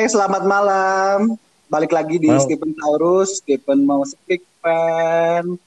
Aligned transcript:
Hai, 0.00 0.08
selamat 0.08 0.48
malam. 0.48 1.36
Balik 1.68 1.92
lagi 1.92 2.16
di 2.16 2.32
Mau. 2.32 2.40
Stephen 2.40 2.72
Taurus, 2.72 3.44
Stephen 3.44 3.84
mau 3.84 4.00
speak 4.00 4.40
fan. 4.64 5.60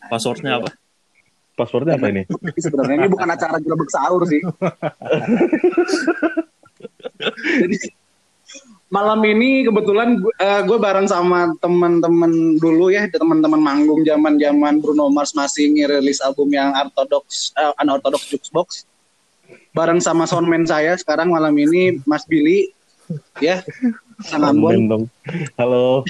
Passwordnya 0.00 0.56
apa? 0.56 0.72
Passwordnya 1.60 2.00
apa 2.00 2.08
ini? 2.08 2.24
Sebenarnya 2.56 3.04
ini 3.04 3.12
bukan 3.12 3.28
acara 3.28 3.60
gerebek 3.60 3.92
sahur 3.92 4.24
sih. 4.24 4.40
Jadi 7.60 7.76
malam 8.88 9.20
ini 9.28 9.68
kebetulan 9.68 10.24
gue 10.64 10.78
bareng 10.80 11.12
sama 11.12 11.52
teman-teman 11.60 12.56
dulu 12.56 12.88
ya, 12.88 13.04
teman-teman 13.12 13.60
manggung 13.60 14.00
zaman-zaman 14.08 14.80
Bruno 14.80 15.12
Mars 15.12 15.36
masih 15.36 15.68
ngerilis 15.68 16.24
album 16.24 16.48
yang 16.48 16.72
ortodoks, 16.72 17.52
uh, 17.60 17.76
unorthodox 17.84 18.24
jukebox. 18.24 18.88
Bareng 19.76 20.00
sama 20.00 20.24
soundman 20.24 20.64
saya 20.64 20.96
sekarang 20.96 21.28
malam 21.28 21.52
ini 21.60 22.00
Mas 22.08 22.24
Billy, 22.24 22.72
ya, 23.38 23.60
sang 24.22 24.42
Ambon. 24.44 24.88
Dong. 24.88 25.04
Halo. 25.56 26.02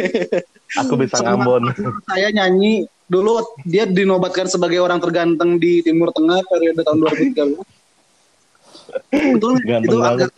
Aku 0.82 0.98
bisa 0.98 1.22
Sama- 1.22 1.38
ngambon. 1.38 1.62
saya 2.10 2.28
nyanyi 2.34 2.84
dulu 3.06 3.38
dia 3.62 3.86
dinobatkan 3.86 4.50
sebagai 4.50 4.82
orang 4.82 4.98
terganteng 4.98 5.62
di 5.62 5.78
Timur 5.80 6.10
Tengah 6.10 6.42
periode 6.44 6.82
tahun 6.82 6.98
2013. 7.06 7.54
Betul 9.36 9.54
Ganteng 9.62 9.86
itu 9.86 9.96
banget. 9.98 10.26
agak 10.26 10.30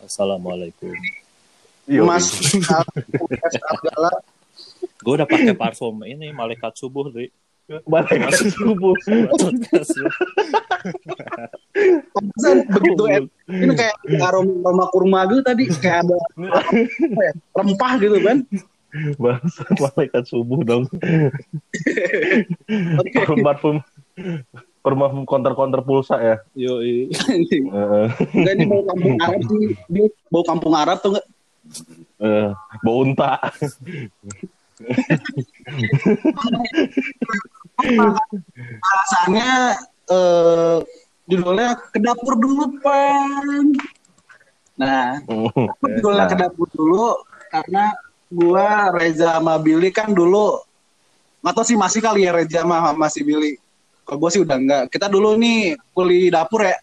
Assalamualaikum. 0.00 0.92
Yo, 1.88 2.04
Mas 2.06 2.30
Abdallah 3.66 4.14
Gue 5.00 5.12
udah 5.16 5.24
pakai 5.24 5.56
parfum 5.56 6.04
ini 6.04 6.28
malaikat 6.30 6.76
subuh 6.76 7.08
di 7.08 7.32
Balik 7.86 8.18
ke 8.26 8.50
subuh. 8.50 8.94
Pantesan 12.10 12.66
begitu 12.66 13.02
em- 13.06 13.30
ini 13.46 13.72
kayak 13.78 13.94
aroma, 14.20 14.52
aroma 14.66 14.84
kurma 14.90 15.20
gitu 15.30 15.40
tadi 15.40 15.64
kayak 15.78 16.02
ada 16.02 16.18
apa 16.98 17.20
ya, 17.22 17.32
rempah 17.54 17.92
gitu 17.98 18.18
kan. 18.20 18.38
Bangsa 19.22 19.62
malaikat 19.78 20.24
subuh 20.26 20.66
dong. 20.66 20.90
Oke. 22.98 23.18
Parfum 23.38 23.78
parfum 24.82 25.22
counter-counter 25.22 25.80
pulsa 25.86 26.18
ya. 26.18 26.36
Eh, 26.58 27.06
Enggak 28.34 28.54
ini 28.58 28.64
bau 28.66 28.82
kampung 28.82 29.14
Arab 29.22 29.40
sih. 29.46 29.78
Dia 29.86 30.06
bau 30.26 30.42
kampung 30.42 30.74
Arab 30.74 30.98
tuh 30.98 31.14
enggak? 31.14 31.26
eh, 32.18 32.50
bau 32.82 33.06
unta. 33.06 33.38
Alasannya 38.80 39.50
eh 40.10 40.76
judulnya 41.30 41.78
ke 41.90 41.98
dapur 42.02 42.34
dulu, 42.36 42.64
Pan. 42.82 43.66
Nah, 44.80 45.20
judulnya 45.78 46.24
ke 46.26 46.36
dapur 46.40 46.68
dulu 46.72 47.20
karena 47.52 47.94
gua 48.30 48.94
Reza 48.94 49.36
sama 49.38 49.58
Billy 49.58 49.90
kan 49.90 50.14
dulu 50.14 50.62
nggak 51.40 51.54
tahu 51.56 51.64
sih 51.64 51.76
masih 51.78 52.00
kali 52.04 52.28
ya 52.28 52.36
Reza 52.36 52.62
sama 52.62 52.92
masih 52.96 53.24
Billy. 53.26 53.58
Kalau 54.06 54.18
gua 54.18 54.30
sih 54.32 54.42
udah 54.42 54.56
enggak. 54.58 54.82
Kita 54.90 55.06
dulu 55.06 55.38
nih 55.38 55.78
kuli 55.94 56.30
dapur 56.32 56.66
ya. 56.66 56.78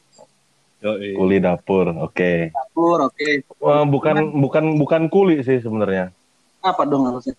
Yoi. 0.77 1.17
Kuli 1.17 1.37
dapur. 1.41 1.89
Oke. 2.05 2.53
Dapur, 2.53 3.09
oke. 3.09 3.29
Eh, 3.41 3.85
bukan 3.89 4.37
bukan 4.37 4.77
bukan 4.77 5.01
kuli 5.09 5.41
sih 5.41 5.57
sebenarnya. 5.57 6.13
Apa 6.61 6.85
dong 6.85 7.09
harusnya? 7.09 7.33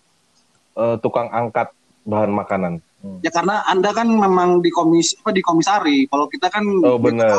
Eh, 0.75 0.97
tukang 0.99 1.31
angkat 1.31 1.71
bahan 2.03 2.35
makanan. 2.35 2.73
Ya 3.23 3.31
karena 3.31 3.63
Anda 3.65 3.95
kan 3.95 4.11
memang 4.11 4.59
di 4.59 4.75
komis 4.75 5.15
apa 5.23 5.31
di 5.31 5.39
komisari. 5.39 6.11
Kalau 6.11 6.27
kita 6.27 6.51
kan 6.51 6.67
Oh 6.83 6.99
di 6.99 7.15
benar. 7.15 7.31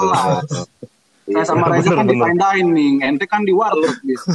Saya 1.30 1.46
sama 1.46 1.70
Iya, 1.70 1.78
Reza 1.78 1.92
kan 1.94 2.06
di 2.10 2.16
benar, 2.18 2.26
fine 2.26 2.40
dining, 2.42 2.96
ente 3.06 3.26
kan 3.30 3.46
di 3.46 3.54
warteg 3.54 3.94
gitu. 4.02 4.26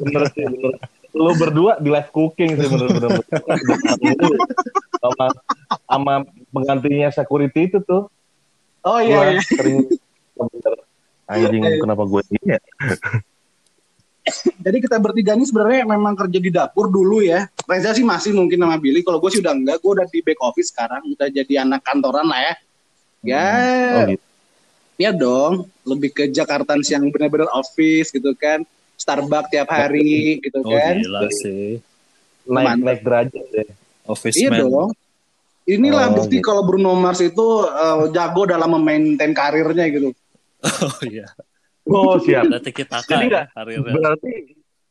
bener 0.00 0.22
sih 0.32 0.44
bener 0.48 0.72
lo 1.12 1.32
berdua 1.36 1.76
di 1.76 1.88
live 1.92 2.08
cooking 2.08 2.56
sih 2.56 2.68
bener-bener 2.68 3.20
sama 4.96 5.26
sama 5.84 6.12
penggantinya 6.48 7.08
security 7.12 7.68
itu 7.68 7.80
tuh 7.84 8.08
Oh 8.86 8.96
Gua 9.02 9.04
iya 9.04 9.36
iya. 9.36 9.42
sering 9.44 9.84
bener. 10.36 10.74
anjing 11.28 11.64
kenapa 11.76 12.08
gue 12.08 12.22
ini 12.32 12.56
ya 12.56 12.60
Jadi 14.58 14.78
kita 14.80 14.96
bertiga 14.98 15.32
ini 15.34 15.44
sebenarnya 15.44 15.86
memang 15.86 16.14
kerja 16.14 16.38
di 16.38 16.50
dapur 16.50 16.88
dulu 16.88 17.20
ya. 17.20 17.46
Reza 17.64 17.92
sih 17.92 18.04
masih 18.04 18.32
mungkin 18.32 18.58
sama 18.60 18.76
Billy. 18.76 19.00
Kalau 19.02 19.18
gue 19.18 19.30
sih 19.30 19.40
udah 19.40 19.54
enggak. 19.54 19.78
Gue 19.80 19.92
udah 19.98 20.06
di 20.08 20.18
back 20.20 20.38
office 20.40 20.70
sekarang. 20.70 21.02
Udah 21.12 21.28
jadi 21.28 21.62
anak 21.62 21.84
kantoran 21.84 22.26
lah 22.26 22.40
ya. 22.40 22.54
Ya, 23.18 23.46
oh 23.94 24.02
gitu 24.06 24.22
ya 24.98 25.10
dong. 25.14 25.70
Lebih 25.86 26.10
ke 26.10 26.24
Jakarta 26.28 26.74
yang 26.76 27.08
benar-benar 27.08 27.48
office 27.54 28.10
gitu 28.10 28.34
kan. 28.34 28.66
Starbucks 28.98 29.54
tiap 29.54 29.70
hari 29.70 30.42
gitu 30.42 30.58
Oh 30.60 30.74
kan. 30.74 30.98
gila 30.98 31.22
sih. 31.30 31.78
naik 32.48 32.80
naik 32.80 33.00
derajat 33.04 33.44
deh 33.52 33.68
Office 34.08 34.34
Iya 34.34 34.50
man. 34.50 34.60
dong. 34.64 34.90
Inilah 35.68 36.08
Oh, 36.10 36.14
bukti 36.16 36.40
gitu. 36.40 36.48
kalau 36.48 36.64
Bruno 36.64 36.96
Mars 36.96 37.20
itu 37.20 37.46
eh, 37.62 38.04
jago 38.10 38.42
dalam 38.48 38.74
memaintain 38.74 39.30
karirnya 39.30 39.86
gitu. 39.86 40.10
Oh 40.82 40.98
iya. 41.06 41.30
Oh 41.88 42.16
siap 42.24 42.44
Berarti 42.46 42.70
kita 42.70 42.96
Jadi 43.02 43.26
karirnya. 43.28 43.92
berarti 43.92 44.32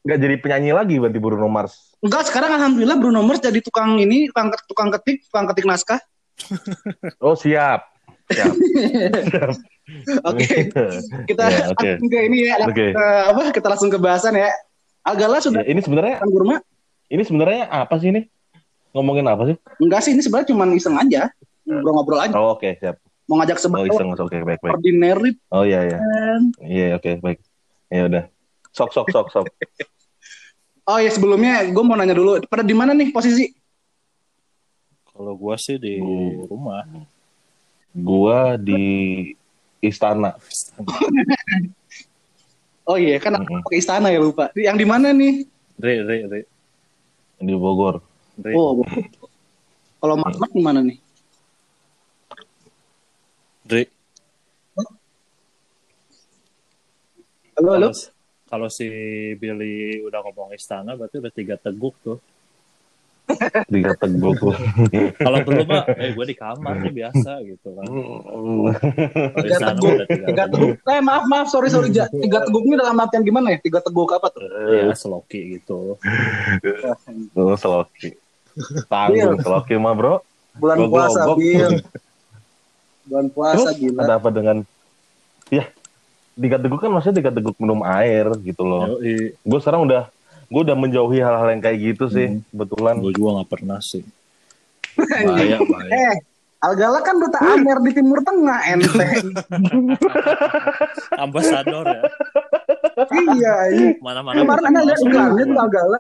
nggak 0.02 0.20
jadi 0.20 0.36
penyanyi 0.40 0.72
lagi 0.72 0.96
berarti 0.98 1.20
Bruno 1.20 1.48
Mars 1.48 1.94
Enggak, 1.98 2.26
sekarang 2.26 2.54
alhamdulillah 2.54 2.96
Bruno 2.96 3.22
Mars 3.22 3.40
jadi 3.40 3.58
tukang 3.58 3.98
ini, 3.98 4.30
tukang, 4.30 4.54
tukang 4.66 4.90
ketik, 4.92 5.26
tukang 5.26 5.50
ketik 5.50 5.66
naskah. 5.66 5.98
oh 7.26 7.34
siap 7.34 7.90
siap 8.28 8.54
Oke, 10.24 10.68
kita 11.26 11.44
Ya, 11.48 11.72
langsung 11.72 12.06
ke 12.06 12.20
ini 12.22 12.38
ya, 12.46 12.60
Oke. 12.62 12.92
ke 12.92 13.06
apa? 13.26 13.42
Kita 13.50 13.68
langsung 13.68 13.88
ke 13.88 13.96
bahasan 13.96 14.36
ya. 14.36 14.52
Algala 15.02 15.40
sudah 15.40 15.64
Ya, 15.64 15.72
ini 15.72 15.80
sebenarnya 15.80 16.20
kurma? 16.22 16.60
ini 17.08 17.24
sebenarnya 17.24 17.66
apa 17.66 17.96
sih 17.96 18.12
ini 18.12 18.28
ngomongin 18.92 19.24
apa 19.26 19.48
sih 19.48 19.56
Enggak 19.80 20.04
sih, 20.04 20.12
ini 20.12 20.20
sebenarnya 20.20 20.52
cuma 20.52 20.68
iseng 20.70 20.96
aja. 20.96 21.32
Ngobrol-ngobrol 21.64 22.20
aja. 22.22 22.36
oh 22.36 22.52
oke 22.54 22.68
siap 22.76 23.00
Mau 23.28 23.36
ngajak 23.38 23.60
oh 23.60 23.62
sebentar 23.62 23.92
iseng 23.92 24.10
oke 24.16 24.38
baik 24.40 24.60
baik 24.64 24.74
ordinary 24.74 25.32
oh 25.52 25.64
iya 25.68 25.80
iya 25.84 26.00
kan. 26.00 26.42
iya 26.64 26.88
oke 26.96 27.12
baik 27.20 27.40
ya 27.92 28.08
udah 28.08 28.24
sok 28.72 28.96
sok 28.96 29.08
sok 29.12 29.28
sok 29.30 29.46
Oh 30.88 31.04
ya 31.04 31.12
sebelumnya 31.12 31.68
gue 31.68 31.84
mau 31.84 32.00
nanya 32.00 32.16
dulu, 32.16 32.40
pada 32.48 32.64
di 32.64 32.72
mana 32.72 32.96
nih 32.96 33.12
posisi? 33.12 33.52
Kalau 35.04 35.36
gua 35.36 35.60
sih 35.60 35.76
di 35.76 36.00
Hmm. 36.00 36.48
rumah. 36.48 36.88
gua 37.92 38.56
di 38.56 39.36
istana 39.84 40.40
Oh 42.88 42.96
iya, 42.96 43.20
kan 43.20 43.36
aku 43.36 43.52
Mm-mm. 43.52 43.64
pakai 43.68 43.80
istana 43.84 44.08
ya 44.16 44.24
lupa. 44.24 44.48
Yang 44.56 44.78
di 44.80 44.86
mana 44.88 45.12
nih? 45.12 45.44
Re, 45.76 45.94
re, 46.08 46.18
re. 46.32 46.40
di 47.44 47.52
Bogor 47.52 48.00
re. 48.40 48.56
Oh, 48.56 48.80
kalau 50.00 50.16
Mas 50.16 50.40
Mak 50.40 50.56
di 50.56 50.64
mana 50.64 50.80
nih? 50.80 51.04
Re. 53.68 53.84
Halo, 57.60 57.70
halo. 57.76 57.90
Kalau, 58.48 58.68
si 58.72 58.88
Billy 59.36 60.00
udah 60.08 60.24
ngomong 60.24 60.56
istana 60.56 60.96
berarti 60.96 61.20
udah 61.20 61.34
tiga 61.36 61.60
teguk 61.60 62.00
tuh. 62.00 62.18
tiga 63.76 63.92
teguk 64.00 64.40
Kalau 65.20 65.44
belum 65.44 65.68
mah, 65.68 65.84
eh 66.00 66.16
gue 66.16 66.26
di 66.32 66.36
kamar 66.40 66.80
nih 66.80 66.94
biasa 66.96 67.44
gitu 67.44 67.76
kan. 67.76 67.88
Tiga 69.36 69.56
istana 69.60 69.76
teguk, 69.76 69.96
tiga, 70.08 70.26
tiga 70.32 70.44
teguk. 70.48 70.76
Eh 70.88 71.02
maaf 71.04 71.28
maaf, 71.28 71.48
sorry 71.52 71.68
sorry. 71.68 71.92
Tiga 71.92 72.40
teguk 72.48 72.64
ini 72.72 72.80
dalam 72.80 72.96
artian 72.96 73.28
gimana 73.28 73.52
ya? 73.52 73.60
Tiga 73.60 73.84
teguk 73.84 74.16
apa 74.16 74.32
tuh? 74.32 74.48
Ya, 74.48 74.96
seloki 74.96 75.60
gitu. 75.60 76.00
Oh, 77.36 77.56
Seloki. 77.60 78.16
Tanggung 78.88 79.44
Seloki 79.44 79.76
mah 79.76 79.92
bro. 79.92 80.24
Bulan 80.56 80.88
puasa, 80.88 81.28
globok. 81.28 81.38
Bil. 81.44 81.84
Bulan 83.08 83.28
puasa 83.28 83.72
Terus 83.72 83.78
gila. 83.78 84.00
ada 84.04 84.14
apa 84.16 84.30
dengan 84.30 84.58
ya 85.48 85.64
tiga 86.34 86.56
teguk 86.56 86.78
kan 86.78 86.92
maksudnya 86.92 87.18
tiga 87.18 87.32
teguk 87.32 87.56
minum 87.58 87.82
air 87.82 88.28
gitu 88.40 88.62
loh. 88.62 89.00
Gue 89.40 89.60
sekarang 89.60 89.84
udah 89.84 90.12
gue 90.48 90.62
udah 90.62 90.76
menjauhi 90.76 91.18
hal-hal 91.18 91.48
yang 91.50 91.60
kayak 91.60 91.78
gitu 91.86 92.08
sih 92.08 92.28
Hmm. 92.30 92.44
kebetulan. 92.48 92.96
Gue 92.98 93.12
juga 93.12 93.42
gak 93.42 93.50
pernah 93.50 93.80
sih. 93.80 94.04
Bahaya, 94.98 95.58
bahaya. 95.62 95.92
Eh, 95.92 96.16
Algala 96.58 97.00
kan 97.00 97.16
duta 97.16 97.38
Amer 97.40 97.78
di 97.80 97.92
Timur 97.94 98.18
Tengah, 98.20 98.60
ente. 98.68 99.08
Ambasador 101.16 101.86
ya. 101.86 102.02
iya, 103.14 103.54
ini. 103.72 103.88
Mana-mana. 104.00 104.38
Kemarin 104.38 104.64
anda 104.68 104.82
lihat 104.84 105.00
iklannya 105.00 105.44
tuh 105.46 105.60
Algala. 105.60 105.98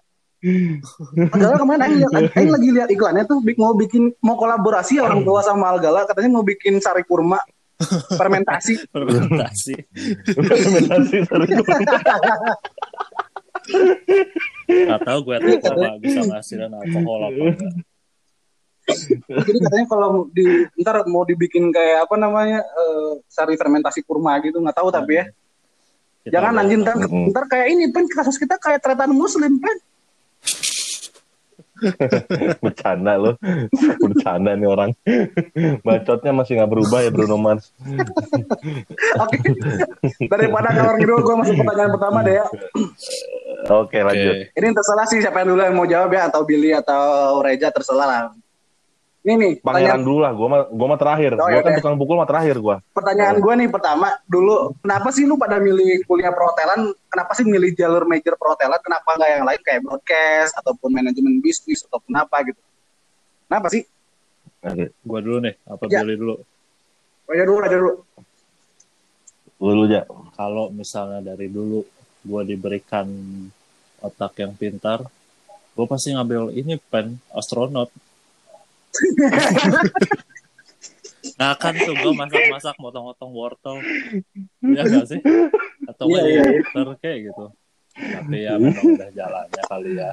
Algala 1.34 1.56
kemarin 1.58 1.82
Aing 1.82 1.98
lihat, 1.98 2.12
Aing 2.38 2.52
lagi 2.54 2.70
lihat 2.70 2.90
iklannya 2.94 3.26
tuh 3.26 3.42
bik- 3.42 3.58
mau 3.58 3.74
bikin 3.74 4.14
mau 4.22 4.38
kolaborasi 4.38 5.02
orang 5.02 5.26
tua 5.26 5.42
sama 5.42 5.74
Algala 5.74 6.06
katanya 6.06 6.38
mau 6.38 6.46
bikin 6.46 6.78
sari 6.78 7.02
kurma 7.02 7.42
fermentasi. 8.14 8.86
Fermentasi. 8.94 9.74
Fermentasi 10.34 11.18
sorry. 11.26 11.48
Gak 14.68 15.00
tau 15.04 15.20
gue 15.26 15.38
tuh 15.42 15.58
coba 15.66 15.90
bisa 15.98 16.22
ngasihin 16.22 16.74
alkohol 16.74 17.20
apa 17.34 17.42
enggak. 17.54 17.74
Jadi 19.28 19.60
katanya 19.68 19.86
kalau 19.92 20.32
di 20.32 20.64
ntar 20.80 21.04
mau 21.12 21.28
dibikin 21.28 21.76
kayak 21.76 22.08
apa 22.08 22.16
namanya 22.16 22.64
eh, 22.64 23.20
sari 23.28 23.60
fermentasi 23.60 24.00
kurma 24.08 24.40
gitu 24.40 24.62
nggak 24.64 24.78
tahu 24.78 24.94
tapi 24.94 25.20
ya. 25.20 25.26
Kita 26.24 26.40
Jangan 26.40 26.64
anjing 26.64 26.82
ntar, 26.88 26.96
ntar 27.04 27.44
kayak 27.52 27.68
ini 27.74 27.92
pen 27.92 28.08
kasus 28.08 28.40
kita 28.40 28.56
kayak 28.56 28.80
tretan 28.80 29.12
muslim 29.12 29.60
pen. 29.60 29.78
Bercanda 32.64 33.14
lo. 33.18 33.36
Bercanda 34.02 34.54
nih 34.58 34.68
orang. 34.68 34.92
Bacotnya 35.86 36.32
masih 36.34 36.62
nggak 36.62 36.72
berubah 36.72 37.00
ya 37.06 37.10
Bruno 37.14 37.38
Mars. 37.38 37.72
Oke. 39.22 39.38
Daripada 40.28 40.74
ngalor 40.74 40.96
ngidul 40.98 41.22
gue 41.22 41.36
masuk 41.44 41.56
pertanyaan 41.62 41.92
pertama 41.94 42.18
deh 42.26 42.36
ya. 42.42 42.46
Oke 43.68 44.00
lanjut. 44.02 44.36
Ini 44.54 44.68
terserah 44.74 45.06
sih 45.10 45.20
siapa 45.20 45.44
yang 45.44 45.56
dulu 45.56 45.62
yang 45.62 45.76
mau 45.76 45.88
jawab 45.88 46.10
ya 46.14 46.22
atau 46.30 46.42
Billy 46.48 46.72
atau 46.74 47.40
Reja 47.44 47.70
terserah 47.70 48.08
lah. 48.08 48.24
Ini 49.28 49.36
nih 49.36 49.54
Pangeran 49.60 50.08
dulu 50.08 50.24
lah. 50.24 50.32
Gue 50.32 50.48
mah, 50.48 50.62
gua 50.72 50.88
mah 50.88 51.00
terakhir. 51.04 51.36
Oh, 51.36 51.52
Gue 51.52 51.60
kan 51.60 51.68
yaudah. 51.68 51.78
tukang 51.84 52.00
pukul 52.00 52.16
mah 52.16 52.24
terakhir 52.24 52.56
gue. 52.64 52.76
pertanyaan 52.96 53.36
gue 53.44 53.54
nih 53.60 53.68
pertama 53.68 54.08
dulu 54.24 54.72
kenapa 54.80 55.12
sih 55.12 55.28
lu 55.28 55.36
pada 55.36 55.60
milih 55.60 56.08
kuliah 56.08 56.32
perhotelan? 56.32 56.96
Kenapa 57.12 57.32
sih 57.36 57.44
milih 57.44 57.76
jalur 57.76 58.08
major 58.08 58.40
perhotelan? 58.40 58.80
Kenapa 58.80 59.20
nggak 59.20 59.30
yang 59.36 59.44
lain 59.44 59.62
kayak 59.68 59.82
broadcast 59.84 60.56
ataupun 60.56 60.90
manajemen 60.96 61.44
bisnis 61.44 61.84
ataupun 61.84 62.16
apa 62.16 62.40
gitu? 62.48 62.62
Kenapa 63.52 63.68
sih? 63.68 63.84
Oke. 64.64 64.96
Gua 65.04 65.20
dulu 65.20 65.38
nih, 65.44 65.60
apa 65.68 65.84
Ya. 65.92 66.00
Billy 66.08 66.16
dulu? 66.16 66.36
Reja 67.28 67.44
dulu, 67.44 67.58
Reja 67.60 67.78
dulu. 67.84 67.94
Lu 69.60 69.70
dulu 69.76 69.84
aja. 69.92 70.02
Kalau 70.40 70.72
misalnya 70.72 71.20
dari 71.20 71.52
dulu 71.52 71.84
gua 72.24 72.48
diberikan 72.48 73.12
otak 74.00 74.40
yang 74.40 74.56
pintar, 74.56 75.04
gua 75.76 75.84
pasti 75.84 76.16
ngambil 76.16 76.56
ini 76.56 76.80
pen 76.80 77.20
astronot. 77.36 77.92
Nah 81.38 81.54
kan 81.54 81.74
tuh 81.76 81.94
gue 81.94 82.14
masak-masak 82.14 82.76
motong-motong 82.78 83.32
wortel 83.32 83.78
Iya 84.64 84.82
gak 84.84 85.06
sih? 85.08 85.20
Atau 85.86 86.08
Iya, 86.08 86.14
nggak 86.14 86.24
iya, 86.24 86.34
jadi 86.34 86.50
iya. 86.50 86.62
dokter 86.64 86.88
kayak 87.00 87.20
gitu 87.26 87.46
Tapi 87.94 88.36
ya 88.40 88.54
memang 88.56 88.86
udah 88.92 89.10
jalannya 89.12 89.64
kali 89.66 89.92
ya 89.96 90.12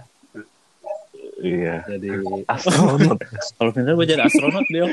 Iya. 1.36 1.76
Jadi 1.86 2.08
Astronot. 2.46 3.18
kalau 3.56 3.70
pintar 3.70 3.92
gue 3.92 4.06
jadi 4.06 4.22
astronot 4.22 4.64
dia 4.66 4.84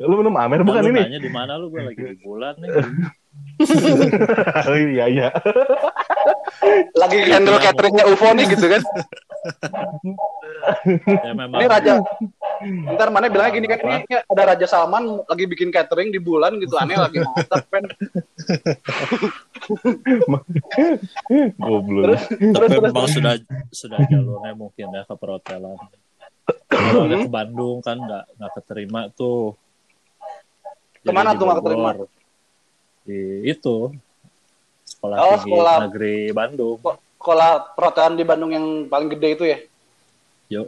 lu 0.00 0.14
minum 0.16 0.34
Amer 0.34 0.62
bukan 0.62 0.80
Lu 0.80 0.90
ini? 0.90 1.00
nanya 1.04 1.20
di 1.20 1.28
mana 1.28 1.52
lu 1.54 1.68
gue 1.68 1.82
lagi 1.82 2.00
di 2.00 2.18
bulan 2.20 2.54
nih 2.56 2.70
Oh, 3.60 4.72
iya 4.88 5.04
iya. 5.06 5.28
Lagi 6.94 7.18
handle 7.26 7.60
cateringnya 7.60 8.08
UFO 8.08 8.32
nih 8.32 8.48
gitu 8.48 8.66
kan? 8.66 8.80
Ya 11.24 11.32
memang 11.32 11.56
Ini 11.56 11.66
Raja. 11.66 11.92
Ntar 12.92 13.08
mana 13.08 13.32
bilangnya 13.32 13.56
gini 13.56 13.66
kan 13.72 13.80
ini 13.80 14.04
ada 14.04 14.42
Raja 14.52 14.66
Salman 14.68 15.24
lagi 15.24 15.48
bikin 15.48 15.72
catering 15.72 16.12
di 16.12 16.20
bulan 16.20 16.60
gitu 16.60 16.76
aneh 16.76 17.00
lagi 17.00 17.24
masak 17.24 17.64
pen. 17.72 17.88
Goblok. 21.56 22.20
Tapi 22.28 22.66
memang 22.76 23.06
sudah 23.08 23.34
sudah 23.72 23.98
jalurnya 24.08 24.52
mungkin 24.52 24.86
ya 24.92 25.02
ke 25.08 25.14
perhotelan. 25.16 25.78
Kalau 26.68 27.06
ke 27.08 27.30
Bandung 27.30 27.80
kan 27.80 27.96
nggak 27.96 28.24
nggak 28.36 28.52
keterima 28.60 29.08
tuh. 29.14 29.56
Jadi 31.00 31.08
Ke 31.08 31.12
mana 31.16 31.32
tuh 31.32 31.44
nggak 31.48 31.58
keterima? 31.64 31.90
Di 33.08 33.20
itu 33.48 33.76
sekolah 34.84 35.16
Oh, 35.16 35.36
tinggi 35.40 35.44
sekolah. 35.48 35.76
negeri 35.88 36.16
Bandung. 36.36 36.78
Sekolah 37.20 37.76
perhotelan 37.76 38.16
di 38.16 38.24
Bandung 38.24 38.48
yang 38.48 38.64
paling 38.88 39.12
gede 39.12 39.28
itu 39.36 39.44
ya? 39.44 39.58
Yo, 40.48 40.64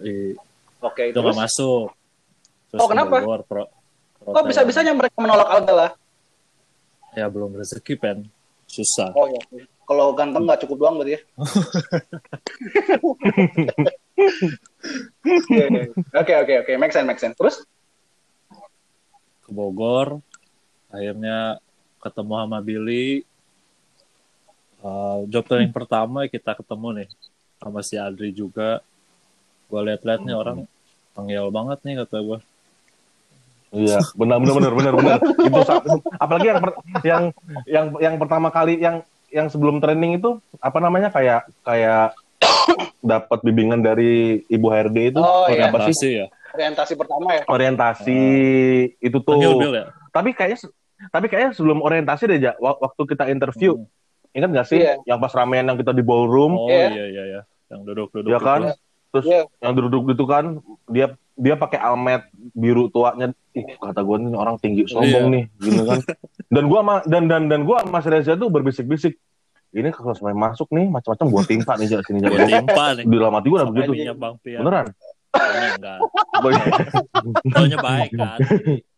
Oke, 0.85 1.09
itu 1.09 1.17
nggak 1.17 1.41
masuk. 1.49 1.89
Terus 2.69 2.77
Oh, 2.77 2.87
ke 2.87 2.93
kenapa? 2.93 3.25
Bogor, 3.25 3.41
pro, 3.49 3.65
Kok 3.65 3.73
perhotelan. 4.21 4.49
bisa-bisanya 4.53 4.93
mereka 4.93 5.17
menolak 5.17 5.49
Aldela? 5.49 5.89
Ya 7.17 7.25
belum 7.33 7.57
rezeki 7.57 7.97
pen, 7.97 8.29
susah. 8.69 9.17
Oh 9.17 9.33
iya. 9.33 9.41
Kalau 9.89 10.13
ganteng 10.13 10.45
nggak 10.45 10.61
cukup 10.69 10.77
doang 10.85 11.01
berarti 11.01 11.17
ya? 11.17 11.21
Oke 16.21 16.33
oke 16.37 16.53
oke, 16.63 16.73
make 16.77 16.93
sense 16.93 17.07
make 17.09 17.21
sense. 17.21 17.37
Terus? 17.37 17.57
ke 19.43 19.51
Bogor 19.51 20.23
akhirnya 20.93 21.59
ketemu 21.99 22.35
sama 22.39 22.59
Billy 22.63 23.27
Uh, 24.83 25.23
job 25.31 25.47
training 25.47 25.71
pertama 25.71 26.27
kita 26.27 26.53
ketemu 26.53 26.89
nih 26.93 27.09
sama 27.57 27.81
si 27.81 27.95
Adri 27.95 28.31
juga 28.31 28.83
gue 29.69 29.81
liat-liat 29.81 30.21
nih 30.21 30.35
orang 30.35 30.67
panggil 31.13 31.47
banget 31.49 31.79
nih 31.83 31.95
kata 32.03 32.19
gue 32.19 32.39
Iya, 33.73 34.05
benar 34.13 34.37
benar 34.37 34.53
benar 34.53 34.73
benar 34.75 34.93
benar. 34.95 35.19
Itu 35.41 35.61
apalagi 36.19 36.47
yang 36.47 36.61
per- 36.61 36.77
yang 37.01 37.23
yang 37.65 37.87
yang 37.97 38.15
pertama 38.21 38.53
kali 38.53 38.77
yang 38.77 39.01
yang 39.33 39.49
sebelum 39.49 39.81
training 39.81 40.21
itu 40.21 40.37
apa 40.61 40.77
namanya 40.77 41.09
kayak 41.09 41.49
kayak 41.63 42.13
dapat 43.01 43.39
bimbingan 43.41 43.81
dari 43.81 44.45
Ibu 44.45 44.67
HRD 44.69 45.17
itu 45.17 45.19
Oh, 45.19 45.49
iya. 45.49 45.73
apa 45.73 45.89
sih? 45.89 45.97
Orientasi 45.97 46.09
ya 46.13 46.27
Orientasi 46.53 46.93
pertama 47.01 47.29
ya? 47.33 47.43
Orientasi 47.49 48.21
itu 49.01 49.19
tuh. 49.25 49.41
panggil 49.41 49.73
ya 49.73 49.85
Tapi 50.11 50.31
kayaknya 50.35 50.59
tapi 51.09 51.27
kayaknya 51.27 51.51
sebelum 51.51 51.81
orientasi 51.81 52.29
deh, 52.29 52.39
Ja, 52.39 52.53
waktu 52.61 53.03
kita 53.09 53.27
interview, 53.27 53.81
Hmm. 53.81 53.89
Ingat 54.33 54.51
gak 54.53 54.67
sih 54.67 54.81
Iya. 54.81 54.95
yang 55.05 55.19
pas 55.19 55.33
ramean 55.33 55.65
yang 55.65 55.77
kita 55.77 55.93
di 55.93 56.01
ballroom, 56.01 56.57
oh 56.57 56.69
Iya. 56.69 56.89
iya 56.91 57.05
iya 57.07 57.23
iya 57.27 57.41
yang 57.69 57.81
duduk-duduk 57.85 58.29
ya 58.29 58.39
kan? 58.39 58.61
gitu. 58.63 58.77
Terus 59.13 59.27
Iya. 59.29 59.43
yang 59.61 59.73
duduk 59.73 60.03
gitu 60.09 60.25
kan, 60.25 60.45
dia 60.89 61.07
dia 61.33 61.55
pakai 61.55 61.77
almet 61.77 62.25
biru 62.53 62.89
tuanya. 62.89 63.33
Ih, 63.53 63.65
kata 63.77 64.01
gue 64.01 64.17
nih 64.19 64.33
orang 64.33 64.57
tinggi 64.57 64.85
sombong 64.85 65.29
Iya. 65.29 65.35
nih, 65.37 65.45
gitu 65.61 65.83
kan. 65.85 66.01
Dan 66.53 66.69
gua 66.69 66.81
sama 66.85 66.95
dan 67.05 67.25
dan 67.25 67.43
dan 67.49 67.65
gua 67.65 67.81
sama 67.81 67.97
Mas 67.97 68.05
Reza 68.05 68.37
tuh 68.37 68.49
berbisik-bisik. 68.49 69.17
Ini 69.73 69.89
kalau 69.89 70.13
sampai 70.13 70.37
masuk 70.37 70.69
nih 70.69 70.85
macam-macam 70.85 71.27
gua 71.33 71.43
timpa 71.43 71.81
nih 71.81 71.89
Jak, 71.89 72.05
sini 72.05 72.21
gue 72.21 72.29
Jak. 72.29 72.69
timpa 72.69 72.93
nih 72.93 73.05
Di 73.09 73.17
dalam 73.17 73.33
hati 73.33 73.49
gua 73.49 73.59
udah 73.65 73.69
begitu. 73.73 73.93
Bang 74.13 74.37
Beneran. 74.45 74.87
Enggak 75.33 75.99
Taunya 77.49 77.79
baik 77.81 78.11
kan 78.13 78.37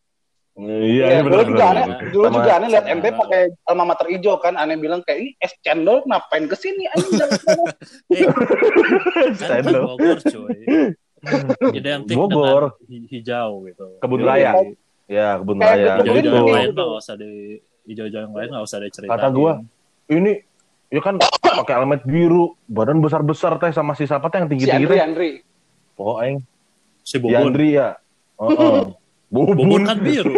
Iya, 0.54 0.78
iya 1.10 1.20
dulu 1.20 1.42
juga 1.50 1.64
aneh, 1.66 1.84
dulu 2.08 2.24
Sama- 2.24 2.36
juga 2.38 2.50
aneh 2.54 2.68
lihat 2.70 2.86
MT 2.86 3.06
pakai 3.10 3.40
alma 3.66 3.84
mater 3.84 4.06
hijau 4.06 4.38
kan, 4.38 4.54
aneh 4.54 4.78
bilang 4.78 5.02
kayak 5.02 5.18
ini 5.18 5.30
es 5.36 5.50
cendol 5.60 6.06
ngapain 6.06 6.46
ke 6.46 6.54
sini 6.54 6.86
anjing 6.86 7.10
jangan 7.12 7.34
sana." 7.42 7.64
Eh, 8.06 8.22
kan, 9.34 9.58
kan 9.66 9.74
up. 9.74 9.98
Bogor 9.98 10.18
cuy 10.22 10.58
identik 11.74 12.14
Bogor. 12.14 12.78
hijau 12.86 13.66
gitu 13.66 13.98
Kebun 13.98 14.20
Iya. 14.22 14.28
raya. 14.28 14.50
Ya, 15.04 15.28
kebun 15.36 15.58
raya. 15.58 15.98
hijau-hijau 15.98 16.30
yang 16.30 16.46
Gitu. 16.46 16.54
lain 16.54 16.70
mah 16.70 16.84
nggak 16.86 17.02
usah 17.02 17.14
di 17.18 17.30
hijau-hijau 17.84 18.20
yang 18.22 18.32
lain 18.32 18.48
nggak 18.54 18.64
usah 18.64 18.78
diceritain 18.78 19.10
Kata 19.10 19.28
gua, 19.28 19.52
ini 20.06 20.32
ya 20.86 21.00
kan 21.00 21.18
pakai 21.42 21.74
almet 21.74 22.06
biru, 22.06 22.54
badan 22.64 23.02
besar-besar 23.02 23.58
teh 23.58 23.68
sama 23.68 23.92
si 23.92 24.06
siapa 24.06 24.30
teh 24.30 24.38
yang 24.38 24.46
Si 24.46 24.52
tinggi-tinggi 24.54 24.86
Andri 24.86 24.94
teh. 24.94 25.02
Andri. 25.02 25.30
Oh, 25.98 26.14
aing. 26.16 26.38
si 27.02 27.10
Si 27.10 27.16
Bubun 27.18 27.50
Andri 27.50 27.74
ya. 27.74 27.98
Heeh. 28.38 29.02
Bubun. 29.34 29.56
Bubun 29.58 29.82
kan 29.82 29.98
biru 30.06 30.32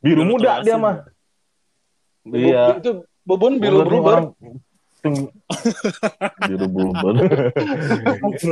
biru 0.00 0.22
muda 0.24 0.64
dia 0.64 0.80
mah. 0.80 1.04
Iya. 2.24 2.80
Itu 2.80 3.04
bubun 3.28 3.58
biru 3.62 3.84
berubah. 3.84 4.32
biru 6.48 6.66
bubun. 6.70 7.14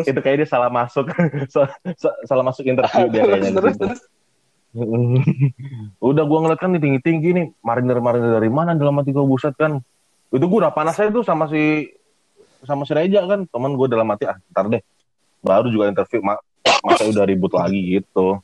itu 0.04 0.20
kayak 0.20 0.44
dia 0.44 0.48
salah 0.48 0.68
masuk. 0.68 1.08
Sa- 1.54 1.72
sa- 1.96 2.18
salah 2.28 2.44
masuk 2.44 2.68
interview 2.68 3.08
dia 3.08 3.22
kayaknya. 3.24 3.50
terus 3.56 3.76
terus. 3.80 4.00
Udah 5.98 6.22
gua 6.28 6.38
ngeliat 6.46 6.60
kan 6.60 6.70
nih 6.70 6.78
tinggi-tinggi 6.78 7.30
nih, 7.34 7.46
marinir-marinir 7.58 8.38
dari 8.38 8.50
mana 8.52 8.76
dalam 8.76 9.00
hati 9.00 9.10
gua 9.10 9.26
buset 9.26 9.56
kan. 9.56 9.80
Itu 10.30 10.46
gua 10.46 10.68
udah 10.68 10.72
panas 10.74 11.00
aja 11.00 11.10
tuh 11.10 11.26
sama 11.26 11.50
si 11.50 11.90
sama 12.62 12.84
si 12.84 12.92
Reja 12.92 13.24
kan, 13.24 13.48
teman 13.48 13.74
gua 13.74 13.88
dalam 13.90 14.06
hati 14.12 14.28
ah 14.28 14.36
ntar 14.52 14.68
deh. 14.68 14.82
Baru 15.42 15.72
juga 15.72 15.88
interview 15.88 16.20
ma 16.20 16.36
masa 16.84 17.08
udah 17.08 17.24
ribut 17.26 17.50
lagi 17.50 17.98
gitu. 17.98 18.38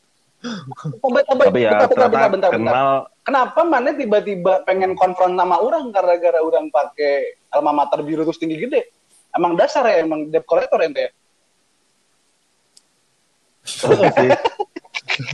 Oh, 1.00 1.11
bentar, 1.11 1.33
bentar, 1.33 1.49
Tapi 1.50 1.61
ya 1.64 1.71
bentar, 1.73 1.88
bentar, 1.88 2.09
bentar, 2.09 2.28
bentar, 2.31 2.50
bentar. 2.52 2.52
kenal 2.52 2.90
Kenapa 3.26 3.61
mana 3.66 3.90
tiba-tiba 3.90 4.62
pengen 4.62 4.95
konfront 4.95 5.35
sama 5.35 5.59
orang 5.59 5.90
gara-gara 5.90 6.38
orang 6.38 6.71
pakai 6.71 7.43
alma 7.50 7.75
mater 7.75 8.07
biru 8.07 8.23
terus 8.23 8.38
tinggi 8.38 8.55
gede? 8.55 8.87
Emang 9.35 9.59
dasar 9.59 9.83
ya, 9.90 10.07
emang 10.07 10.31
debt 10.31 10.47
collector 10.47 10.78
ente 10.78 11.11
ya? 11.11 11.11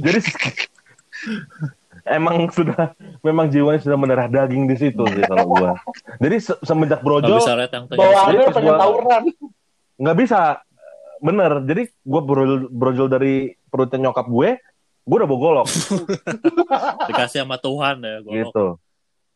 Jadi 0.01 0.19
emang 2.09 2.49
sudah 2.49 2.97
memang 3.21 3.53
jiwanya 3.53 3.85
sudah 3.85 3.99
mendarah 4.01 4.27
daging 4.33 4.65
di 4.65 4.77
situ 4.81 5.05
sih 5.13 5.25
kalau 5.29 5.45
gua. 5.53 5.77
Jadi 6.17 6.37
se- 6.41 6.61
semenjak 6.65 7.05
tengah 7.77 8.01
Bawaannya 8.01 8.47
pengen 8.57 8.75
tawuran. 8.81 9.23
nggak 10.01 10.17
bisa 10.17 10.41
bener. 11.21 11.53
Jadi 11.69 11.83
gua 12.09 12.21
brojol, 12.25 12.73
brojol 12.73 13.09
dari 13.13 13.53
perutnya 13.69 14.09
nyokap 14.09 14.27
gue, 14.29 14.57
gue 15.03 15.17
udah 15.17 15.27
bogolok 15.27 15.67
dikasih 17.09 17.43
sama 17.43 17.57
Tuhan 17.57 17.97
ya 17.99 18.17
golok 18.21 18.37
gitu. 18.39 18.67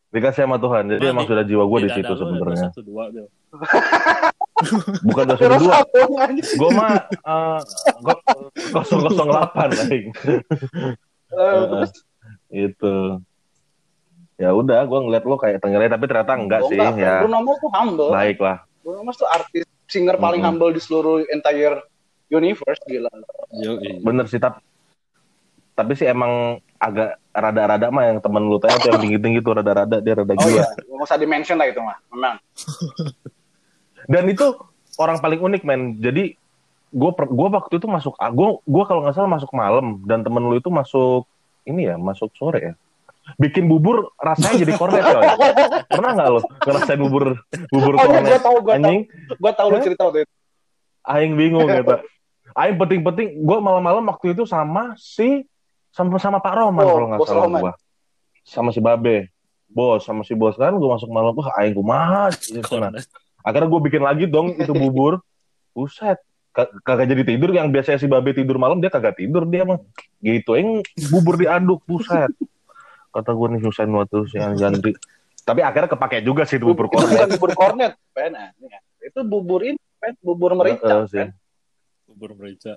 Dikasih 0.07 0.43
sama 0.43 0.57
Tuhan. 0.57 0.87
Jadi 0.89 1.03
Mana 1.03 1.13
emang 1.13 1.25
di- 1.25 1.31
sudah 1.31 1.45
jiwa 1.45 1.65
gue 1.67 1.79
di 1.83 1.91
situ 1.91 2.13
sebenarnya. 2.15 2.69
satu. 2.71 2.81
Bukan 5.03 5.25
dua 5.27 5.37
Terus 5.37 5.61
dua. 5.61 5.77
Gue 6.33 6.71
mah 6.73 6.93
eh, 7.05 7.61
kosong 8.71 9.01
kosong 9.03 9.29
delapan, 9.29 9.69
aing. 9.85 10.07
Eh, 11.29 11.83
Itu. 12.65 13.19
ya 14.37 14.55
udah 14.55 14.79
gue 14.81 15.01
ngeliat 15.01 15.25
lo 15.25 15.35
kayak 15.35 15.59
tengerai 15.59 15.91
tapi 15.91 16.07
ternyata 16.07 16.33
enggak 16.35 16.61
Oh, 16.63 16.71
sih 16.71 16.79
enggak, 16.79 16.95
ya 16.97 17.15
Bruno 17.19 17.43
Mars 17.43 17.59
tuh 17.59 17.71
humble. 17.73 18.11
baik 18.11 18.39
lah 18.39 18.57
Bruno 18.79 19.01
Mars 19.03 19.17
tuh 19.17 19.27
artis 19.27 19.67
singer 19.87 20.15
paling 20.17 20.39
Mm-mm. 20.39 20.55
humble 20.55 20.71
di 20.71 20.79
seluruh 20.79 21.27
entire 21.27 21.83
universe 22.29 22.79
gila. 22.85 23.11
Yo, 23.53 23.75
iya. 23.81 23.99
bener 23.99 24.25
sih 24.27 24.39
tapi 24.39 24.63
tapi 25.77 25.93
sih 25.93 26.09
emang 26.09 26.57
agak 26.81 27.21
rada-rada 27.37 27.93
mah 27.93 28.05
yang 28.09 28.19
temen 28.25 28.49
lu 28.49 28.57
tanya 28.57 28.81
tuh 28.81 28.97
yang 28.97 29.01
tinggi-tinggi 29.05 29.41
tuh 29.45 29.61
rada-rada 29.61 29.97
dia 30.01 30.15
rada 30.17 30.33
Oh 30.33 30.41
gila. 30.41 30.65
iya, 30.65 30.65
nggak 30.73 31.05
usah 31.05 31.21
di-mention 31.21 31.57
lah 31.61 31.69
itu 31.69 31.81
mah. 31.85 31.97
Memang. 32.13 32.35
dan 34.13 34.25
itu 34.29 34.47
orang 34.97 35.21
paling 35.21 35.41
unik 35.41 35.63
men. 35.69 36.01
Jadi 36.01 36.33
gue 36.97 37.11
gue 37.13 37.49
waktu 37.53 37.75
itu 37.77 37.87
masuk 37.91 38.17
gue 38.17 38.49
gue 38.65 38.85
kalau 38.89 39.01
nggak 39.05 39.15
salah 39.21 39.29
masuk 39.29 39.53
malam 39.53 40.01
dan 40.09 40.25
temen 40.25 40.41
lu 40.41 40.57
itu 40.57 40.73
masuk 40.73 41.29
ini 41.69 41.93
ya 41.93 42.01
masuk 42.01 42.33
sore 42.41 42.73
ya. 42.73 42.75
Bikin 43.37 43.67
bubur 43.69 44.17
rasanya 44.17 44.65
jadi 44.65 44.73
kornet 44.79 45.03
coy. 45.05 45.25
Pernah 45.93 46.11
nggak 46.17 46.29
lo 46.33 46.41
ngerasain 46.65 47.01
bubur 47.01 47.25
bubur 47.69 47.93
Oh 48.01 48.05
iya, 48.07 48.09
gue 48.09 48.17
kornet 48.17 48.41
tahu, 48.41 48.57
gue 48.65 48.73
anjing. 48.73 49.01
Gue 49.37 49.53
tahu 49.53 49.69
lu 49.69 49.79
cerita 49.85 50.03
waktu 50.09 50.25
itu. 50.25 50.33
aing 51.07 51.35
bingung 51.37 51.69
gitu. 51.69 52.01
Aing 52.57 52.77
penting-penting 52.81 53.45
gue 53.45 53.59
malam-malam 53.61 54.09
waktu 54.09 54.33
itu 54.33 54.49
sama 54.49 54.97
si 54.97 55.45
sama 55.97 56.21
sama 56.21 56.39
Pak 56.39 56.53
Roman 56.53 56.85
Oh, 56.85 56.93
kalau 56.93 57.07
nggak 57.09 57.21
salah 57.25 57.45
Roman. 57.49 57.61
gue 57.65 57.73
sama 58.45 58.69
si 58.71 58.81
Babe 58.85 59.33
bos 59.67 60.05
sama 60.05 60.23
si 60.23 60.37
bos 60.37 60.55
kan 60.55 60.77
gue 60.77 60.85
masuk 60.87 61.09
malam 61.09 61.33
wah 61.33 61.51
aing 61.59 61.73
kumaha 61.73 62.29
gitu, 62.37 62.61
nah. 62.77 62.93
Kornet. 62.93 63.09
akhirnya 63.41 63.67
gue 63.67 63.81
bikin 63.83 64.03
lagi 64.05 64.25
dong 64.29 64.53
itu 64.55 64.71
bubur 64.71 65.25
buset 65.75 66.21
Ka- 66.53 66.73
kagak 66.81 67.11
jadi 67.11 67.25
tidur 67.27 67.51
yang 67.51 67.69
biasanya 67.69 67.97
si 67.97 68.07
babe 68.07 68.33
tidur 68.33 68.57
malam 68.57 68.79
dia 68.79 68.89
kagak 68.89 69.17
tidur 69.17 69.45
dia 69.45 69.65
mah 69.65 69.81
gitu 70.21 70.55
yang 70.55 70.81
bubur 71.09 71.35
diaduk 71.35 71.81
buset 71.85 72.29
kata 73.11 73.33
gue 73.33 73.47
nih 73.57 73.61
nyusahin 73.61 73.93
waktu 73.93 74.19
si 74.29 74.37
Jandri 74.55 74.93
tapi 75.43 75.63
akhirnya 75.63 75.89
kepake 75.89 76.21
juga 76.21 76.43
sih 76.43 76.59
itu 76.59 76.67
bubur 76.67 76.87
itu 76.87 76.97
kornet 76.97 77.11
bukan 77.13 77.29
bubur 77.39 77.51
kornet, 77.55 77.93
Pen. 78.11 78.35
Nah, 78.35 78.51
ini 78.59 78.67
ya. 78.67 78.81
Itu 78.99 79.23
bubur 79.23 79.63
ini, 79.63 79.79
Pen. 79.95 80.19
Bubur 80.19 80.59
merica. 80.59 81.07
Sih. 81.07 81.23
Pen. 81.23 81.31
Bubur 82.11 82.35
merica. 82.35 82.75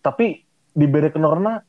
tapi 0.00 0.44
di 0.70 0.86
bere 0.86 1.10
kenorna 1.10 1.62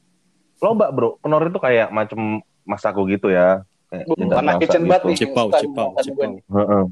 loba 0.61 0.93
bro 0.93 1.17
kenor 1.19 1.41
itu 1.45 1.57
kayak 1.57 1.89
macam 1.89 2.39
masaku 2.63 3.09
gitu 3.09 3.29
ya 3.29 3.65
kayak 3.89 4.05
Bukan 4.07 4.31
anak 4.31 4.53
kitchen 4.61 4.83
bat 4.87 5.01
nih. 5.03 5.17
Cipau, 5.17 5.47
cipau, 5.51 5.87
gue 5.93 6.03
cipau. 6.05 6.31
Heeh. 6.39 6.83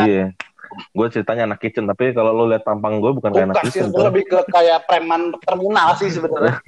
iya 0.00 0.24
gue 0.68 1.06
ceritanya 1.08 1.48
anak 1.48 1.60
kitchen 1.60 1.84
tapi 1.84 2.12
kalau 2.12 2.28
lo 2.30 2.44
lihat 2.44 2.60
tampang 2.60 3.00
gue 3.00 3.08
bukan 3.10 3.32
kayak 3.32 3.46
anak 3.52 3.56
kitchen 3.64 3.88
itu 3.88 4.00
lebih 4.00 4.24
ke 4.28 4.38
kayak 4.48 4.84
preman 4.84 5.32
terminal 5.40 5.96
sih 5.96 6.08
sebenarnya. 6.12 6.60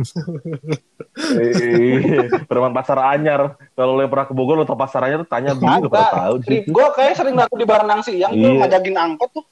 Iya, 1.37 2.45
Preman 2.49 2.73
pasar 2.73 2.97
anyar. 3.13 3.61
Kalau 3.77 3.93
lo 3.93 4.01
yang 4.01 4.09
pernah 4.09 4.25
ke 4.25 4.33
Bogor, 4.33 4.57
lo 4.57 4.65
tau 4.65 4.79
pasar 4.79 5.05
anyar 5.05 5.21
tuh 5.21 5.29
tanya 5.29 5.53
dulu 5.53 5.69
gak 5.85 5.93
pernah 5.93 6.13
tahu 6.17 6.35
sih. 6.45 6.59
Gue 6.65 6.87
kayak 6.97 7.13
sering 7.13 7.37
laku 7.37 7.55
di 7.61 7.67
Baranang 7.69 8.01
Siang 8.01 8.33
tuh 8.33 8.41
Iya. 8.41 8.59
ngajakin 8.65 8.97
angkot 8.97 9.31
tuh. 9.33 9.45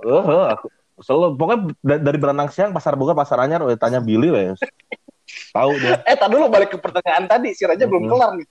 Eh, 0.00 0.44
aku 0.50 0.66
selalu 1.00 1.34
pokoknya 1.34 1.58
da- 1.80 2.02
dari 2.02 2.18
berenang 2.18 2.48
siang 2.48 2.70
pasar 2.70 2.94
Bogor 2.94 3.12
pasar 3.12 3.40
anyar 3.40 3.60
udah 3.60 3.74
tanya 3.74 3.98
Billy 3.98 4.28
wes. 4.28 4.60
Tahu 5.50 5.70
dia. 5.76 5.98
Eh, 6.08 6.14
tadi 6.14 6.30
dulu 6.30 6.46
balik 6.46 6.70
ke 6.70 6.78
pertanyaan 6.78 7.24
tadi, 7.24 7.52
si 7.52 7.62
Raja 7.62 7.84
belum 7.84 8.06
kelar 8.06 8.36
nih. 8.36 8.46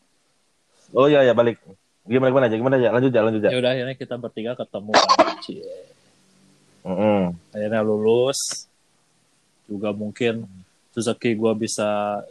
Oh 0.92 1.06
iya 1.06 1.22
ya 1.22 1.32
balik. 1.32 1.62
Gimana 2.04 2.30
gimana 2.30 2.46
aja 2.48 2.58
gimana 2.58 2.76
aja 2.76 2.90
lanjut 2.90 3.12
aja 3.12 3.22
lanjut 3.22 3.42
aja. 3.42 3.50
Ya 3.52 3.58
udah 3.58 3.72
akhirnya 3.72 3.96
kita 3.96 4.16
bertiga 4.16 4.52
ketemu 4.56 4.92
kan. 4.92 5.10
Heeh. 6.82 7.22
Akhirnya 7.52 7.82
lulus. 7.82 8.66
Juga 9.64 9.94
mungkin 9.94 10.50
rezeki 10.90 11.38
gua 11.38 11.54
bisa 11.54 11.86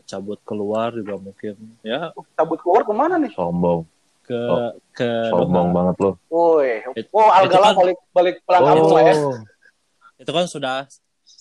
cabut 0.05 0.43
keluar 0.43 0.91
juga 0.91 1.15
mungkin 1.17 1.55
ya 1.81 2.11
Cabut 2.35 2.59
keluar 2.59 2.83
ke 2.83 2.93
mana 2.93 3.15
nih? 3.17 3.31
Sombong. 3.33 3.87
ke 4.27 4.37
Oh, 4.37 4.77
ke 4.93 5.09
Sombong 5.31 5.73
banget 5.73 5.97
lo. 6.03 6.11
Woi, 6.29 6.85
oh 6.85 7.29
Algala 7.31 7.47
itu 7.49 7.57
kan- 7.65 7.77
balik 7.79 7.99
balik 8.11 8.35
pulang 8.45 8.61
kampung 8.67 8.93
lah 8.93 9.05
ya. 9.07 9.15
Itu 10.19 10.31
kan 10.31 10.45
sudah 10.45 10.85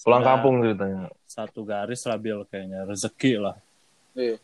pulang 0.06 0.22
sudah 0.22 0.30
kampung 0.30 0.54
ceritanya. 0.62 1.10
Satu 1.26 1.62
garis 1.62 2.02
labil 2.06 2.38
kayaknya 2.48 2.86
rezeki 2.86 3.34
lah. 3.38 3.58
Iya. 4.14 4.38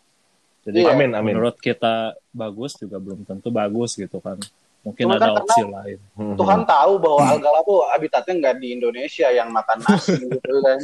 Jadi 0.63 0.77
Iya. 0.79 0.91
Amin 0.95 1.11
amin. 1.11 1.35
menurut 1.35 1.59
kita 1.59 2.15
bagus 2.31 2.73
juga 2.75 2.97
belum 2.97 3.23
tentu 3.23 3.47
bagus 3.47 3.93
gitu 3.93 4.17
kan. 4.17 4.39
Mungkin 4.83 5.05
Cuma 5.07 5.15
ada 5.15 5.31
kan 5.31 5.39
opsi 5.39 5.61
lain. 5.63 5.99
Hmm. 6.17 6.35
Tuhan 6.35 6.61
tahu 6.67 6.91
bahwa 6.99 7.21
Algala 7.23 7.59
tuh 7.63 7.87
habitatnya 7.87 8.33
nggak 8.35 8.55
di 8.59 8.67
Indonesia 8.75 9.27
yang 9.29 9.47
makan 9.47 9.79
nasi 9.79 10.11
gitu 10.27 10.51
kan. 10.59 10.79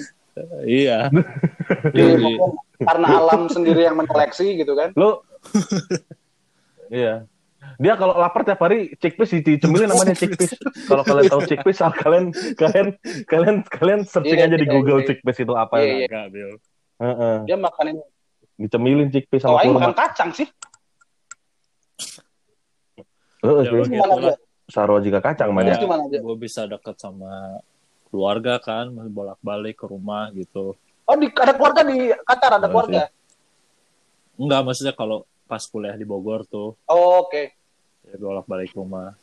Iya. 0.63 0.99
Jadi 1.91 2.15
Iya. 2.31 2.47
karena 2.79 3.07
alam 3.19 3.41
sendiri 3.51 3.83
yang 3.83 3.99
menyeleksi 3.99 4.55
gitu 4.55 4.71
kan. 4.71 4.95
Lo 4.95 5.23
Iya. 6.87 7.27
Dia 7.75 7.93
kalau 7.93 8.15
lapar 8.15 8.43
tiap 8.43 8.59
hari 8.59 8.95
chickpeas 8.95 9.31
dicemilin 9.35 9.87
namanya 9.91 10.11
chickpeas. 10.13 10.55
kalau 10.83 11.03
kalian 11.03 11.27
tahu 11.27 11.41
chickpeas, 11.43 11.79
kalian 12.01 12.25
kalian 12.53 12.87
kalian 13.25 13.55
kalian 13.65 14.01
searching 14.03 14.35
Iya, 14.35 14.47
aja 14.47 14.55
di 14.55 14.63
iya, 14.63 14.73
Google 14.73 14.99
iya. 14.99 15.07
chickpeas 15.07 15.37
itu 15.37 15.53
apa 15.53 15.75
Iya, 15.75 15.83
ya. 15.83 15.91
iya. 15.93 16.05
Enggak, 16.05 16.25
Bil. 16.29 16.49
Heeh. 16.99 17.35
Dia 17.45 17.57
makanin 17.57 17.95
Dicemilin 18.55 19.07
chickpeas 19.07 19.41
sama 19.41 19.59
aing 19.59 19.71
kurma. 19.71 19.79
makan 19.81 19.95
kacang 19.97 20.29
sih. 20.33 20.47
Heeh, 23.39 23.61
Ya, 23.61 23.71
lah. 23.97 24.19
aja? 24.19 24.33
Sarwa 24.67 24.99
jika 24.99 25.19
kacang 25.19 25.49
mah 25.49 25.63
Terus 25.63 25.71
dia. 25.73 25.81
gimana 25.81 26.01
aja? 26.05 26.17
Gue 26.19 26.35
bisa 26.37 26.61
deket 26.63 26.95
sama 26.95 27.63
keluarga 28.05 28.59
kan, 28.59 28.87
masih 28.87 29.09
bolak-balik 29.09 29.75
ke 29.75 29.85
rumah 29.85 30.29
gitu. 30.31 30.75
Oh, 31.03 31.15
di, 31.15 31.25
ada 31.31 31.53
keluarga 31.53 31.81
di 31.81 31.97
Qatar, 32.19 32.51
ada 32.53 32.61
Oh, 32.61 32.69
keluarga. 32.69 33.09
Enggak, 34.35 34.61
maksudnya 34.61 34.93
kalau 34.93 35.25
pas 35.49 35.65
kuliah 35.65 35.97
di 35.97 36.05
Bogor 36.05 36.45
tuh, 36.45 36.77
Oh, 36.85 37.25
oke. 37.25 37.49
ya 38.05 38.15
bolak-balik 38.15 38.69
rumah. 38.71 39.17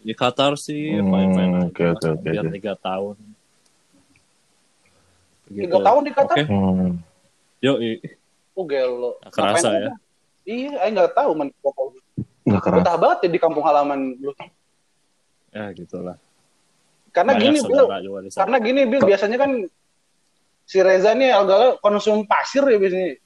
Di 0.00 0.12
Qatar 0.12 0.56
sih 0.56 0.92
Hmm, 0.94 1.08
main-main 1.08 1.50
aja. 1.56 1.66
oke, 1.66 1.84
oke, 1.86 1.96
oke, 1.96 2.08
Hampir 2.20 2.32
oke. 2.38 2.52
tiga 2.52 2.74
tahun. 2.76 3.16
Tiga 5.50 5.78
tahun 5.80 6.02
di 6.04 6.12
Qatar? 6.12 6.36
Oke, 6.36 6.44
Hmm. 6.46 6.92
yoi. 7.58 7.98
Oh, 8.54 8.64
gelo. 8.64 9.16
Nggak 9.18 9.32
kerasa 9.32 9.66
Ngapain 9.66 9.82
ya. 9.82 9.90
Iya, 10.42 10.70
aing 10.78 10.94
nggak 10.94 11.12
tahu 11.12 11.30
man. 11.32 11.48
Nggak 12.44 12.62
keras. 12.62 12.76
Betah 12.80 12.96
banget 12.96 13.18
ya 13.24 13.28
di 13.30 13.40
kampung 13.40 13.64
halaman 13.64 14.00
lu. 14.16 14.32
Ya 15.50 15.64
gitulah. 15.72 16.16
Karena 17.10 17.34
Banyak 17.34 17.42
gini, 17.42 17.58
Bil. 17.60 17.86
Karena 18.30 18.56
gini, 18.62 18.80
Bil. 18.86 19.02
Biasanya 19.02 19.36
kan 19.36 19.50
si 20.62 20.78
Reza 20.78 21.10
nih 21.10 21.34
Algala 21.34 21.74
konsum 21.82 22.22
pasir 22.22 22.62
ya 22.62 22.78
biasanya. 22.78 23.18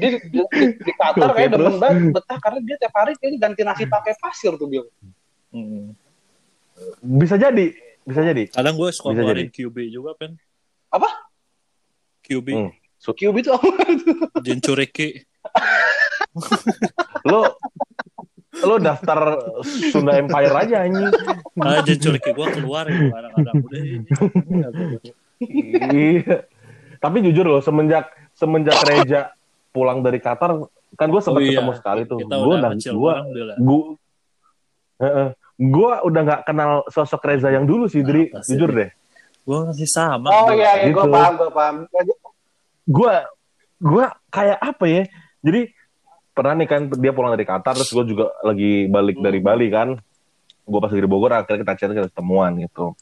Dia 0.00 0.08
di, 0.16 0.18
di, 0.30 0.40
di 0.78 0.92
Qatar 0.96 1.30
kayak 1.36 1.50
demen 1.54 1.76
banget 1.80 1.98
betah 2.14 2.38
karena 2.40 2.58
dia 2.64 2.76
tiap 2.80 2.94
hari 2.96 3.12
kayaknya 3.16 3.38
ganti 3.48 3.62
nasi 3.64 3.84
pakai 3.84 4.14
pasir 4.18 4.56
tuh 4.56 4.68
Bil. 4.68 4.84
Mm. 5.52 5.96
Bisa 7.18 7.34
jadi, 7.34 7.74
bisa 8.06 8.20
jadi. 8.22 8.48
Kadang 8.52 8.78
gue 8.78 8.88
suka 8.94 9.12
Bisa 9.12 9.22
keluarin 9.26 9.50
QB 9.50 9.76
juga, 9.90 10.14
Pen. 10.14 10.38
Apa? 10.92 11.08
QB, 12.24 12.46
Hmm. 12.52 12.72
Cube 12.98 13.38
itu 13.40 13.50
apa? 13.54 13.68
Jincuriki. 14.42 15.22
Lo 17.24 17.56
lo 18.58 18.74
daftar 18.82 19.38
Sunda 19.62 20.18
Empire 20.18 20.54
aja 20.66 20.82
anjing. 20.82 21.08
Ah, 21.62 21.78
Jincuriki 21.86 22.34
gue 22.34 22.46
keluar 22.58 22.90
ya 22.90 22.98
kadang-kadang. 23.10 23.54
Udah 23.62 23.80
ini. 23.80 23.98
iya. 25.94 26.36
Tapi 26.98 27.16
jujur 27.22 27.46
loh 27.46 27.62
semenjak 27.62 28.10
semenjak 28.34 28.74
Reja 28.82 29.30
pulang 29.70 30.00
dari 30.00 30.18
Qatar 30.18 30.56
kan 30.96 31.08
gue 31.12 31.20
sempat 31.20 31.40
Oh 31.40 31.44
iya. 31.44 31.60
ketemu 31.60 31.72
sekali 31.76 32.02
tuh. 32.08 32.18
Gue 32.24 32.54
udah 32.58 32.72
gue 32.72 33.12
gue 33.58 33.84
gue 35.58 35.92
udah 36.06 36.20
nggak 36.22 36.42
kenal 36.46 36.86
sosok 36.88 37.22
Reza 37.26 37.50
yang 37.50 37.66
dulu 37.66 37.90
sih, 37.90 38.00
sih? 38.02 38.54
Jujur 38.54 38.70
deh. 38.72 38.90
Gue 39.42 39.58
masih 39.68 39.88
sama. 39.90 40.28
Oh 40.30 40.50
iya, 40.54 40.86
iya 40.86 40.92
gue 40.92 41.04
Gitu. 41.04 41.12
paham, 41.12 41.32
gue 41.36 41.50
paham. 41.50 41.76
gue 42.88 43.14
gue 43.78 44.04
kayak 44.32 44.58
apa 44.58 44.84
ya 44.88 45.02
jadi 45.38 45.70
pernah 46.32 46.54
nih 46.58 46.68
kan 46.70 46.82
dia 46.98 47.12
pulang 47.12 47.34
dari 47.36 47.44
Qatar 47.44 47.76
terus 47.76 47.92
gue 47.92 48.04
juga 48.16 48.32
lagi 48.42 48.88
balik 48.88 49.20
dari 49.20 49.38
Bali 49.38 49.68
kan 49.68 49.94
gue 50.68 50.78
pas 50.80 50.90
lagi 50.90 51.04
di 51.04 51.10
Bogor 51.10 51.30
akhirnya 51.36 51.62
kita 51.62 51.74
chat 51.76 51.90
kita 51.92 52.08
ketemuan 52.10 52.56
gitu 52.58 52.96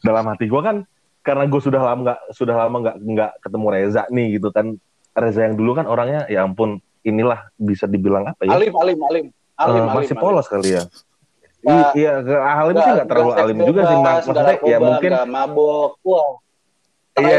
dalam 0.00 0.24
hati 0.26 0.48
gue 0.48 0.62
kan 0.64 0.88
karena 1.20 1.44
gue 1.46 1.60
sudah 1.60 1.82
lama 1.82 2.00
nggak 2.06 2.20
sudah 2.32 2.54
lama 2.54 2.76
nggak 2.80 2.96
nggak 3.02 3.32
ketemu 3.42 3.66
Reza 3.70 4.02
nih 4.08 4.26
gitu 4.40 4.48
kan 4.54 4.66
Reza 5.18 5.40
yang 5.42 5.54
dulu 5.54 5.72
kan 5.72 5.84
orangnya 5.84 6.24
ya 6.26 6.42
ampun 6.42 6.76
inilah 7.00 7.48
bisa 7.54 7.84
dibilang 7.84 8.26
apa 8.26 8.42
ya 8.42 8.52
Alim, 8.52 8.74
alim, 8.74 8.98
alim. 9.00 9.26
Alim, 9.56 9.72
Eh, 9.72 9.80
alim, 9.80 9.84
masih 9.88 10.12
alim. 10.12 10.20
polos 10.20 10.46
kali 10.46 10.70
ya 10.72 10.82
I- 11.62 11.92
iya 11.96 12.12
ke 12.20 12.34
Alim 12.36 12.76
sih 12.76 12.92
nggak 12.92 13.08
terlalu 13.08 13.32
alim 13.34 13.58
juga 13.64 13.80
sih 13.82 13.96
Mak. 13.96 14.04
maksudnya 14.06 14.42
ya 14.44 14.52
narkoba, 14.52 14.86
mungkin 14.86 15.10
mabok. 15.26 15.90
Wah. 16.02 16.28
iya 17.16 17.38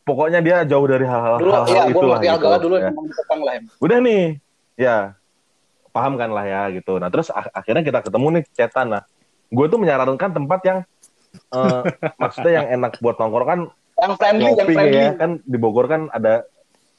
pokoknya 0.00 0.40
dia 0.40 0.56
jauh 0.64 0.86
dari 0.86 1.04
hal-hal 1.04 1.36
Dulu 1.36 1.52
hal-hal 1.52 1.70
ya, 1.70 1.82
gue 1.84 1.92
itulah 1.92 2.18
ngerti 2.18 2.34
gitu, 2.34 2.56
dulu 2.58 2.74
ya. 2.74 2.90
lah 3.36 3.52
em. 3.52 3.64
udah 3.78 3.98
nih 4.00 4.22
ya 4.74 4.96
paham 5.90 6.16
kan 6.16 6.30
lah 6.30 6.44
ya 6.44 6.62
gitu 6.72 6.96
nah 6.96 7.06
terus 7.06 7.28
ak- 7.28 7.52
akhirnya 7.52 7.84
kita 7.84 8.00
ketemu 8.00 8.26
nih 8.32 8.44
cetan 8.50 8.86
nah 8.90 9.02
gue 9.46 9.66
tuh 9.68 9.76
menyarankan 9.76 10.30
tempat 10.32 10.60
yang 10.64 10.78
eh, 11.52 11.80
maksudnya 12.22 12.52
yang 12.58 12.68
enak 12.74 12.96
buat 12.98 13.14
nongkrong 13.14 13.46
kan 13.46 13.60
Yang 13.94 14.12
friendly, 14.18 14.42
yang 14.42 14.54
ngopi 14.56 14.74
friendly. 14.74 14.98
ya 14.98 15.10
kan 15.14 15.30
di 15.38 15.56
Bogor 15.56 15.86
kan 15.86 16.08
ada 16.10 16.42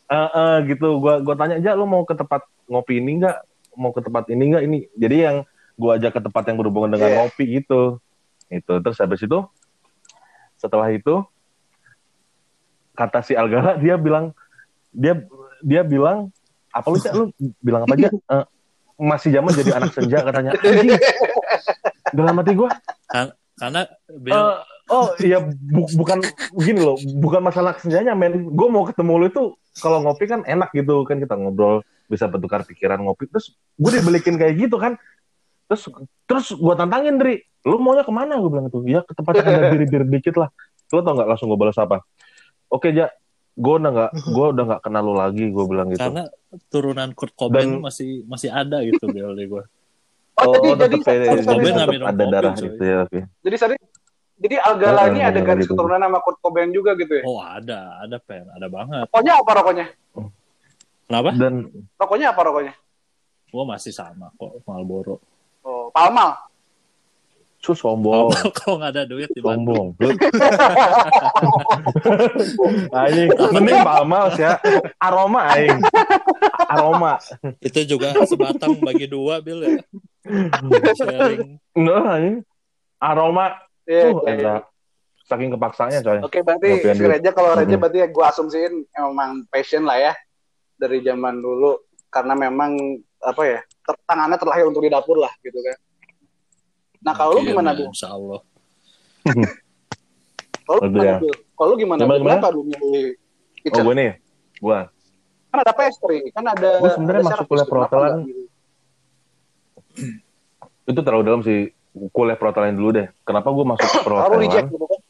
Eh, 0.05 0.29
eh, 0.31 0.55
gitu. 0.67 0.97
Gua 0.97 1.17
gua 1.19 1.33
tanya 1.33 1.57
aja 1.57 1.74
lu 1.74 1.83
mau 1.83 2.03
ke 2.03 2.13
tempat 2.13 2.41
ngopi 2.65 2.97
ini 2.97 3.19
enggak 3.19 3.41
mau 3.74 3.89
ke 3.89 4.00
tempat 4.00 4.29
ini 4.29 4.43
enggak 4.47 4.63
ini? 4.63 4.77
Jadi 4.93 5.15
yang 5.19 5.38
gua 5.75 5.97
ajak 5.97 6.13
ke 6.13 6.21
tempat 6.21 6.43
yang 6.45 6.57
berhubungan 6.57 6.91
dengan 6.91 7.09
Iya. 7.09 7.17
ngopi 7.19 7.45
gitu. 7.57 7.97
Itu 8.47 8.74
terus 8.79 8.97
habis 8.97 9.19
itu 9.19 9.39
setelah 10.55 10.88
itu 10.89 11.25
kata 12.93 13.19
si 13.21 13.33
Algara 13.33 13.75
dia 13.75 13.97
bilang 13.97 14.31
dia 14.89 15.19
dia 15.59 15.81
bilang 15.81 16.31
apa 16.69 16.88
lu 16.88 16.97
Cak? 16.97 17.12
lu 17.12 17.24
bilang 17.59 17.83
apa 17.83 17.93
aja? 17.93 18.09
Eh, 18.31 18.45
masih 18.97 19.27
zaman 19.29 19.51
jadi 19.51 19.75
anak 19.75 19.91
senja 19.91 20.24
katanya. 20.24 20.55
Anjing. 20.55 20.95
Dalam 22.09 22.39
hati 22.39 22.53
gua. 22.53 22.71
Karena 23.55 23.81
Bill, 24.07 24.35
Eh, 24.35 24.55
oh 24.88 25.07
iya 25.19 25.39
bu- 25.41 25.91
bukan 25.93 26.19
gini 26.53 26.79
loh. 26.79 26.95
Bukan 27.00 27.39
masalah 27.39 27.75
senjanya 27.75 28.12
men. 28.12 28.51
Gue 28.51 28.67
mau 28.67 28.83
ketemu 28.83 29.13
lu 29.15 29.25
itu 29.25 29.43
kalau 29.75 30.00
ngopi 30.03 30.25
kan 30.25 30.41
enak 30.48 30.72
gitu 30.72 31.03
kan 31.03 31.20
kita 31.20 31.36
ngobrol 31.36 31.84
bisa 32.08 32.29
bertukar 32.32 32.63
pikiran 32.63 33.01
ngopi. 33.03 33.27
Terus 33.27 33.55
gue 33.75 33.91
dibelikin 34.00 34.39
kayak 34.39 34.55
gitu 34.55 34.79
kan. 34.79 34.96
Terus 35.67 35.89
terus 36.25 36.48
gue 36.55 36.74
tantangin 36.77 37.20
Dri. 37.20 37.44
Lu 37.65 37.82
maunya 37.82 38.05
ke 38.05 38.13
mana? 38.13 38.38
Gue 38.38 38.50
bilang 38.53 38.70
tuh 38.70 38.86
ya 38.86 39.01
ke 39.03 39.12
tempat 39.12 39.41
yang 39.41 39.48
ada 39.51 39.70
diri-diri 39.75 40.05
dikit 40.08 40.36
lah. 40.39 40.50
Lu 40.94 41.01
tau 41.01 41.13
nggak 41.17 41.27
langsung 41.27 41.50
gue 41.51 41.60
balas 41.60 41.77
apa? 41.82 42.01
Oke 42.72 42.94
ja. 42.96 43.10
Gue 43.55 43.79
udah 43.79 43.91
nggak 43.91 44.12
gue 44.36 44.46
udah 44.51 44.63
nggak 44.67 44.82
kenal 44.84 45.03
lu 45.08 45.13
lagi 45.15 45.48
gue 45.48 45.65
bilang 45.67 45.88
gitu. 45.91 46.03
Karena 46.03 46.27
turunan 46.67 47.10
Kurt 47.15 47.34
Cobain 47.39 47.79
Dan- 47.79 47.84
masih 47.84 48.27
masih 48.27 48.51
ada 48.51 48.84
gitu 48.84 49.08
di 49.12 49.48
gue. 49.48 49.63
Oh, 50.36 50.75
jadi 50.75 51.00
jadi 51.00 51.48
sorry. 51.48 51.63
minum 51.63 52.03
ada 52.03 52.12
kopi, 52.12 52.34
darah 52.36 52.53
cuy. 52.60 52.67
itu 52.67 52.84
ya 52.84 52.98
oke 53.08 53.20
jadi. 53.39 53.75
Jadi 54.36 54.56
Algala 54.60 55.08
Oh, 55.08 55.15
ini 55.15 55.24
ada 55.24 55.39
garis 55.39 55.63
keturunan 55.63 55.96
sama 55.96 56.20
Kurt 56.20 56.38
Cobain 56.44 56.68
juga 56.75 56.92
gitu 57.00 57.13
ya? 57.20 57.24
Oh 57.24 57.39
ada, 57.39 58.04
ada 58.04 58.18
pen, 58.20 58.44
ada 58.51 58.68
banget. 58.68 59.08
Rokoknya 59.08 59.34
apa 59.39 59.51
rokoknya? 59.56 59.86
Kenapa? 61.08 61.30
dan 61.39 61.54
Rokoknya 61.96 62.27
apa 62.36 62.42
rokoknya? 62.44 62.74
Gue 63.56 63.63
masih 63.63 63.96
sama 63.96 64.27
kok 64.36 64.60
Marlboro. 64.68 65.24
Oh, 65.63 65.88
Palmal. 65.96 66.36
sus 67.65 67.82
sombong 67.82 68.30
Kalau 68.30 68.51
kalau 68.62 68.75
nggak 68.77 68.92
ada 68.94 69.04
duit 69.10 69.25
di 69.34 69.42
Bandung. 69.42 69.98
sombong 69.98 70.13
Anjing, 72.94 73.30
mending 73.58 73.82
Palmas 73.82 74.38
ya. 74.38 74.62
Aroma 75.01 75.50
aing. 75.58 75.82
Aroma. 76.70 77.18
Itu 77.58 77.82
juga 77.89 78.13
sebatang 78.30 78.77
bagi 78.77 79.10
dua 79.10 79.42
Bill 79.42 79.65
ya. 79.65 79.82
Sharing. 81.01 81.58
Enggak 81.74 82.01
anjing. 82.06 82.38
Aroma. 83.01 83.46
Iya, 83.86 84.01
iya, 84.10 84.34
iya. 84.36 84.56
Saking 85.25 85.50
kepaksanya 85.58 86.00
coy. 86.01 86.22
Oke, 86.22 86.46
berarti 86.46 86.70
Ngopian 86.70 86.98
si. 86.98 87.06
Reja 87.06 87.30
kalau 87.34 87.58
Reja 87.58 87.74
Mhm. 87.74 87.82
berarti 87.82 87.98
ya 87.98 88.08
gue 88.10 88.25
asumsiin 88.25 88.74
emang 88.94 89.42
passion 89.50 89.82
lah 89.82 89.98
ya 89.98 90.13
dari 90.77 91.01
zaman 91.01 91.42
dulu 91.42 91.82
karena 92.10 92.38
memang 92.38 92.77
apa 93.20 93.42
ya 93.42 93.60
ter- 93.82 94.01
tangannya 94.06 94.38
terlahir 94.38 94.65
untuk 94.70 94.86
di 94.86 94.94
dapur 94.94 95.18
lah 95.18 95.34
gitu 95.42 95.58
kan. 95.58 95.77
Nah 97.01 97.13
kalau 97.13 97.38
lu 97.38 97.42
Iya, 97.42 97.50
gimana 97.54 97.74
bu? 97.74 97.84
Insya 97.89 98.10
Allah. 98.10 98.39
Kalau 100.65 100.82
lu 100.82 100.89
gimana 100.89 101.06
ya. 101.06 101.18
Bu? 101.22 101.30
Kalau 101.54 101.68
lu 101.70 101.75
gimana? 101.77 102.00
Gimana? 102.01 102.22
Kenapa 102.22 102.48
lu 102.54 102.62
milih 102.65 102.82
Oh, 102.82 103.62
kitchen? 103.62 103.84
gue 103.86 103.96
nih. 103.98 104.12
Gua. 104.62 104.80
Kan 105.50 105.58
ada 105.62 105.74
pastry, 105.74 106.20
kan 106.34 106.46
ada. 106.46 106.70
Gua 106.82 106.89
sebenarnya 106.94 107.22
masuk 107.25 107.46
kuliah 107.46 107.65
perhotelan. 107.65 108.13
gitu? 108.25 108.44
Itu 110.86 111.00
terlalu 111.01 111.24
dalam 111.25 111.42
sih. 111.42 111.74
Kuliah 112.12 112.36
perhotelan 112.36 112.75
dulu 112.75 112.90
deh. 112.92 113.08
Kenapa 113.24 113.48
gue 113.52 113.66
masuk 113.66 113.90
perhotelan? 114.08 114.68
gitu 114.68 114.86
kan? 114.86 115.02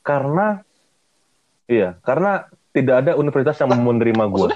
Karena 0.00 0.46
iya, 1.68 1.98
karena 2.00 2.48
tidak 2.72 3.04
ada 3.04 3.12
universitas 3.16 3.56
yang 3.60 3.72
menerima 3.76 4.24
gue. 4.32 4.50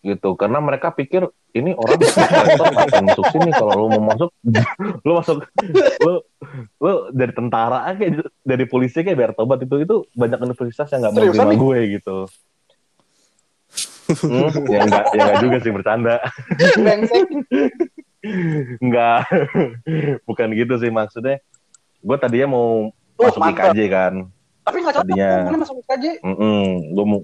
Gitu, 0.00 0.28
karena 0.32 0.64
mereka 0.64 0.88
pikir 0.96 1.28
ini 1.52 1.76
orang 1.76 1.98
ngapain 2.00 3.04
masuk 3.10 3.26
sini 3.34 3.50
kalau 3.52 3.84
lu 3.84 3.86
mau 3.98 4.02
masuk 4.14 4.30
lu 5.06 5.12
masuk 5.18 5.36
lu 6.00 6.14
lu 6.78 6.92
dari 7.10 7.32
tentara 7.34 7.90
kayak 7.98 8.22
dari 8.40 8.64
polisi 8.64 9.02
kayak 9.02 9.18
biar 9.18 9.32
tobat 9.34 9.60
itu 9.60 9.82
itu 9.82 10.06
banyak 10.14 10.38
universitas 10.40 10.88
yang 10.94 11.04
nggak 11.04 11.12
mau 11.12 11.20
Seriusan 11.20 11.36
terima 11.36 11.52
nih? 11.52 11.58
gue 11.58 11.78
gitu 11.98 12.18
Hmm, 14.10 14.50
ya 14.66 14.82
enggak 14.82 15.04
ya 15.14 15.22
enggak 15.22 15.38
juga 15.38 15.56
sih 15.62 15.70
bercanda 15.70 16.14
Brengsek. 16.82 17.30
Enggak 18.78 19.24
bukan 20.28 20.48
gitu 20.52 20.74
sih 20.76 20.88
maksudnya. 20.88 21.40
Gue 22.00 22.16
tadinya 22.16 22.52
mau 22.52 22.92
Tuh, 23.16 23.28
masuk 23.28 23.40
mantap. 23.40 23.72
IKJ 23.72 23.80
kan. 23.88 24.14
Tapi 24.64 24.78
cocok. 24.80 25.00
Tadinya- 25.04 25.56
masuk 25.56 25.76
IKJ? 25.80 26.04
gue 26.90 27.06
mau 27.06 27.20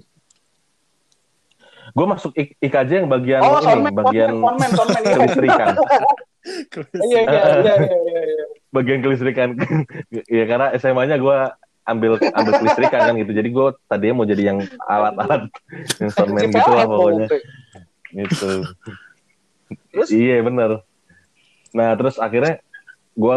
gue 1.87 2.05
masuk 2.05 2.31
I- 2.35 2.53
IKJ 2.59 2.91
yang 3.01 3.09
bagian 3.09 3.41
Oh, 3.41 3.57
ini 3.57 3.63
soundman, 3.63 3.93
bagian 3.95 4.29
soundman, 4.37 4.69
soundman, 4.75 5.03
kelistrikan. 5.05 5.67
Iya, 6.47 7.27
iya, 7.27 7.41
iya, 7.59 7.75
iya, 7.75 7.75
iya, 7.75 8.21
iya. 8.23 8.45
bagian 8.71 9.03
kelistrikan. 9.03 9.59
Ya 10.31 10.47
karena 10.47 10.71
SMA-nya 10.79 11.19
gue 11.19 11.37
ambil 11.83 12.15
ambil 12.21 12.53
kelistrikan 12.55 12.99
kan 13.03 13.13
gitu. 13.15 13.31
Jadi 13.31 13.49
gue 13.51 13.67
tadinya 13.87 14.13
mau 14.15 14.27
jadi 14.27 14.53
yang 14.53 14.59
alat-alat 14.85 15.51
yang 15.99 16.09
soundman 16.11 16.47
gitu 16.47 16.71
lah 16.71 16.85
pokoknya. 16.85 17.27
Gitu. 18.07 18.51
Terus? 19.91 20.07
iya 20.09 20.39
bener 20.39 20.86
nah 21.71 21.93
terus 21.93 22.15
akhirnya 22.17 22.59
gue 23.13 23.35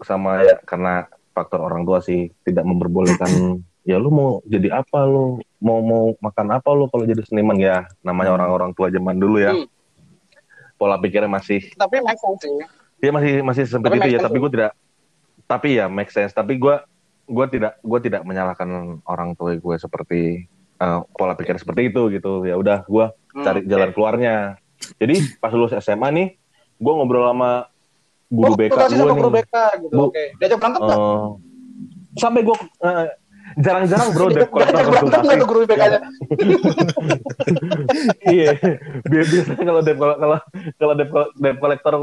sama 0.00 0.42
ya 0.42 0.56
karena 0.62 1.04
faktor 1.30 1.60
orang 1.60 1.84
tua 1.84 2.00
sih 2.00 2.32
tidak 2.42 2.64
memperbolehkan 2.64 3.30
ya 3.88 3.96
lu 3.96 4.08
mau 4.08 4.30
jadi 4.44 4.80
apa 4.80 5.04
lu 5.04 5.38
mau 5.58 5.80
mau 5.80 6.12
makan 6.18 6.46
apa 6.52 6.68
lu 6.70 6.88
kalau 6.88 7.04
jadi 7.04 7.22
seniman 7.22 7.56
ya 7.56 7.88
namanya 8.00 8.34
orang-orang 8.34 8.72
tua 8.72 8.88
zaman 8.88 9.16
dulu 9.16 9.38
ya 9.38 9.54
Hmm. 9.54 9.68
pola 10.76 10.96
pikirnya 10.96 11.28
masih 11.28 11.60
Tapi 11.76 12.00
make 12.00 12.16
sense. 12.16 12.48
Dia 12.96 13.12
masih 13.12 13.40
masih 13.40 13.64
sempit 13.64 13.92
Tapi 13.92 14.00
itu 14.00 14.08
ya, 14.10 14.18
tapi 14.18 14.36
gue 14.38 14.50
tidak 14.50 14.72
tapi 15.44 15.68
ya 15.76 15.86
make 15.86 16.08
sense. 16.08 16.32
Tapi 16.32 16.56
gue 16.56 16.72
gue 17.26 17.46
tidak 17.48 17.76
gue 17.80 18.00
tidak 18.00 18.24
menyalahkan 18.24 18.68
orang 19.04 19.36
tua 19.36 19.52
gue 19.52 19.76
seperti 19.76 20.48
eh, 20.76 21.00
pola 21.12 21.36
pikir 21.36 21.56
seperti 21.56 21.92
itu 21.92 22.08
gitu. 22.10 22.44
Ya 22.44 22.56
udah 22.56 22.84
gue 22.84 23.06
Hmm, 23.30 23.44
cari 23.44 23.60
oke. 23.60 23.68
jalan 23.68 23.90
keluarnya. 23.92 24.34
Jadi 24.96 25.36
pas 25.36 25.52
lulus 25.52 25.76
SMA 25.76 26.08
nih, 26.10 26.28
gue 26.80 26.92
ngobrol 26.92 27.24
sama 27.26 27.50
guru 28.26 28.50
Oh, 28.50 28.56
BK 28.56 28.72
gue 28.72 28.88
nih. 28.90 29.12
guru 29.12 29.30
BK 29.30 29.54
gitu. 29.78 29.92
Bu. 29.92 30.04
Oke. 30.06 30.24
Diajak 30.34 30.58
berantem 30.58 30.80
nggak? 30.80 30.96
Eh, 30.96 31.28
sampai 32.16 32.40
gue 32.40 32.56
eh, 32.80 33.06
jarang-jarang 33.56 34.08
bro 34.10 34.26
Diajak 34.30 34.50
berantem 34.50 34.84
konsultasi. 34.86 35.36
tuh 35.36 35.46
guru 35.46 35.60
BK-nya? 35.64 36.00
iya 38.26 38.50
Bi- 39.02 39.26
biasanya 39.26 39.64
kalau 39.64 39.80
debt 39.80 39.98
kalau 39.98 40.14
kalau 40.16 40.36
kalau 40.76 40.94
debt, 40.94 41.10
debt 41.36 41.56
collector 41.58 41.94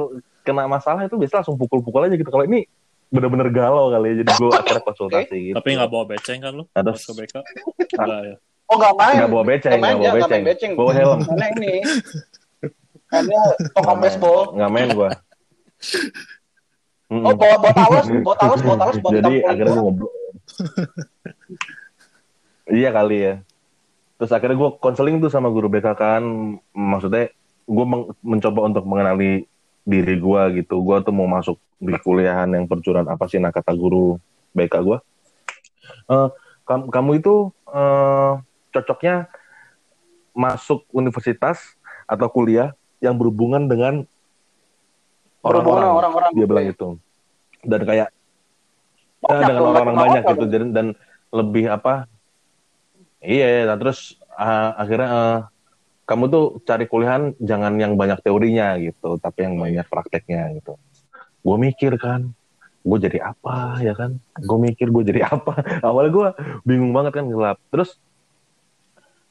kena 0.41 0.63
masalah 0.65 1.01
itu 1.03 1.15
biasa 1.15 1.41
langsung 1.41 1.55
pukul-pukul 1.55 2.03
aja 2.03 2.15
gitu 2.15 2.27
kalau 2.27 2.43
ini 2.43 2.67
bener-bener 3.07 3.47
galau 3.49 3.87
kali 3.87 4.11
ya 4.11 4.21
jadi 4.21 4.31
gue 4.33 4.49
akhirnya 4.51 4.83
konsultasi 4.83 5.35
gitu 5.47 5.55
Tapi 5.55 5.69
nggak 5.73 5.89
bawa 5.89 6.05
beceng 6.05 6.39
kan 6.39 6.51
lu? 6.53 6.63
Ada- 6.69 6.91
ke 6.93 7.11
BK? 7.15 7.33
Enggak 7.95 8.21
ya. 8.21 8.35
Oh 8.67 8.75
nggak 8.75 8.93
main. 8.93 9.15
nggak 9.17 9.31
bawa 9.31 9.43
beceng 9.47 9.71
nggak 9.71 9.79
dia, 9.79 10.11
bawa 10.11 10.37
beceng. 10.43 10.71
bawa 10.75 10.91
helm 10.91 11.19
Karena 11.23 11.45
ini. 11.55 11.73
Karena 13.07 13.39
toko 13.71 13.93
baseball. 13.97 14.39
nggak 14.53 14.71
main 14.71 14.89
gue 14.91 15.09
Oh 17.07 17.31
bawa 17.31 17.55
bawa 17.55 17.71
talos, 17.71 18.05
bawa 18.19 18.35
talos, 18.35 18.59
bawa 18.59 18.77
talos, 18.83 18.95
bawa 18.99 19.11
jadi 19.15 19.33
akhirnya 19.47 19.71
gue 19.71 19.79
ngobrol. 19.79 20.11
Iya 22.67 22.89
kali 22.91 23.17
ya. 23.17 23.33
Terus 24.19 24.31
akhirnya 24.35 24.59
gue 24.59 24.69
konseling 24.83 25.23
tuh 25.23 25.31
sama 25.31 25.47
guru 25.47 25.71
BK 25.71 25.87
kan. 25.95 26.23
Maksudnya 26.75 27.31
gue 27.63 27.85
men- 27.87 28.11
mencoba 28.19 28.59
untuk 28.67 28.83
mengenali 28.83 29.47
diri 29.87 30.19
gue 30.19 30.41
gitu. 30.59 30.83
Gue 30.83 30.99
tuh 30.99 31.15
mau 31.15 31.31
masuk 31.31 31.55
di 31.79 31.95
kuliahan 31.95 32.51
yang 32.51 32.67
perjuruan 32.67 33.07
apa 33.07 33.29
sih 33.29 33.37
nah 33.37 33.53
kata 33.53 33.71
guru 33.71 34.17
BK 34.51 34.75
gue 34.83 34.97
Eh, 36.11 36.29
kam- 36.67 36.91
kamu 36.91 37.23
itu 37.23 37.55
eh, 37.71 38.33
cocoknya 38.75 39.31
masuk 40.35 40.83
universitas 40.91 41.77
atau 42.03 42.27
kuliah 42.27 42.75
yang 43.03 43.15
berhubungan 43.15 43.69
dengan 43.69 44.03
orang-orang 45.45 45.89
orang-orang. 45.93 46.31
dia 46.33 46.45
bilang 46.45 46.65
itu 46.67 46.87
dan 47.65 47.81
kayak 47.85 48.09
Banyak 49.17 49.33
ya, 49.33 49.47
dengan 49.49 49.63
orang-orang 49.65 49.95
banyak 49.97 50.23
gitu. 50.29 50.45
dan, 50.45 50.65
dan 50.73 50.87
lebih 51.33 51.65
apa 51.73 52.05
iya 53.21 53.65
nah 53.65 53.77
terus 53.77 54.17
ah, 54.37 54.77
akhirnya 54.77 55.09
eh, 55.09 55.39
kamu 56.07 56.23
tuh 56.31 56.45
cari 56.63 56.87
kuliahan 56.87 57.35
jangan 57.43 57.75
yang 57.75 57.99
banyak 57.99 58.23
teorinya 58.23 58.79
gitu 58.79 59.19
tapi 59.19 59.43
yang 59.43 59.59
banyak 59.59 59.83
prakteknya 59.91 60.55
gitu. 60.55 60.79
Gue 61.43 61.57
mikir 61.59 61.99
kan 61.99 62.31
gue 62.87 62.97
jadi 63.03 63.35
apa 63.35 63.83
ya 63.83 63.91
kan? 63.91 64.15
Gue 64.39 64.71
mikir 64.71 64.87
gue 64.87 65.03
jadi 65.03 65.27
apa. 65.27 65.59
Awalnya 65.87 66.11
gue 66.15 66.27
bingung 66.63 66.95
banget 66.95 67.19
kan 67.19 67.27
gelap. 67.27 67.59
Terus 67.67 67.99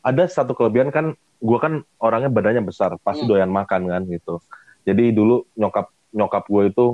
ada 0.06 0.24
satu 0.30 0.54
kelebihan 0.54 0.94
kan 0.94 1.12
gue 1.18 1.58
kan 1.58 1.82
orangnya 1.98 2.30
badannya 2.30 2.62
besar 2.62 2.94
pasti 3.02 3.26
Hmm. 3.26 3.30
doyan 3.34 3.50
makan 3.50 3.90
kan 3.90 4.02
gitu. 4.06 4.38
Jadi 4.86 5.10
dulu 5.10 5.42
nyokap 5.58 5.90
nyokap 6.14 6.46
gue 6.46 6.62
itu 6.70 6.86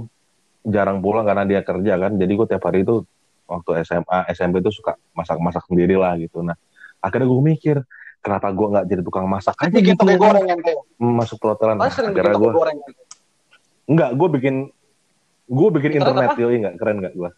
jarang 0.64 1.04
pulang 1.04 1.28
karena 1.28 1.44
dia 1.44 1.60
kerja 1.60 2.00
kan 2.00 2.16
jadi 2.16 2.32
gue 2.32 2.46
tiap 2.48 2.64
hari 2.64 2.82
itu 2.82 3.04
waktu 3.44 3.84
SMA 3.84 4.18
SMP 4.32 4.64
itu 4.64 4.72
suka 4.72 4.96
masak-masak 5.12 5.68
sendiri 5.68 6.00
lah 6.00 6.16
gitu. 6.16 6.40
Nah 6.40 6.56
akhirnya 6.98 7.28
gue 7.28 7.42
mikir 7.44 7.76
kenapa 8.22 8.48
gue 8.48 8.66
nggak 8.70 8.84
jadi 8.86 9.02
tukang 9.02 9.26
masak 9.26 9.58
aja 9.58 9.74
bikin 9.74 9.98
gitu 9.98 10.06
ya. 10.08 10.16
goreng 10.16 10.46
kan 10.46 10.58
Teo 10.62 10.80
masuk 10.96 11.36
Kalian 11.42 11.90
sering 11.90 12.14
bikin 12.14 12.22
akhirnya 12.22 12.38
gue 12.38 12.50
kan? 12.54 12.76
enggak 13.82 14.10
gue 14.14 14.28
bikin 14.40 14.54
gue 15.52 15.68
bikin 15.74 15.90
Internet 15.98 16.32
internet 16.32 16.38
yoi 16.38 16.56
nggak 16.62 16.74
keren 16.78 16.96
nggak 17.02 17.14
gue 17.18 17.30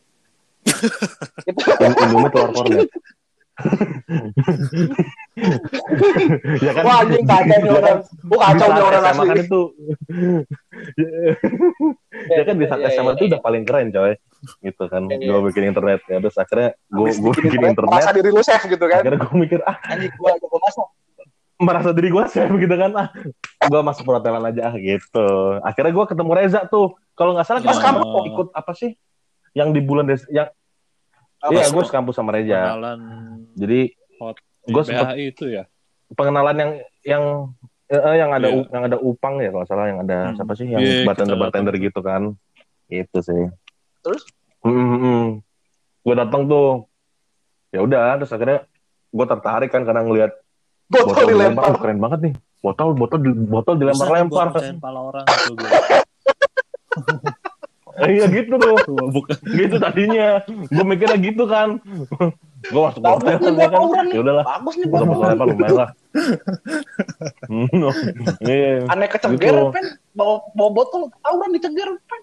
Indomie 1.84 2.30
telur 2.30 2.50
kornet 2.52 2.88
ya 6.58 6.72
kan 6.72 6.82
Wah 6.82 6.96
anjing 7.02 7.24
kacau 7.24 7.46
nih 7.46 7.58
Ya 7.60 7.72
orang. 7.72 7.82
kan? 7.82 7.98
Gua 8.24 8.38
kacau 8.40 8.66
Di 8.66 8.72
nih 8.72 8.84
orang 8.84 9.02
asli. 9.04 9.26
kan 9.26 9.36
itu 9.38 9.60
ya 12.30 12.42
kan 12.44 12.54
di 12.54 12.66
saat 12.66 12.80
SMA 12.90 13.12
itu 13.14 13.24
udah 13.26 13.40
paling 13.40 13.62
keren 13.62 13.88
coy 13.88 14.14
gitu 14.60 14.84
kan 14.86 15.02
Iya, 15.04 15.16
iya. 15.16 15.28
gue 15.30 15.40
bikin 15.48 15.64
internet 15.66 16.00
ya 16.04 16.18
terus 16.18 16.36
akhirnya 16.36 16.76
gue 16.86 17.08
gue 17.10 17.32
bikin 17.40 17.62
internet 17.64 17.90
Merasa 17.90 18.12
diri 18.12 18.28
lu 18.28 18.42
chef 18.42 18.62
gitu 18.62 18.84
kan. 18.84 19.00
akhirnya 19.00 19.20
gue 19.20 19.36
mikir 19.38 19.60
ah 19.62 19.76
Anjing 19.86 20.12
gua 20.14 20.36
gua 20.36 20.60
masak. 20.60 20.86
merasa 21.56 21.90
diri 21.90 22.08
gue 22.10 22.24
chef 22.28 22.50
gitu 22.50 22.74
kan 22.74 22.90
ah 22.92 23.08
gue 23.62 23.80
masuk 23.80 24.04
perhotelan 24.04 24.44
aja 24.44 24.68
ah 24.68 24.76
gitu 24.76 25.26
akhirnya 25.60 25.92
gue 25.92 26.04
ketemu 26.06 26.30
Reza 26.34 26.60
tuh 26.66 26.86
kalau 27.12 27.32
nggak 27.32 27.46
salah 27.46 27.60
kita 27.62 27.72
ikut 28.26 28.48
apa 28.52 28.72
sih 28.74 28.92
yang 29.54 29.70
di 29.70 29.78
bulan 29.78 30.04
des 30.04 30.26
yang 30.28 30.50
iya 31.50 31.64
gue 31.66 31.82
sekampus 31.82 32.14
sama 32.14 32.30
Reza 32.30 32.54
Kenalan 32.54 32.98
jadi 33.52 33.80
sempet- 34.80 35.08
BHI 35.10 35.24
itu 35.28 35.44
ya. 35.50 35.64
pengenalan 36.10 36.56
yang 36.56 36.70
yang 37.02 37.24
eh, 37.84 37.98
eh, 37.98 38.16
yang 38.16 38.30
ada. 38.30 38.48
U- 38.48 38.64
yang 38.66 38.82
ada 38.82 38.96
upang 38.96 39.36
ya 39.38 39.50
kalau 39.50 39.64
salah 39.64 39.86
yang 39.86 40.00
ada 40.00 40.18
Hmm. 40.26 40.36
siapa 40.36 40.52
sih 40.54 40.66
yang 40.66 40.80
Iya, 40.80 41.04
bartender 41.04 41.36
bartender 41.36 41.74
gitu 41.76 42.00
kan 42.00 42.32
itu 42.88 43.18
sih 43.20 43.44
Terus? 44.00 44.24
gue 46.00 46.14
datang 46.14 46.44
tuh 46.44 46.88
ya 47.70 47.80
udah 47.80 48.16
terus 48.16 48.30
akhirnya 48.30 48.64
gue 49.10 49.26
tertarik 49.26 49.68
kan 49.68 49.82
karena 49.82 50.00
ngelihat 50.00 50.32
Botol 50.86 51.04
botol 51.06 51.26
dilempar 51.26 51.44
dilempar. 51.60 51.64
oh, 51.66 51.76
keren 51.78 51.98
banget 51.98 52.20
nih 52.22 52.34
botol 52.58 52.88
botol 52.92 53.18
botol 53.44 53.74
dilempar-lempar 53.74 54.46
orang 54.94 55.24
itu 55.26 55.52
gue. 55.54 55.68
iya 58.04 58.24
gitu 58.26 58.54
tuh 58.54 58.74
Bukan. 59.08 59.36
gitu 59.46 59.76
tadinya 59.76 60.42
gue 60.46 60.84
mikirnya 60.84 61.18
gitu 61.18 61.44
kan 61.44 61.78
gue 62.64 62.80
masuk 62.80 62.98
Bagus 62.98 63.22
hotel 63.22 63.38
nih 63.38 63.54
ya 63.54 63.54
buat 63.54 63.60
kan 63.60 63.76
tawuran 63.76 64.04
nih. 64.04 64.14
ya 64.14 64.20
udahlah 64.20 64.44
Bagus 64.46 64.74
nih 64.74 64.86
gue 64.86 64.98
botol 65.00 65.26
lempar 65.26 65.46
lumayan 65.46 65.74
lah 65.74 65.88
iya 68.48 68.70
Aneh 68.88 69.08
keceger 69.08 69.54
Gitu. 69.54 69.70
pen 69.70 69.86
bawa 70.12 70.34
bawa 70.52 70.70
botol 70.72 71.02
tawuran 71.20 71.50
diceger 71.52 71.90
pen. 72.02 72.20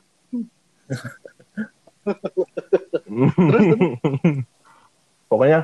pokoknya 5.27 5.59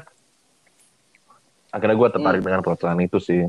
akhirnya 1.70 1.96
gue 1.96 2.10
tertarik 2.10 2.40
Hmm. 2.40 2.48
dengan 2.48 2.62
perhotelan 2.62 3.00
itu 3.02 3.18
sih 3.18 3.42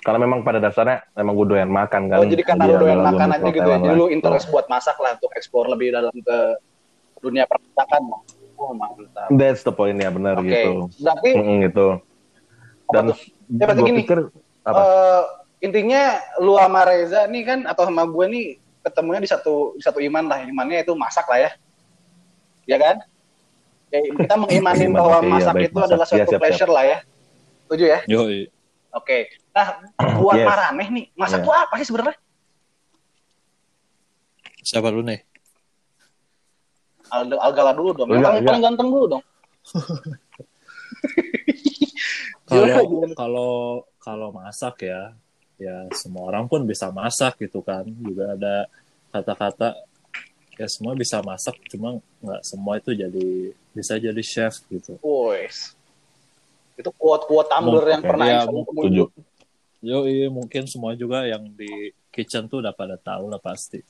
karena 0.00 0.18
memang 0.18 0.40
pada 0.40 0.56
dasarnya 0.58 1.04
memang 1.12 1.34
gue 1.36 1.46
doyan 1.52 1.68
makan 1.68 2.02
kan 2.08 2.18
Oh 2.18 2.26
jadi 2.26 2.40
karena 2.40 2.64
lu 2.64 2.70
Jadi 2.70 2.80
doyan 2.80 2.98
gua 2.98 3.08
makan 3.12 3.28
aja 3.30 3.48
gitu 3.48 3.68
ya. 3.68 3.78
Jadi 3.78 3.94
lu 3.94 4.06
interest 4.08 4.46
buat 4.48 4.66
masak 4.66 4.96
lah 4.96 5.10
untuk 5.20 5.30
explore 5.36 5.68
lebih 5.68 5.92
dalam 5.92 6.14
ke 6.14 6.38
dunia 7.20 7.44
permasakan. 7.44 8.02
Oh 8.56 8.72
mantap. 8.72 9.28
that's 9.36 9.60
the 9.60 9.72
point 9.72 9.96
ya 9.96 10.08
benar 10.08 10.36
Oke. 10.36 10.48
gitu 10.48 10.72
Berarti 11.00 11.28
Mm, 11.32 11.56
gitu 11.68 11.86
dan? 12.90 13.04
Ya, 13.50 13.64
berarti 13.64 13.80
gue 13.80 13.88
gini. 13.88 14.00
pikir 14.04 14.18
apa 14.60 14.80
eh, 14.80 15.22
intinya 15.60 16.02
lu 16.38 16.56
sama 16.56 16.84
Reza 16.84 17.24
nih 17.24 17.42
kan 17.44 17.58
atau 17.64 17.88
sama 17.88 18.04
gue 18.04 18.24
nih 18.28 18.46
ketemunya 18.80 19.20
di 19.20 19.28
satu 19.28 19.76
di 19.76 19.82
satu 19.84 20.00
iman 20.00 20.24
lah. 20.24 20.44
Imannya 20.44 20.80
itu 20.80 20.92
masak 20.92 21.28
lah 21.28 21.40
ya. 21.40 21.50
Ya 22.64 22.76
kan? 22.76 22.96
Ya, 23.90 23.98
kita 24.06 24.34
mengimani 24.44 24.84
Iman, 24.86 24.96
bahwa 24.96 25.18
iya, 25.20 25.28
masak 25.28 25.54
baik, 25.56 25.66
itu 25.66 25.76
masak. 25.76 25.88
adalah 25.88 26.04
Iya, 26.04 26.10
suatu 26.12 26.20
siap, 26.20 26.28
siap. 26.30 26.40
pleasure 26.40 26.72
lah 26.72 26.84
ya. 26.84 26.98
Setuju 27.66 27.84
ya? 27.88 27.98
Yoi. 28.06 28.38
Oke. 28.92 29.18
Nah, 29.50 29.66
buat 30.22 30.36
Yes. 30.38 30.46
Maraneh 30.46 30.88
nih, 30.90 31.04
masak 31.18 31.42
Iya. 31.42 31.46
tuh 31.46 31.54
apa 31.54 31.74
sih 31.78 31.86
sebenarnya? 31.88 32.16
Siapa 34.60 34.88
lu 34.92 35.02
nih? 35.02 35.20
Al 37.10 37.26
Algala 37.26 37.74
dulu 37.74 37.90
dong. 37.96 38.08
Yang 38.14 38.46
paling, 38.46 38.62
ganteng 38.62 38.88
dulu 38.92 39.06
dong. 39.18 39.22
Kalau 42.50 43.06
kalau 43.14 43.52
kalau 44.02 44.28
masak 44.34 44.90
ya, 44.90 45.14
ya 45.54 45.86
semua 45.94 46.34
orang 46.34 46.50
pun 46.50 46.66
bisa 46.66 46.90
masak 46.90 47.38
gitu 47.46 47.62
kan. 47.62 47.86
Juga 47.86 48.34
ada 48.34 48.66
kata-kata 49.14 49.78
ya 50.58 50.66
semua 50.66 50.98
bisa 50.98 51.22
masak, 51.22 51.54
cuma 51.70 52.02
nggak 52.18 52.42
semua 52.42 52.82
itu 52.82 52.90
jadi 52.90 53.54
bisa 53.70 53.94
jadi 54.02 54.22
chef 54.26 54.66
gitu. 54.66 54.98
Wes. 54.98 55.78
Itu 56.74 56.90
quote-quote 56.90 57.46
Tumblr 57.46 57.86
yang 57.86 58.02
pernah 58.02 58.26
Aisyah 58.34 58.50
mungkin. 58.50 59.06
Yo 59.80 60.04
iya 60.04 60.28
mungkin 60.28 60.68
semua 60.68 60.92
juga 60.92 61.24
yang 61.24 61.48
di 61.56 61.92
kitchen 62.12 62.44
tuh 62.52 62.60
udah 62.60 62.72
pada 62.76 63.00
tahu 63.00 63.32
lah 63.32 63.40
pasti. 63.40 63.80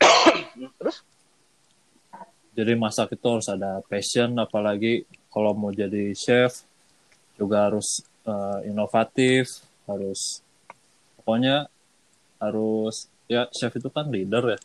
Terus? 0.80 1.04
Jadi 2.54 2.72
masak 2.78 3.18
itu 3.18 3.26
harus 3.26 3.50
ada 3.50 3.82
passion, 3.84 4.30
apalagi 4.40 5.04
kalau 5.28 5.52
mau 5.52 5.74
jadi 5.74 6.14
chef 6.14 6.62
juga 7.34 7.66
harus 7.68 8.00
eh, 8.24 8.70
inovatif, 8.70 9.60
harus 9.84 10.40
pokoknya 11.20 11.66
harus 12.40 13.10
ya 13.26 13.44
chef 13.52 13.74
itu 13.76 13.90
kan 13.90 14.06
leader 14.08 14.56
ya. 14.56 14.58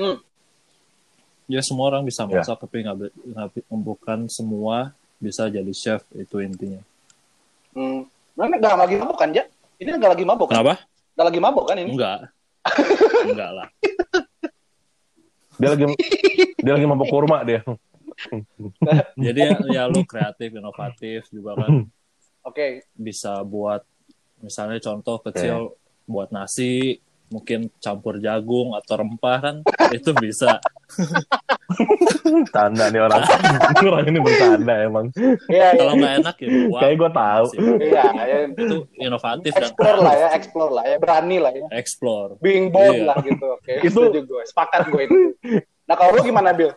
Hmm. 0.00 0.18
Ya 1.50 1.60
semua 1.62 1.90
orang 1.94 2.06
bisa 2.06 2.24
Ya. 2.26 2.42
masak 2.42 2.58
tapi 2.62 2.82
nggak 2.82 3.54
bukan 3.70 4.26
semua 4.26 4.94
bisa 5.20 5.46
jadi 5.52 5.70
chef 5.76 6.00
itu 6.16 6.40
intinya. 6.40 6.80
Hmm. 7.76 8.08
Nah, 8.38 8.48
ini 8.48 8.56
gak 8.56 8.72
lagi 8.78 8.96
mabok 8.96 9.20
kan, 9.20 9.30
Ja? 9.36 9.44
Ini 9.80 9.96
gak 9.96 10.12
lagi 10.12 10.24
mabok 10.28 10.52
kan? 10.52 10.60
Kenapa? 10.60 10.74
Gak 11.16 11.26
lagi 11.32 11.40
mabok 11.40 11.64
kan 11.72 11.76
ini? 11.80 11.96
Enggak. 11.96 12.28
Enggak 13.32 13.50
lah. 13.56 13.68
dia 15.60 15.68
lagi 15.76 15.84
dia 16.56 16.72
lagi 16.72 16.86
mabok 16.88 17.08
kurma 17.12 17.44
dia 17.44 17.60
Jadi 19.28 19.40
ya, 19.44 19.56
ya 19.68 19.82
lu 19.92 20.08
kreatif, 20.08 20.56
inovatif 20.56 21.28
juga 21.28 21.52
kan 21.56 21.84
Oke. 22.48 22.88
bisa 22.96 23.44
buat 23.44 23.84
misalnya 24.40 24.80
contoh 24.80 25.20
kecil 25.20 25.76
buat 26.08 26.32
nasi 26.32 27.00
mungkin 27.30 27.70
campur 27.78 28.18
jagung 28.18 28.74
atau 28.74 28.98
rempah 28.98 29.38
kan 29.38 29.56
itu 29.96 30.10
bisa 30.18 30.58
tanda 32.50 32.90
nih 32.90 33.00
orang 33.00 33.22
orang 33.86 34.04
ini 34.04 34.18
bercanda 34.18 34.74
emang 34.82 35.06
Iya, 35.14 35.38
iya. 35.46 35.68
kalau 35.78 35.92
nggak 35.94 36.14
enak 36.20 36.36
ya 36.36 36.48
buang 36.66 36.80
kayak 36.82 36.94
gue 36.98 37.10
tahu. 37.10 37.46
Iya, 37.78 38.04
ya. 38.30 38.36
itu 38.50 38.76
inovatif 38.96 39.52
dan 39.54 39.62
Explore 39.64 39.98
lah 40.00 40.14
ya, 40.14 40.28
explore 40.34 40.72
lah 40.72 40.84
ya. 40.84 40.96
Berani 40.98 41.36
lah 41.38 41.52
ya. 41.52 41.66
explore 41.72 42.30
Being 42.38 42.68
bold 42.68 42.94
Iya. 42.94 43.06
lah 43.06 43.16
gitu. 43.22 43.46
Oke, 43.46 43.72
Itu- 43.80 44.10
setuju 44.10 44.20
gue. 44.24 44.42
Sepakat 44.44 44.90
gue 44.90 45.02
itu. 45.06 45.18
Nah, 45.86 45.94
kalau 45.94 46.14
lu 46.14 46.22
gimana, 46.22 46.50
Bill? 46.50 46.70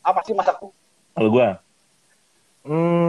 Apa 0.00 0.22
sih 0.22 0.34
masak 0.34 0.58
tuh? 0.58 0.70
kalau 1.10 1.32
gue 1.32 1.48
hmm, 2.68 3.08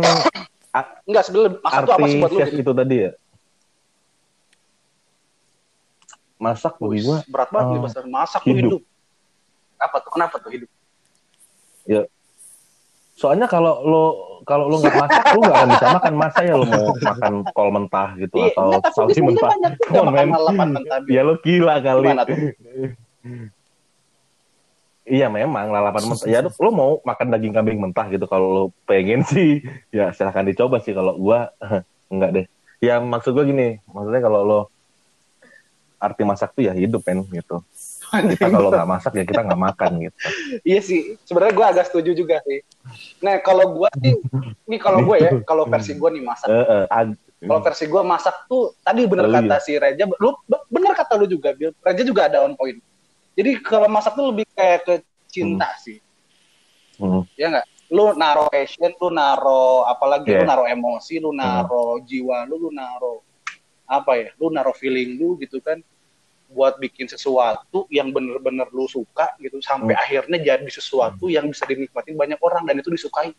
Enggak, 1.04 1.24
sebenarnya 1.28 1.60
masak 1.60 1.82
tuh 1.84 1.92
apa 1.92 2.00
arti 2.00 2.08
sih 2.08 2.20
buat 2.24 2.32
lu? 2.32 2.40
chef 2.40 2.52
itu 2.56 2.72
tadi 2.72 2.96
ya 3.04 3.12
masak 6.38 6.78
bagi 6.78 7.02
gue 7.02 7.18
Berat 7.26 7.50
banget 7.50 7.68
nih 7.68 7.80
bahasa 7.82 8.00
masak 8.04 8.42
tuh 8.42 8.54
hidup. 8.54 8.72
hidup. 8.78 8.82
Apa 9.78 9.98
tuh? 10.00 10.12
Kenapa 10.14 10.36
tuh 10.38 10.52
hidup? 10.52 10.70
soalnya 13.18 13.50
kalau 13.50 13.82
lo 13.82 14.04
kalau 14.46 14.70
lo 14.70 14.78
nggak 14.78 14.94
masak 14.94 15.24
lo 15.34 15.40
nggak 15.42 15.58
akan 15.58 15.70
bisa 15.74 15.86
makan 15.90 16.14
masa 16.14 16.40
ya 16.46 16.54
lo 16.54 16.66
mau 16.70 16.86
makan 16.94 17.34
kol 17.50 17.70
mentah 17.74 18.10
gitu 18.14 18.36
Iya, 18.38 18.54
atau 18.54 18.62
enggak, 18.70 18.82
tapi 18.84 18.94
sawi 18.94 19.12
sebenarnya 19.18 19.42
mentah 19.42 19.52
Come 19.82 19.98
on, 19.98 20.14
man. 20.14 20.28
lalapan 20.30 20.68
mentah. 20.78 20.98
Ya 21.10 21.22
lo 21.26 21.34
gila 21.42 21.76
kali? 21.82 22.08
Iya 25.02 25.28
memang 25.32 25.72
lalapan 25.72 26.04
mentah. 26.06 26.28
Ya 26.28 26.40
lo 26.44 26.70
mau 26.70 26.92
makan 27.02 27.28
daging 27.32 27.54
kambing 27.56 27.80
mentah 27.80 28.06
gitu 28.06 28.28
kalau 28.28 28.48
lo 28.52 28.64
pengen 28.86 29.24
sih 29.24 29.64
ya 29.90 30.12
silahkan 30.12 30.46
dicoba 30.46 30.78
sih 30.78 30.92
kalau 30.92 31.18
gua 31.18 31.50
enggak 32.14 32.30
deh. 32.36 32.46
Ya 32.78 33.02
maksud 33.02 33.34
gua 33.34 33.48
gini, 33.48 33.82
maksudnya 33.88 34.22
kalau 34.22 34.40
lo 34.44 34.60
arti 35.98 36.22
masak 36.22 36.54
tuh 36.54 36.70
ya 36.70 36.74
hidup 36.78 37.02
kan 37.02 37.22
gitu. 37.26 37.58
Kita 38.08 38.48
kalau 38.48 38.72
nggak 38.72 38.88
masak 38.88 39.12
ya 39.20 39.24
kita 39.28 39.42
nggak 39.44 39.62
makan 39.68 39.92
gitu. 40.08 40.16
Iya 40.64 40.80
sih, 40.80 41.00
sebenarnya 41.28 41.54
gue 41.58 41.66
agak 41.68 41.86
setuju 41.92 42.12
juga 42.16 42.40
sih. 42.48 42.64
Nah, 43.20 43.42
kalau 43.44 43.76
gue 43.76 43.90
sih, 44.00 44.16
ini 44.64 44.78
kalau 44.80 45.04
gue 45.04 45.18
ya, 45.20 45.32
kalau 45.44 45.68
versi 45.68 45.92
gue 45.92 46.10
nih 46.16 46.24
masak. 46.24 46.48
Eh, 46.48 46.86
ag- 46.88 47.20
Kalau 47.38 47.62
versi 47.62 47.86
gue 47.86 48.02
masak 48.02 48.50
tuh, 48.50 48.74
tadi 48.82 49.06
bener 49.06 49.30
Oh, 49.30 49.34
kata 49.34 49.62
si 49.62 49.78
Reja, 49.78 50.10
lu 50.10 50.34
bener 50.74 50.98
kata 50.98 51.14
lu 51.20 51.30
juga, 51.30 51.54
Bill. 51.54 51.70
Reja 51.86 52.02
juga 52.02 52.26
ada 52.26 52.42
on 52.42 52.58
point. 52.58 52.82
Jadi 53.38 53.62
kalau 53.62 53.86
masak 53.92 54.18
tuh 54.18 54.34
lebih 54.34 54.50
kayak 54.58 54.80
ke 54.88 54.94
cinta 55.30 55.70
sih, 55.78 56.02
Hmm. 56.98 57.22
ya 57.38 57.54
nggak? 57.54 57.66
Lu 57.94 58.18
naro 58.18 58.50
passion, 58.50 58.90
lu 58.98 59.14
naro 59.14 59.86
apalagi 59.86 60.34
lu 60.34 60.42
Yeah. 60.42 60.50
naro 60.50 60.66
emosi, 60.66 61.22
lu 61.22 61.30
naro 61.30 62.02
jiwa 62.02 62.48
lu, 62.50 62.58
lu 62.58 62.70
naro 62.74 63.22
apa 63.88 64.12
ya? 64.20 64.30
Lu 64.38 64.52
naro 64.52 64.76
feeling 64.76 65.16
lu 65.18 65.40
gitu 65.40 65.64
kan 65.64 65.80
buat 66.48 66.80
bikin 66.80 67.12
sesuatu 67.12 67.88
yang 67.92 68.12
bener-bener 68.16 68.68
lu 68.72 68.88
suka 68.88 69.36
gitu 69.44 69.60
sampai 69.60 69.96
akhirnya 70.00 70.40
jadi 70.40 70.64
sesuatu 70.72 71.28
yang 71.28 71.48
bisa 71.52 71.68
dinikmati 71.68 72.16
banyak 72.16 72.40
orang 72.40 72.64
dan 72.68 72.80
itu 72.80 72.88
disukai. 72.88 73.32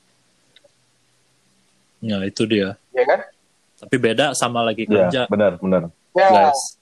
Ya 2.01 2.21
itu 2.25 2.45
dia. 2.45 2.77
ya 2.93 3.05
kan? 3.09 3.21
Tapi 3.79 3.97
beda 3.97 4.35
sama 4.35 4.61
lagi 4.61 4.85
Iya, 4.85 5.07
kerja, 5.07 5.21
benar, 5.31 5.55
benar. 5.63 5.83
Ya, 6.13 6.29
guys. 6.51 6.77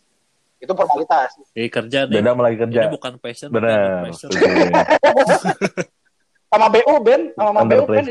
itu 0.56 0.72
formalitas. 0.72 1.30
Ini 1.52 1.68
kerja 1.68 1.98
nih. 2.08 2.16
Beda 2.24 2.28
sama 2.32 2.42
lagi 2.48 2.56
kerja. 2.56 2.80
Ini 2.80 2.88
bukan 2.88 3.12
passion, 3.20 3.48
Benar. 3.52 4.08
passion. 4.08 4.30
Sama 6.46 6.66
BU 6.72 6.94
Ben, 7.04 7.22
sama 7.36 7.50
sama 7.52 7.60
BU. 7.68 7.84
Ben. 7.92 8.04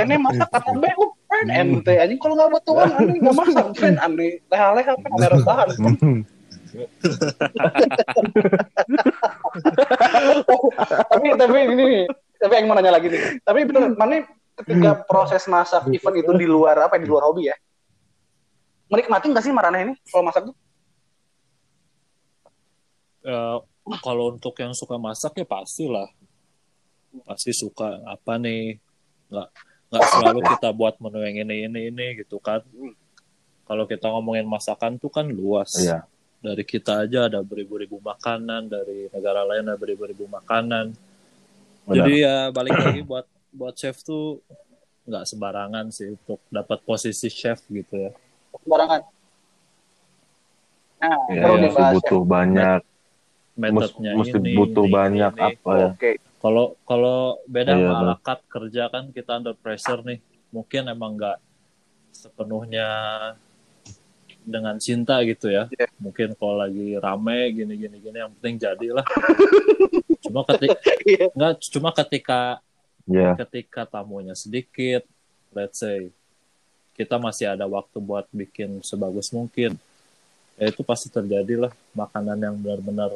Ini 0.00 0.14
masak 0.16 0.48
sama 0.48 0.70
BU 0.80 1.04
Ben, 1.40 1.48
ente 1.56 1.92
anjing 1.96 2.20
kalau 2.20 2.34
nggak 2.36 2.48
buat 2.52 2.64
tuan 2.68 2.90
aneh 2.92 3.16
nggak 3.16 3.36
masak 3.36 3.66
Ben, 3.80 3.96
aneh 3.96 4.44
leha-leha 4.52 4.92
Ben, 5.00 5.10
aneh 5.16 5.28
rebahan. 5.32 5.68
Hmm. 5.80 6.20
tapi 11.10 11.26
tapi 11.34 11.56
ini 11.66 11.74
nih, 11.74 12.04
tapi 12.38 12.52
yang 12.54 12.66
mau 12.70 12.76
nanya 12.78 12.92
lagi 12.94 13.08
nih. 13.10 13.42
Tapi 13.42 13.58
betul, 13.66 13.96
mana 13.98 14.22
ketika 14.62 14.90
proses 15.08 15.42
masak 15.50 15.88
event 15.88 16.16
itu 16.20 16.32
di 16.36 16.46
luar 16.46 16.76
apa 16.78 17.00
ya, 17.00 17.02
di 17.02 17.08
luar 17.10 17.26
hobi 17.26 17.48
ya? 17.48 17.56
Menikmati 18.92 19.32
nggak 19.32 19.42
sih 19.42 19.52
Marana 19.54 19.82
ini 19.82 19.94
kalau 20.10 20.22
masak 20.22 20.46
tuh? 20.46 20.56
Eh, 23.20 23.58
kalau 24.04 24.36
untuk 24.36 24.54
yang 24.60 24.72
suka 24.72 24.94
masak 25.00 25.36
ya 25.40 25.46
pastilah 25.48 26.08
pasti 27.26 27.50
suka 27.50 27.98
apa 28.06 28.38
nih 28.38 28.78
nggak 29.30 29.48
nggak 29.90 30.06
selalu 30.06 30.40
kita 30.46 30.68
buat 30.70 30.94
menu 30.98 31.18
yang 31.20 31.36
ini 31.42 31.66
ini 31.66 31.80
ini 31.90 32.06
gitu 32.22 32.38
kan 32.38 32.62
kalau 33.66 33.84
kita 33.84 34.06
ngomongin 34.06 34.46
masakan 34.46 34.96
tuh 34.96 35.10
kan 35.10 35.26
luas 35.26 35.74
Iya. 35.76 36.06
dari 36.38 36.62
kita 36.62 37.04
aja 37.04 37.26
ada 37.26 37.42
beribu-ribu 37.42 37.98
makanan 37.98 38.66
dari 38.66 39.10
negara 39.10 39.42
lain 39.42 39.66
ada 39.66 39.74
beribu-ribu 39.74 40.24
makanan 40.24 40.94
Benar. 41.84 41.94
jadi 42.06 42.12
ya 42.16 42.36
balik 42.50 42.78
lagi 42.78 43.02
buat 43.02 43.26
buat 43.50 43.74
chef 43.74 43.98
tuh 44.00 44.38
nggak 45.04 45.26
sembarangan 45.26 45.90
sih 45.90 46.14
untuk 46.14 46.38
dapat 46.48 46.78
posisi 46.82 47.26
chef 47.26 47.66
gitu 47.66 47.94
ya 47.98 48.10
Sembarangan. 48.50 49.02
Nah, 51.00 51.16
Iya, 51.32 51.40
iya, 51.40 51.56
dibahas 51.64 51.80
ya. 51.80 51.94
butuh 51.96 52.22
banyak, 52.28 52.80
mus- 53.56 53.94
metodenya 53.94 54.12
mesti 54.20 54.36
ini 54.36 54.52
butuh 54.52 54.84
ini, 54.84 54.92
banyak 54.92 55.32
ini. 55.32 55.46
apa 55.48 55.70
ya? 55.72 55.90
Oke. 55.96 56.10
Kalau 56.40 56.72
kalau 56.88 57.36
beda 57.44 57.76
Iya, 57.76 57.84
sama 57.84 57.92
benar. 57.92 58.02
ala 58.02 58.16
carte 58.18 58.44
kerja 58.48 58.82
kan 58.88 59.04
kita 59.12 59.30
under 59.36 59.52
pressure 59.54 60.00
nih. 60.00 60.18
Mungkin 60.50 60.88
emang 60.88 61.14
nggak 61.14 61.38
sepenuhnya 62.10 62.88
dengan 64.40 64.80
cinta 64.80 65.20
gitu 65.22 65.52
ya. 65.52 65.68
Iya. 65.68 65.86
Mungkin 66.00 66.32
kalau 66.34 66.64
lagi 66.64 66.96
rame 66.96 67.52
gini 67.52 67.76
gini 67.76 67.96
gini 68.00 68.16
yang 68.18 68.32
penting 68.40 68.56
jadilah. 68.58 69.04
cuma 70.24 70.40
ketika 70.48 70.80
Iya. 71.04 71.26
nggak 71.32 71.52
cuma 71.70 71.90
ketika 71.92 72.40
Ya, 73.10 73.34
ketika 73.34 73.82
tamunya 73.90 74.38
sedikit, 74.38 75.02
let's 75.50 75.82
say 75.82 76.14
kita 76.94 77.18
masih 77.18 77.50
ada 77.50 77.66
waktu 77.66 77.98
buat 77.98 78.22
bikin 78.30 78.78
sebagus 78.80 79.34
mungkin. 79.34 79.74
Ya 80.54 80.70
itu 80.70 80.86
pasti 80.86 81.10
terjadilah 81.10 81.74
makanan 81.90 82.38
yang 82.38 82.54
benar-benar 82.54 83.10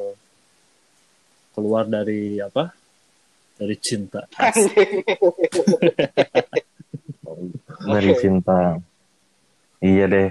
keluar 1.55 1.87
dari 1.87 2.43
apa? 2.43 2.75
Dari 3.55 3.75
cinta. 3.79 4.21
dari 7.85 8.11
cinta. 8.15 8.59
Iya 9.79 10.05
deh. 10.05 10.29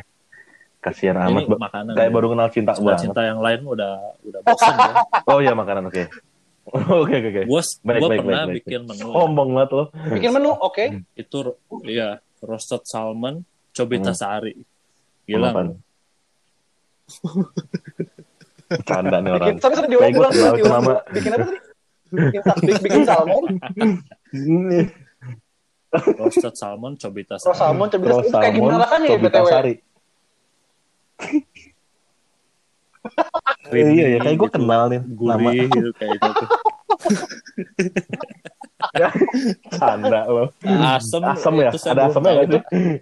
Kasihan 0.78 1.16
Ini 1.24 1.48
amat. 1.48 1.56
Makanan. 1.56 1.92
Kayak 1.96 2.10
ya. 2.10 2.12
baru 2.12 2.26
kenal 2.30 2.48
cinta 2.50 2.72
banget. 2.76 3.00
cinta 3.00 3.20
yang 3.24 3.40
lain 3.40 3.60
udah 3.64 3.92
udah 4.22 4.40
bosan 4.44 4.74
ya. 4.74 4.92
Oh 5.24 5.38
iya 5.40 5.52
makanan 5.52 5.88
oke. 5.88 6.04
Oke 6.64 7.12
oke 7.14 7.28
oke. 7.28 7.42
Gue 7.44 7.60
Baik, 7.84 8.00
baik, 8.00 8.20
pernah 8.24 8.40
baik, 8.40 8.48
baik. 8.48 8.64
bikin 8.64 8.80
menu 8.88 9.04
Sombong 9.06 9.50
banget 9.52 9.70
lo. 9.70 9.84
Bikin 9.92 10.30
menu, 10.32 10.50
oke. 10.56 10.84
itu 11.12 11.38
ya 11.84 12.08
roasted 12.40 12.80
salmon 12.88 13.44
cobita 13.70 14.12
Hmm. 14.12 14.16
sari. 14.16 14.56
Gila. 15.28 15.52
Bercanda 18.64 19.16
nih 19.24 19.30
orang. 19.30 19.48
Bikin, 19.52 19.60
sorry, 19.60 19.74
sorry, 19.76 19.88
Kayak 19.92 20.12
diulang, 20.16 20.32
diulang, 20.32 20.56
diulang. 20.56 20.82
Bikin 21.12 21.30
apa 21.30 21.44
tadi? 21.44 21.58
Bikin, 22.14 22.40
bikin, 22.40 22.76
bikin 22.82 23.02
salmon. 23.06 23.44
Roasted 25.94 26.58
salmon 26.58 26.98
cobita 26.98 27.38
terus 27.38 27.54
sari. 27.54 27.62
salmon, 27.62 27.86
coba 27.86 28.02
Terus 28.02 28.18
itu 28.18 28.34
kayak 28.34 28.34
salmon, 28.34 28.58
gimana 28.58 28.82
rasanya 28.82 29.06
ya 29.06 29.14
Cobita 29.14 29.38
BTW? 29.38 29.46
Sari. 29.50 29.74
Iya 33.68 34.16
ya, 34.16 34.18
kayak 34.24 34.40
gue 34.40 34.48
gitu. 34.48 34.56
kenal 34.56 34.88
nih 34.88 35.04
nama 35.04 35.48
Gurih 35.52 35.68
gitu 35.68 35.90
kayak 36.00 36.16
gitu. 36.24 36.44
Canda 39.78 40.20
lo. 40.28 40.44
Asem, 40.64 41.22
Asam 41.24 41.54
ya? 41.60 41.70
itu 41.72 41.78
Ada 41.88 42.12
tahu 42.12 42.20
nggak 42.20 42.44
itu. 42.46 42.58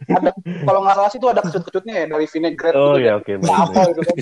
Ada, 0.09 0.31
kalau 0.66 0.81
nggak 0.87 0.97
salah 0.97 1.11
sih 1.11 1.18
itu 1.18 1.29
ada 1.29 1.40
kecut-kecutnya 1.42 1.95
ya 1.95 2.05
dari 2.11 2.27
vinaigrette 2.29 2.77
Oh 2.79 2.97
iya 2.99 3.12
oke. 3.18 3.33
Apa 3.42 3.81
gitu 3.90 4.01
kan. 4.05 4.16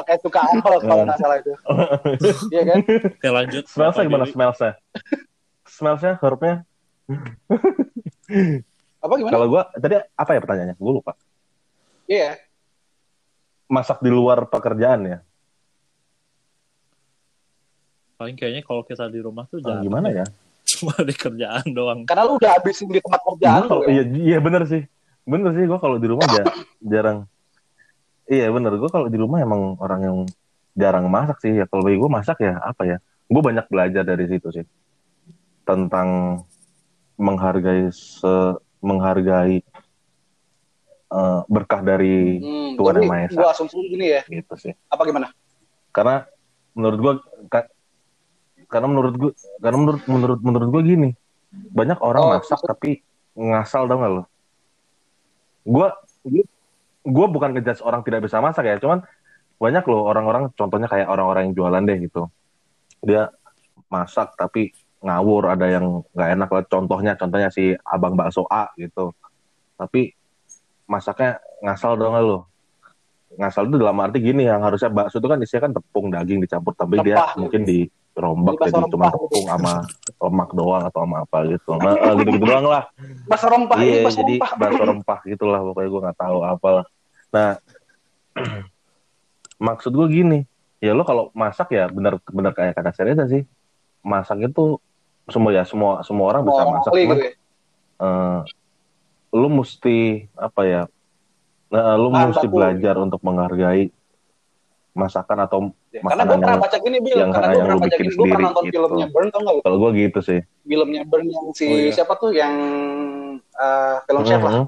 Pakai 0.00 0.16
cuka 0.24 0.40
ampel 0.48 0.74
kalau 0.82 1.02
nggak 1.04 1.18
salah 1.20 1.36
itu. 1.38 1.52
Iya 2.54 2.62
kan? 2.66 2.78
Oke 2.84 3.28
lanjut. 3.28 3.64
Smellsnya 3.68 4.02
gimana 4.08 4.26
smellsnya? 4.26 4.72
Smellsnya, 5.68 6.12
herbnya? 6.20 6.54
Apa 9.00 9.12
gimana? 9.16 9.32
Kalau 9.32 9.46
gue 9.48 9.62
tadi 9.80 9.94
apa 9.96 10.30
ya 10.34 10.40
pertanyaannya? 10.40 10.76
Gue 10.76 10.92
lupa. 11.00 11.12
Iya. 12.10 12.36
Masak 13.70 14.02
di 14.02 14.10
luar 14.10 14.50
pekerjaan 14.50 15.00
ya? 15.06 15.18
Paling 18.20 18.36
kayaknya 18.36 18.60
kalau 18.60 18.84
kita 18.84 19.08
di 19.08 19.16
rumah 19.18 19.48
tuh 19.48 19.58
Ah, 19.58 19.72
jangan 19.72 19.82
gimana 19.82 20.08
ya? 20.12 20.24
cuma 20.70 20.92
di 21.00 21.14
kerjaan 21.14 21.66
doang. 21.70 22.04
Karena 22.04 22.22
lu 22.22 22.36
udah 22.36 22.52
habisin 22.52 22.86
di 22.86 23.00
tempat 23.00 23.20
kerjaan 23.24 23.64
Gua 23.64 23.80
ya. 23.80 23.88
iya 23.90 24.02
iya 24.04 24.38
bener 24.38 24.62
sih. 24.64 24.84
Bener 25.24 25.50
sih 25.50 25.64
gue 25.64 25.78
kalau 25.78 25.96
di 25.96 26.04
rumah 26.04 26.28
ja- 26.28 26.52
jarang. 26.92 27.24
Iya 28.26 28.52
bener 28.52 28.76
gue 28.76 28.86
kalau 28.86 29.08
di 29.08 29.16
rumah 29.16 29.40
emang 29.40 29.74
orang 29.78 30.00
yang 30.02 30.16
jarang 30.76 31.08
masak 31.08 31.40
sih 31.40 31.52
ya. 31.54 31.64
Kalau 31.64 31.80
bagi 31.80 31.96
gue 31.96 32.10
masak 32.10 32.36
ya 32.38 32.60
apa 32.60 32.84
ya? 32.84 32.96
Gue 33.24 33.40
banyak 33.40 33.64
belajar 33.66 34.04
dari 34.04 34.28
situ 34.28 34.52
sih 34.52 34.66
tentang 35.62 36.40
menghargai 37.16 37.88
se 37.88 38.32
menghargai 38.80 39.64
eh, 41.10 41.40
berkah 41.46 41.80
dari 41.80 42.36
Hmm, 42.38 42.76
Tuhan 42.76 42.94
yang 42.96 43.08
Maha 43.08 43.24
Esa. 43.26 43.34
gua 43.34 43.48
asumsi 43.50 43.76
gini 43.82 44.06
ya. 44.10 44.22
gitu 44.24 44.54
sih. 44.56 44.72
Apa 44.86 45.02
gimana? 45.02 45.32
Karena 45.90 46.22
menurut 46.72 46.98
gue 46.98 47.12
karena 48.70 48.86
menurut 48.86 49.14
gue 49.18 49.32
karena 49.58 49.78
menurut 49.82 50.02
menurut 50.06 50.40
menurut 50.40 50.68
gue 50.70 50.82
gini. 50.86 51.10
Banyak 51.50 51.98
orang 51.98 52.22
Oh, 52.22 52.30
masak 52.38 52.62
tapi 52.62 53.02
ngasal 53.34 53.90
dong 53.90 54.00
lo? 54.06 54.24
Gue 55.66 55.90
gue 57.02 57.26
bukan 57.26 57.50
ngejudge 57.58 57.82
orang 57.82 58.06
tidak 58.06 58.22
bisa 58.30 58.38
masak 58.38 58.70
ya. 58.70 58.78
Cuman 58.78 59.02
banyak 59.60 59.84
loh 59.90 60.06
orang-orang 60.06 60.48
contohnya 60.54 60.86
kayak 60.86 61.10
orang-orang 61.10 61.50
yang 61.50 61.54
jualan 61.58 61.82
deh 61.82 61.98
gitu. 62.06 62.22
Dia 63.02 63.34
masak 63.90 64.38
tapi 64.38 64.70
ngawur 65.02 65.50
ada 65.50 65.66
yang 65.66 66.06
nggak 66.14 66.30
enak 66.38 66.48
lah. 66.54 66.62
Contohnya 66.70 67.12
contohnya 67.18 67.50
si 67.50 67.74
abang 67.82 68.14
bakso 68.14 68.46
A 68.46 68.70
gitu. 68.78 69.10
Tapi 69.74 70.14
masaknya 70.86 71.42
ngasal 71.66 71.98
dong 71.98 72.14
lo? 72.14 72.46
Ngasal 73.34 73.66
itu 73.70 73.76
dalam 73.78 73.98
arti 73.98 74.18
gini 74.22 74.46
yang 74.46 74.62
harusnya 74.62 74.90
bakso 74.90 75.18
itu 75.18 75.26
kan 75.26 75.38
isinya 75.42 75.66
kan 75.66 75.72
tepung 75.74 76.06
daging 76.14 76.38
dicampur 76.42 76.74
tapi 76.78 77.02
dia 77.02 77.18
Rempah. 77.18 77.34
mungkin 77.38 77.62
dirombak 77.66 77.99
Bakso 78.20 78.68
jadi 78.68 78.90
cuma 78.92 79.08
tepung 79.08 79.46
sama 79.48 79.72
lemak 80.28 80.50
doang 80.52 80.82
atau 80.86 81.00
sama 81.02 81.16
apa 81.24 81.38
gitu. 81.48 81.70
Nah 81.80 81.94
eh, 81.96 82.14
gitu-gitu 82.20 82.44
doang 82.46 82.66
lah. 82.68 82.84
Bakso 83.26 83.46
rempah 83.48 83.76
ini 83.80 83.86
iya 83.88 83.98
bakso 84.04 84.20
jadi 84.22 84.34
bakso 84.40 84.82
rempah 84.84 85.18
gitulah 85.24 85.60
pokoknya 85.64 85.88
gue 85.88 86.00
nggak 86.08 86.18
tahu 86.18 86.38
apalah 86.44 86.86
nah 87.30 87.50
maksud 89.66 89.94
gue 89.94 90.06
gini 90.10 90.38
ya 90.80 90.96
lo 90.96 91.04
kalau 91.04 91.28
masak 91.36 91.70
ya 91.76 91.86
bener 91.92 92.18
bener 92.26 92.52
kayak 92.56 92.74
kata 92.74 92.90
Serena 92.96 93.24
sih. 93.28 93.44
Masak 94.00 94.40
itu 94.40 94.80
semua 95.28 95.52
ya 95.52 95.62
semua 95.68 96.00
semua 96.02 96.26
orang 96.32 96.42
bisa 96.42 96.62
Mau 96.64 96.72
masak 96.74 96.90
cuman 96.90 97.16
gitu 97.16 97.22
ya. 97.22 97.32
eh, 98.02 98.40
lu 99.30 99.48
mesti 99.52 99.98
apa 100.34 100.62
ya 100.66 100.82
nah, 101.70 101.94
lu 101.94 102.10
Bahan 102.10 102.34
mesti 102.34 102.46
belajar 102.50 102.94
untuk 102.98 103.20
menghargai 103.22 103.94
masakan 104.92 105.38
atau 105.40 105.58
Ya, 105.90 106.02
Karena 106.02 106.22
gue 106.22 106.38
pernah 106.38 106.58
baca 106.58 106.76
gini, 106.78 106.98
Bil. 106.98 107.18
yang- 107.18 107.34
Karena 107.34 107.46
gue 107.46 107.56
yang 107.56 107.66
pernah 107.66 107.78
baca 107.82 107.96
gini. 107.96 108.10
Gue 108.10 108.26
pernah 108.26 108.30
sendiri 108.30 108.42
nonton 108.46 108.62
gitu. 108.62 108.74
filmnya 108.78 109.06
Burn, 109.08 109.26
tau 109.28 109.40
gak 109.40 109.54
lu? 109.54 109.60
kalau 109.60 109.76
gue 109.76 109.90
gitu 109.98 110.18
sih 110.20 110.40
Filmnya 110.62 111.02
Burn 111.02 111.24
yang 111.26 111.44
si 111.50 111.64
Oh, 111.64 111.74
iya. 111.76 111.90
siapa 111.90 112.12
tuh 112.14 112.30
yang 112.30 112.54
eh, 113.52 113.96
film 114.04 114.22
chef 114.22 114.40
lah. 114.40 114.52
Mhm. 114.52 114.64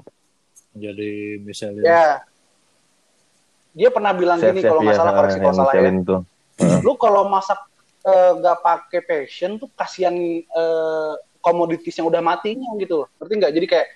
Jadi 0.73 1.11
Michelin. 1.39 1.81
Ya. 1.81 2.05
Dia 3.73 3.89
pernah 3.89 4.11
bilang 4.11 4.37
Chef- 4.37 4.51
gini 4.51 4.61
chef 4.61 4.69
kalau 4.69 4.81
nggak 4.81 4.93
ya, 4.93 4.99
salah 4.99 5.13
koreksi 5.13 5.33
yang 5.33 5.45
kalau 5.45 5.57
salah 5.57 5.73
ya. 5.73 5.89
Itu 5.91 6.17
Lu 6.81 6.91
kalau 6.95 7.21
masak 7.25 7.59
eh, 8.03 8.31
nggak 8.35 8.57
pakai 8.59 8.99
passion 9.01 9.51
tuh 9.55 9.69
kasihan 9.71 10.11
eh, 10.35 11.13
komoditis 11.39 11.95
yang 11.95 12.07
udah 12.07 12.19
matinya 12.19 12.67
gitu 12.75 13.03
loh. 13.03 13.07
Ngerti 13.17 13.33
nggak? 13.33 13.53
Jadi 13.53 13.65
kayak 13.65 13.87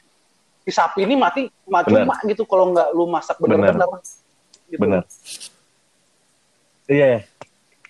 si 0.63 0.71
sapi 0.71 1.03
ini 1.03 1.15
mati 1.15 1.47
mati 1.65 1.91
cuma 1.93 2.15
gitu 2.23 2.43
kalau 2.43 2.71
nggak 2.71 2.87
lu 2.91 3.03
masak 3.05 3.35
bener-bener. 3.37 3.83
Gitu. 4.65 4.79
bener 4.79 5.03
iya 6.87 7.23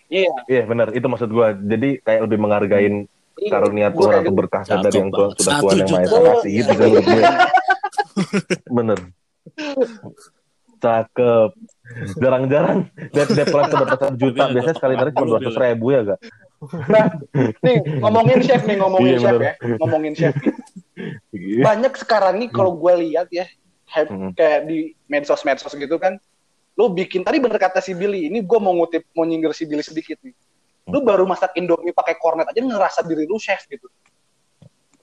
Iya. 0.08 0.32
Iya 0.48 0.64
benar 0.64 0.88
itu 0.92 1.04
maksud 1.04 1.28
gue. 1.28 1.48
Jadi 1.68 1.90
kayak 2.00 2.22
lebih 2.24 2.40
menghargain 2.40 2.96
Iya, 3.38 3.52
karunia 3.54 3.88
gua 3.92 4.02
Tuhan 4.10 4.24
atau 4.24 4.34
berkah 4.34 4.64
dari 4.66 4.98
yang 4.98 5.12
Tuhan 5.12 5.30
sudah 5.36 5.54
Tuhan 5.62 5.76
yang 5.78 5.90
Maha 5.92 6.02
Esa 6.02 6.20
kasih 6.26 6.52
gitu 6.58 6.72
menurut 6.74 7.06
gue. 7.06 7.24
Bener. 8.78 9.00
Cakep. 10.78 11.50
Jarang-jarang 12.18 12.80
debt 13.12 13.30
debt 13.30 13.50
collector 13.50 13.84
dapat 13.84 14.14
juta. 14.16 14.44
Biasanya 14.48 14.76
sekali 14.76 14.94
tarik 14.96 15.14
cuma 15.14 15.26
dua 15.28 15.38
ratus 15.38 15.58
ribu 15.58 15.86
ya 15.90 16.02
gak? 16.06 16.20
Nah, 16.90 17.06
nih 17.62 17.78
ngomongin 18.02 18.40
chef 18.42 18.62
nih, 18.64 18.78
ngomongin 18.78 19.12
Iya, 19.12 19.20
chef 19.20 19.34
bener. 19.34 19.46
ya, 19.46 19.54
ngomongin 19.78 20.14
chef. 20.14 20.34
Banyak 21.62 21.94
sekarang 21.94 22.34
nih 22.40 22.50
kalau 22.50 22.74
gue 22.74 22.94
lihat 23.06 23.28
ya, 23.30 23.46
hype 23.88 24.10
Hmm. 24.10 24.32
kayak 24.34 24.66
di 24.66 24.78
medsos-medsos 25.06 25.70
gitu 25.72 25.96
kan, 25.98 26.18
lu 26.78 26.94
bikin 26.94 27.26
tadi 27.26 27.42
bener 27.42 27.58
kata 27.58 27.82
si 27.82 27.98
Billy, 27.98 28.30
ini 28.30 28.46
gue 28.46 28.60
mau 28.62 28.70
ngutip, 28.72 29.02
mau 29.18 29.26
nyinggir 29.26 29.50
si 29.52 29.66
Billy 29.66 29.82
sedikit 29.82 30.22
nih. 30.22 30.34
Lu 30.88 31.02
baru 31.02 31.26
masak 31.26 31.58
Indomie 31.58 31.92
pakai 31.92 32.16
kornet 32.16 32.48
aja 32.48 32.62
ngerasa 32.62 33.02
diri 33.04 33.26
lu 33.26 33.36
chef 33.42 33.66
gitu. 33.66 33.90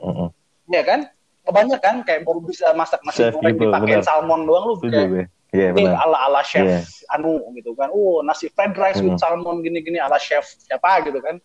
Heeh. 0.01 0.29
Iya 0.71 0.83
kan? 0.87 1.01
Banyak 1.45 1.81
kan 1.83 2.01
kayak 2.07 2.25
baru 2.25 2.41
bisa 2.41 2.73
masak 2.73 3.05
nasi 3.05 3.29
goreng 3.29 3.59
benar. 3.59 4.01
salmon 4.01 4.49
doang 4.49 4.65
lu 4.65 4.75
kayak. 4.81 5.29
Iya 5.55 5.71
ini 5.71 5.87
benar. 5.87 6.03
ala 6.03 6.19
ala 6.31 6.41
chef 6.41 6.65
Iya. 6.65 6.81
anu 7.13 7.37
gitu 7.53 7.77
kan. 7.77 7.93
Oh 7.93 8.25
nasi 8.25 8.49
fried 8.49 8.73
rice 8.75 9.05
with 9.05 9.19
Hmm. 9.19 9.21
salmon 9.21 9.61
gini 9.61 9.85
gini 9.85 10.01
ala 10.01 10.17
chef 10.17 10.47
siapa 10.65 11.05
gitu 11.05 11.21
kan. 11.21 11.37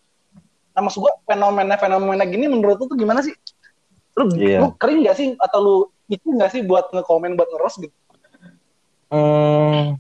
Nah 0.72 0.82
maksud 0.88 1.04
gua 1.04 1.14
fenomena 1.28 1.76
fenomena 1.76 2.24
gini 2.24 2.48
menurut 2.48 2.80
lu 2.80 2.86
tuh 2.88 2.98
gimana 2.98 3.20
sih? 3.20 3.36
Lu, 4.16 4.30
Iya. 4.40 4.64
lu 4.64 4.72
kering 4.80 5.04
gak 5.04 5.18
sih 5.20 5.36
atau 5.36 5.60
lu 5.60 5.76
itu 6.08 6.26
gak 6.38 6.52
sih 6.56 6.64
buat 6.64 6.88
nge-komen 6.96 7.36
buat 7.36 7.50
ngeros 7.52 7.76
gitu? 7.82 7.96
Hmm. 9.12 10.00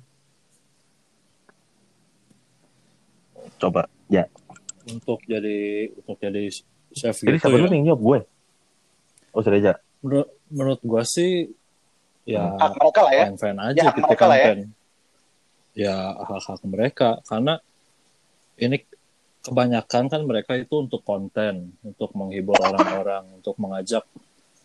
Coba. 3.60 3.86
Ya. 4.08 4.26
untuk 4.89 5.22
jadi 5.22 5.91
untuk 5.93 6.17
jadi 6.17 6.50
chef 6.89 7.13
Jadi 7.22 7.38
gitu 7.38 7.45
siapa 7.45 7.62
ya. 7.62 7.69
nih 7.69 7.82
nyop 7.86 8.00
gue? 8.02 8.19
Oh 9.30 9.41
sudah 9.45 9.60
aja. 9.62 9.74
Menurut, 10.02 10.28
menurut 10.50 10.82
gua 10.82 11.04
sih 11.06 11.52
ya 12.26 12.58
Hak 12.58 12.74
mereka 12.74 13.00
lah 13.06 13.13
ya. 13.13 13.24
fine 13.30 13.38
fine 13.38 13.60
aja 13.62 13.78
Ya, 13.78 13.91
gitu 13.93 14.02
mereka 14.08 14.24
kan 14.26 14.30
lah 14.32 14.38
ya. 14.39 14.54
Ya 15.78 15.95
hak 16.17 16.41
hak 16.41 16.62
mereka 16.65 17.10
karena 17.24 17.54
ini 18.58 18.78
kebanyakan 19.39 20.04
kan 20.10 20.22
mereka 20.26 20.52
itu 20.58 20.76
untuk 20.76 21.06
konten 21.06 21.78
untuk 21.86 22.10
menghibur 22.17 22.58
orang-orang 22.58 23.24
untuk 23.38 23.56
mengajak 23.62 24.04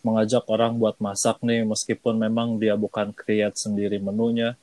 mengajak 0.01 0.43
orang 0.49 0.77
buat 0.77 0.97
masak 0.97 1.39
nih 1.41 1.61
meskipun 1.63 2.17
memang 2.17 2.57
dia 2.57 2.73
bukan 2.73 3.13
create 3.13 3.55
sendiri 3.55 4.01
menunya 4.01 4.57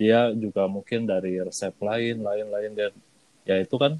dia 0.00 0.32
juga 0.32 0.64
mungkin 0.66 1.04
dari 1.04 1.36
resep 1.38 1.76
lain 1.78 2.24
lain 2.24 2.46
lain 2.48 2.72
dan 2.72 2.92
ya 3.42 3.58
itu 3.58 3.74
kan 3.74 3.98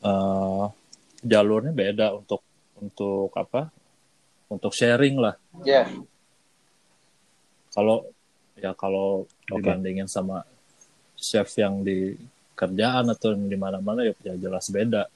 eh, 0.00 0.64
jalurnya 1.22 1.70
beda 1.70 2.06
untuk 2.12 2.42
untuk 2.76 3.30
apa 3.32 3.70
untuk 4.48 4.72
sharing 4.74 5.16
lah 5.16 5.34
Iya. 5.62 5.86
kalau 7.72 8.04
ya 8.58 8.76
kalau 8.76 9.24
Oke. 9.48 9.62
dibandingin 9.62 10.06
sama 10.06 10.44
chef 11.16 11.48
yang 11.56 11.80
di 11.80 12.12
kerjaan 12.52 13.08
atau 13.08 13.32
di 13.32 13.56
mana-mana 13.56 14.04
ya, 14.04 14.12
ya 14.22 14.34
jelas 14.36 14.68
beda 14.68 15.08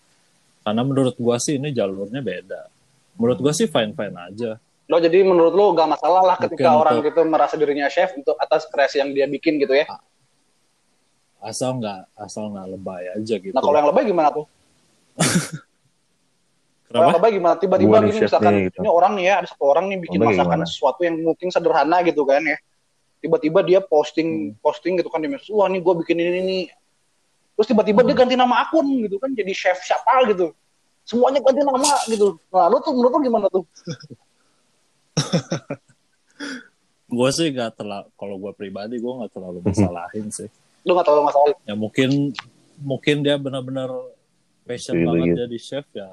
karena 0.65 0.83
menurut 0.83 1.15
gua 1.17 1.37
sih 1.37 1.61
ini 1.61 1.71
jalurnya 1.71 2.25
beda 2.25 2.67
menurut 3.15 3.39
gua 3.39 3.53
sih 3.53 3.69
fine 3.69 3.93
fine 3.93 4.17
aja 4.17 4.53
Lo 4.87 5.03
jadi 5.03 5.27
menurut 5.27 5.51
lu 5.51 5.75
gak 5.75 5.99
masalah 5.99 6.23
lah 6.23 6.37
ketika 6.39 6.71
Mungkin 6.71 6.79
orang 6.79 6.95
untuk- 7.03 7.07
gitu 7.11 7.21
merasa 7.27 7.55
dirinya 7.59 7.91
chef 7.91 8.15
untuk 8.15 8.39
atas 8.39 8.71
kreasi 8.71 9.03
yang 9.03 9.11
dia 9.11 9.27
bikin 9.27 9.59
gitu 9.59 9.75
ya. 9.75 9.83
Asal 11.41 11.77
nggak 11.79 12.01
asal 12.17 12.49
nggak 12.51 12.67
lebay 12.73 13.03
aja 13.13 13.35
gitu 13.37 13.53
Nah 13.53 13.63
kalau 13.63 13.77
yang 13.77 13.89
lebay 13.91 14.05
gimana 14.05 14.29
tuh? 14.33 14.45
Kalau 16.87 17.03
yang 17.11 17.19
lebay 17.19 17.31
gimana? 17.35 17.55
Tiba-tiba 17.59 17.99
gini 17.99 18.15
chef 18.15 18.31
misalkan 18.31 18.53
gitu. 18.71 18.79
ini 18.79 18.89
orang 18.89 19.13
nih 19.19 19.25
ya 19.27 19.35
ada 19.43 19.47
satu 19.51 19.65
orang 19.67 19.91
nih 19.91 19.99
bikin 20.07 20.19
Lebay 20.23 20.29
masakan 20.39 20.55
gimana? 20.55 20.71
sesuatu 20.71 21.01
yang 21.03 21.17
mungkin 21.19 21.49
sederhana 21.51 21.99
gitu 22.07 22.23
kan 22.23 22.41
ya. 22.41 22.57
Tiba-tiba 23.19 23.59
dia 23.67 23.81
posting 23.83 24.55
Hmm. 24.55 24.63
posting 24.63 24.95
gitu 24.95 25.11
kan 25.11 25.19
di 25.19 25.27
medsos. 25.27 25.51
Wah 25.51 25.67
nih 25.67 25.83
gue 25.83 25.95
bikin 26.07 26.15
ini 26.17 26.41
nih. 26.41 26.65
Terus 27.59 27.67
tiba-tiba 27.67 28.01
dia 28.01 28.15
ganti 28.15 28.39
nama 28.39 28.63
akun 28.63 28.87
gitu 29.03 29.19
kan 29.19 29.35
jadi 29.35 29.51
chef 29.51 29.83
siapa 29.83 30.31
gitu. 30.31 30.55
Semuanya 31.03 31.43
ganti 31.43 31.61
nama 31.61 31.91
gitu. 32.07 32.39
Nah 32.55 32.71
lu 32.71 32.79
tuh 32.79 32.95
menurut 32.95 33.13
lu 33.13 33.21
gimana 33.27 33.47
tuh? 33.51 33.67
gua 37.09 37.29
sih 37.31 37.49
nggak 37.49 37.79
terlalu 37.79 38.07
kalau 38.15 38.35
gua 38.37 38.53
pribadi 38.53 38.99
gua 38.99 39.25
nggak 39.25 39.33
terlalu 39.33 39.59
masalahin 39.67 40.27
sih 40.29 40.49
Lu 40.87 40.95
gak 40.95 41.07
tahu 41.07 41.19
masalah 41.27 41.51
ya 41.67 41.75
mungkin 41.75 42.31
mungkin 42.79 43.27
dia 43.27 43.35
benar-benar 43.37 43.91
passion 44.63 44.95
Iya, 44.95 45.07
banget 45.11 45.27
jadi 45.47 45.59
chef 45.59 45.87
ya 45.91 46.07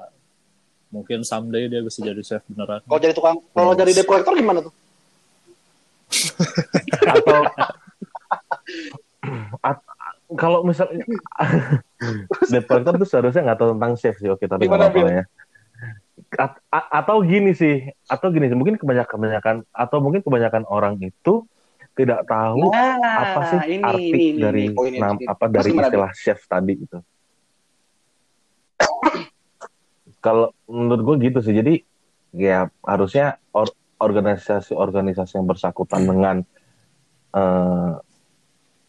mungkin 0.90 1.22
someday 1.22 1.70
dia 1.70 1.78
bisa 1.78 2.02
jadi 2.02 2.22
chef 2.22 2.42
beneran 2.50 2.82
Kalau 2.82 3.00
jadi 3.00 3.14
tukang, 3.14 3.38
kalau 3.54 3.72
Hmm. 3.74 3.80
jadi 3.82 4.02
collector 4.02 4.34
gimana 4.34 4.60
tuh? 4.62 4.74
Atau 7.06 7.38
At- 9.64 9.86
kalau 10.34 10.66
misalnya 10.66 11.00
debt 12.52 12.66
collector 12.66 12.94
tuh 12.98 13.08
seharusnya 13.08 13.42
nggak 13.46 13.58
tahu 13.58 13.68
tentang 13.78 13.92
chef 13.94 14.16
sih 14.18 14.28
oke 14.28 14.44
tapi 14.44 14.66
Gimana, 14.66 14.90
nggak 14.90 14.94
apa-apa 14.94 15.10
ya. 15.10 15.24
At- 16.34 16.60
a- 16.70 16.90
atau 17.02 17.22
gini 17.22 17.54
sih 17.54 17.88
atau 18.06 18.28
gini 18.30 18.50
sih 18.50 18.56
mungkin 18.58 18.74
kebanyakan 18.76 19.10
kebanyakan 19.10 19.56
atau 19.70 19.98
mungkin 20.02 20.20
kebanyakan 20.22 20.66
orang 20.66 20.98
itu 21.00 21.46
tidak 21.94 22.26
tahu 22.26 22.74
Nah, 22.74 22.98
apa 22.98 23.40
sih 23.48 23.58
ini, 23.78 23.84
arti 23.86 24.02
ini, 24.10 24.18
ini, 24.34 24.40
dari 24.42 24.64
ini, 24.74 24.98
nam- 24.98 25.14
di 25.16 25.24
situ. 25.24 25.30
apa 25.30 25.44
dari 25.46 25.70
gimana, 25.70 25.86
istilah 25.86 26.10
chef 26.12 26.40
tadi 26.50 26.72
gitu. 26.74 26.98
Kalau 30.18 30.50
menurut 30.66 31.02
gue 31.04 31.30
gitu 31.30 31.38
sih. 31.38 31.54
Jadi 31.54 31.74
ya 32.34 32.66
harusnya 32.82 33.38
or- 33.54 33.76
organisasi-organisasi 34.00 35.38
yang 35.38 35.46
bersangkutan 35.46 36.02
dengan 36.02 36.36
eh, 37.34 37.92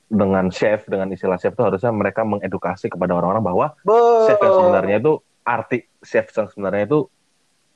dengan 0.06 0.48
chef 0.50 0.86
dengan 0.86 1.10
istilah 1.12 1.38
chef 1.38 1.54
itu 1.54 1.64
harusnya 1.66 1.92
mereka 1.92 2.22
mengedukasi 2.24 2.90
kepada 2.90 3.18
orang-orang 3.18 3.44
bahwa 3.44 3.68
Be- 3.82 4.26
chef 4.26 4.40
yang 4.40 4.56
sebenarnya 4.56 4.98
itu 4.98 5.14
arti 5.46 5.78
chef 6.02 6.26
yang 6.34 6.48
sebenarnya 6.50 6.84
itu 6.88 7.00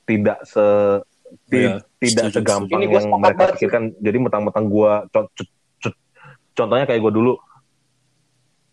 tidak 0.06 0.38
se 0.42 0.64
ti- 1.46 1.66
Iya, 1.66 1.82
tidak 2.00 2.24
setuju, 2.30 2.36
segampang 2.42 2.80
yang 2.86 3.06
mereka 3.16 3.42
pikirkan. 3.54 3.82
Jadi 3.98 4.16
mentang-mentang 4.18 4.66
gua 4.66 5.04
co- 5.08 5.30
co- 5.30 5.52
co- 5.78 5.98
contohnya 6.54 6.86
kayak 6.86 7.00
gua 7.00 7.12
dulu. 7.12 7.32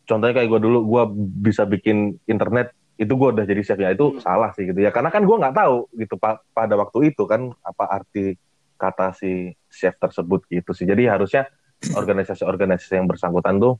Contohnya 0.07 0.35
kayak 0.39 0.49
gua 0.49 0.61
dulu 0.63 0.79
gua 0.87 1.03
bisa 1.13 1.67
bikin 1.67 2.15
internet 2.25 2.71
itu 2.97 3.13
gua 3.13 3.29
udah 3.35 3.45
jadi 3.45 3.61
chef 3.61 3.77
ya 3.77 3.91
itu 3.93 4.17
salah 4.23 4.55
sih 4.55 4.65
gitu 4.65 4.79
ya. 4.79 4.89
Karena 4.89 5.11
kan 5.11 5.21
gua 5.27 5.37
nggak 5.43 5.55
tahu 5.55 5.77
gitu 5.99 6.15
pa- 6.15 6.41
pada 6.51 6.73
waktu 6.79 7.11
itu 7.13 7.23
kan 7.27 7.51
apa 7.61 7.83
arti 7.91 8.39
kata 8.77 9.13
si 9.13 9.51
chef 9.67 9.97
tersebut 9.97 10.45
gitu 10.47 10.71
sih. 10.71 10.85
Jadi 10.85 11.09
harusnya 11.09 11.45
organisasi-organisasi 11.93 12.93
yang 12.97 13.05
bersangkutan 13.05 13.61
tuh 13.61 13.77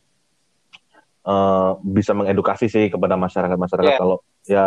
eh, 1.27 1.71
bisa 1.83 2.15
mengedukasi 2.15 2.71
sih 2.71 2.87
kepada 2.87 3.19
masyarakat 3.19 3.57
masyarakat 3.59 3.93
Iya. 3.93 3.99
kalau 3.99 4.17
ya 4.47 4.65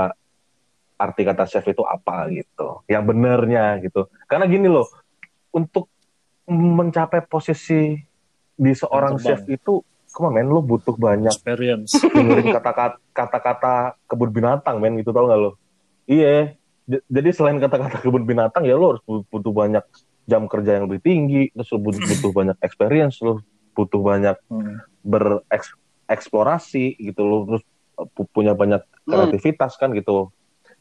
arti 1.01 1.25
kata 1.25 1.49
chef 1.49 1.65
itu 1.65 1.81
apa 1.81 2.29
gitu. 2.29 2.85
Yang 2.85 3.05
benernya 3.09 3.81
gitu. 3.81 4.13
Karena 4.29 4.45
gini 4.45 4.69
loh 4.69 4.85
untuk 5.51 5.89
mencapai 6.45 7.25
posisi 7.25 7.97
di 8.53 8.73
seorang 8.77 9.17
chef 9.17 9.49
itu 9.49 9.81
come 10.13 10.29
on 10.29 10.35
men 10.37 10.47
lo 10.47 10.61
butuh 10.61 10.93
banyak 10.93 11.33
experience. 11.33 11.97
kata-kata 12.55 13.01
kata-kata 13.11 13.97
kebun 14.05 14.29
binatang 14.29 14.77
men 14.77 15.01
gitu 15.01 15.11
tau 15.11 15.25
gak 15.25 15.41
lo? 15.41 15.57
Iya. 16.05 16.53
Jadi 16.91 17.29
selain 17.31 17.57
kata-kata 17.57 18.03
kebun 18.03 18.27
binatang 18.27 18.67
ya 18.67 18.77
lo 18.77 18.95
harus 18.95 19.03
bu- 19.07 19.25
butuh 19.25 19.55
banyak 19.55 19.85
jam 20.27 20.45
kerja 20.45 20.79
yang 20.79 20.85
lebih 20.87 21.01
tinggi 21.01 21.51
terus 21.51 21.71
lo 21.73 21.79
butuh, 21.81 22.03
butuh 22.03 22.31
banyak 22.31 22.57
experience 22.61 23.19
lo 23.19 23.41
butuh 23.75 23.99
banyak 23.99 24.37
Hmm. 24.47 24.79
bereksplorasi 25.03 26.99
gitu 26.99 27.23
lo 27.23 27.37
terus 27.47 27.63
pu- 28.15 28.29
punya 28.31 28.53
banyak 28.55 28.83
Hmm. 28.83 29.11
kreativitas 29.11 29.75
kan 29.75 29.91
gitu 29.91 30.31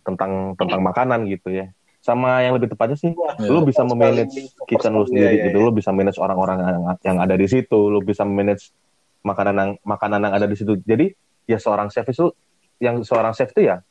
tentang 0.01 0.55
tentang 0.55 0.81
makanan 0.81 1.27
gitu 1.27 1.51
ya. 1.51 1.69
Sama 1.99 2.39
yang 2.39 2.55
lebih 2.55 2.71
tepatnya 2.71 2.95
sih 2.95 3.11
Ya. 3.11 3.35
lo 3.45 3.59
bisa 3.61 3.83
memanage 3.83 4.31
kitchen 4.65 4.95
lo 4.95 5.03
Iya, 5.03 5.07
sendiri 5.07 5.33
iya, 5.33 5.45
gitu. 5.51 5.57
Iya. 5.59 5.65
lo 5.67 5.71
bisa 5.71 5.91
manage 5.91 6.15
orang-orang 6.15 6.57
yang, 6.63 6.81
yang 7.03 7.17
ada 7.19 7.35
di 7.35 7.45
situ. 7.45 7.79
Lo 7.87 7.99
bisa 7.99 8.23
manage 8.23 8.71
makanan 9.19 9.55
yang 9.55 9.71
makanan 9.83 10.19
yang 10.23 10.33
ada 10.33 10.47
di 10.47 10.55
situ. 10.55 10.79
Jadi 10.79 11.11
ya 11.43 11.59
seorang 11.59 11.91
chef 11.91 12.07
itu 12.07 12.31
yang 12.79 13.03
seorang 13.03 13.35
chef 13.35 13.51
itu 13.51 13.67
ya 13.67 13.83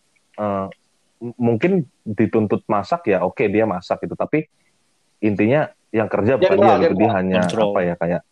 m- 1.20 1.36
mungkin 1.36 1.84
dituntut 2.02 2.64
masak 2.64 3.04
ya 3.06 3.20
oke 3.20 3.44
dia 3.44 3.68
masak 3.68 4.00
gitu. 4.02 4.16
Tapi 4.16 4.48
intinya 5.20 5.68
yang 5.92 6.09
kerja 6.09 6.40
bukan 6.40 6.56
dia 6.56 6.74
gitu. 6.80 6.96
Dia 6.96 7.11
hanya 7.12 7.42
Control. 7.44 7.68
apa 7.70 7.80
ya 7.84 7.94
kayak 7.96 8.22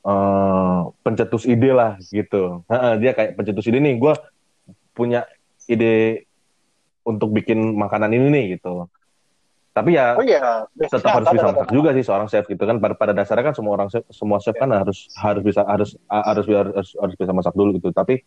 eh 0.00 0.78
pencetus 1.02 1.44
ide 1.44 1.70
lah 1.74 1.98
gitu. 2.00 2.64
Dia 3.02 3.12
kayak 3.12 3.36
pencetus 3.36 3.66
ide 3.66 3.82
nih 3.82 3.98
gue 3.98 4.14
punya 4.94 5.26
ide 5.66 6.24
untuk 7.02 7.28
bikin 7.30 7.58
makanan 7.74 8.10
ini 8.10 8.26
nih 8.28 8.44
gitu 8.56 8.86
tapi 9.70 9.94
ya 9.94 10.18
Oh 10.18 10.24
iya, 10.26 10.66
tetap 10.74 11.14
harus 11.14 11.30
bisa 11.30 11.46
masak 11.46 11.70
juga 11.70 11.90
sih 11.90 12.02
seorang 12.02 12.26
chef 12.26 12.42
gitu 12.44 12.58
kan 12.60 12.76
pada, 12.76 12.92
pada 12.92 13.12
dasarnya 13.14 13.50
kan 13.50 13.54
semua 13.54 13.78
orang 13.78 13.88
chef, 13.88 14.02
semua 14.08 14.42
chef 14.42 14.52
kan 14.54 14.66
harus 14.66 15.06
harus 15.14 15.42
bisa 15.42 15.62
harus 15.62 15.94
harus 16.04 16.44
harus 16.44 16.88
harus 16.92 17.14
bisa 17.14 17.30
masak 17.30 17.54
dulu 17.54 17.74
gitu 17.74 17.88
tapi 17.90 18.26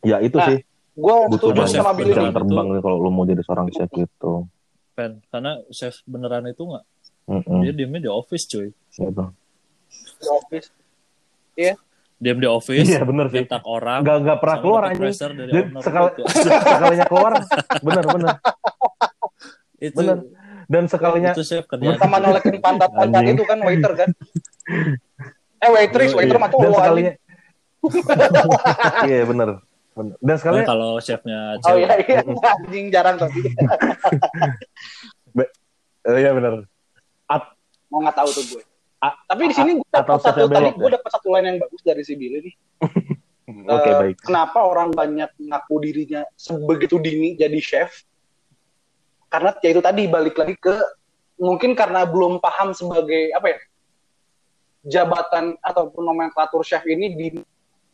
ya 0.00 0.20
itu 0.20 0.36
Nah, 0.36 0.46
sih 0.46 0.58
Gue 0.92 1.14
butuh 1.26 1.54
chef 1.64 1.78
sama 1.78 1.94
Billy 1.94 2.10
itu- 2.10 2.20
terbang 2.28 2.66
nih 2.68 2.82
kalau 2.82 2.98
lu 2.98 3.08
mau 3.08 3.22
jadi 3.22 3.38
seorang 3.40 3.70
chef 3.70 3.88
gitu. 3.88 4.44
Pen 4.92 5.22
karena 5.30 5.62
chef 5.70 6.02
beneran 6.04 6.44
itu 6.44 6.60
nggak 6.60 6.84
Mm-mm. 7.28 7.60
dia 7.62 7.72
diemnya 7.72 8.00
di 8.02 8.10
office 8.10 8.44
cuy 8.44 8.68
Gitu. 8.90 9.24
di 10.18 10.26
office. 10.28 10.68
Iya. 11.54 11.74
Diam 12.18 12.38
di 12.38 12.48
office 12.50 12.82
Iya 12.84 13.02
bener 13.02 13.30
sih. 13.30 13.42
nyetak 13.42 13.62
orang 13.62 14.02
Gak 14.02 14.16
gak 14.22 14.38
pernah 14.42 14.58
keluar 14.58 14.82
pressure 14.90 15.32
dari 15.32 15.50
sekali 15.78 16.10
sekalinya 16.74 17.06
keluar, 17.06 17.32
bener 17.80 18.04
bener. 18.04 18.28
itu 19.78 19.94
Bener. 19.96 20.18
Dan 20.68 20.84
sekalinya 20.84 21.32
itu 21.32 21.40
chef 21.40 21.64
kerjaan 21.64 21.96
Sama 21.96 22.18
nolekin 22.18 22.58
pantat-pantat 22.58 23.22
itu 23.24 23.42
kan 23.42 23.58
waiter 23.62 23.92
kan. 23.94 24.08
Eh 25.58 25.70
waitress, 25.72 26.12
Iya, 26.12 26.18
waiter 26.18 26.36
iya. 26.36 26.42
mah 26.42 26.50
dan 26.50 26.58
cowok 26.60 26.76
sekalinya 26.76 27.12
iya 29.08 29.22
bener. 29.22 29.48
bener. 29.94 30.14
Dan 30.18 30.26
Nah, 30.26 30.36
sekalinya 30.36 30.66
kalau 30.66 30.90
chefnya 30.98 31.38
Oh 31.62 31.74
iya 31.74 31.94
iya 31.98 32.20
anjing 32.26 32.86
jarang 32.90 33.16
tapi. 33.16 33.38
Eh, 36.04 36.16
iya 36.18 36.30
bener. 36.32 36.66
Mau 37.88 38.04
nggak 38.04 38.14
tahu 38.14 38.28
tuh 38.28 38.44
gue. 38.44 38.62
A- 38.98 39.18
Tapi 39.30 39.42
di 39.46 39.54
sini 39.54 39.70
gue 39.78 39.88
dapat 39.90 40.18
satu 40.18 40.50
tadi 40.50 40.70
belok, 40.70 40.74
gue 40.74 40.90
ya? 40.90 40.94
dapat 40.98 41.10
satu 41.14 41.26
line 41.30 41.46
yang 41.46 41.58
bagus 41.62 41.82
dari 41.86 42.02
si 42.02 42.14
Billy 42.18 42.38
nih. 42.42 42.54
Oke 43.68 43.90
Eh, 43.90 43.94
baik. 43.96 44.16
Kenapa 44.26 44.58
orang 44.60 44.90
banyak 44.92 45.30
ngaku 45.38 45.74
dirinya 45.80 46.22
sebegitu 46.36 46.98
dini 47.00 47.38
jadi 47.38 47.58
chef? 47.62 48.04
Karena 49.28 49.54
ya 49.60 49.70
itu 49.72 49.80
tadi 49.84 50.08
balik 50.08 50.36
lagi 50.36 50.56
ke 50.56 50.74
mungkin 51.38 51.72
karena 51.78 52.02
belum 52.04 52.42
paham 52.42 52.74
sebagai 52.74 53.30
apa 53.32 53.46
ya 53.54 53.58
jabatan 54.88 55.54
ataupun 55.60 56.02
nomenklatur 56.02 56.62
chef 56.64 56.82
ini 56.86 57.14
di 57.14 57.26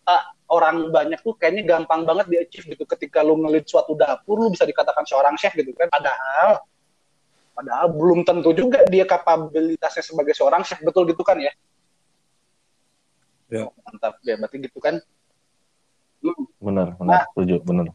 ah, 0.07 0.23
orang 0.53 0.93
banyak 0.93 1.21
tuh 1.21 1.35
kayaknya 1.37 1.65
gampang 1.77 2.05
banget 2.05 2.27
di 2.29 2.37
achieve 2.39 2.67
gitu 2.77 2.85
ketika 2.87 3.25
lu 3.25 3.41
ngelit 3.41 3.67
suatu 3.67 3.97
dapur 3.97 4.37
lu 4.41 4.49
bisa 4.53 4.65
dikatakan 4.65 5.03
seorang 5.05 5.35
chef 5.37 5.53
gitu 5.57 5.73
kan 5.75 5.89
padahal 5.91 6.61
padahal 7.55 7.87
belum 7.89 8.23
tentu 8.23 8.51
juga 8.51 8.83
dia 8.85 9.07
kapabilitasnya 9.07 10.03
sebagai 10.03 10.35
seorang 10.35 10.61
chef 10.61 10.83
betul 10.83 11.07
gitu 11.07 11.23
kan 11.23 11.39
ya 11.39 11.55
Ya. 13.47 13.69
mantap 13.87 14.19
ya 14.21 14.35
berarti 14.35 14.57
gitu 14.61 14.79
kan 14.79 14.99
Bener, 16.57 16.97
bener, 16.97 17.21
Nah. 17.21 17.25
setuju, 17.31 17.61
bener. 17.61 17.93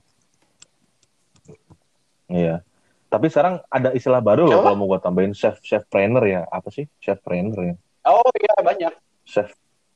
Iya. 2.30 2.62
Tapi 3.10 3.26
sekarang 3.26 3.58
ada 3.66 3.90
istilah 3.90 4.22
baru 4.22 4.46
loh 4.46 4.62
kalau 4.62 4.78
mau 4.78 4.88
gue 4.88 5.02
tambahin 5.02 5.34
chef 5.34 5.58
chef 5.60 5.82
trainer 5.90 6.22
ya. 6.22 6.42
Apa 6.46 6.70
sih 6.70 6.86
chef 7.00 7.18
trainer 7.20 7.58
ya? 7.58 7.76
oh 8.06 8.30
iya 8.34 8.54
banyak 8.62 8.94
Chef 9.26 9.50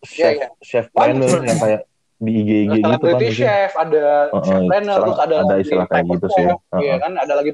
Iya, 0.04 0.10
chef 0.10 0.34
iya. 0.36 0.48
chef 0.60 0.86
Banyak. 0.90 1.22
trainer 1.22 1.42
yang 1.46 1.60
kayak 1.62 1.82
di 2.18 2.32
IG 2.34 2.50
IG 2.50 2.74
gitu 2.74 2.82
kan 2.82 2.98
celebrity 2.98 3.30
chef, 3.32 3.72
ada 3.76 4.04
Oh, 4.30 4.42
chef 4.42 4.58
oh, 4.58 4.66
trainer, 4.66 4.96
terus 4.98 5.20
ada, 5.20 5.36
ada 5.40 5.56
istilah 5.56 5.86
kayak 5.86 6.06
gitu 6.10 6.28
sih. 6.28 6.44
chef, 6.44 6.58
Oh, 6.58 6.80
iya 6.82 6.94
oh. 6.94 6.98
kan, 7.00 7.12
ada 7.16 7.34
lagi 7.36 7.52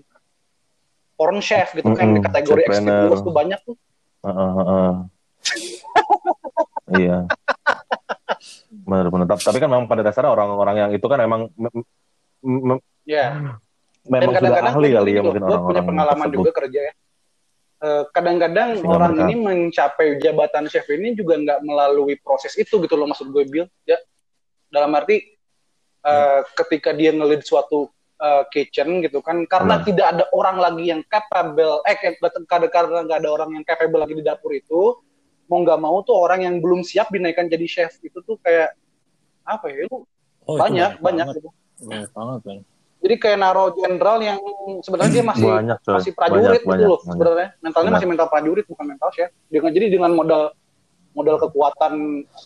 porn 1.19 1.43
chef 1.43 1.75
gitu 1.75 1.91
kan, 1.91 2.15
di 2.15 2.23
Mm-mm, 2.23 2.25
kategori 2.31 2.61
ekstrim 2.63 3.19
tuh 3.19 3.33
banyak 3.35 3.59
tuh. 3.67 3.75
Heeh, 4.23 4.51
heeh. 4.55 4.91
Iya. 6.89 7.29
Bener 8.71 9.07
bener. 9.13 9.25
Tapi, 9.29 9.57
kan 9.61 9.69
memang 9.69 9.85
pada 9.85 10.01
dasarnya 10.01 10.31
orang-orang 10.33 10.75
yang 10.79 10.91
itu 10.95 11.05
kan 11.05 11.19
emang 11.21 11.51
mem- 11.53 11.85
mem- 12.41 12.85
Ya. 13.03 13.35
memang 14.09 14.33
sudah 14.33 14.73
ahli 14.73 14.89
kali 14.95 15.11
ya 15.13 15.21
mungkin 15.21 15.43
gue 15.43 15.49
punya 15.49 15.59
orang-orang 15.59 15.85
pengalaman 15.85 16.17
tersebut. 16.25 16.37
juga 16.41 16.51
kerja 16.55 16.79
ya. 16.81 16.93
Eh, 17.79 18.03
kadang-kadang 18.09 18.69
Sehingga 18.75 18.89
orang 18.91 19.11
mereka- 19.13 19.23
ini 19.29 19.33
mencapai 19.37 20.07
jabatan 20.17 20.63
chef 20.65 20.87
ini 20.89 21.13
juga 21.13 21.33
nggak 21.37 21.59
melalui 21.61 22.15
proses 22.17 22.57
itu 22.57 22.81
gitu 22.81 22.95
loh 22.97 23.05
maksud 23.05 23.29
gue 23.29 23.43
Bill 23.45 23.67
ya 23.85 23.99
dalam 24.67 24.89
arti 24.97 25.29
eh, 25.99 26.39
ketika 26.57 26.89
dia 26.91 27.13
ngelid 27.13 27.43
suatu 27.43 27.87
eh, 28.19 28.43
kitchen 28.51 28.99
gitu 28.99 29.23
kan 29.23 29.47
karena 29.47 29.79
Benar. 29.79 29.87
tidak 29.87 30.07
ada 30.11 30.25
orang 30.35 30.57
lagi 30.59 30.83
yang 30.91 31.01
capable 31.07 31.79
eh 31.83 31.95
karena 31.95 32.67
karena 32.67 32.97
nggak 33.07 33.19
ada 33.23 33.29
orang 33.31 33.49
yang 33.55 33.63
capable 33.63 33.99
lagi 33.99 34.15
di 34.15 34.23
dapur 34.23 34.51
itu 34.51 34.99
mau 35.47 35.63
nggak 35.63 35.79
mau 35.79 36.03
tuh 36.03 36.13
orang 36.13 36.45
yang 36.45 36.55
belum 36.59 36.83
siap 36.83 37.09
dinaikkan 37.09 37.47
jadi 37.47 37.65
chef 37.65 37.97
itu 37.99 38.19
tuh 38.21 38.37
kayak 38.39 38.75
apa 39.43 39.65
ya 39.71 39.87
lu 39.87 40.03
Oh, 40.49 40.57
itu 40.57 40.65
banyak 40.65 40.91
banyak 40.97 41.25
banget. 41.29 41.37
gitu. 41.37 41.49
Banyak 41.85 42.09
banget 42.09 42.39
kan. 42.41 42.57
jadi 42.99 43.15
kayak 43.21 43.37
naro 43.37 43.63
jenderal 43.77 44.17
yang 44.19 44.39
sebenarnya 44.81 45.13
dia 45.13 45.23
masih 45.23 45.45
banyak 45.47 45.77
coy. 45.79 45.93
masih 45.95 46.11
prajurit 46.11 46.41
banyak, 46.41 46.53
gitu 46.59 46.67
banyak, 46.67 46.87
loh 46.89 46.99
banyak. 46.99 47.05
sebenarnya 47.13 47.47
mentalnya 47.61 47.85
Benar. 47.85 47.95
masih 48.01 48.07
mental 48.09 48.27
prajurit 48.27 48.65
bukan 48.65 48.85
mental 48.89 49.09
chef 49.13 49.29
dengan 49.47 49.71
jadi 49.71 49.85
dengan 49.87 50.11
modal 50.11 50.43
modal 51.13 51.37
kekuatan 51.37 51.93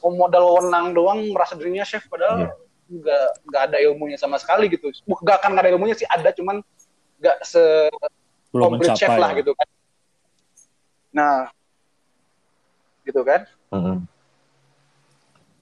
modal 0.03 0.43
wenang 0.59 0.85
doang 0.91 1.19
merasa 1.31 1.55
dirinya 1.55 1.81
chef 1.81 2.03
padahal 2.05 2.37
Iya. 2.43 2.49
Nggak 2.83 3.25
nggak 3.47 3.61
ada 3.71 3.77
ilmunya 3.79 4.17
sama 4.17 4.35
sekali 4.37 4.67
gitu 4.67 4.91
nggak 5.07 5.37
akan 5.39 5.49
nggak 5.55 5.63
ada 5.65 5.71
ilmunya 5.71 5.95
sih 5.95 6.05
ada 6.05 6.29
cuman 6.31 6.59
nggak 7.17 7.37
se 7.41 7.63
complete 8.51 8.93
chef 8.93 9.09
lah 9.09 9.31
ya. 9.31 9.39
gitu 9.39 9.51
kan 9.55 9.67
nah 11.09 11.37
gitu 13.03 13.21
kan 13.21 13.41
Mm-mm. 13.69 13.97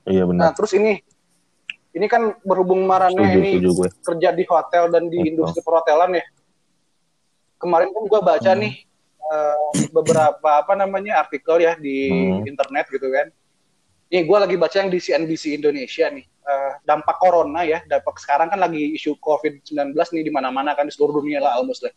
Iya 0.03 0.26
nah 0.26 0.49
benar. 0.49 0.57
terus 0.57 0.74
ini 0.74 0.97
ini 1.91 2.07
kan 2.07 2.34
berhubung 2.41 2.88
Marane 2.88 3.13
Setuju, 3.13 3.38
ini 3.38 3.51
setuju 3.53 3.69
gue. 3.76 3.89
kerja 4.01 4.30
di 4.32 4.43
hotel 4.47 4.84
dan 4.89 5.03
di 5.05 5.17
Betul. 5.17 5.30
industri 5.30 5.59
perhotelan 5.59 6.15
ya. 6.15 6.26
Kemarin 7.59 7.91
kan 7.91 8.03
gue 8.07 8.22
baca 8.24 8.51
Hmm. 8.51 8.61
nih 8.63 8.74
eh, 9.22 9.69
beberapa 9.91 10.49
apa 10.57 10.74
namanya 10.74 11.19
artikel 11.19 11.59
ya 11.59 11.76
di 11.76 12.07
Hmm. 12.07 12.47
internet 12.47 12.88
gitu 12.88 13.07
kan. 13.07 13.28
Nih 14.07 14.24
gue 14.24 14.38
lagi 14.39 14.55
baca 14.55 14.72
yang 14.74 14.88
di 14.88 14.97
CNBC 14.97 15.43
Indonesia 15.53 16.07
nih 16.07 16.26
Eh, 16.42 16.74
dampak 16.82 17.22
corona 17.22 17.62
ya, 17.62 17.86
dampak 17.86 18.18
sekarang 18.18 18.50
kan 18.50 18.58
lagi 18.58 18.98
isu 18.98 19.14
COVID-19 19.22 19.94
nih 19.94 20.24
di 20.26 20.32
mana-mana 20.34 20.74
kan 20.74 20.89
di 20.89 20.94
seluruh 20.94 21.22
dunia 21.22 21.38
lah 21.38 21.54
almost 21.62 21.86
lah. 21.86 21.94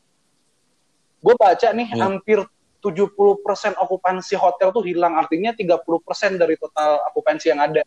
Gue 1.25 1.33
baca 1.33 1.73
nih 1.73 1.89
Hmm. 1.97 2.21
hampir 2.21 2.45
70% 2.85 3.73
okupansi 3.81 4.37
hotel 4.37 4.69
tuh 4.69 4.85
hilang 4.85 5.17
artinya 5.17 5.57
30% 5.57 6.37
dari 6.37 6.61
total 6.61 7.01
okupansi 7.09 7.57
yang 7.57 7.65
ada 7.65 7.81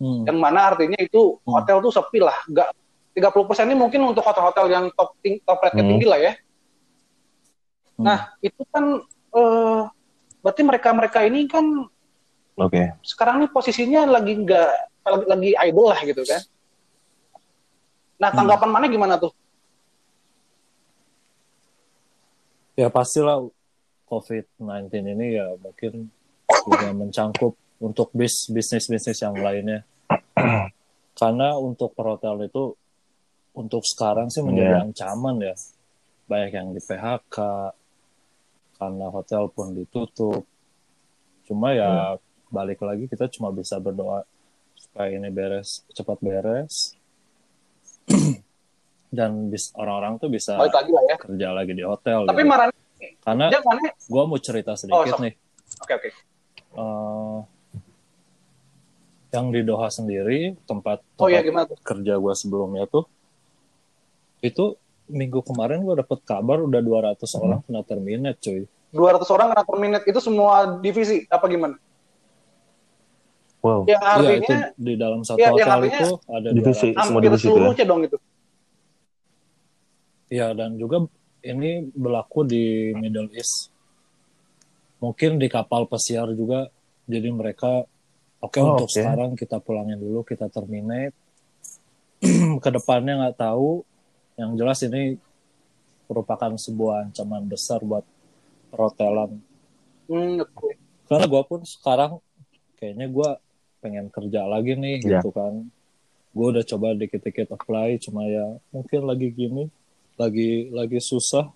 Hmm. 0.00 0.24
yang 0.24 0.40
mana 0.40 0.72
artinya 0.72 0.96
itu 0.96 1.36
Hmm. 1.44 1.60
hotel 1.60 1.84
tuh 1.84 1.92
sepi 1.92 2.24
lah 2.24 2.40
nggak 2.48 2.68
30% 3.12 3.68
ini 3.68 3.76
mungkin 3.76 4.00
untuk 4.08 4.24
hotel-hotel 4.24 4.72
yang 4.72 4.84
top 4.96 5.12
ting 5.20 5.36
top 5.44 5.60
rate 5.60 5.76
Hmm. 5.76 5.84
tinggi 5.92 6.06
lah 6.08 6.16
ya 6.16 6.32
Hmm. 8.00 8.04
nah 8.08 8.18
itu 8.40 8.64
kan 8.72 9.04
eh 9.36 9.80
berarti 10.40 10.62
mereka-mereka 10.64 11.20
ini 11.28 11.44
kan 11.44 11.84
Oke. 12.56 12.96
sekarang 13.04 13.44
ini 13.44 13.52
posisinya 13.52 14.08
lagi 14.08 14.32
nggak 14.32 14.97
lagi, 15.10 15.26
lagi 15.26 15.50
idle 15.64 15.88
lah 15.88 16.00
gitu 16.02 16.22
kan 16.24 16.42
nah 18.18 18.28
Hmm. 18.30 18.38
tanggapan 18.42 18.70
mana 18.70 18.86
gimana 18.86 19.14
tuh 19.16 19.32
Ya 22.76 22.86
pastilah 22.86 23.42
COVID-19 24.06 24.86
ini 25.02 25.34
ya 25.34 25.50
mungkin 25.58 26.14
juga 26.46 26.94
mencangkup 26.94 27.58
untuk 27.82 28.14
bis 28.14 28.46
bisnis-bisnis 28.46 29.18
yang 29.18 29.34
lainnya. 29.34 29.82
Karena 31.18 31.58
untuk 31.58 31.90
perhotel 31.98 32.46
itu 32.46 32.78
untuk 33.50 33.82
sekarang 33.82 34.30
sih 34.30 34.46
menjadi 34.46 34.78
Iya. 34.78 34.82
ancaman 34.86 35.36
ya. 35.42 35.54
Banyak 36.30 36.50
yang 36.54 36.68
di 36.70 36.78
PHK 36.78 37.36
karena 38.78 39.06
hotel 39.10 39.50
pun 39.50 39.74
ditutup. 39.74 40.46
Cuma 41.50 41.74
ya 41.74 42.14
balik 42.54 42.78
lagi 42.80 43.10
kita 43.10 43.26
cuma 43.26 43.50
bisa 43.50 43.82
berdoa 43.82 44.22
supaya 44.88 45.08
ini 45.10 45.28
beres 45.28 45.68
cepat 45.90 46.18
beres 46.18 46.96
dan 49.10 49.48
bis 49.48 49.72
orang-orang 49.72 50.16
tuh 50.16 50.28
bisa 50.28 50.56
balik 50.56 50.74
lagi 50.74 50.90
lah 50.90 51.04
ya 51.06 51.16
kerja 51.16 51.48
lagi 51.50 51.72
di 51.72 51.82
hotel. 51.82 52.24
tapi 52.24 52.40
gitu. 52.40 52.50
marah 52.50 52.68
Karena 53.20 53.46
gue 54.02 54.22
mau 54.24 54.38
cerita 54.38 54.74
sedikit 54.74 55.14
sok. 55.14 55.20
nih. 55.20 55.34
oke 55.78 55.94
oke 55.94 56.10
Eh, 56.70 57.38
yang 59.30 59.48
di 59.48 59.60
Doha 59.62 59.88
sendiri 59.88 60.52
tempat, 60.62 61.00
tempat 61.00 61.18
oh 61.18 61.26
iya 61.26 61.40
gimana 61.40 61.64
kerja 61.80 62.14
gue 62.14 62.34
sebelumnya 62.34 62.84
tuh 62.84 63.08
itu 64.38 64.76
minggu 65.06 65.40
kemarin 65.42 65.80
gue 65.80 65.96
dapet 65.96 66.20
kabar 66.22 66.60
udah 66.60 66.78
200 66.78 67.16
Hmm. 67.24 67.40
orang 67.42 67.60
kena 67.64 67.80
terminate 67.82 68.38
cuy 68.38 68.62
200 68.90 69.24
orang 69.28 69.46
kena 69.50 69.64
per 69.64 69.76
menit 69.76 70.02
itu 70.04 70.16
semua 70.18 70.54
divisi 70.76 71.24
apa 71.26 71.44
gimana 71.44 71.76
Wow. 73.58 73.90
yang 73.90 73.98
iya 73.98 74.30
itu 74.38 74.54
artinya 74.54 74.68
di 74.78 74.92
dalam 74.94 75.20
satu 75.26 75.38
yang 75.42 75.54
hotel 75.58 75.70
artinya 75.82 75.98
itu 75.98 76.10
ada 76.30 76.48
divisi. 76.54 76.88
200 76.94 76.94
semua 76.94 77.02
hampir 77.02 77.22
divisi 77.26 77.46
itu 77.50 77.58
ya? 77.58 77.84
dong 77.86 78.02
itu 78.06 78.18
Iya 80.28 80.46
dan 80.52 80.70
juga 80.76 80.96
ini 81.40 81.88
berlaku 81.90 82.44
di 82.44 82.92
Middle 82.94 83.32
East 83.34 83.72
mungkin 84.98 85.38
di 85.38 85.46
kapal 85.50 85.86
pesiar 85.90 86.30
juga 86.34 86.70
jadi 87.08 87.30
mereka 87.30 87.86
oke 88.42 88.58
Oh, 88.62 88.78
untuk 88.78 88.86
oke. 88.90 88.94
sekarang 88.94 89.34
kita 89.34 89.58
pulangin 89.62 89.98
dulu 89.98 90.22
kita 90.22 90.46
terminate 90.50 91.14
ke 92.62 92.68
depannya 92.70 93.26
nggak 93.26 93.38
tahu 93.38 93.82
yang 94.38 94.54
jelas 94.54 94.82
ini 94.86 95.18
merupakan 96.06 96.54
sebuah 96.54 97.10
ancaman 97.10 97.46
besar 97.46 97.82
buat 97.82 98.02
perhotelan 98.70 99.38
hmm, 100.10 100.46
oke. 100.46 100.70
karena 101.06 101.26
gue 101.26 101.42
pun 101.46 101.60
sekarang 101.62 102.12
kayaknya 102.78 103.06
gue 103.10 103.30
pengen 103.78 104.06
kerja 104.08 104.44
lagi 104.44 104.74
nih 104.74 105.00
Iya. 105.00 105.18
gitu 105.18 105.30
kan 105.30 105.66
gue 106.28 106.46
udah 106.48 106.64
coba 106.64 106.92
dikit-dikit 106.92 107.50
apply 107.50 107.98
cuma 107.98 108.22
ya 108.22 108.44
mungkin 108.68 109.00
lagi 109.02 109.28
gini 109.28 109.64
lagi 110.14 110.68
lagi 110.68 110.98
susah 110.98 111.46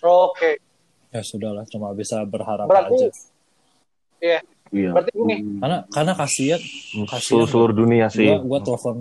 Oke. 0.00 0.60
ya 1.08 1.20
sudahlah 1.20 1.64
cuma 1.66 1.90
bisa 1.92 2.22
berharap 2.22 2.64
Berarti- 2.64 3.06
aja 3.06 3.08
Iya. 4.20 4.40
Iya. 4.70 4.90
Berarti 4.92 5.10
gini. 5.14 5.36
karena 5.58 5.78
karena 5.88 6.12
kasihan 6.14 6.60
Seluruh, 7.18 7.48
seluruh 7.48 7.74
dunia 7.74 8.06
sih. 8.06 8.28
gua 8.28 8.38
gua 8.38 8.58
telepon 8.60 8.96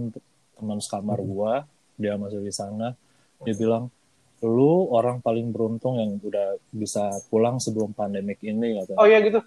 teman 0.54 0.80
sekamar 0.80 1.20
gua 1.22 1.54
dia 1.94 2.16
masih 2.16 2.40
di 2.40 2.50
sana 2.50 2.96
dia 3.40 3.54
bilang 3.54 3.92
lu 4.40 4.88
orang 4.90 5.20
paling 5.20 5.52
beruntung 5.52 5.96
yang 5.96 6.16
udah 6.18 6.56
bisa 6.70 7.12
pulang 7.28 7.60
sebelum 7.60 7.92
pandemik 7.92 8.40
ini 8.42 8.80
katanya. 8.80 8.98
Oh 8.98 9.06
iya 9.06 9.20
gitu. 9.20 9.44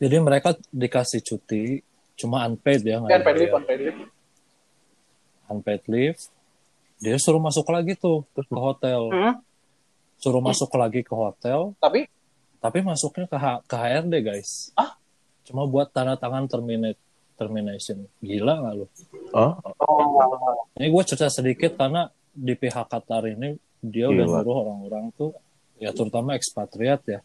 Jadi 0.00 0.16
mereka 0.18 0.50
dikasih 0.70 1.20
cuti 1.20 1.84
cuma 2.16 2.42
unpaid 2.42 2.80
ya 2.82 2.98
nggak 2.98 3.10
Kan 3.10 3.22
paid 3.22 3.36
leave, 3.38 3.54
unpaid 3.54 3.80
leave. 3.80 4.00
unpaid 5.46 5.82
leave. 5.86 6.20
Dia 6.96 7.16
suruh 7.16 7.38
masuk 7.38 7.64
lagi 7.66 7.94
tuh 7.94 8.24
ke 8.30 8.44
hotel. 8.50 9.08
Hmm. 9.08 9.34
suruh 10.16 10.40
masuk 10.40 10.68
lagi 10.74 11.00
ke 11.00 11.10
hotel. 11.10 11.72
Tapi? 11.76 12.04
Tapi 12.60 12.78
masuknya 12.82 13.24
ke, 13.24 13.36
H- 13.36 13.64
ke 13.64 13.72
HRD 13.74 14.14
guys. 14.20 14.68
Ah? 14.74 14.96
cuma 15.42 15.64
buat 15.64 15.90
tanda 15.90 16.14
tangan 16.14 16.44
terminate 16.46 17.00
termination. 17.34 18.04
Gila 18.20 18.52
nggak 18.54 18.74
lu? 18.76 18.86
Oh, 19.32 19.56
oh, 19.80 20.62
ini 20.76 20.86
gue 20.86 21.02
cerita 21.02 21.26
sedikit 21.26 21.74
karena 21.74 22.06
di 22.30 22.52
pihak 22.52 22.86
Qatar 22.86 23.26
ini 23.26 23.56
dia 23.80 24.06
udah 24.06 24.22
Gila. 24.22 24.36
nyuruh 24.38 24.56
orang-orang 24.60 25.04
tuh 25.10 25.32
ya 25.76 25.90
terutama 25.90 26.36
ekspatriat 26.36 27.00
ya 27.08 27.18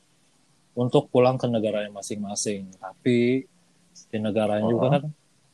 untuk 0.75 1.07
pulang 1.09 1.39
ke 1.39 1.47
negaranya 1.47 1.89
masing-masing 1.91 2.67
tapi 2.77 3.47
di 4.11 4.17
negaranya 4.19 4.67
juga 4.67 4.85
Oh. 4.85 4.91
kan 4.99 5.03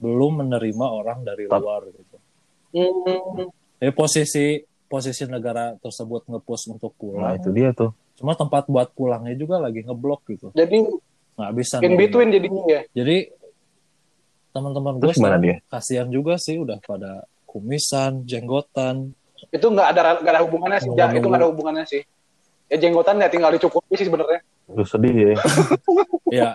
belum 0.01 0.33
menerima 0.45 0.85
orang 0.85 1.21
dari 1.21 1.45
luar 1.45 1.85
gitu 1.93 2.17
hmm, 2.73 3.47
jadi 3.77 3.93
posisi 3.93 4.65
posisi 4.89 5.23
negara 5.29 5.77
tersebut 5.77 6.25
ngepost 6.27 6.73
untuk 6.73 6.91
nah 6.97 6.99
pulang 6.99 7.33
itu 7.37 7.49
dia 7.53 7.69
tuh. 7.71 7.93
cuma 8.17 8.33
tempat 8.33 8.65
buat 8.65 8.89
pulangnya 8.91 9.37
juga 9.37 9.61
lagi 9.61 9.85
ngeblok 9.85 10.25
gitu 10.33 10.49
jadi 10.57 10.89
nggak 11.37 11.51
bisa 11.53 11.75
in 11.85 11.95
between 11.95 12.33
jadinya 12.33 12.63
ya. 12.65 12.81
jadi 12.91 13.29
teman-teman 14.51 14.99
gue 14.99 15.13
dia? 15.15 15.57
kasihan 15.71 16.09
juga 16.11 16.35
sih 16.35 16.59
udah 16.59 16.81
pada 16.83 17.23
kumisan 17.47 18.23
jenggotan 18.27 19.15
Itu 19.49 19.73
nggak 19.73 19.87
ada 19.91 20.01
nggak 20.21 20.33
ada 20.37 20.41
hubungannya 20.45 20.79
sih. 20.79 20.89
Ja, 20.93 21.09
itu 21.09 21.25
nggak 21.25 21.41
ada 21.41 21.49
hubungannya 21.49 21.85
sih. 21.89 22.05
Ya 22.69 22.77
jenggotan 22.77 23.17
ya 23.17 23.27
tinggal 23.27 23.49
dicukupi 23.51 23.97
sih 23.97 24.05
sebenarnya. 24.05 24.45
Lu 24.71 24.83
sedih 24.83 25.13
ya. 25.13 25.35
ya 26.39 26.49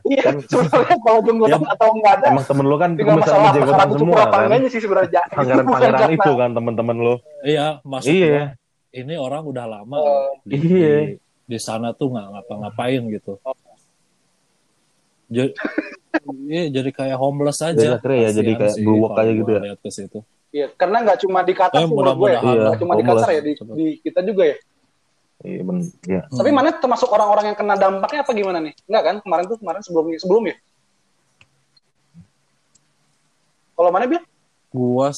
Iya, 0.00 0.22
Kan- 0.26 0.42
sebenarnya 0.42 0.96
kalau 0.98 1.20
jenggotan 1.22 1.60
Ya, 1.60 1.70
atau 1.70 1.88
nggak 1.92 2.14
ada, 2.18 2.26
Emang 2.32 2.42
temen 2.42 2.64
lu 2.64 2.76
kan 2.76 2.90
masalah 2.98 3.52
cukup 3.52 3.94
semua 3.94 4.22
kan. 4.26 4.60
sih 4.66 4.80
sebenarnya. 4.80 5.22
Pangeran-pangeran 5.38 6.10
itu 6.10 6.30
kan 6.34 6.50
temen-temen 6.50 6.96
lu. 6.98 7.14
iya 7.40 7.66
maksud 7.84 8.10
Iya. 8.10 8.58
ini 8.90 9.14
orang 9.14 9.44
udah 9.44 9.70
lama 9.70 9.94
Oh, 9.94 10.34
di, 10.42 10.56
iya. 10.56 10.96
di, 11.06 11.22
di 11.46 11.58
sana 11.60 11.92
tuh 11.92 12.10
nggak 12.10 12.26
ngapa-ngapain 12.26 13.02
gitu 13.06 13.38
jadi, 15.30 15.52
iya, 16.42 16.62
jadi 16.74 16.90
kayak 16.90 17.14
homeless 17.14 17.62
aja 17.62 17.78
Jadi 17.78 17.94
akhirnya 17.94 18.18
ya, 18.18 18.30
jadi 18.34 18.52
kayak 18.56 18.74
kalau 18.82 19.14
aja 19.14 19.30
gitu 19.30 19.50
ya. 19.52 19.60
lihat 19.62 19.78
ke 19.78 19.90
situ 19.90 20.18
Iya, 20.50 20.66
karena 20.74 21.06
nggak 21.06 21.18
cuma 21.22 21.46
di 21.46 21.54
Qatar 21.54 21.78
Eh, 21.78 21.86
sih 21.86 21.94
menurut 21.94 22.16
gue 22.18 22.30
ya. 22.34 22.40
Iya, 22.42 22.62
Nggak 22.66 22.78
cuma 22.82 22.92
di. 22.98 23.02
Qatar 23.06 23.28
ya, 23.30 23.40
di, 23.40 23.52
di 23.54 23.86
kita 24.02 24.20
juga 24.26 24.42
ya. 24.42 24.56
Iya, 25.40 25.60
ben, 25.64 25.78
iya. 26.04 26.20
Hmm. 26.26 26.36
Tapi 26.36 26.50
mana 26.50 26.68
termasuk 26.70 27.08
orang-orang 27.08 27.48
yang 27.48 27.56
kena 27.56 27.74
dampaknya 27.74 28.20
apa 28.20 28.32
gimana 28.32 28.58
nih? 28.60 28.74
Enggak 28.84 29.02
kan? 29.02 29.16
Kemarin 29.20 29.44
tuh 29.46 29.56
kemarin 29.56 29.80
sebelum 29.80 30.04
sebelum 30.14 30.42
ya. 30.46 30.56
Kalau 33.72 33.90
mana 33.90 34.04
bilang? 34.04 34.26
gua 34.70 35.10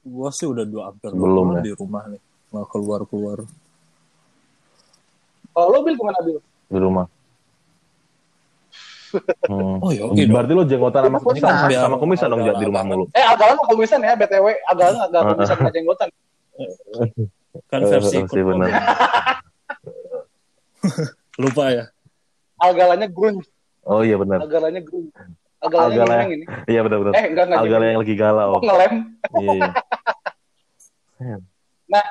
gua 0.00 0.28
sih 0.30 0.46
udah 0.46 0.64
dua 0.64 0.88
hampir 0.88 1.12
Belum, 1.12 1.52
ya. 1.52 1.60
di 1.60 1.72
rumah 1.74 2.08
nih 2.08 2.16
nggak 2.48 2.66
keluar 2.66 3.04
keluar 3.04 3.38
Kalau 5.50 5.68
lo 5.68 5.78
bil 5.82 5.94
gimana 5.94 6.16
bil? 6.22 6.38
di 6.66 6.78
rumah. 6.78 7.06
Hmm. 9.42 9.82
Oh, 9.82 9.90
ya, 9.90 10.06
oke 10.06 10.14
dong. 10.16 10.30
Berarti 10.30 10.52
lu 10.54 10.62
jenggotan 10.64 11.02
sama 11.02 11.18
kumisan, 11.18 11.50
biar- 11.66 11.82
sama 11.82 11.96
kumisan 11.98 12.26
dong 12.30 12.40
di 12.46 12.64
rumah 12.64 12.80
agak- 12.80 12.94
mulu. 12.94 13.04
Eh 13.10 13.24
agalan 13.26 13.54
nggak 13.58 13.68
kumisan 13.68 13.98
ya 14.00 14.14
btw, 14.14 14.46
agalan 14.64 14.94
nggak 15.10 15.10
Uh-uh. 15.10 15.34
kumisan 15.34 15.56
nggak 15.58 15.74
jenggotan. 15.74 16.08
kan 17.70 17.80
versi 17.82 18.18
sih 18.26 18.42
benar. 18.42 18.70
lupa 21.42 21.64
ya 21.72 21.84
Agalannya 22.60 23.08
grunge, 23.08 23.48
Oh 23.88 24.04
iya 24.04 24.20
benar. 24.20 24.44
agalannya 24.44 24.84
grunge. 24.84 25.08
Agalannya 25.64 25.96
Agalan. 25.96 26.12
gimana 26.12 26.34
ini? 26.36 26.44
Iya 26.68 26.80
benar 26.84 26.98
benar. 27.00 27.12
Eh 27.16 27.24
enggak 27.32 27.44
enggak. 27.48 27.60
Alga 27.64 27.76
yang 27.80 28.00
lagi 28.04 28.14
galau. 28.16 28.50
Oh, 28.52 28.60
ngelem. 28.60 28.92
Iya. 29.40 29.68
iya. 31.20 31.36
Nah, 31.90 32.06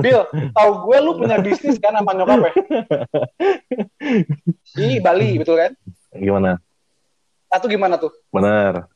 Bill, 0.00 0.24
tau 0.56 0.88
gue 0.88 0.96
lu 1.04 1.20
punya 1.20 1.36
bisnis 1.44 1.76
kan 1.76 1.92
sama 1.92 2.16
nyokap 2.16 2.48
ya? 2.48 2.52
Di 4.72 5.04
Bali, 5.04 5.36
betul 5.36 5.60
kan? 5.60 5.76
Gimana? 6.16 6.56
Atau 7.52 7.68
gimana 7.68 8.00
tuh? 8.00 8.08
Benar. 8.32 8.88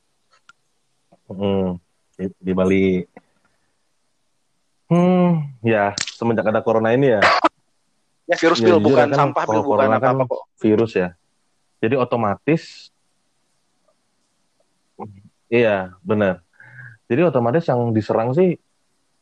Hmm, 1.29 1.77
di, 2.17 2.33
di 2.41 2.53
Bali. 2.57 3.05
Hmm, 4.93 5.49
ya 5.65 5.97
semenjak 5.97 6.45
ada 6.45 6.61
corona 6.61 6.93
ini 6.93 7.17
ya 7.17 7.23
Ya 8.29 8.37
virus 8.37 8.61
Ya, 8.61 8.77
jujur 8.77 8.85
bukan 8.93 9.09
kan, 9.09 9.19
sampah 9.19 9.45
Bill, 9.49 9.65
bukan 9.65 9.69
corona 9.73 9.97
kan- 9.99 10.15
apa-apa 10.21 10.25
kok. 10.31 10.43
virus 10.61 10.93
ya. 10.95 11.09
Jadi 11.81 11.95
otomatis 11.97 12.93
Iya, 15.53 15.93
benar. 16.01 16.41
Jadi 17.13 17.21
otomatis 17.29 17.69
yang 17.69 17.93
diserang 17.93 18.33
sih 18.33 18.57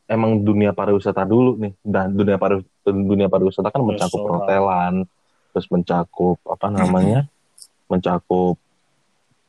emang 0.06 0.46
dunia 0.46 0.70
pariwisata 0.70 1.26
dulu 1.26 1.58
nih. 1.58 1.74
Dan 1.82 2.14
dunia 2.14 2.38
pari 2.38 2.62
dunia 2.86 3.26
pariwisata 3.26 3.74
kan 3.74 3.82
mencakup 3.82 4.22
perhotelan, 4.22 5.06
terus 5.50 5.66
mencakup 5.74 6.38
apa 6.46 6.66
namanya? 6.70 7.26
mencakup 7.90 8.54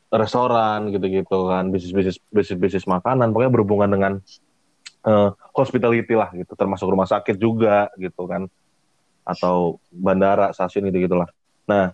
restoran 0.10 0.90
gitu-gitu 0.90 1.54
kan, 1.54 1.70
bisnis-bisnis 1.70 2.18
bisnis-bisnis 2.34 2.90
makanan, 2.90 3.30
pokoknya 3.30 3.54
berhubungan 3.54 3.90
dengan 3.94 4.14
eh, 5.06 5.30
hospitality 5.56 6.14
lah 6.14 6.30
gitu, 6.36 6.54
termasuk 6.54 6.88
rumah 6.90 7.10
sakit 7.10 7.36
juga 7.38 7.90
gitu 7.98 8.26
kan. 8.28 8.46
Atau 9.22 9.78
bandara, 9.94 10.50
stasiun 10.52 10.90
gitu-gitulah. 10.90 11.30
Nah, 11.70 11.94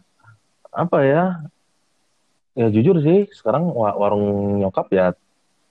apa 0.72 0.98
ya? 1.04 1.24
Ya 2.58 2.68
jujur 2.74 2.98
sih, 3.06 3.30
sekarang 3.30 3.70
wa- 3.70 3.94
warung 3.94 4.58
nyokap 4.58 4.90
ya 4.90 5.14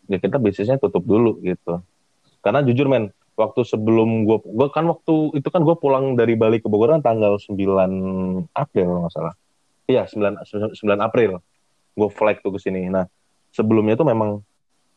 ya 0.07 0.19
kita 0.23 0.39
bisnisnya 0.39 0.79
tutup 0.79 1.03
dulu 1.03 1.43
gitu. 1.43 1.83
Karena 2.43 2.63
jujur 2.63 2.87
men, 2.87 3.11
waktu 3.35 3.67
sebelum 3.67 4.23
gue, 4.23 4.39
gue 4.39 4.69
kan 4.71 4.87
waktu 4.87 5.35
itu 5.35 5.49
kan 5.51 5.67
gue 5.67 5.75
pulang 5.75 6.15
dari 6.15 6.39
Bali 6.39 6.63
ke 6.63 6.71
Bogor 6.71 6.95
kan 6.95 7.03
tanggal 7.03 7.43
9 7.43 7.93
April 8.55 9.03
nggak 9.03 9.13
salah. 9.13 9.35
Iya 9.91 10.07
9, 10.07 10.39
9 10.47 11.01
April. 11.03 11.43
Gue 11.99 12.09
flight 12.11 12.39
tuh 12.43 12.55
ke 12.55 12.61
sini. 12.63 12.87
Nah 12.87 13.11
sebelumnya 13.51 13.99
tuh 13.99 14.07
memang 14.07 14.41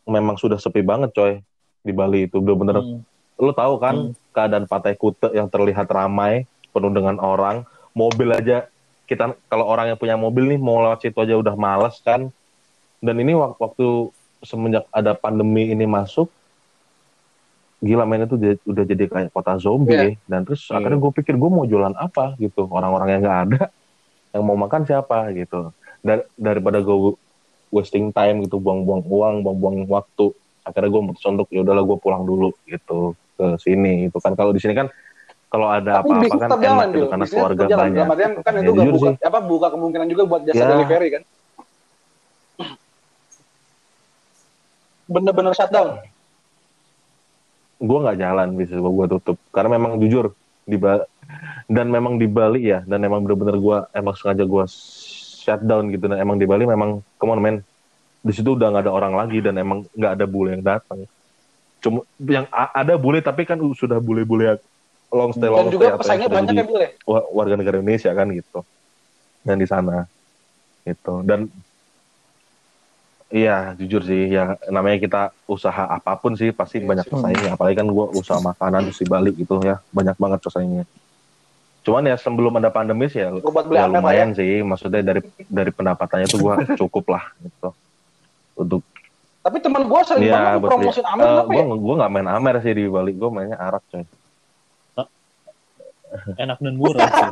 memang 0.05 0.35
sudah 0.37 0.57
sepi 0.61 0.81
banget 0.85 1.09
coy 1.13 1.41
di 1.79 1.91
Bali 1.91 2.25
itu 2.25 2.37
bener-bener 2.37 2.77
Hmm. 2.77 3.01
lu 3.37 3.51
tahu 3.51 3.73
kan 3.77 3.95
Hmm. 3.95 4.13
keadaan 4.29 4.65
Pantai 4.65 4.93
Kute 4.93 5.31
yang 5.31 5.47
terlihat 5.47 5.87
ramai 5.87 6.43
penuh 6.69 6.91
dengan 6.91 7.15
orang 7.17 7.63
mobil 7.91 8.29
aja 8.29 8.67
kita 9.03 9.31
kalau 9.47 9.65
orang 9.65 9.89
yang 9.89 9.97
punya 9.97 10.13
mobil 10.13 10.45
nih 10.45 10.57
mau 10.57 10.79
lewat 10.79 11.01
situ 11.01 11.17
aja 11.17 11.33
udah 11.33 11.55
males 11.55 11.97
kan 11.99 12.29
dan 12.99 13.15
ini 13.15 13.33
wak- 13.33 13.57
waktu 13.57 14.11
semenjak 14.41 14.85
ada 14.89 15.13
pandemi 15.13 15.67
ini 15.67 15.83
masuk 15.83 16.29
gila 17.79 18.03
mainnya 18.03 18.27
tuh 18.27 18.35
udah 18.61 18.83
jadi 18.83 19.07
kayak 19.07 19.31
kota 19.31 19.55
zombie 19.55 19.95
ya. 19.95 20.11
dan 20.27 20.43
terus 20.43 20.67
Iya. 20.67 20.77
akhirnya 20.77 20.99
gue 20.99 21.11
pikir 21.15 21.33
gue 21.33 21.49
mau 21.49 21.63
jualan 21.63 21.95
apa 21.95 22.35
gitu 22.35 22.67
orang-orang 22.67 23.07
yang 23.09 23.21
nggak 23.23 23.39
ada 23.47 23.61
yang 24.35 24.43
mau 24.43 24.57
makan 24.57 24.83
siapa 24.83 25.31
gitu 25.31 25.71
Dar- 25.99 26.27
daripada 26.35 26.79
gue 26.79 27.15
wasting 27.71 28.11
time 28.11 28.43
gitu 28.43 28.59
buang-buang 28.59 29.01
uang 29.01 29.35
buang-buang 29.41 29.87
waktu 29.87 30.35
akhirnya 30.69 30.89
gue 30.93 31.01
mutus 31.01 31.23
untuk 31.25 31.47
ya 31.49 31.65
udahlah 31.65 31.83
gue 31.83 31.97
pulang 31.97 32.23
dulu 32.23 32.53
gitu 32.69 33.17
ke 33.35 33.57
sini 33.59 34.07
itu 34.07 34.17
kan 34.21 34.37
kalau 34.37 34.53
di 34.53 34.61
sini 34.61 34.77
kan 34.77 34.87
kalau 35.49 35.65
ada 35.65 36.05
apa-apa 36.05 36.29
kan 36.29 36.45
tetap 36.45 36.61
jalan, 36.61 36.85
enak 36.85 36.93
gitu 36.93 37.05
karena 37.09 37.25
keluarga 37.25 37.57
tetap 37.57 37.69
jalan. 37.73 37.83
banyak 37.83 37.97
Dalam 37.97 38.13
artian 38.13 38.31
gitu. 38.31 38.41
kan 38.45 38.53
Ya, 38.53 38.61
itu 38.61 38.71
jujur 38.77 38.93
buka, 38.93 39.09
sih 39.09 39.13
apa, 39.25 39.39
buka 39.41 39.67
kemungkinan 39.73 40.07
juga 40.13 40.23
buat 40.29 40.41
jasa 40.45 40.61
Ya. 40.61 40.67
delivery 40.69 41.09
kan? 41.09 41.23
Bener-bener 45.09 45.53
shutdown. 45.57 45.89
gue 47.79 47.95
nggak 47.95 48.19
jalan 48.19 48.59
bisnis 48.59 48.75
gue 48.83 48.91
gue 48.91 49.07
tutup 49.07 49.39
karena 49.55 49.79
memang 49.79 50.03
jujur 50.03 50.35
di 50.67 50.75
Ba- 50.75 51.07
dan 51.71 51.87
memang 51.87 52.19
di 52.19 52.27
Bali 52.27 52.67
ya 52.67 52.83
dan 52.83 52.99
memang 52.99 53.23
bener-bener 53.23 53.55
gue 53.55 53.77
emang 53.95 54.13
sengaja 54.19 54.43
gue 54.43 54.63
shutdown 55.47 55.87
gitu 55.87 56.11
dan 56.11 56.19
emang 56.19 56.35
di 56.35 56.43
Bali 56.43 56.67
memang 56.67 56.99
come 57.15 57.31
on 57.31 57.39
man 57.39 57.55
di 58.19 58.31
situ 58.35 58.49
udah 58.55 58.67
nggak 58.71 58.83
ada 58.87 58.93
orang 58.93 59.13
lagi 59.15 59.39
dan 59.39 59.55
emang 59.55 59.87
nggak 59.95 60.11
ada 60.19 60.25
bule 60.27 60.59
yang 60.59 60.63
datang 60.65 61.07
cuma 61.79 62.03
yang 62.19 62.45
ada 62.51 62.99
bule 62.99 63.23
tapi 63.23 63.47
kan 63.47 63.55
sudah 63.71 64.03
bule-bule 64.03 64.43
yang 64.55 64.59
long 65.15 65.31
stay 65.31 65.47
long 65.47 65.71
Dan 65.71 65.73
juga 65.73 65.85
stay 65.87 65.97
pesaingnya 66.03 66.27
yang 66.27 66.35
banyak 66.35 66.51
jadi 66.51 66.59
ya, 66.59 66.67
Bill 66.67 66.81
ya? 66.83 66.89
wa- 67.07 67.27
warga 67.33 67.55
negara 67.55 67.75
Indonesia 67.79 68.11
kan 68.11 68.27
gitu 68.35 68.59
dan 69.47 69.55
di 69.57 69.67
sana 69.67 70.05
gitu 70.83 71.23
dan 71.23 71.47
Iya, 73.29 73.77
jujur 73.77 74.01
sih, 74.01 74.25
ya 74.33 74.57
namanya 74.73 74.97
kita 74.97 75.21
usaha 75.45 75.85
apa 75.85 76.17
pun 76.17 76.33
sih 76.33 76.49
pasti 76.49 76.81
banyak 76.81 77.05
pesaingnya. 77.05 77.53
Apalagi 77.53 77.77
kan 77.77 77.85
gue 77.85 78.05
usaha 78.17 78.41
makanan 78.49 78.89
terus 78.89 78.97
di 78.97 79.05
Bali 79.05 79.29
gitu 79.37 79.61
ya, 79.61 79.77
banyak 79.93 80.17
banget 80.17 80.39
pesaingnya. 80.41 80.83
Cuman 81.85 82.09
ya 82.09 82.17
sebelum 82.17 82.57
ada 82.57 82.73
pandemi 82.73 83.05
sih 83.05 83.21
ya, 83.21 83.29
ya 83.69 83.85
lumayan 83.85 84.33
sih. 84.33 84.65
Maksudnya 84.65 85.05
dari 85.05 85.21
dari 85.45 85.69
pendapatannya 85.69 86.25
tuh 86.25 86.39
gue 86.41 86.55
cukup 86.81 87.05
lah 87.13 87.23
gitu. 87.37 87.69
Untuk 88.59 88.83
Tapi 89.39 89.57
teman 89.63 89.87
gue 89.87 89.99
sering 90.03 90.27
Iya, 90.27 90.35
banget 90.35 90.59
buat 90.59 90.69
promosin 90.75 91.05
Amer 91.07 91.23
Eh, 91.23 91.31
kenapa 91.31 91.47
gue 91.47 91.63
ya? 91.63 91.75
gue 91.79 91.93
nggak 91.95 92.11
main 92.11 92.27
Amer 92.27 92.55
sih 92.59 92.73
di 92.75 92.83
Bali, 92.91 93.11
gue 93.15 93.29
mainnya 93.31 93.57
Arak 93.57 93.83
coy. 93.87 94.03
Enak 96.35 96.57
dan 96.59 96.73
murah 96.75 97.07
sih. 97.17 97.29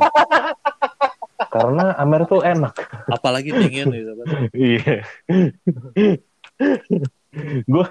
Karena 1.52 1.84
Amer 1.98 2.22
tuh 2.24 2.40
enak. 2.40 2.74
Apalagi 3.12 3.50
dingin 3.52 3.92
gitu. 3.92 4.12
Iya. 4.56 5.04
gue 7.68 7.84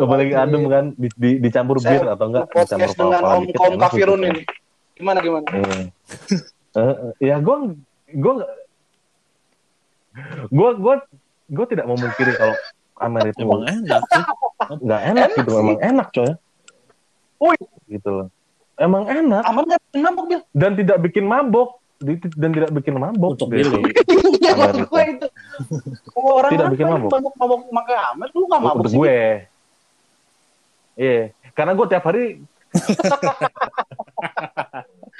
apalagi 0.00 0.32
adem 0.34 0.62
kan 0.66 0.84
di, 0.96 1.06
di, 1.14 1.30
dicampur 1.38 1.76
Saya 1.78 2.02
bir 2.02 2.16
atau 2.16 2.26
enggak 2.32 2.46
dicampur 2.50 2.66
podcast 2.66 2.94
dengan 2.98 3.22
Om 3.22 3.44
Kaum 3.52 3.74
Kafirun 3.78 4.20
gitu. 4.24 4.30
ini. 4.32 4.42
Gimana 4.96 5.18
gimana? 5.20 5.46
Eh, 5.52 5.84
eh, 6.80 6.94
ya 7.20 7.36
gue 7.38 7.56
gue 8.16 8.34
gue 10.48 10.70
gue 10.80 10.94
gue 11.46 11.66
tidak 11.66 11.84
memungkiri 11.84 12.32
kalau 12.34 12.54
Amer 12.96 13.26
itu 13.26 13.38
Emang 13.38 13.62
enak 13.62 14.02
sih. 14.02 14.22
nggak 14.78 15.00
enak 15.06 15.28
gitu 15.34 15.46
sih. 15.46 15.56
memang 15.56 15.78
enak 15.80 16.08
coy 16.10 16.30
Woi. 17.36 17.56
gitu 17.86 18.08
loh 18.10 18.26
emang 18.76 19.04
enak 19.04 19.42
Aman 19.42 19.62
nggak 19.64 19.80
bikin 19.84 20.00
mabok 20.02 20.24
Bil? 20.26 20.40
dan 20.52 20.70
tidak 20.74 20.96
bikin 21.00 21.24
mabok 21.24 21.68
dan 22.32 22.50
tidak 22.50 22.70
bikin 22.72 22.94
mabok 22.94 23.30
Untuk 23.34 23.48
gitu. 23.50 23.72
Billy. 23.72 23.82
Iya 24.36 24.52
Amer 24.52 24.84
gue 24.84 25.02
itu. 25.08 25.26
Kalau 26.06 26.32
orang 26.36 26.50
Tidak 26.52 26.66
bikin 26.70 26.86
mabok. 26.86 27.10
mabok 27.10 27.32
mabok 27.34 27.58
pakai 27.74 27.96
Amer, 28.06 28.26
lu 28.30 28.44
nggak 28.44 28.60
mabok 28.60 28.76
untuk 28.78 28.90
sih? 28.90 28.98
gue 28.98 29.16
iya 30.96 31.20
karena 31.52 31.72
gue 31.72 31.86
tiap 31.86 32.02
hari 32.02 32.24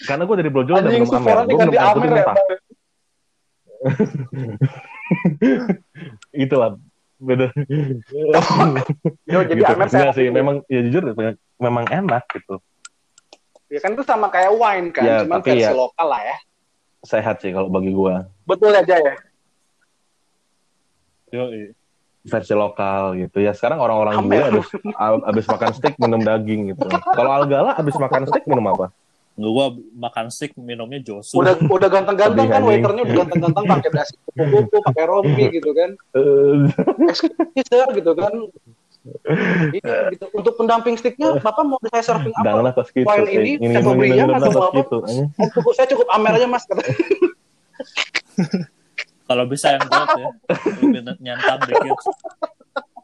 karena 0.08 0.22
gue 0.22 0.36
dari 0.36 0.48
Brojol 0.48 0.76
dan 0.76 0.84
Anjing 0.86 1.02
minum 1.02 1.16
Amer 1.16 1.36
gue 1.44 1.56
minum 1.56 1.76
Amer 1.76 2.08
putih 5.30 5.48
ya. 5.48 5.58
mentah 5.60 5.78
itu 6.34 6.54
lah 6.54 6.70
beda 7.16 7.46
Yo, 9.26 9.40
jadi 9.42 9.56
gitu. 9.56 9.64
Amer 9.64 9.86
Enggak 9.86 9.90
sehat 9.90 10.14
sih 10.14 10.28
memang 10.28 10.60
ya 10.66 10.80
jujur 10.84 11.02
memang 11.56 11.84
enak 11.86 12.24
gitu 12.32 12.60
Ya 13.66 13.82
kan 13.82 13.98
itu 13.98 14.06
sama 14.06 14.30
kayak 14.30 14.54
wine 14.54 14.94
kan, 14.94 15.02
Ya, 15.02 15.16
cuman 15.26 15.42
versi 15.42 15.58
ya- 15.58 15.74
lokal 15.74 16.06
lah 16.06 16.22
ya. 16.22 16.36
sehat 17.02 17.42
sih 17.42 17.50
kalau 17.50 17.66
bagi 17.66 17.90
gue 17.90 18.14
Betul 18.44 18.70
aja 18.70 18.94
ya. 18.94 19.14
Yoi. 21.32 21.74
versi 22.26 22.54
lokal 22.54 23.14
gitu 23.16 23.38
ya 23.38 23.54
sekarang 23.54 23.78
orang-orang 23.78 24.18
gue 24.20 24.34
Amer. 24.34 24.50
habis 24.50 24.66
habis 25.22 25.46
makan 25.46 25.70
steak 25.72 25.94
minum 25.96 26.18
daging 26.20 26.74
gitu 26.74 26.82
kalau 27.06 27.30
Algala 27.30 27.70
habis 27.72 27.94
makan 27.94 28.26
steak 28.26 28.42
minum 28.46 28.66
apa 28.66 28.90
Nggak, 29.36 29.52
gua 29.52 29.66
makan 29.94 30.26
steak 30.32 30.56
minumnya 30.56 30.98
Josu. 30.98 31.36
Udah 31.36 31.54
udah 31.60 31.86
ganteng-ganteng 31.86 32.48
kan 32.48 32.64
waiternya 32.64 33.02
udah 33.04 33.14
ganteng-ganteng 33.20 33.64
pakai 33.68 33.90
dasi 33.92 34.16
kupu-kupu, 34.24 34.76
pakai 34.80 35.04
rompi 35.04 35.44
gitu 35.52 35.70
kan. 35.70 35.90
Eh, 36.16 37.06
Eksklusif 37.06 37.86
gitu 37.92 38.12
kan. 38.16 38.32
Iya 39.70 40.10
gitu. 40.10 40.26
Untuk 40.32 40.56
pendamping 40.56 40.96
sticknya, 40.96 41.36
Bapak 41.38 41.62
mau 41.62 41.78
saya 41.86 42.02
serving 42.02 42.32
apa? 42.32 42.42
Janganlah 42.42 42.72
pas 42.72 42.88
gitu. 42.88 43.04
Wine 43.04 43.28
ini, 43.30 43.50
ini 43.60 43.70
Chateau 43.70 43.94
Briand 43.94 44.30
atau 44.32 44.50
apa? 44.56 44.80
gitu. 44.80 44.96
Eh, 45.04 45.28
Oh, 45.36 45.48
cukup, 45.52 45.72
saya 45.76 45.86
cukup 45.86 46.08
Amer 46.10 46.32
aja 46.34 46.48
mas. 46.48 46.64
Kata. 46.64 46.82
Kalau 49.26 49.44
bisa 49.44 49.74
yang 49.74 49.82
berat 49.84 50.08
ya. 50.16 50.28
Lebih 50.80 51.00
nyantam 51.20 51.58
dikit. 51.62 51.98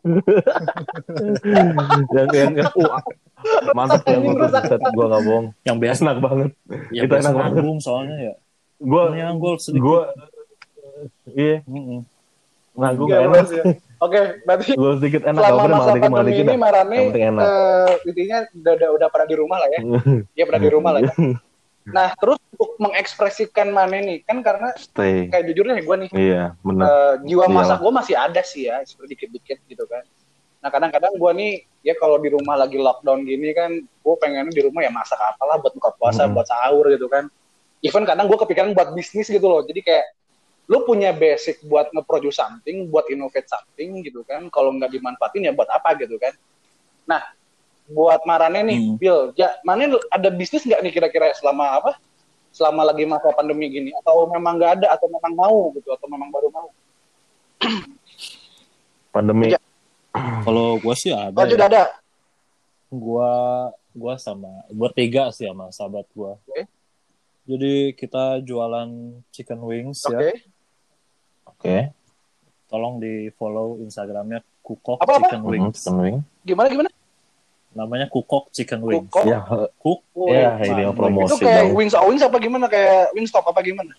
yang 2.10 2.26
yang 2.32 2.52
yang- 2.58 2.74
uh, 2.74 2.98
mantap 3.76 4.02
ya 4.04 4.16
rusak. 4.18 4.62
set 4.66 4.82
gua 4.90 5.04
nggak 5.08 5.22
bohong. 5.22 5.46
Yang 5.62 5.76
biasa 5.78 6.00
Enak 6.02 6.18
banget. 6.18 6.50
yang 6.90 7.04
Itu 7.06 7.14
enak 7.14 7.34
banget. 7.34 7.62
soalnya 7.78 8.16
ya. 8.18 8.34
Gua 8.78 9.02
Nyanggul 9.08 9.54
sedikit. 9.56 9.82
gua 9.82 10.00
iya, 11.28 11.56
nah 12.72 12.90
gua 12.92 13.06
Iya, 13.06 13.14
nggak 13.14 13.22
enak. 13.24 13.46
Ya. 13.48 13.64
Oke, 13.98 14.18
berarti 14.42 14.64
Gua 14.74 14.90
sedikit 14.98 15.22
enak, 15.22 15.38
selama 15.38 15.54
gak 15.54 15.62
masa 15.62 15.78
malah 15.78 15.94
dikit 15.94 16.02
malah 16.02 16.18
pandemi 16.18 16.34
dikit 16.34 16.46
ini. 16.48 16.58
Marane 16.58 16.98
enak. 17.06 17.42
eh, 17.44 17.90
intinya 18.04 18.38
udah, 18.50 18.72
udah 18.74 18.88
udah 18.92 19.08
pernah 19.08 19.26
di 19.26 19.36
rumah 19.36 19.58
lah 19.58 19.68
ya. 19.70 19.80
Dia 20.36 20.44
pernah 20.44 20.60
di 20.60 20.70
rumah 20.70 20.90
lah 20.92 21.02
ya. 21.02 21.12
Nah, 21.82 22.14
terus 22.14 22.38
untuk 22.54 22.78
mengekspresikan 22.78 23.74
Mane 23.74 23.98
nih, 24.00 24.18
kan 24.22 24.38
karena 24.38 24.70
Stay. 24.78 25.26
kayak 25.26 25.50
jujurnya 25.50 25.82
gue 25.82 25.96
nih, 26.06 26.10
Iya, 26.14 26.42
benar. 26.62 26.86
eh, 26.86 27.14
jiwa 27.26 27.42
Iyalah. 27.42 27.56
masak 27.58 27.78
gue 27.82 27.92
masih 27.92 28.14
ada 28.14 28.42
sih 28.46 28.62
ya, 28.70 28.78
seperti 28.86 29.18
dikit-dikit 29.18 29.58
gitu 29.66 29.82
kan. 29.90 30.06
Nah, 30.62 30.70
kadang-kadang 30.70 31.18
gue 31.18 31.32
nih, 31.34 31.52
ya 31.82 31.94
kalau 31.98 32.22
di 32.22 32.30
rumah 32.30 32.54
lagi 32.54 32.78
lockdown 32.78 33.26
gini 33.26 33.50
kan, 33.50 33.74
gue 33.82 34.14
pengennya 34.22 34.54
di 34.54 34.62
rumah 34.62 34.86
ya 34.86 34.94
masak 34.94 35.18
apalah 35.18 35.58
buat 35.58 35.74
buka 35.74 35.90
puasa, 35.98 36.30
Mhm. 36.30 36.32
buat 36.38 36.46
sahur 36.46 36.86
gitu 36.94 37.10
kan. 37.10 37.26
Even 37.82 38.06
kadang 38.06 38.30
gue 38.30 38.38
kepikiran 38.38 38.70
buat 38.70 38.94
bisnis 38.94 39.26
gitu 39.26 39.42
loh, 39.42 39.66
jadi 39.66 39.82
kayak 39.82 40.06
lu 40.70 40.86
punya 40.86 41.10
basic 41.10 41.58
buat 41.66 41.90
nge-produce 41.90 42.38
something, 42.38 42.86
buat 42.86 43.10
innovate 43.10 43.50
something 43.50 44.06
gitu 44.06 44.22
kan. 44.22 44.46
Kalau 44.54 44.70
nggak 44.70 44.94
dimanfaatin 44.94 45.50
ya 45.50 45.52
buat 45.52 45.66
apa 45.66 45.98
gitu 45.98 46.14
kan. 46.22 46.30
Nah, 47.10 47.26
buat 47.90 48.22
Marane 48.22 48.62
nih, 48.62 48.78
Hmm. 48.78 48.94
Bill, 48.94 49.18
ya, 49.34 49.58
Mane 49.66 49.90
ada 50.14 50.30
bisnis 50.30 50.62
nggak 50.62 50.78
nih 50.78 50.92
kira-kira 50.94 51.34
selama 51.34 51.82
apa? 51.82 51.98
Selama 52.54 52.86
lagi 52.86 53.02
masa 53.02 53.34
pandemi 53.34 53.66
gini? 53.66 53.90
Atau 53.98 54.30
memang 54.30 54.62
nggak 54.62 54.72
ada, 54.78 54.94
atau 54.94 55.10
memang 55.10 55.32
mau 55.34 55.58
gitu, 55.74 55.90
atau 55.90 56.06
memang 56.06 56.30
baru 56.30 56.48
mau? 56.54 56.70
Pandemi. 59.10 59.50
Iya. 59.50 59.58
Kalau 60.14 60.76
gua 60.76 60.94
sih 60.94 61.10
ada. 61.10 61.32
Oh, 61.32 61.44
ya. 61.44 61.50
sudah 61.50 61.66
ada. 61.66 61.82
Gua 62.88 63.30
gua 63.92 64.14
sama 64.16 64.48
bertiga 64.68 65.28
sih 65.30 65.44
sama 65.44 65.68
sahabat 65.68 66.04
gua. 66.12 66.36
Oke. 66.44 66.68
Jadi 67.42 67.74
kita 67.92 68.38
jualan 68.40 68.88
chicken 69.28 69.60
wings 69.60 70.04
Oke. 70.04 70.14
ya. 70.14 70.32
Oke. 71.48 71.76
Tolong 72.68 72.96
di 72.96 73.28
follow 73.32 73.76
Instagramnya 73.78 74.40
Kukok 74.62 75.02
Apa-apa? 75.02 75.26
Chicken 75.26 75.42
Mhm, 75.42 75.50
Wings. 75.50 75.76
chicken 75.76 75.96
wing. 75.98 76.16
Gimana 76.42 76.68
gimana? 76.70 76.90
Namanya 77.72 78.06
Kukok 78.06 78.52
Chicken 78.52 78.80
Wings. 78.80 79.10
Kukok? 79.10 79.24
Ya, 79.26 79.42
he- 79.42 79.72
Kuk. 79.76 80.00
Oh, 80.14 80.28
ya 80.30 80.54
Wing. 80.54 80.70
ini 80.70 80.80
yang 80.84 80.94
promosi 80.94 81.34
itu 81.34 81.36
kayak 81.42 81.64
dong. 81.66 81.74
wings 81.74 81.94
wings 81.98 82.22
apa 82.22 82.36
gimana? 82.38 82.66
Kayak 82.68 83.10
wingstop 83.12 83.42
apa 83.42 83.60
gimana? 83.60 83.92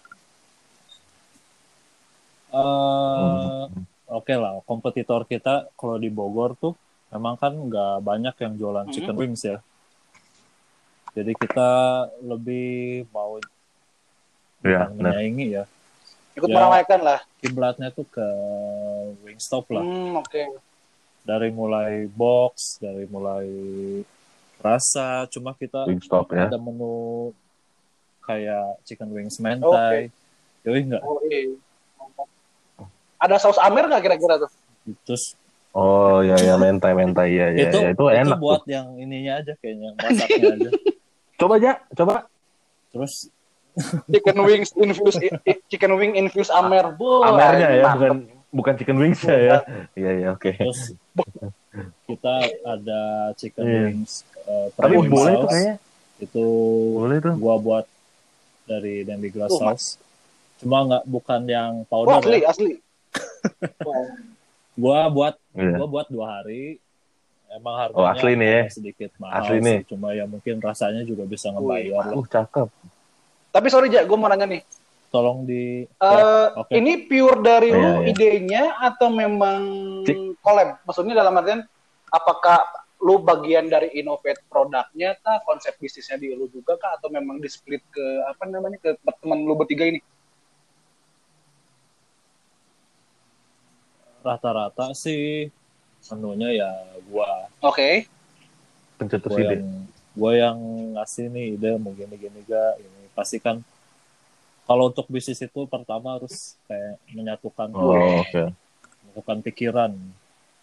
Eh, 2.53 3.63
Oke 4.13 4.37
lah, 4.37 4.61
kompetitor 4.69 5.25
kita 5.25 5.73
kalau 5.73 5.97
di 5.97 6.05
Bogor 6.13 6.53
tuh 6.53 6.77
memang 7.09 7.33
kan 7.33 7.49
nggak 7.49 8.05
banyak 8.05 8.35
yang 8.45 8.53
jualan 8.61 8.85
Mhm. 8.85 8.93
chicken 8.93 9.17
wings 9.17 9.41
ya. 9.41 9.57
Jadi 11.17 11.33
kita 11.33 11.69
lebih 12.21 13.09
mau 13.09 13.41
benar. 14.61 14.85
menyaingi 14.93 15.57
ya. 15.57 15.65
Ikut 16.37 16.45
Ya. 16.45 16.55
meramaikan 16.57 17.01
lah. 17.01 17.19
Kiblatnya 17.41 17.89
tuh 17.89 18.05
ke 18.05 18.27
Wingstop 19.25 19.65
lah. 19.73 19.85
Hmm, 19.85 20.21
oke. 20.21 20.61
Dari 21.25 21.49
mulai 21.49 22.05
box, 22.09 22.77
dari 22.77 23.09
mulai 23.09 23.49
rasa, 24.61 25.25
cuma 25.33 25.57
kita 25.57 25.89
Wingstop 25.89 26.33
ya. 26.37 26.53
ada 26.53 26.57
menu 26.61 27.33
kayak 28.21 28.77
chicken 28.85 29.09
wings 29.09 29.41
mentai. 29.41 30.13
Yoi 30.63 30.81
enggak? 30.85 31.03
Oh, 31.03 31.19
iya. 31.27 31.57
Ada 33.23 33.39
saus 33.39 33.55
amer 33.57 33.87
nggak 33.87 34.03
kira-kira 34.03 34.35
tuh? 34.37 34.51
Terus 35.07 35.39
Oh 35.71 36.21
ya 36.21 36.37
ya 36.37 36.53
mentai 36.53 36.93
mentai 36.93 37.33
ya 37.33 37.49
ya 37.49 37.65
itu, 37.65 37.77
ya. 37.79 37.89
itu 37.89 38.03
enak 38.05 38.37
buat 38.37 38.61
tuh. 38.61 38.69
yang 38.69 38.93
ininya 38.93 39.41
aja 39.41 39.57
kayaknya, 39.57 39.89
masaknya 39.97 40.45
aja. 40.53 40.69
Coba 41.39 41.53
aja, 41.57 41.71
coba. 41.91 42.15
Terus 42.91 43.33
Chicken 44.05 44.37
wings 44.39 44.69
infused 44.77 45.17
chicken 45.65 45.97
wing 45.97 46.13
infused 46.13 46.53
amer. 46.53 46.93
Boh, 46.93 47.25
Amernya 47.25 47.73
ya, 47.73 47.81
mantep. 47.81 47.97
bukan 47.97 48.13
bukan 48.53 48.73
chicken 48.77 48.97
wings 49.01 49.17
ya. 49.25 49.65
Iya 49.97 50.11
iya 50.13 50.27
oke. 50.29 50.53
terus 50.53 50.93
kita 52.05 52.35
ada 52.61 53.01
chicken 53.33 53.65
Iya. 53.65 53.81
wings 53.89 54.21
eh, 54.45 54.67
Tapi 54.77 54.93
boleh 55.01 55.09
tuh 55.09 55.41
sauce. 55.41 55.49
kayaknya. 55.49 55.75
Itu 56.21 56.45
Boleh 56.93 57.17
tuh. 57.17 57.33
gua 57.33 57.55
buat 57.57 57.85
dari 58.63 59.01
Demi 59.01 59.27
Glass 59.27 59.49
Oh, 59.49 59.57
sauce. 59.65 59.97
Cuma 60.61 60.85
nggak 60.85 61.03
bukan 61.03 61.41
yang 61.43 61.71
powder 61.83 62.21
asli, 62.21 62.39
ya. 62.39 62.47
asli. 62.47 62.71
Gua 64.75 65.05
buat 65.07 65.35
Iya. 65.53 65.77
gua 65.77 65.87
buat 65.87 66.07
dua 66.09 66.41
hari. 66.41 66.81
Emang 67.47 67.77
harganya 67.77 68.01
Oh, 68.01 68.09
asli 68.09 68.33
nih 68.33 68.49
ya. 68.49 68.61
sedikit 68.67 69.11
mahal 69.21 69.45
Asli 69.45 69.57
sih. 69.57 69.63
nih. 69.63 69.77
Cuma 69.85 70.07
ya 70.11 70.25
mungkin 70.25 70.57
rasanya 70.57 71.05
juga 71.05 71.23
bisa 71.23 71.53
ngebayar 71.53 72.09
lah. 72.09 72.17
Uh 72.17 72.25
cakep. 72.25 72.67
Tapi 73.53 73.67
sorry, 73.69 73.87
Jak, 73.87 74.03
gue 74.03 74.17
mau 74.17 74.25
nanya 74.25 74.49
nih. 74.49 74.65
Tolong 75.07 75.45
di 75.45 75.85
Eh, 75.85 76.01
Ya, 76.01 76.57
oke. 76.57 76.73
Ini 76.73 77.05
pure 77.05 77.37
dari 77.39 77.69
Iya, 77.69 77.77
lu 77.77 77.89
iya. 78.01 78.09
idenya 78.09 78.63
atau 78.81 79.13
memang 79.13 79.61
Cik. 80.01 80.41
collab? 80.41 80.81
Maksudnya 80.81 81.13
dalam 81.13 81.37
artian 81.37 81.61
apakah 82.09 82.65
lu 82.97 83.21
bagian 83.21 83.67
dari 83.67 83.93
innovate 83.93 84.41
produknya 84.49 85.13
kah, 85.21 85.45
konsep 85.45 85.77
bisnisnya 85.77 86.17
di 86.17 86.33
lu 86.33 86.49
juga 86.49 86.73
kah, 86.73 86.97
atau 86.97 87.13
memang 87.13 87.37
di 87.37 87.45
split 87.45 87.85
ke 87.85 88.01
apa 88.25 88.49
namanya 88.49 88.81
ke 88.81 88.89
teman 89.21 89.45
lu 89.45 89.53
bertiga 89.53 89.85
ini? 89.85 90.01
Rata-rata 94.23 94.95
sih 94.95 95.51
menunya 96.09 96.63
ya 96.63 96.71
gua. 97.07 97.47
Oke. 97.59 98.07
pencetus 98.95 99.27
gua 99.27 99.39
ide. 99.39 99.55
yang 99.59 99.65
gua 100.15 100.31
yang 100.31 100.57
ngasih 100.95 101.25
nih 101.27 101.45
ide 101.55 101.69
mau 101.75 101.91
gini 101.91 102.15
gini 102.15 102.39
ga 102.47 102.75
ini. 102.79 103.11
Pasti 103.11 103.37
kan 103.37 103.59
kalau 104.63 104.87
untuk 104.87 105.05
bisnis 105.11 105.39
itu 105.39 105.61
pertama 105.67 106.15
harus 106.15 106.55
kayak 106.65 106.95
menyatukan 107.11 107.67
oh 107.75 108.23
oke. 108.23 108.43
menyatukan 109.03 109.37
pikiran. 109.43 109.91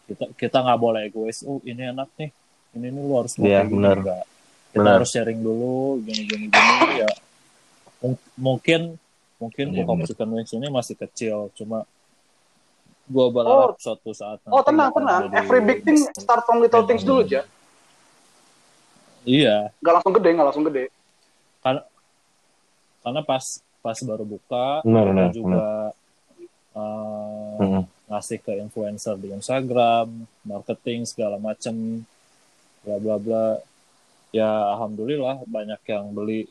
Kita 0.09 0.25
kita 0.35 0.57
nggak 0.65 0.81
boleh 0.81 1.01
egois 1.07 1.45
oh 1.45 1.61
ini 1.63 1.89
enak 1.89 2.09
nih. 2.17 2.31
Ini 2.71 2.87
nih 2.89 3.01
lu 3.03 3.13
harus 3.15 3.35
Iya, 3.37 3.67
gini 3.67 3.77
benar. 3.77 3.97
enggak 4.01 4.25
kita 4.71 4.87
Benar. 4.87 4.95
harus 5.03 5.11
sharing 5.11 5.41
dulu 5.43 5.99
gini 6.07 6.23
gini 6.31 6.47
gini 6.47 7.03
ya. 7.03 7.11
Mung- 7.99 8.29
mungkin 8.39 8.81
mungkin. 9.43 9.67
Chicken 10.07 10.31
Wings 10.31 10.53
ini 10.55 10.69
masih 10.71 10.95
kecil 10.95 11.51
cuma 11.59 11.83
gua 13.11 13.27
berharap 13.29 13.75
suatu 13.77 14.15
saat 14.15 14.39
Oh 14.47 14.63
tenang 14.63 14.95
tenang. 14.95 15.27
jadi 15.27 15.35
Every 15.37 15.61
big 15.61 15.83
thing 15.83 15.99
start 16.15 16.47
from 16.47 16.63
little 16.63 16.87
things 16.87 17.03
dulu 17.03 17.27
aja. 17.27 17.43
iya 19.23 19.69
Gak 19.79 19.95
langsung 19.99 20.15
gede, 20.15 20.29
gak 20.33 20.47
langsung 20.47 20.65
gede. 20.65 20.85
karena 21.61 21.83
karena 23.01 23.21
pas 23.21 23.45
pas 23.81 23.99
baru 24.01 24.25
buka 24.25 24.81
benar 24.81 25.05
kita 25.05 25.11
benar 25.13 25.29
juga 25.31 25.65
uh, 26.73 27.57
Mm-mm. 27.59 27.85
ngasih 28.09 28.39
ke 28.39 28.53
influencer 28.59 29.15
di 29.17 29.29
Instagram, 29.31 30.09
marketing 30.43 31.05
segala 31.05 31.37
macem, 31.37 32.01
bla 32.81 32.97
bla 32.97 33.17
bla. 33.17 33.47
Ya 34.31 34.47
alhamdulillah 34.47 35.43
banyak 35.45 35.81
yang 35.85 36.09
beli. 36.11 36.47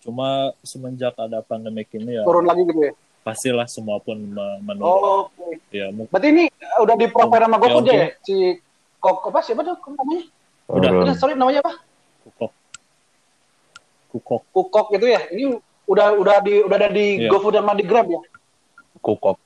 Cuma 0.00 0.50
semenjak 0.62 1.12
ada 1.14 1.42
pandemik 1.42 1.90
ini 1.92 2.16
ya 2.16 2.24
Turun 2.24 2.46
lagi 2.46 2.62
gitu 2.64 2.80
ya. 2.80 2.94
Pastilah 3.26 3.66
semua 3.66 3.98
pun 3.98 4.14
me- 4.14 4.60
menurun. 4.62 4.86
Oh, 4.86 5.20
Oke. 5.26 5.58
Ya 5.68 5.90
mu- 5.90 6.06
Berarti 6.06 6.30
ini 6.30 6.44
udah 6.78 6.94
di 6.94 7.06
provide 7.10 7.42
sama 7.42 7.58
GoFood 7.58 7.82
oke. 7.82 7.90
ya? 7.92 8.06
Si 8.22 8.36
Kok 8.96 9.28
apa 9.28 9.38
siapa 9.40 9.60
tuh 9.60 9.74
namanya? 9.88 10.24
Udah. 10.66 10.90
Udah, 11.02 11.14
sorry 11.14 11.34
namanya 11.34 11.60
apa? 11.60 11.74
kukok, 12.22 12.50
kukok. 14.10 14.42
Kukok 14.50 14.86
gitu 14.94 15.06
ya. 15.06 15.20
Ini 15.28 15.58
udah 15.84 16.14
udah 16.14 16.36
di 16.40 16.54
udah 16.60 16.76
ada 16.76 16.88
di 16.88 17.06
Iya. 17.20 17.28
GoFood 17.28 17.54
sama 17.54 17.74
di 17.74 17.82
Grab 17.82 18.06
ya. 18.06 18.22
kukok 18.96 19.38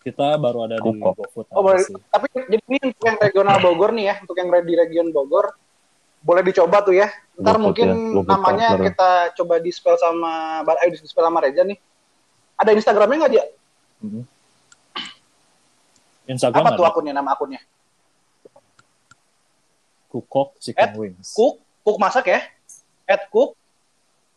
Kita 0.00 0.38
baru 0.38 0.64
ada 0.64 0.76
di 0.76 0.84
Kukok. 0.86 1.12
GoFood 1.18 1.46
Oh, 1.50 1.60
boleh. 1.62 1.82
Tapi 2.06 2.26
jadi 2.46 2.62
ini 2.62 2.78
untuk 2.86 3.02
yang 3.02 3.18
regional 3.18 3.56
Bogor 3.58 3.90
nih 3.92 4.04
ya, 4.06 4.14
untuk 4.20 4.36
yang 4.36 4.48
di 4.54 4.72
region 4.72 5.08
Bogor 5.10 5.56
boleh 6.22 6.42
dicoba 6.42 6.80
tuh 6.80 6.94
ya. 6.94 7.08
Ntar 7.34 7.56
GoFood 7.56 7.64
mungkin 7.64 7.86
ya, 7.86 7.94
GoFood 8.14 8.28
namanya 8.30 8.68
partner. 8.70 8.84
kita 8.86 9.08
coba 9.34 9.54
di 9.58 9.70
spell 9.70 9.96
sama 9.96 10.32
Bar 10.62 10.76
ayo 10.80 10.88
di 10.90 11.00
spell 11.00 11.24
sama 11.24 11.40
Reza 11.40 11.64
nih. 11.64 11.76
Ada 12.56 12.70
Instagramnya 12.72 13.16
nggak 13.20 13.32
aja? 13.32 13.44
Mhm. 14.00 14.22
Instagram 16.26 16.64
Apa 16.64 16.70
tuh 16.74 16.84
ada 16.84 16.90
akunnya? 16.92 17.12
Nama 17.14 17.30
akunnya? 17.32 17.60
kukok 20.06 20.56
chicken 20.56 20.80
At 20.80 20.96
wings. 20.96 21.36
Cook, 21.36 21.60
Cook 21.84 21.98
masak 22.00 22.32
ya? 22.32 22.40
At 23.04 23.28
Cook, 23.28 23.52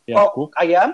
Ya, 0.03 0.19
Cook 0.27 0.33
kuk, 0.35 0.49
ayam, 0.59 0.91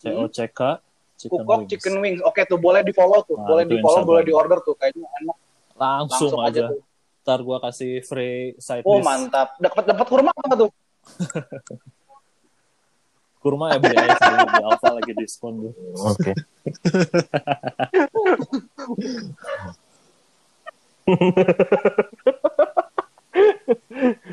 C 0.00 0.10
O 0.10 0.26
C 0.26 0.48
K 0.50 0.80
chicken 1.14 1.44
Cook 1.46 1.60
wings. 1.62 1.68
chicken 1.70 1.94
wings. 2.02 2.20
Oke 2.26 2.42
tuh 2.42 2.58
boleh 2.58 2.82
di 2.82 2.90
follow 2.90 3.22
tuh, 3.22 3.38
Nah, 3.38 3.46
boleh 3.46 3.62
di 3.62 3.76
follow, 3.78 4.02
boleh 4.02 4.22
di 4.26 4.32
order 4.34 4.58
tuh. 4.64 4.74
Kayaknya 4.74 5.06
enak. 5.22 5.36
Langsung, 5.78 6.34
Langsung 6.34 6.40
aja. 6.42 6.66
aja 6.66 6.70
tuh. 6.74 6.80
Ntar 7.22 7.38
gua 7.44 7.58
kasih 7.60 8.00
free 8.02 8.56
side 8.58 8.82
Oh 8.82 8.98
dish. 8.98 9.06
mantap. 9.06 9.54
Dapat 9.60 9.84
dapat 9.86 10.06
kurma 10.08 10.32
apa 10.34 10.54
tuh? 10.56 10.70
Kurma 13.38 13.70
ya 13.70 13.78
beli 13.78 13.94
aja 13.94 14.14
sendiri 14.18 14.48
di 14.50 14.62
Alfa 14.62 14.88
lagi 14.92 15.12
diskon 15.14 15.54
tuh. 15.60 15.72
oke 15.96 16.32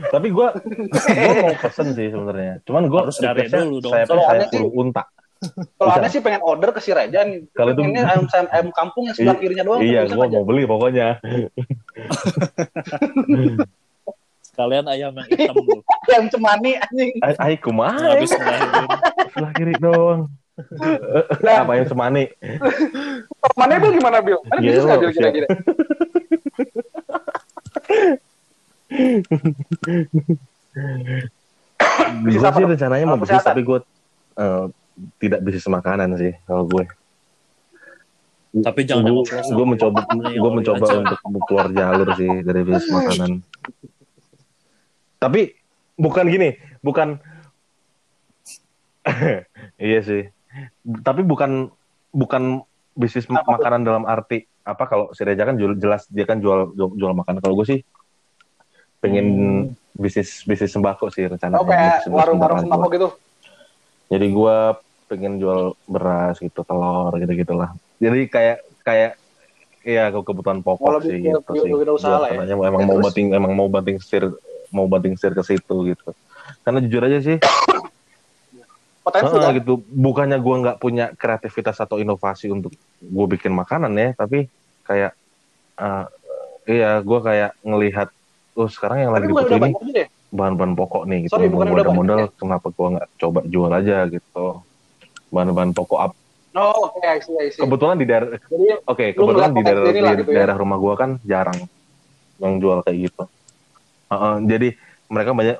tapi 0.09 0.27
gue 0.31 0.47
gue 0.87 1.35
mau 1.41 1.55
pesen 1.59 1.87
sih 1.93 2.07
sebenarnya 2.09 2.53
cuman 2.63 2.83
gue 2.87 2.99
Harus 3.01 3.17
cari 3.17 3.45
dulu 3.45 3.75
dong. 3.79 3.91
saya 3.91 4.03
Kalau 4.05 4.21
saya 4.23 4.39
ada 4.39 4.45
sih- 4.49 4.73
unta 4.73 5.03
Kalau 5.75 5.91
ada 5.91 6.07
sih 6.07 6.19
pengen 6.19 6.41
order 6.41 6.71
ke 6.71 6.79
si 6.79 6.89
Reza 6.89 7.21
nih. 7.21 7.45
Kalau 7.53 7.69
itu- 7.69 7.83
ini 7.83 7.99
ayam, 7.99 8.23
ayam, 8.25 8.47
ayam 8.49 8.67
kampung 8.71 9.03
yang 9.05 9.13
sebelah 9.13 9.37
kirinya 9.37 9.63
doang. 9.63 9.79
iya 9.83 10.01
gue 10.03 10.17
mau 10.17 10.41
beli 10.41 10.63
pokoknya 10.65 11.19
Sekalian 14.55 14.87
ayam 14.87 15.11
yang 15.11 15.27
hitam. 15.27 15.55
Ayam 16.07 16.25
cemani 16.33 16.79
anjing. 16.79 17.11
Ay, 17.19 17.33
ay 17.35 17.53
kumaha 17.59 18.15
Habis 18.15 18.31
sebelah 18.31 19.51
kiri 19.51 19.75
doang. 19.83 20.31
Apa 21.43 21.75
yang 21.75 21.87
semani 21.91 22.31
Mana 23.59 23.75
Bil 23.75 23.91
gimana 23.99 24.23
Bil? 24.23 24.39
Ada 24.47 24.63
Gelo, 24.63 24.71
bisnis 24.71 24.85
nggak 24.87 24.99
Bil 25.03 25.11
kira-kira? 25.11 25.47
gue 32.23 32.39
sih 32.39 32.63
rencananya 32.63 33.03
mau 33.03 33.19
bisnis 33.19 33.43
tapi 33.43 33.67
gue 33.67 33.83
eh, 34.39 34.65
tidak 35.19 35.43
bisnis 35.43 35.67
makanan 35.67 36.15
sih 36.15 36.31
kalau 36.47 36.63
gue 36.63 36.87
Tapi 38.55 38.87
jangan 38.87 39.11
gue 39.27 39.65
mencoba 39.67 40.07
Yang 40.07 40.39
gue 40.39 40.51
mencoba 40.55 40.85
untuk 41.03 41.19
keluar 41.43 41.67
jalur 41.75 42.07
sih 42.15 42.31
dari 42.39 42.63
bisnis 42.63 42.87
makanan 42.87 43.43
tapi 45.17 45.55
bukan 45.95 46.25
gini 46.27 46.49
bukan 46.79 47.19
iya 49.77 50.01
sih. 50.01 50.29
Tapi 50.81 51.21
bukan 51.21 51.69
bukan 52.09 52.63
bisnis 52.95 53.27
Apa 53.27 53.59
makanan 53.59 53.85
dalam 53.85 54.03
arti 54.07 54.47
apa 54.65 54.89
kalau 54.89 55.13
si 55.13 55.21
Reza 55.21 55.45
kan 55.45 55.59
jual, 55.59 55.77
jelas 55.77 56.09
dia 56.09 56.25
kan 56.25 56.41
jual 56.41 56.73
jual, 56.73 56.89
jual 56.97 57.13
makanan. 57.13 57.37
Kalau 57.37 57.53
gue 57.53 57.67
sih 57.67 57.79
pengen 58.97 59.27
bisnis 59.93 60.41
bisnis 60.41 60.73
sembako 60.73 61.13
sih 61.13 61.29
rencananya 61.29 61.61
Oh 61.61 61.67
kayak 61.67 62.09
warung-warung 62.09 62.65
sembako. 62.65 62.87
gitu. 62.89 63.07
jadi 64.09 64.25
gue 64.27 64.55
pengen 65.05 65.37
jual 65.37 65.77
beras 65.85 66.41
gitu 66.41 66.65
telur 66.65 67.13
gitu 67.21 67.29
gitulah 67.37 67.69
jadi 68.01 68.25
kayak 68.25 68.57
kayak 68.81 69.11
Iya, 69.85 70.09
ke- 70.09 70.25
kebutuhan 70.25 70.65
pokok 70.65 70.97
lebih 70.97 71.09
sih 71.13 71.17
ke- 71.21 71.29
gitu 71.29 71.39
ke- 71.45 71.61
sih. 71.61 71.93
usaha 71.93 72.17
lah 72.17 72.33
ya. 72.33 72.57
Emang 72.57 72.81
Ya, 72.81 72.87
mau 72.89 72.97
banting 73.05 73.27
emang 73.37 73.53
mau 73.53 73.69
banting 73.69 74.01
setir 74.01 74.33
mau 74.69 74.85
banting 74.85 75.13
setir 75.13 75.33
ke 75.33 75.43
situ 75.43 75.75
gitu. 75.89 76.09
Karena 76.61 76.79
jujur 76.79 77.01
aja 77.03 77.19
sih, 77.19 77.37
Potensi 79.05 79.37
kan? 79.37 79.53
gitu. 79.53 79.85
Bukannya 79.85 80.41
gua 80.41 80.55
nggak 80.65 80.77
punya 80.81 81.13
kreativitas 81.13 81.77
atau 81.77 82.01
inovasi 82.01 82.49
untuk 82.49 82.73
gue 82.97 83.25
bikin 83.37 83.53
makanan 83.53 83.93
ya, 83.93 84.17
tapi 84.17 84.49
kayak 84.81 85.13
eh, 85.77 86.05
iya, 86.65 87.05
gua 87.05 87.21
kayak 87.21 87.53
ngelihat, 87.61 88.09
oh 88.57 88.65
sekarang 88.65 89.05
yang 89.05 89.13
Tapi 89.13 89.29
lagi 89.29 89.53
banyak 89.61 89.77
juga 89.77 89.93
deh. 89.93 90.07
bahan-bahan 90.33 90.73
pokok 90.73 91.03
nih 91.05 91.29
gitu. 91.29 91.37
Sorry, 91.37 91.53
bukan 91.53 91.67
udah 91.69 91.85
ada 91.85 91.93
modal, 91.93 92.19
ya? 92.25 92.27
kenapa 92.33 92.67
gua 92.73 92.87
nggak 92.97 93.07
coba 93.21 93.39
jual 93.45 93.69
aja 93.69 93.97
gitu. 94.09 94.45
Bahan-bahan 95.29 95.71
pokok 95.77 95.99
up. 96.01 96.11
Oh 96.55 96.87
oke, 96.89 97.03
I 97.03 97.19
see, 97.21 97.35
I 97.37 97.51
see. 97.53 97.61
Kebetulan 97.61 97.99
di 97.99 98.07
daerah 98.07 98.41
Oke, 98.89 99.11
Lu 99.13 99.27
kebetulan 99.27 99.51
di 99.53 99.61
daerah, 99.61 99.83
ini 99.85 100.01
di 100.01 100.15
gitu 100.23 100.31
ya. 100.33 100.37
daerah 100.41 100.55
rumah 100.57 100.77
gua 100.81 100.95
kan 100.97 101.21
jarang 101.21 101.59
yang 102.41 102.57
jual 102.57 102.81
kayak 102.81 103.11
gitu. 103.11 103.23
Heeh, 104.15 104.35
jadi 104.47 104.67
mereka 105.11 105.35
banyak 105.35 105.57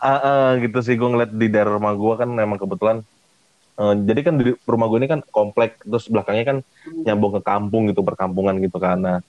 ah, 0.00 0.18
ah, 0.18 0.50
gitu 0.58 0.78
sih 0.80 0.96
gue 0.96 1.08
ngeliat 1.08 1.30
di 1.30 1.46
daerah 1.52 1.78
rumah 1.78 1.94
gua 1.94 2.18
kan 2.18 2.32
memang 2.32 2.58
kebetulan 2.58 3.04
eh, 3.78 3.94
jadi 4.02 4.20
kan 4.24 4.34
di 4.40 4.56
rumah 4.66 4.86
gue 4.90 4.98
ini 5.04 5.08
kan 5.12 5.20
komplek 5.30 5.78
terus 5.84 6.08
belakangnya 6.08 6.44
kan 6.48 6.58
nyambung 7.04 7.38
ke 7.38 7.40
kampung 7.44 7.86
gitu 7.92 8.02
perkampungan 8.02 8.58
gitu 8.58 8.80
karena 8.80 9.22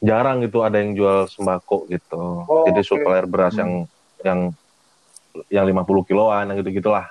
jarang 0.00 0.40
gitu 0.40 0.64
ada 0.64 0.80
yang 0.80 0.96
jual 0.96 1.28
sembako 1.28 1.84
gitu. 1.92 2.48
Oh, 2.48 2.64
jadi 2.64 2.80
oke. 2.80 2.88
supplier 2.88 3.28
beras 3.28 3.52
yang 3.60 3.84
yang 4.24 4.40
yang 5.52 5.64
50 5.68 6.08
kiloan 6.08 6.48
yang 6.48 6.56
gitu 6.64 6.80
gitulah. 6.80 7.06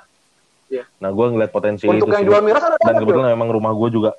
Iya. 0.70 0.86
Nah, 1.02 1.10
gue 1.14 1.26
ngeliat 1.34 1.54
potensi 1.54 1.86
untuk 1.86 2.10
itu 2.10 2.14
yang 2.14 2.26
sih. 2.26 2.30
jual 2.30 2.42
miras 2.46 2.62
ada 2.66 2.78
Dan 2.82 2.94
ada, 2.98 3.02
kebetulan 3.02 3.30
memang 3.34 3.50
rumah 3.54 3.74
gue 3.74 3.90
juga 3.94 4.12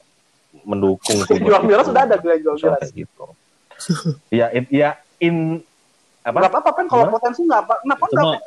mendukung. 0.67 1.19
Jual 1.47 1.63
miras 1.63 1.87
sudah 1.87 2.03
ada 2.11 2.19
jual 2.19 2.59
miras. 2.59 2.91
gitu. 2.91 3.27
ya, 4.35 4.51
in, 4.51 4.67
ya 4.67 4.99
in 5.23 5.63
Apa? 6.21 6.39
apa-apa 6.47 6.71
kan 6.75 6.85
kalau 6.87 7.05
potensi 7.09 7.41
nggak 7.43 7.61
apa. 7.65 7.75
Kenapa 7.81 8.05
Itu 8.05 8.15
nggak? 8.15 8.25
mah 8.27 8.41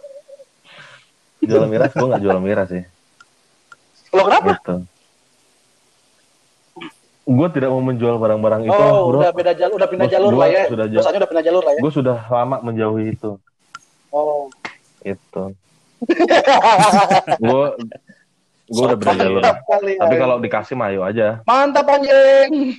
Jual 1.44 1.66
miras, 1.68 1.92
gue 1.92 2.08
nggak 2.08 2.24
jual 2.24 2.40
miras 2.40 2.68
sih. 2.70 2.84
Lo 4.12 4.22
kenapa? 4.24 4.50
Gitu. 4.54 4.76
Gue 7.24 7.48
tidak 7.50 7.70
mau 7.70 7.80
menjual 7.80 8.16
barang-barang 8.16 8.62
itu, 8.64 8.76
Oh, 8.76 9.08
udah 9.10 9.32
beda 9.32 9.52
jalur, 9.54 9.76
udah 9.76 9.88
pindah 9.88 10.06
Gua- 10.06 10.14
jalur 10.14 10.30
gua 10.30 10.44
lah 10.44 10.50
ya. 10.50 10.64
sudah 10.68 10.86
jauh. 10.88 11.04
Udah 11.04 11.28
pindah 11.28 11.44
jalur 11.44 11.64
lah 11.64 11.74
ya. 11.74 11.80
Gue 11.80 11.92
sudah 11.92 12.18
lama 12.28 12.58
menjauhi 12.62 13.06
itu. 13.12 13.32
Oh. 14.12 14.52
Itu. 15.02 15.44
Gue 17.40 17.66
gue 18.64 18.84
udah 18.84 18.98
beda 18.98 19.14
jalur. 19.18 19.42
Tapi 19.74 20.16
kalau 20.16 20.36
dikasih 20.40 20.76
mah 20.76 20.92
ayo 20.92 21.02
aja. 21.02 21.40
mantap 21.44 21.88
anjing. 21.88 22.76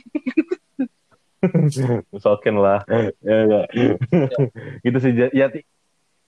Sokin 2.22 2.56
lah. 2.56 2.82
ya, 3.20 3.36
enggak. 3.42 3.64
gitu 4.80 4.98
sih. 4.98 5.12
Ya, 5.30 5.46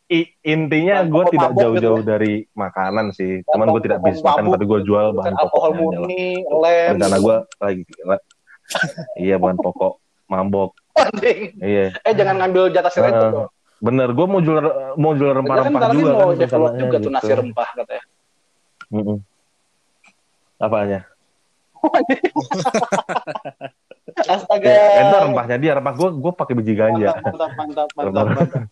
i- 0.06 0.30
intinya 0.40 1.02
gue 1.02 1.18
pokok 1.18 1.30
tidak 1.30 1.50
mabok 1.50 1.62
jauh-jauh 1.62 1.98
gitu 1.98 2.06
dari 2.06 2.32
makanan 2.52 3.06
sih. 3.10 3.42
Cuman 3.44 3.66
gue 3.70 3.80
tidak 3.82 3.98
pokok 3.98 4.06
bisnis 4.08 4.22
makan, 4.22 4.42
tapi 4.48 4.64
gue 4.64 4.80
jual 4.82 5.06
Bukan 5.10 5.18
bahan 5.18 5.34
alkohol 5.36 5.66
aja 5.66 5.74
lah. 5.74 5.82
murni, 5.82 6.24
lem. 6.42 6.88
Rencana 6.94 7.16
gue 7.18 7.36
lagi 7.58 7.82
Iya 9.16 9.36
bahan 9.36 9.56
pokok 9.56 9.92
mambok. 10.26 10.70
Anjing. 10.96 11.52
Iya. 11.58 11.86
Eh 12.00 12.12
jangan 12.14 12.34
ngambil 12.40 12.70
jatah 12.70 12.88
si 12.88 12.98
Reja 12.98 13.18
Heeh. 13.18 13.30
dong. 13.30 13.50
Bener, 13.76 14.08
gue 14.08 14.24
mau 14.24 14.40
jual 14.40 14.56
mau 14.96 15.12
jual 15.12 15.28
kan 15.28 15.36
rempah-rempah 15.38 15.80
lagi 15.84 16.00
juga 16.00 16.10
mau 16.10 16.26
kan. 16.26 16.36
develop 16.40 16.66
rencananya 16.66 16.80
juga 16.80 16.96
tuh 16.96 17.02
gitu. 17.02 17.10
nasi 17.12 17.32
rempah 17.36 17.68
katanya. 17.76 18.04
Mm-mm. 18.88 19.18
Apanya? 20.56 21.00
Astaga. 24.07 24.64
Eh, 24.64 25.02
itu 25.02 25.16
rempahnya 25.18 25.57
dia, 25.57 25.72
rempah 25.74 25.92
gue 25.92 26.09
gue 26.14 26.32
pakai 26.32 26.54
biji 26.54 26.72
ganja. 26.72 27.18
Mantap, 27.18 27.50
mantap, 27.52 27.88
mantap, 27.92 28.12
mantap, 28.14 28.26
mantap. 28.30 28.62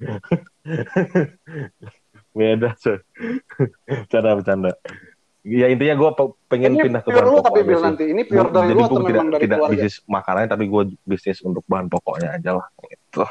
Beda, 2.35 2.71
coy. 2.77 2.99
Bercanda, 3.85 4.31
bercanda. 4.33 4.71
Ya 5.45 5.69
intinya 5.69 5.95
gue 5.95 6.11
pengen 6.49 6.73
Ini 6.73 6.83
pindah 6.83 7.03
ke 7.03 7.11
bahan 7.11 7.27
lu 7.27 7.37
pokok 7.37 7.45
tapi 7.45 7.61
Bil 7.63 7.77
sih. 7.77 7.85
nanti. 7.85 8.05
Ini 8.09 8.23
pure 8.25 8.49
dari 8.49 8.65
jadi 8.65 8.75
lu 8.75 8.83
atau 8.83 8.97
tidak, 9.03 9.25
dari 9.29 9.43
tidak 9.43 9.59
keluarga? 9.59 9.75
bisnis 9.77 9.95
makanannya, 10.07 10.49
tapi 10.49 10.65
gue 10.65 10.83
bisnis 11.05 11.39
untuk 11.43 11.65
bahan 11.65 11.87
pokoknya 11.87 12.29
aja 12.33 12.51
lah. 12.55 12.67
Gitu. 12.81 13.25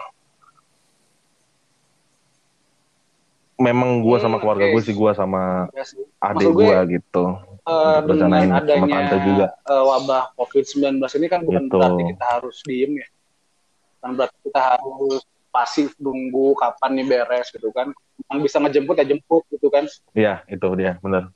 Memang 3.55 4.01
gue 4.01 4.17
sama 4.19 4.35
Hmm, 4.35 4.41
keluarga 4.41 4.65
oke. 4.65 4.73
gue 4.73 4.81
sih, 4.83 4.93
gue 4.93 5.11
sama 5.13 5.41
Ya 5.71 5.83
sih. 5.83 6.01
adik 6.19 6.47
gue 6.51 6.75
gitu. 6.91 7.23
Eh, 7.63 7.99
dengan 8.03 8.27
sama 8.27 8.59
adanya 8.59 8.99
juga. 9.23 9.47
eh, 9.55 9.83
wabah 9.87 10.23
COVID-19 10.35 10.99
ini 11.15 11.27
kan 11.31 11.39
bukan 11.47 11.63
Gitu. 11.63 11.75
berarti 11.79 12.03
kita 12.11 12.25
harus 12.27 12.55
diem 12.67 12.91
ya. 12.99 13.07
Bukan 13.95 14.11
berarti 14.19 14.37
kita 14.43 14.61
harus 14.75 15.21
pasif 15.47 15.89
nunggu 15.95 16.59
kapan 16.59 16.91
nih 16.99 17.05
beres 17.07 17.47
gitu 17.49 17.71
kan. 17.71 17.95
Yang 18.27 18.39
bisa 18.43 18.57
ngejemput 18.59 18.95
ya 18.99 19.05
jemput 19.07 19.43
gitu 19.47 19.67
kan. 19.71 19.87
Iya, 20.11 20.43
itu 20.45 20.67
dia, 20.75 20.99
bener, 20.99 21.31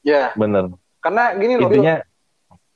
Ya, 0.00 0.32
bener. 0.32 0.72
karena 1.00 1.36
gini 1.36 1.60
loh, 1.60 1.68
Intinya, 1.68 2.00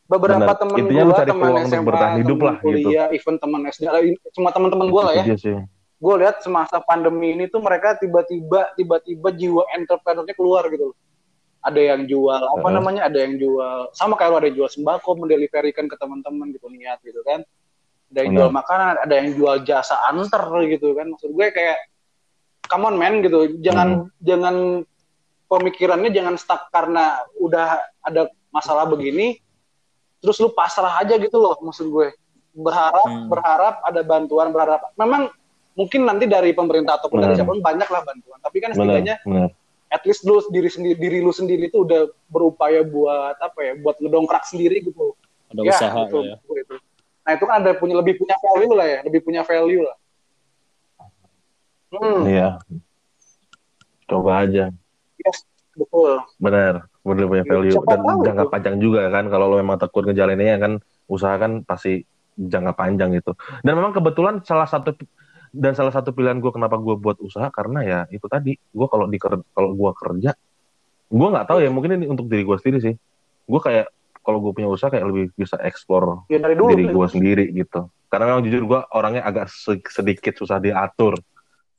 beberapa 0.04 0.52
lu 0.64 0.88
gue, 0.88 1.12
cari 1.12 1.28
teman 1.32 1.52
SMA, 1.64 1.84
bertahan 1.84 2.16
hidup 2.20 2.36
teman 2.36 2.44
lah, 2.44 2.56
gitu. 2.56 2.64
kuliah, 2.88 3.06
even 3.12 3.36
teman 3.36 3.60
SD, 3.64 3.82
eh, 3.84 4.16
semua 4.32 4.52
teman-teman 4.52 4.86
gue 4.88 5.02
lah 5.02 5.12
ya. 5.16 5.24
Gue 5.96 6.14
lihat 6.20 6.40
semasa 6.40 6.80
pandemi 6.80 7.32
ini 7.32 7.48
tuh 7.48 7.60
mereka 7.60 7.96
tiba-tiba 7.96 8.72
tiba-tiba 8.76 9.28
jiwa 9.32 9.62
entrepreneurnya 9.72 10.36
keluar 10.36 10.68
gitu 10.68 10.92
loh. 10.92 10.96
Ada 11.64 11.80
yang 11.80 12.04
jual 12.04 12.42
apa 12.44 12.60
Heeh. 12.60 12.76
namanya? 12.76 13.02
Ada 13.08 13.18
yang 13.24 13.34
jual 13.40 13.88
sama 13.96 14.20
kayak 14.20 14.30
lu 14.30 14.36
ada 14.36 14.46
yang 14.52 14.56
jual 14.60 14.70
sembako, 14.70 15.10
mendeliverikan 15.24 15.88
ke 15.88 15.96
teman-teman 15.96 16.52
gitu 16.52 16.68
niat 16.68 17.00
gitu 17.00 17.24
kan. 17.24 17.40
Ada 18.12 18.18
yang 18.20 18.32
jual 18.36 18.50
makanan, 18.52 18.94
ada 19.00 19.14
yang 19.16 19.28
jual 19.32 19.56
jasa 19.64 19.96
antar 20.06 20.44
gitu 20.68 20.92
kan. 20.92 21.08
Maksud 21.08 21.32
gue 21.32 21.46
kayak 21.48 21.78
come 22.68 22.84
on 22.84 23.00
man 23.00 23.24
gitu. 23.24 23.48
Hmm. 23.48 23.56
Jangan 23.64 23.88
jangan 24.20 24.56
pemikirannya 25.48 26.10
jangan 26.12 26.34
stuck 26.36 26.68
karena 26.68 27.24
udah 27.40 27.80
ada 28.04 28.28
masalah 28.52 28.88
begini 28.88 29.40
terus 30.20 30.40
lu 30.40 30.48
pasrah 30.56 31.04
aja 31.04 31.16
gitu 31.16 31.36
loh 31.40 31.56
maksud 31.64 31.88
gue. 31.88 32.12
Berharap 32.54 33.08
Hmm. 33.08 33.28
berharap 33.32 33.80
ada 33.82 34.00
bantuan, 34.04 34.52
berharap 34.52 34.92
memang 34.94 35.32
mungkin 35.74 36.06
nanti 36.06 36.28
dari 36.28 36.54
pemerintah 36.54 37.00
ataupun 37.00 37.18
dari 37.18 37.34
siapa 37.34 37.50
pun 37.50 37.64
banyak 37.64 37.88
lah 37.88 38.02
bantuan. 38.04 38.38
Tapi 38.38 38.56
kan 38.62 38.70
Bener, 38.72 38.78
setidaknya 38.78 39.16
bener. 39.26 39.48
At 39.94 40.02
least 40.02 40.26
lu 40.26 40.42
diri 40.50 40.66
sendiri 40.66 40.98
diri 40.98 41.18
lu 41.22 41.30
sendiri 41.30 41.70
itu 41.70 41.86
udah 41.86 42.10
berupaya 42.26 42.82
buat 42.82 43.38
apa 43.38 43.58
ya 43.62 43.72
buat 43.78 43.94
ngedongkrak 44.02 44.42
sendiri 44.42 44.82
gitu 44.82 45.14
Ada 45.54 45.60
ya 45.62 45.70
usaha 45.70 46.00
itu, 46.10 46.18
lah 46.18 46.34
ya. 46.34 46.36
itu. 46.66 46.74
nah 47.24 47.30
itu 47.38 47.44
kan 47.46 47.54
ada 47.62 47.70
punya 47.78 47.94
lebih 47.94 48.18
punya 48.18 48.34
value 48.42 48.74
lah 48.74 48.86
ya 48.90 48.98
lebih 49.06 49.20
punya 49.22 49.42
value 49.46 49.82
lah 49.86 49.96
hmm, 51.94 52.20
Iya. 52.26 52.48
Coba 54.04 54.44
aja. 54.44 54.68
yes, 55.22 55.46
betul 55.72 56.20
Bener, 56.36 56.84
bener 57.06 57.24
punya 57.24 57.44
value 57.46 57.72
Siapa 57.72 57.96
dan 57.96 58.00
tahu 58.04 58.20
jangka 58.26 58.44
tuh. 58.44 58.50
panjang 58.52 58.76
juga 58.82 59.00
kan. 59.08 59.24
Kalau 59.32 59.46
lo 59.48 59.56
memang 59.62 59.80
tekun 59.80 60.04
ngejalaninnya 60.10 60.56
kan, 60.60 60.72
usaha 61.08 61.34
kan 61.40 61.64
pasti 61.64 62.04
jangka 62.36 62.74
panjang 62.76 63.14
gitu. 63.16 63.32
Dan 63.64 63.78
memang 63.78 63.94
kebetulan 63.96 64.44
salah 64.44 64.68
satu 64.68 64.92
dan 65.54 65.78
salah 65.78 65.94
satu 65.94 66.10
pilihan 66.10 66.42
gue 66.42 66.50
kenapa 66.50 66.74
gue 66.82 66.98
buat 66.98 67.22
usaha 67.22 67.46
karena 67.54 67.80
ya 67.86 67.98
itu 68.10 68.26
tadi 68.26 68.58
gue 68.58 68.86
kalau 68.90 69.06
di 69.06 69.22
kalau 69.22 69.70
gue 69.70 69.92
kerja, 69.94 70.30
gue 71.08 71.28
nggak 71.30 71.46
tahu 71.46 71.58
ya 71.62 71.70
mungkin 71.70 72.02
ini 72.02 72.10
untuk 72.10 72.26
diri 72.26 72.42
gue 72.42 72.58
sendiri 72.58 72.78
sih. 72.82 72.94
Gue 73.46 73.60
kayak 73.62 73.86
kalau 74.26 74.42
gue 74.42 74.50
punya 74.50 74.66
usaha 74.66 74.90
kayak 74.90 75.06
lebih 75.06 75.24
bisa 75.38 75.54
explore 75.62 76.26
ya 76.26 76.42
dulu 76.42 76.74
diri 76.74 76.84
gue 76.90 77.06
sendiri 77.06 77.44
gitu. 77.54 77.86
Karena 78.10 78.34
memang 78.34 78.42
jujur 78.42 78.62
gue 78.66 78.80
orangnya 78.90 79.22
agak 79.22 79.46
se- 79.46 79.84
sedikit 79.90 80.34
susah 80.34 80.58
diatur 80.58 81.14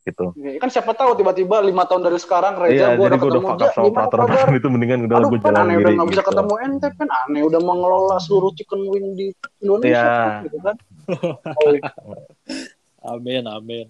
gitu. 0.06 0.38
Ya, 0.38 0.62
kan 0.62 0.70
siapa 0.70 0.94
tahu 0.94 1.18
tiba-tiba 1.18 1.66
lima 1.66 1.84
tahun 1.90 2.06
dari 2.06 2.22
sekarang 2.22 2.62
Reza 2.62 2.78
Iya, 2.78 2.88
gue 2.94 3.06
udah 3.10 3.18
udah 3.18 3.20
ketemu 3.26 3.48
up 3.50 3.72
sama 3.74 3.90
peraturan 3.90 4.54
itu 4.62 4.68
mendingan 4.70 5.00
udah 5.10 5.16
Aduh 5.18 5.30
gue 5.34 5.40
kan 5.42 5.46
jalan 5.50 5.60
aneh 5.66 5.66
udah 5.66 5.82
sendiri. 5.82 5.98
nggak 5.98 6.10
bisa 6.14 6.22
gitu. 6.22 6.30
ketemu 6.30 6.54
ente 6.62 6.88
kan 6.94 7.10
aneh 7.26 7.42
udah 7.42 7.62
mengelola 7.66 8.18
seluruh 8.22 8.52
chicken 8.54 8.82
wing 8.86 9.08
di 9.18 9.28
Indonesia 9.66 10.14
kan, 10.14 10.46
gitu 10.46 10.58
kan 10.62 10.76
oh, 11.58 11.74
Amin, 13.06 13.44
amin. 13.46 13.88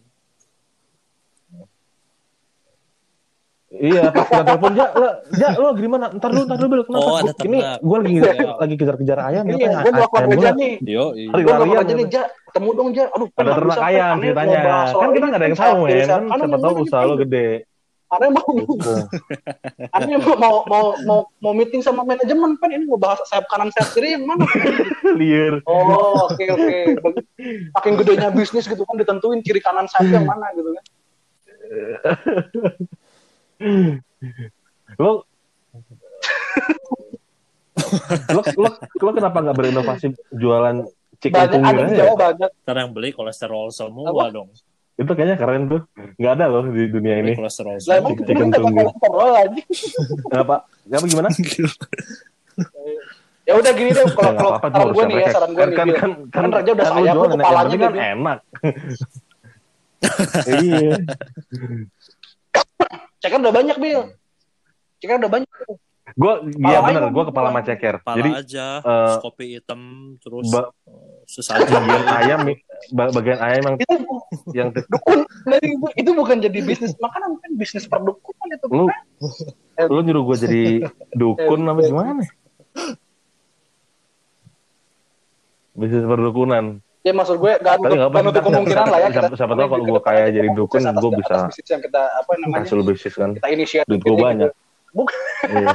Iya, 3.75 4.07
pas 4.07 4.23
kita 4.23 4.43
telepon, 4.45 4.71
ja, 4.71 4.87
lo, 4.95 5.07
ja, 5.35 5.49
lo 5.59 5.75
gimana? 5.75 6.07
Ntar 6.07 6.31
dulu, 6.31 6.43
ntar 6.47 6.57
dulu, 6.57 6.67
Bel. 6.71 6.81
kenapa? 6.87 7.03
Oh, 7.03 7.15
ada 7.19 7.31
Gua- 7.35 7.43
ini 7.43 7.59
gue 7.59 7.97
lagi 7.99 8.13
Iya. 8.15 8.31
lagi 8.55 8.75
kejar-kejar 8.79 9.17
ayam. 9.19 9.43
iya 9.51 9.55
gue 9.83 9.91
Reza 9.91 10.07
gua 10.07 10.49
nih 10.55 10.73
Yo, 10.85 11.05
Hari 11.11 11.41
gue 11.43 11.51
ayam, 11.51 11.67
Reza 11.75 11.83
nih 11.91 12.07
Ja 12.07 12.23
ketemu 12.45 12.69
dong 12.71 12.89
Ja 12.95 13.03
aduh 13.11 13.27
ada 13.35 13.51
ternak 13.51 13.79
ayam 13.83 14.15
ceritanya. 14.23 14.59
mau 14.63 14.95
Kan 14.95 15.09
kita 15.11 15.25
nggak 15.27 15.39
ada 15.41 15.47
yang 15.49 15.57
tahu, 15.59 15.75
men. 15.83 16.07
Kan 16.07 16.37
siapa 16.39 16.57
tahu 16.63 16.73
usaha 16.87 17.01
lo 17.03 17.13
gitu. 17.15 17.21
gede. 17.27 17.47
Aneh 18.05 18.29
mau 18.29 18.45
Gitu. 18.53 18.93
Aneh 19.95 20.17
mau 20.21 20.37
mau 20.37 20.55
mau 20.69 20.85
mau, 21.05 21.19
mau 21.41 21.53
meeting 21.57 21.81
sama 21.81 22.05
manajemen 22.05 22.53
kan 22.61 22.69
ini 22.69 22.85
mau 22.85 23.01
bahas 23.01 23.17
sayap 23.25 23.49
kanan 23.49 23.73
sayap 23.73 23.97
kiri 23.97 24.13
yang 24.13 24.29
mana 24.29 24.45
Liar. 25.17 25.57
oh 25.65 26.29
oke 26.29 26.45
oke 26.53 26.77
makin 27.73 27.93
gedenya 27.97 28.29
bisnis 28.29 28.69
gitu 28.69 28.85
kan 28.85 29.01
ditentuin 29.01 29.41
kiri 29.41 29.57
kanan 29.57 29.89
sayap 29.89 30.21
yang 30.21 30.25
mana 30.29 30.53
gitu 30.53 30.69
kan 30.69 30.85
Lo 35.01 35.25
lo, 38.31 38.41
lo, 38.55 38.69
lo 38.79 39.09
kenapa 39.11 39.37
nggak 39.43 39.57
berinovasi 39.57 40.15
jualan 40.31 40.87
chicken 41.19 41.35
banyak 41.35 41.59
ada 41.59 41.81
aja? 41.83 41.95
Jawa 42.03 42.15
banyak 42.15 42.49
ntar 42.63 42.75
yang 42.79 42.91
beli 42.95 43.11
kolesterol 43.11 43.71
semua 43.71 44.11
Apa? 44.11 44.31
dong. 44.31 44.49
Itu 44.95 45.11
kayaknya 45.11 45.35
keren 45.35 45.67
tuh. 45.67 45.81
Nggak 46.15 46.33
ada 46.39 46.45
loh 46.47 46.63
di 46.71 46.87
dunia 46.87 47.19
ini. 47.19 47.35
lah 47.35 47.51
emang 47.99 48.15
Chicken 48.15 48.47
aja 48.51 49.61
Kenapa? 50.31 50.55
Kenapa 50.87 51.05
gimana? 51.11 51.29
ya 53.45 53.53
udah 53.61 53.71
gini 53.77 53.91
deh 53.93 54.05
kalau 54.09 54.31
Ya, 54.33 54.57
kalau 54.57 54.57
saran 54.57 54.89
gue 54.89 55.03
nih 55.05 55.17
ya 55.21 55.27
saran 55.29 55.49
gue 55.53 55.59
kan, 55.61 55.69
nih 55.69 55.77
kan, 55.77 55.85
Bil. 55.85 55.97
kan, 55.99 56.11
Kan 56.33 56.45
Raja 56.49 56.71
udah 56.73 56.85
kan 56.85 56.91
lu 56.91 56.97
sayap, 56.97 57.13
jualan, 57.13 57.21
lu 57.21 57.25
yang 57.29 57.35
kepalanya 57.37 57.75
kan 57.77 57.91
gitu. 57.93 58.01
enak. 58.01 58.39
iya. 60.65 60.93
ceker 63.21 63.37
udah 63.41 63.53
banyak 63.53 63.77
bil 63.77 64.01
ceker 65.01 65.17
udah 65.21 65.31
banyak 65.31 65.49
Gue, 66.15 66.33
iya 66.63 66.79
bener, 66.79 67.11
gue 67.11 67.23
kepala 67.27 67.49
kepala. 67.49 67.49
sama 67.51 67.61
ceker. 67.67 67.95
Kepala 67.99 68.15
Jadi 68.23 68.29
aja, 68.39 68.67
eh, 68.79 69.15
kopi 69.19 69.45
hitam, 69.59 69.81
terus 70.23 70.47
eh, 71.25 71.27
sesaji. 71.27 71.65
bagian 71.67 72.05
ayam, 72.07 72.39
ba- 72.91 73.09
bagian 73.11 73.39
ayam 73.39 73.63
yang 73.65 73.75
itu 73.75 73.95
yang 74.53 74.67
dukun 74.71 75.19
dari 75.43 75.67
itu, 75.71 75.87
itu 75.97 76.11
bukan 76.11 76.37
jadi 76.39 76.59
bisnis 76.61 76.93
makanan 76.95 77.33
kan 77.35 77.51
bisnis 77.53 77.83
perdukunan 77.83 78.47
itu 78.47 78.65
lu 78.67 78.85
lu 79.83 79.99
nyuruh 79.99 80.23
gue 80.23 80.37
jadi 80.39 80.61
dukun 81.11 81.59
apa 81.63 81.81
gimana? 81.81 82.21
Bisnis 85.73 86.03
perdukunan. 86.03 86.79
ya 87.01 87.13
maksud 87.13 87.37
gue 87.37 87.53
gak 87.55 87.77
Tapi 87.77 87.85
nggak 87.91 88.09
apa-apa, 88.09 88.25
nutup 88.25 88.43
kemungkinan 88.43 88.85
lah 88.87 88.99
ya 88.99 89.09
siapa- 89.11 89.35
siapa 89.35 89.53
tahu 89.53 89.67
kalau 89.67 89.85
gue 89.87 90.01
kaya 90.01 90.25
jadi 90.27 90.49
dukun, 90.51 90.81
atas- 90.81 90.97
gue 90.99 91.11
bisa 91.15 91.35
bisnis 91.45 91.67
yang 91.69 91.81
kita 91.83 92.01
apa 92.01 92.31
namanya 92.35 92.65
Hasil 92.65 92.79
bisnis 92.81 93.13
kan. 93.13 93.29
kita 93.31 93.47
inisiatif 93.47 93.89
Duit 93.91 94.01
gue 94.01 94.09
ini 94.11 94.23
banyak. 94.23 94.49
gitu. 94.49 94.57
bukan 94.91 95.17
Iya. 95.45 95.73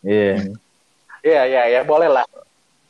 Iya. 0.00 0.32
Iya 1.20 1.42
iya 1.44 1.62
ya 1.68 1.80
boleh 1.82 2.08
lah. 2.08 2.26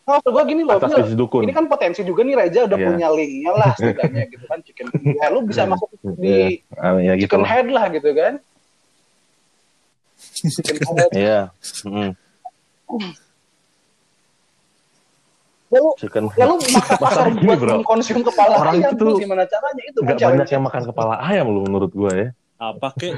Nah, 0.09 0.17
maksud 0.17 0.33
gue 0.33 0.45
gini 0.49 0.63
loh, 0.65 0.75
Atas 0.75 0.89
Bil. 1.13 1.45
ini 1.45 1.53
kan 1.53 1.69
potensi 1.69 2.01
juga 2.01 2.25
nih 2.25 2.33
Reza 2.35 2.65
udah 2.65 2.75
Iya. 2.75 2.89
punya 2.89 3.09
linknya 3.13 3.53
lah 3.53 3.71
setidaknya 3.77 4.25
gitu 4.27 4.45
kan 4.47 4.59
chicken 4.65 4.87
ya, 5.05 5.27
lu 5.29 5.41
bisa 5.45 5.63
Iya. 5.63 5.69
masuk 5.69 5.89
Iya. 5.93 6.13
di 6.17 6.35
Ah, 6.73 6.97
ya 6.97 7.13
gitu 7.13 7.23
chicken 7.23 7.41
lah. 7.41 7.49
head 7.51 7.67
lah 7.69 7.85
gitu 7.91 8.11
kan. 8.11 8.35
Chicken 10.57 10.77
head. 10.97 11.11
Iya. 11.13 11.41
Mm. 11.85 12.11
Lalu 15.69 15.89
Chicken 16.01 16.25
lalu 16.33 16.55
maka 16.73 16.93
pasar 16.97 16.99
Masalah 17.05 17.29
gini, 17.31 17.45
buat 17.45 17.59
bro. 17.59 17.73
mengkonsum 17.77 18.19
kepala 18.25 18.55
Orang 18.57 18.75
ayam 18.81 18.93
itu 18.97 19.07
gimana 19.21 19.45
caranya 19.45 19.83
itu 19.85 19.99
challenge. 20.01 20.25
banyak 20.25 20.49
yang 20.49 20.63
makan 20.65 20.83
kepala 20.89 21.15
ayam 21.21 21.47
lu 21.47 21.61
menurut 21.63 21.93
gue 21.93 22.13
ya. 22.17 22.29
Apa 22.57 22.89
kek? 22.97 23.13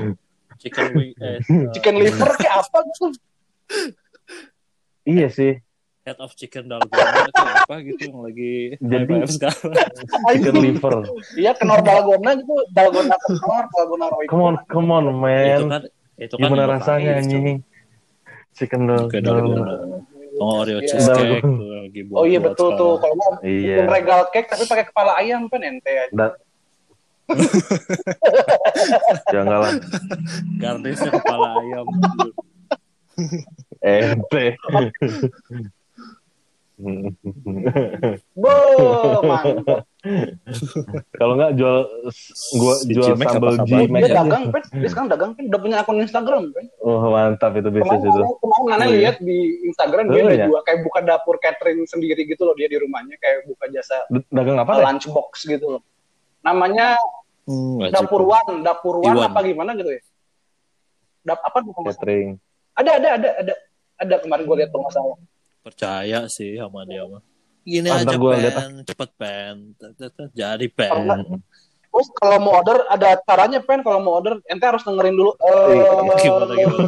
Chicken 0.59 0.87
wing, 0.93 1.15
eh, 1.17 1.39
chicken 1.71 1.95
liver 1.97 2.35
kayak 2.35 2.55
apa 2.61 2.79
gitu. 2.85 3.07
Iya 5.07 5.31
sih. 5.31 5.63
Head 6.01 6.17
of 6.17 6.33
chicken 6.33 6.65
dalgona 6.65 7.21
itu 7.23 7.37
apa 7.37 7.75
gitu 7.83 8.03
yang 8.07 8.19
lagi 8.25 8.55
Jadi- 8.79 9.15
hype 9.15 9.29
sekarang. 9.29 9.73
Chicken 10.33 10.57
liver. 10.59 10.95
Iya 11.35 11.53
kenor 11.53 11.81
dalgona 11.81 12.31
gitu, 12.35 12.55
dalgona 12.71 13.17
kenor, 13.19 13.65
dalgona 13.69 14.07
roy. 14.09 14.25
Come 14.27 14.43
on, 14.43 14.55
come 14.65 14.89
on, 14.89 15.05
itu 15.05 15.15
man. 15.15 15.61
kan 15.69 15.83
itu 16.17 16.35
kan 16.35 16.41
Gimana 16.43 16.65
rasanya 16.71 17.11
anjing? 17.17 17.61
Chicken 18.53 18.81
dalgona. 18.85 19.21
dalgona. 19.21 19.75
Oh, 20.41 20.65
Oreo 20.65 20.81
Iya. 20.81 20.89
cheesecake. 20.89 21.45
Dalgona. 21.45 21.53
tuh. 21.61 21.69
lagi 21.81 22.01
buat 22.03 22.17
Oh 22.17 22.25
iya 22.25 22.41
betul 22.41 22.69
tuh. 22.75 22.93
Kalau 22.97 23.15
mau 23.15 23.31
Iya. 23.43 23.77
regal 23.85 24.21
cake 24.31 24.49
tapi 24.49 24.65
pakai 24.65 24.85
kepala 24.87 25.13
ayam 25.17 25.45
kan 25.47 25.61
ente 25.61 25.91
aja. 25.91 26.09
Dan 26.11 26.33
jangan 29.31 29.59
lah 29.61 29.73
Garnisnya 30.57 31.11
kepala 31.13 31.49
ayam. 31.61 31.87
ente. 33.81 34.45
Bo, 38.41 38.55
mantap. 39.23 39.85
Kalau 41.21 41.37
nggak 41.37 41.53
jual 41.55 41.77
gua 42.57 42.75
Si 42.81 42.89
jual 42.91 43.13
Cimek 43.13 43.29
sambal 43.29 43.55
G 43.61 43.85
Dia 43.85 44.09
dagang, 44.17 44.49
Pen. 44.49 44.63
Dia 44.73 44.89
sekarang 44.89 45.09
dagang, 45.09 45.31
Pen. 45.35 45.45
Udah 45.53 45.61
punya 45.61 45.77
akun 45.79 46.01
Instagram, 46.01 46.43
Pen. 46.51 46.67
Oh 46.81 47.05
mantap 47.07 47.53
itu 47.55 47.69
bisnis 47.69 48.01
itu. 48.01 48.09
Kemarin, 48.11 48.37
kemarin 48.41 48.65
Nana 48.65 48.81
Oh, 48.81 48.89
iya. 48.89 48.97
lihat 48.97 49.17
di 49.21 49.39
Instagram 49.67 50.05
dia 50.07 50.17
Oh, 50.17 50.25
udah 50.25 50.37
iya. 50.37 50.47
jual 50.49 50.61
kayak 50.65 50.81
buka 50.81 51.01
dapur 51.01 51.37
catering 51.37 51.85
sendiri 51.85 52.23
gitu 52.25 52.43
loh 52.43 52.55
dia 52.55 52.67
di 52.67 52.77
rumahnya 52.77 53.17
kayak 53.17 53.45
buka 53.45 53.69
jasa 53.69 53.97
Dagang 54.29 54.57
apa 54.57 54.73
lunchbox 54.81 55.45
gitu 55.45 55.67
loh. 55.71 55.83
Namanya 56.41 56.97
Hmm. 57.45 57.83
Dapur 57.91 58.23
One, 58.23 58.63
Dapur 58.63 59.03
One 59.03 59.17
Iwan. 59.17 59.27
apa 59.27 59.43
gimana 59.43 59.75
gitu 59.75 59.91
ya? 59.91 60.01
Dap 61.27 61.43
apa. 61.43 61.67
Catering. 61.67 62.39
Ada 62.73 62.91
ada 62.97 63.09
ada 63.19 63.29
ada 63.43 63.55
ada 63.99 64.15
kemarin 64.23 64.45
gue 64.47 64.57
lihat 64.57 64.71
kalau 64.71 64.87
nggak 64.87 64.95
salah. 64.95 65.19
Percaya 65.61 66.25
sih 66.27 66.57
sama 66.57 66.83
dia 66.85 67.05
mah. 67.05 67.21
Gini 67.61 67.89
Ah, 67.89 68.01
aja 68.01 68.17
gua 68.17 68.41
pen, 68.41 68.81
cepet 68.83 69.11
pen, 69.15 69.55
jadi 70.33 70.67
pen. 70.73 71.37
Terus 71.91 72.09
kalau 72.17 72.39
mau 72.39 72.57
order 72.57 72.87
ada 72.89 73.19
caranya 73.21 73.61
pen 73.61 73.83
kalau 73.83 74.01
mau 74.01 74.17
order 74.17 74.39
ente 74.47 74.65
harus 74.65 74.81
dengerin 74.81 75.13
dulu. 75.13 75.33
Eh, 75.37 76.17
Gimana, 76.23 76.55
gimana? 76.55 76.87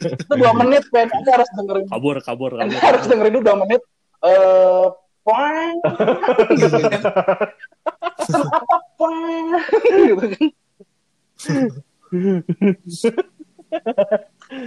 itu 0.00 0.32
dua 0.32 0.52
menit 0.56 0.84
pen 0.88 1.10
ente 1.10 1.30
harus 1.30 1.50
dengerin. 1.52 1.84
Kabur, 1.90 2.16
kabur, 2.22 2.50
Ente 2.56 2.78
kabur. 2.78 2.86
harus 2.88 3.04
dengerin 3.04 3.32
dulu 3.34 3.44
dua 3.44 3.56
menit. 3.60 3.82
Eh, 4.24 4.86
gitu 10.00 10.24
kan. 10.24 10.46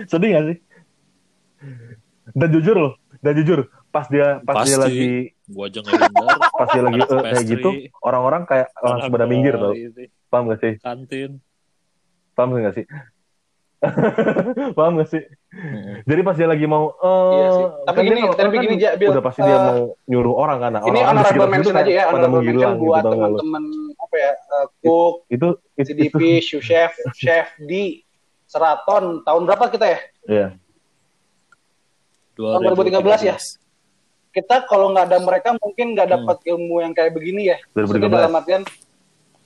Sedih 0.07 0.29
gak 0.31 0.45
sih? 0.47 0.57
Dan 2.33 2.49
jujur 2.49 2.75
loh, 2.75 2.93
dan 3.21 3.33
jujur 3.37 3.59
pas 3.93 4.09
dia 4.09 4.41
pas 4.41 4.65
dia 4.65 4.73
Pasti. 4.73 4.81
lagi 4.81 5.09
Gua 5.45 5.69
aja 5.69 5.79
ngehindar. 5.85 6.37
pas 6.59 6.67
dia 6.73 6.81
lagi 6.81 6.99
eh, 6.99 7.05
kayak 7.05 7.23
pastry. 7.29 7.51
gitu, 7.53 7.69
orang-orang 8.01 8.41
kayak 8.43 8.67
langsung 8.81 9.11
pada 9.11 9.25
minggir 9.25 9.53
tau. 9.53 9.73
Paham 10.27 10.43
gak 10.49 10.59
sih? 10.59 10.73
Kantin. 10.81 11.31
Paham 12.33 12.57
gak 12.57 12.73
sih? 12.73 12.85
Paham 14.77 14.93
gak 14.97 15.09
sih? 15.11 15.21
Hmm. 15.53 16.01
Jadi 16.07 16.21
pas 16.23 16.33
dia 16.33 16.47
lagi 16.47 16.65
mau 16.65 16.95
eh 16.95 17.33
Iya 17.35 17.47
sih. 17.51 17.65
Tapi 17.85 17.93
kan 17.93 18.03
gini, 18.03 18.17
dia 18.17 18.31
tapi 18.31 18.41
orang 18.41 18.53
gini, 18.55 18.65
kan 18.65 18.81
Ja, 18.81 18.91
Bil. 18.97 19.09
udah 19.13 19.23
pasti 19.23 19.39
dia 19.43 19.53
Eh, 19.53 19.61
mau 19.61 19.79
nyuruh 20.07 20.33
orang 20.33 20.57
kan. 20.57 20.71
Nah, 20.73 20.81
Ini 20.81 20.99
honorable 21.03 21.47
mention 21.51 21.75
aja 21.75 21.91
ya, 21.91 22.03
pada 22.07 22.17
honorable 22.25 22.41
mention 22.41 22.71
gitu, 22.73 22.81
buat 22.81 23.03
lu? 23.03 23.11
teman-teman 23.13 23.63
apa 23.99 24.15
ya, 24.17 24.31
eh, 24.33 24.65
cook, 24.81 25.13
Itu 25.35 25.47
itu, 25.77 25.89
CDP, 25.93 26.15
itu 26.41 26.57
chef, 26.63 26.91
chef 27.13 27.47
di 27.61 28.01
Seraton 28.47 29.21
tahun 29.21 29.41
berapa 29.45 29.65
kita 29.69 29.85
ya? 29.85 29.99
Iya. 30.25 30.47
Tahun 30.55 30.62
2013 32.35 33.29
ya? 33.29 33.35
Kita 34.33 34.65
kalau 34.65 34.89
nggak 34.89 35.05
ada 35.07 35.17
mereka 35.21 35.49
mungkin 35.55 35.93
nggak 35.93 36.09
dapat 36.09 36.37
ilmu 36.43 36.81
yang 36.81 36.91
kayak 36.91 37.13
begini 37.13 37.53
ya. 37.53 37.57
2013. 37.77 38.09
dalam 38.09 38.33
artian 38.33 38.63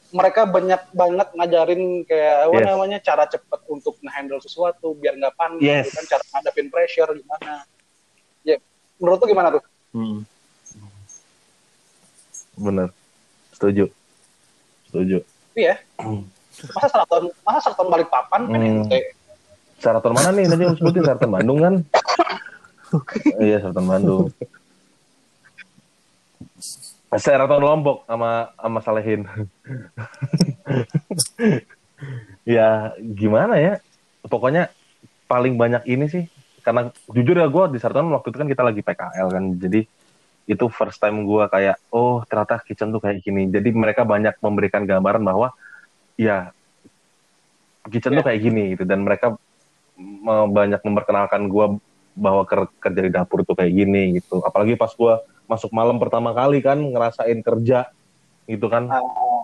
mereka 0.08 0.48
banyak 0.48 0.82
banget 0.96 1.28
ngajarin 1.36 1.82
kayak 2.08 2.36
apa 2.48 2.56
Yes. 2.56 2.68
namanya 2.72 2.98
cara 3.04 3.24
cepet 3.28 3.60
untuk 3.68 4.00
ngehandle 4.00 4.40
sesuatu 4.40 4.96
biar 4.96 5.20
nggak 5.20 5.36
panik, 5.36 5.60
Yes. 5.60 5.92
gitu 5.92 6.00
kan 6.00 6.06
cara 6.16 6.24
ngadepin 6.32 6.68
pressure 6.72 7.12
gimana. 7.12 7.68
Ya, 8.48 8.56
menurut 8.96 9.20
tuh 9.20 9.28
gimana 9.28 9.52
tuh? 9.52 9.64
Hmm. 9.92 10.24
Bener. 12.56 12.88
Setuju. 13.52 13.92
Setuju. 14.88 15.18
Iya. 15.54 15.76
Masa 16.74 16.88
Seraton, 16.90 17.30
masa 17.46 17.60
Seraton 17.62 17.88
balik 17.92 18.08
papan 18.08 18.48
kan 18.48 18.58
Hmm. 18.58 18.82
ente? 18.88 19.00
Saraton 19.78 20.10
mana 20.10 20.34
nih 20.34 20.50
tadi 20.50 20.64
yang 20.64 20.74
sebutin 20.74 21.04
Saraton 21.04 21.30
Bandung 21.30 21.60
kan? 21.62 21.74
Iya 23.42 23.58
Saraton 23.60 23.86
Bandung. 23.88 24.26
Saraton 27.16 27.64
Lombok 27.64 28.04
sama 28.04 28.52
sama 28.56 28.80
Salehin. 28.84 29.22
ya 32.44 32.94
gimana 33.00 33.56
ya? 33.60 33.74
Pokoknya 34.28 34.68
paling 35.28 35.56
banyak 35.56 35.84
ini 35.88 36.06
sih 36.08 36.24
karena 36.68 36.92
jujur 37.12 37.40
ya 37.40 37.48
gue 37.48 37.64
di 37.72 37.80
Saraton 37.80 38.12
waktu 38.12 38.28
itu 38.28 38.38
kan 38.44 38.48
kita 38.52 38.64
lagi 38.64 38.82
PKL 38.84 39.28
kan 39.32 39.44
jadi 39.56 39.88
itu 40.48 40.66
first 40.72 41.00
time 41.00 41.24
gue 41.28 41.44
kayak 41.48 41.80
oh 41.92 42.24
ternyata 42.28 42.60
kitchen 42.64 42.92
tuh 42.92 43.04
kayak 43.04 43.24
gini 43.24 43.48
jadi 43.52 43.72
mereka 43.72 44.04
banyak 44.08 44.36
memberikan 44.40 44.84
gambaran 44.84 45.24
bahwa 45.24 45.52
ya 46.20 46.52
kitchen 47.88 48.20
tuh 48.20 48.24
kayak 48.24 48.40
gini 48.44 48.76
gitu 48.76 48.84
dan 48.84 49.04
mereka 49.04 49.36
me- 49.96 50.50
banyak 50.52 50.80
memperkenalkan 50.84 51.48
gue 51.48 51.66
bahwa 52.18 52.44
ker- 52.44 52.74
kerja 52.82 53.02
di 53.02 53.12
dapur 53.14 53.46
tuh 53.46 53.54
kayak 53.54 53.72
gini 53.72 54.18
gitu. 54.18 54.42
Apalagi 54.42 54.74
pas 54.74 54.90
gue 54.90 55.14
masuk 55.46 55.70
malam 55.72 55.96
pertama 55.96 56.34
kali 56.34 56.60
kan 56.60 56.76
ngerasain 56.76 57.40
kerja 57.40 57.88
gitu 58.44 58.66
kan. 58.68 58.90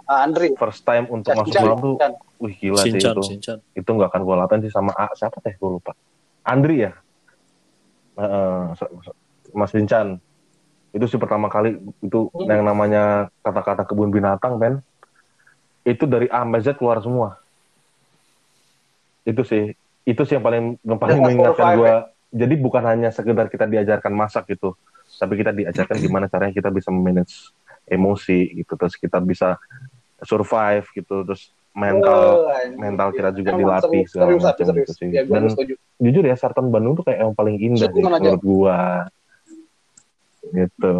Ah, 0.04 0.26
Andri. 0.26 0.52
first 0.58 0.84
time 0.84 1.08
untuk 1.08 1.32
masuk 1.32 1.54
malam 1.56 1.80
tuh 1.80 1.96
Chan. 1.96 2.12
wih 2.36 2.54
gila 2.54 2.82
sih 2.82 2.92
Sinchan, 2.92 3.16
itu. 3.16 3.22
Sinchan. 3.24 3.58
itu 3.72 3.88
nggak 3.88 4.12
akan 4.12 4.22
gue 4.22 4.36
lakuin 4.36 4.62
sih 4.62 4.74
sama 4.74 4.92
A, 4.94 5.08
siapa 5.14 5.40
teh 5.40 5.56
gue 5.56 5.70
lupa. 5.70 5.96
Andri 6.44 6.84
ya? 6.84 6.92
So- 8.76 8.92
Mas 9.54 9.70
Vincan 9.70 10.18
itu 10.90 11.06
sih 11.08 11.18
pertama 11.18 11.48
kali 11.48 11.74
itu 12.00 12.20
Hmm. 12.30 12.46
yang 12.46 12.62
namanya 12.64 13.04
kata-kata 13.42 13.86
kebun 13.86 14.10
binatang 14.10 14.58
Ben. 14.58 14.82
Itu 15.84 16.04
dari 16.04 16.26
A 16.28 16.42
sampai 16.42 16.60
Z 16.60 16.76
keluar 16.76 17.00
semua. 17.00 17.38
Itu 19.24 19.42
sih 19.44 19.72
itu 20.04 20.22
sih 20.24 20.36
yang 20.36 20.44
paling 20.44 20.64
yang 20.84 21.00
paling 21.00 21.18
mengingatkan 21.18 21.68
gue 21.76 21.94
jadi 22.34 22.56
bukan 22.58 22.84
hanya 22.84 23.10
sekedar 23.10 23.46
kita 23.46 23.64
diajarkan 23.64 24.10
masak 24.10 24.50
gitu 24.50 24.74
tapi 25.14 25.38
kita 25.38 25.54
diajarkan 25.54 26.02
gimana 26.02 26.26
caranya 26.26 26.50
kita 26.52 26.68
bisa 26.68 26.90
manage 26.90 27.54
emosi 27.86 28.58
gitu 28.58 28.74
terus 28.74 28.98
kita 28.98 29.22
bisa 29.22 29.62
survive 30.20 30.90
gitu 30.92 31.22
terus 31.22 31.54
mental 31.72 32.46
Oh, 32.46 32.54
mental 32.76 33.10
kita 33.12 33.30
juga 33.32 33.50
Emang 33.50 33.62
dilatih 33.62 34.02
serius, 34.02 34.10
segala 34.10 34.30
serius, 34.30 34.44
macam 34.44 34.66
serius. 34.66 34.78
gitu 34.80 34.92
sih. 34.94 35.08
Ya, 35.10 35.22
Dan 35.26 35.44
setuju. 35.48 35.74
jujur 35.98 36.24
ya 36.24 36.36
Sarton 36.36 36.70
Bandung 36.70 36.94
tuh 36.94 37.04
kayak 37.04 37.20
yang 37.20 37.34
paling 37.34 37.58
indah 37.58 37.90
sih 37.90 37.98
menurut 38.00 38.38
gua. 38.40 38.80
Gitu. 40.44 40.94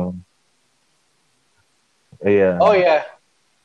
Iya. 2.24 2.58
Oh 2.58 2.74
iya. 2.74 3.06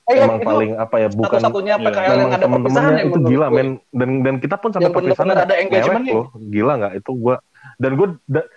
Eh, 0.05 0.17
iya, 0.17 0.25
Emang 0.25 0.37
itu 0.37 0.49
paling 0.49 0.71
apa 0.75 0.97
ya 0.99 1.09
bukan 1.09 1.37
satu-satunya 1.39 1.75
Iya. 1.77 1.85
PKL 1.87 2.13
yang 2.15 2.31
ada 2.31 2.45
temen-temennya 2.45 3.03
itu 3.05 3.19
gila 3.25 3.47
men 3.49 3.69
dan 3.91 4.11
dan 4.21 4.35
kita 4.37 4.57
pun 4.57 4.71
sampai 4.73 4.89
perpisahan 4.89 5.37
ada 5.37 5.55
engagement 5.55 6.05
loh 6.09 6.27
gila 6.35 6.73
nggak 6.77 6.95
itu 6.97 7.11
gua 7.13 7.37
dan 7.79 7.91
gua 7.95 8.09
da- 8.25 8.51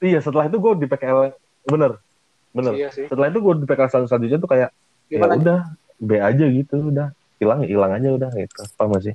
iya 0.00 0.18
setelah 0.18 0.46
itu 0.46 0.56
gua 0.56 0.72
di 0.72 0.86
PKL 0.86 1.32
bener 1.64 2.00
bener 2.50 2.72
Iya 2.74 2.88
sih. 2.90 3.06
setelah 3.06 3.28
itu 3.28 3.38
gua 3.38 3.54
di 3.54 3.64
PKL 3.64 3.88
sel- 3.88 4.06
selanjutnya 4.06 4.38
tuh 4.38 4.50
kayak 4.50 4.70
ya 5.08 5.24
udah 5.26 5.60
B 5.96 6.10
aja 6.16 6.44
gitu 6.46 6.76
udah 6.86 7.10
hilang 7.36 7.60
hilang 7.62 7.92
aja 7.92 8.08
udah 8.10 8.30
gitu 8.30 8.60
apa 8.62 8.84
masih 8.86 9.14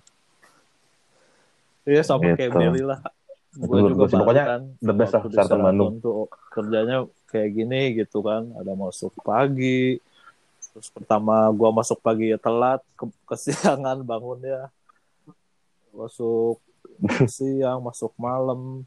Iya 1.85 2.01
sama 2.01 2.33
kayak 2.33 2.49
Gitu. 2.49 2.57
Billy 2.57 2.81
lah. 2.81 2.97
Gue 3.53 3.77
juga 3.77 3.93
gua 3.95 4.07
sih, 4.09 4.17
pokoknya 4.17 4.43
kan. 4.43 4.61
the 4.81 4.89
best 4.91 5.13
lah 5.13 5.21
Sarton 5.29 5.61
Bandung. 5.61 5.93
Tuh 6.01 6.25
kerjanya 6.49 7.05
kayak 7.29 7.49
gini 7.53 7.81
gitu 7.93 8.19
kan. 8.19 8.49
Ada 8.57 8.73
masuk 8.73 9.13
pagi. 9.21 10.01
Terus 10.73 10.89
pertama 10.89 11.45
gua 11.53 11.69
masuk 11.71 12.01
pagi 12.01 12.33
ya 12.33 12.41
telat. 12.41 12.81
Ke 12.97 13.05
kesiangan 13.29 14.01
bangunnya. 14.01 14.73
Masuk 15.95 16.59
siang, 17.27 17.79
masuk 17.81 18.11
malam. 18.15 18.83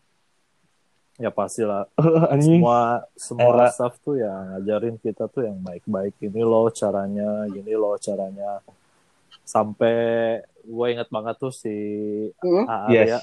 Ya 1.16 1.28
pastilah 1.28 1.90
anjing 2.30 2.62
semua 2.62 2.80
semua 3.18 3.50
Era. 3.58 3.66
staff 3.68 3.98
tuh 3.98 4.14
yang 4.16 4.54
ngajarin 4.54 4.94
kita 4.96 5.26
tuh 5.26 5.42
yang 5.42 5.58
baik-baik 5.58 6.14
ini 6.20 6.40
loh 6.40 6.70
caranya 6.70 7.42
gini 7.48 7.74
loh 7.74 7.98
caranya 7.98 8.62
sampai 9.42 9.98
gue 10.62 10.86
inget 10.86 11.08
banget 11.08 11.34
tuh 11.36 11.50
si 11.50 11.74
Hmm. 12.38 12.62
AA 12.64 12.88
yes 12.94 13.08
ya 13.08 13.20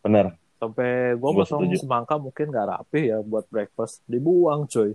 bener 0.00 0.34
sampai 0.58 1.14
gue 1.14 1.30
Gua 1.30 1.46
potong 1.46 1.62
semangka 1.70 2.18
mungkin 2.18 2.50
gak 2.50 2.66
rapih 2.66 3.04
ya 3.06 3.18
buat 3.22 3.46
breakfast 3.46 4.02
dibuang 4.04 4.66
coy 4.66 4.90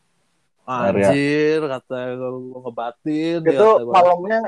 Arya. 0.64 1.12
anjir 1.12 1.60
kata 1.68 1.98
gue 2.16 2.30
ngebatin 2.64 3.38
ya, 3.44 3.50
Itu 3.50 3.60
kata 3.60 3.82
gua. 3.82 3.92
malamnya 3.92 4.40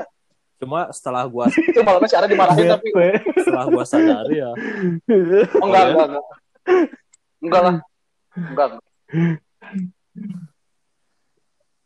cuma 0.57 0.89
setelah 0.89 1.23
gue 1.23 1.45
itu 1.69 1.79
malamnya 1.81 2.09
si 2.09 2.15
Ara 2.17 2.25
dimarahin 2.25 2.65
tapi 2.67 2.89
setelah 3.37 3.65
gue 3.65 3.83
sadari 3.85 4.35
ya 4.41 4.51
oh, 4.51 5.65
enggak, 5.65 5.83
ya? 5.83 5.91
enggak, 5.93 6.07
enggak. 6.09 6.25
Enggak 7.37 7.61
lah. 7.61 7.75
Enggak. 8.33 8.67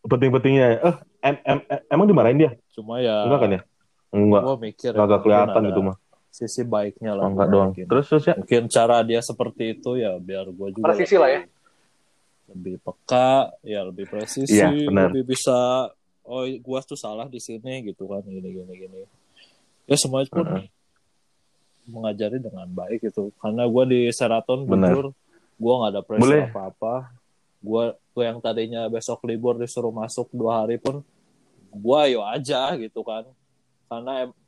penting-pentingnya 0.01 0.65
eh 0.81 0.95
em, 1.21 1.35
em, 1.45 1.59
em- 1.69 1.85
emang 1.87 2.07
dimarahin 2.09 2.37
dia 2.39 2.51
cuma 2.73 2.97
ya 2.97 3.27
enggak 3.27 3.39
kan 3.39 3.49
ya 3.53 3.61
enggak 4.11 4.41
gue 4.41 4.55
mikir 4.59 4.91
mungkin 4.91 5.19
kelihatan 5.21 5.61
gitu 5.69 5.81
mah 5.83 5.97
sisi 6.31 6.63
baiknya 6.63 7.11
lah 7.13 7.27
Oh, 7.27 7.31
enggak 7.35 7.47
gua 7.47 7.53
doang. 7.53 7.69
mungkin. 7.75 7.85
Terus 7.91 8.05
terus 8.07 8.23
ya. 8.23 8.35
mungkin 8.39 8.71
cara 8.71 9.03
dia 9.03 9.19
seperti 9.19 9.75
itu 9.75 9.99
ya 9.99 10.15
biar 10.15 10.47
gue 10.47 10.67
juga 10.71 10.87
Presisi 10.87 11.19
lah 11.19 11.27
ya. 11.27 11.41
lebih 12.47 12.79
peka 12.79 13.51
ya 13.63 13.83
lebih 13.83 14.07
presisi 14.07 14.55
benar. 14.87 15.11
lebih 15.11 15.27
bisa 15.27 15.91
oh 16.31 16.47
gua 16.63 16.79
tuh 16.79 16.95
salah 16.95 17.27
di 17.27 17.37
sini 17.37 17.91
gitu 17.91 18.07
kan 18.07 18.23
gini 18.23 18.55
gini 18.55 18.71
gini 18.71 18.99
ya 19.83 19.99
semuanya 19.99 20.31
pun 20.31 20.47
Heeh. 20.47 20.65
mengajari 21.85 22.39
dengan 22.39 22.65
baik 22.71 23.03
gitu 23.03 23.35
karena 23.35 23.67
gua 23.67 23.83
di 23.83 24.07
Seraton 24.15 24.63
Benar. 24.63 24.95
jujur 24.95 25.05
gua 25.59 25.73
nggak 25.83 25.91
ada 25.91 26.01
pressure 26.07 26.23
Boleh. 26.23 26.43
apa 26.47 26.61
apa 26.71 26.93
gua 27.59 27.83
gua 28.15 28.23
yang 28.23 28.39
tadinya 28.39 28.87
besok 28.87 29.27
libur 29.27 29.59
disuruh 29.59 29.91
masuk 29.91 30.31
dua 30.31 30.63
hari 30.63 30.79
pun 30.79 31.03
gua 31.67 32.07
ayo 32.07 32.23
aja 32.23 32.79
gitu 32.79 33.03
kan 33.03 33.27
karena 33.91 34.11
em- 34.23 34.39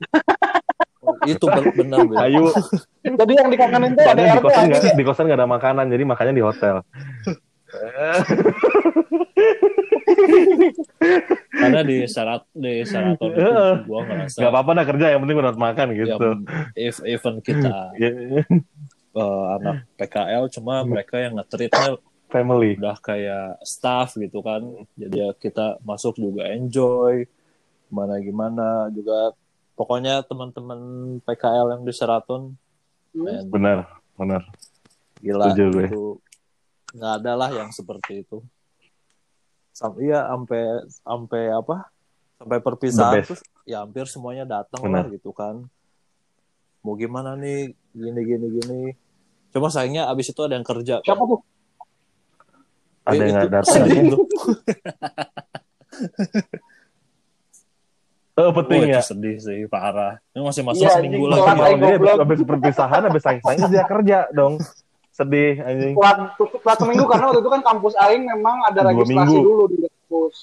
itu 1.30 1.46
ben- 1.46 1.74
benar 1.76 2.00
Bil. 2.04 2.16
Ayu, 2.16 2.44
Jadi 3.20 3.32
yang 3.32 3.48
dikangenin 3.48 3.96
tuh 3.96 4.04
ada 4.04 4.20
di 4.20 4.40
kosan 4.40 4.64
nggak 4.68 4.82
di 4.96 5.04
kosan 5.04 5.24
nggak 5.28 5.40
ada 5.40 5.48
makanan, 5.48 5.86
jadi 5.88 6.04
makannya 6.04 6.34
di 6.36 6.44
hotel. 6.44 6.76
karena 11.52 11.80
di 11.82 11.96
syarat 12.04 12.42
di 12.50 12.82
Sheraton 12.82 13.30
itu 13.30 13.52
gua 13.84 14.00
ngerasa 14.02 14.36
Nggak 14.36 14.50
apa-apa 14.50 14.70
dah 14.72 14.86
kerja, 14.86 15.06
yang 15.08 15.20
penting 15.20 15.38
udah 15.38 15.54
makan 15.54 15.86
ya, 15.88 15.96
gitu. 15.98 16.28
if 16.74 16.96
even 17.02 17.34
kita 17.38 17.92
Ya, 17.94 18.10
eh, 19.10 19.44
anak 19.52 19.86
PKL 19.96 20.44
cuma 20.50 20.82
mereka 20.82 21.16
yang 21.16 21.34
nge-treatnya 21.34 21.98
Family. 22.26 22.78
udah 22.78 22.94
kayak 22.96 23.58
staff 23.60 24.14
gitu 24.14 24.38
kan 24.38 24.62
jadi 24.94 25.16
ya 25.20 25.28
kita 25.34 25.80
masuk 25.80 26.14
juga 26.14 26.46
enjoy 26.46 27.26
gimana 27.86 28.14
gimana 28.18 28.66
juga 28.88 29.34
pokoknya 29.74 30.22
teman-teman 30.22 30.78
PKL 31.20 31.74
yang 31.74 31.82
di 31.82 31.90
Sheraton 31.90 32.54
Hmm. 33.10 33.26
Benar, 33.44 33.90
benar. 34.14 34.46
gila 35.18 35.50
Setuju 35.50 35.64
gue. 35.68 35.82
itu 35.84 36.02
nggak 36.92 37.12
ada 37.18 37.32
lah 37.34 37.50
yang 37.50 37.70
seperti 37.70 38.22
itu 38.22 38.38
sampai 39.80 40.00
iya 40.04 40.20
sampai 40.26 40.60
sampai 41.00 41.42
apa 41.50 41.76
sampai 42.36 42.58
perpisahan 42.60 43.24
terus 43.24 43.40
ya 43.64 43.80
hampir 43.80 44.04
semuanya 44.04 44.44
datang 44.44 44.84
lah 44.86 45.08
gitu 45.08 45.32
kan 45.32 45.64
mau 46.80 46.92
gimana 46.94 47.32
nih 47.32 47.72
gini 47.90 48.20
gini 48.22 48.46
gini 48.54 48.80
cuma 49.50 49.68
sayangnya 49.68 50.04
abis 50.06 50.28
itu 50.28 50.40
ada 50.40 50.54
yang 50.54 50.64
kerja 50.64 51.00
Siapa 51.00 51.24
tuh? 51.24 51.40
Ada 53.02 53.12
Eh, 53.12 53.18
yang 53.18 53.28
itu 53.30 53.36
nggak 53.40 53.50
datang. 53.50 53.74
sedih 53.74 53.96
ya. 53.98 54.10
tuh. 54.10 54.20
Oh, 58.32 58.48
Oh, 58.48 58.52
penting 58.54 58.88
itu 58.88 58.94
ya. 58.94 59.02
sedih 59.02 59.36
sih 59.36 59.60
parah 59.66 60.16
ini 60.32 60.40
masih 60.40 60.62
masuk 60.64 60.80
Iya, 60.80 60.96
seminggu 60.96 61.28
lagi 61.28 61.44
Iya, 61.44 62.14
habis, 62.16 62.40
perpisahan, 62.40 63.00
habis 63.04 63.20
sayang-sayangnya 63.20 63.68
dia 63.68 63.84
kerja 63.84 64.18
dong. 64.32 64.54
Sedih 65.20 65.54
anjing. 65.60 65.92
Tutup 66.34 66.60
telat 66.64 66.78
seminggu 66.80 67.04
karena 67.04 67.24
waktu 67.28 67.40
itu 67.40 67.50
kan 67.50 67.60
kampus 67.60 67.94
Aing 67.94 68.24
memang 68.24 68.56
ada 68.64 68.80
Dua 68.80 68.88
registrasi 68.90 69.20
minggu. 69.28 69.44
dulu 69.44 69.62
di 69.66 69.76
kampus. 69.78 70.34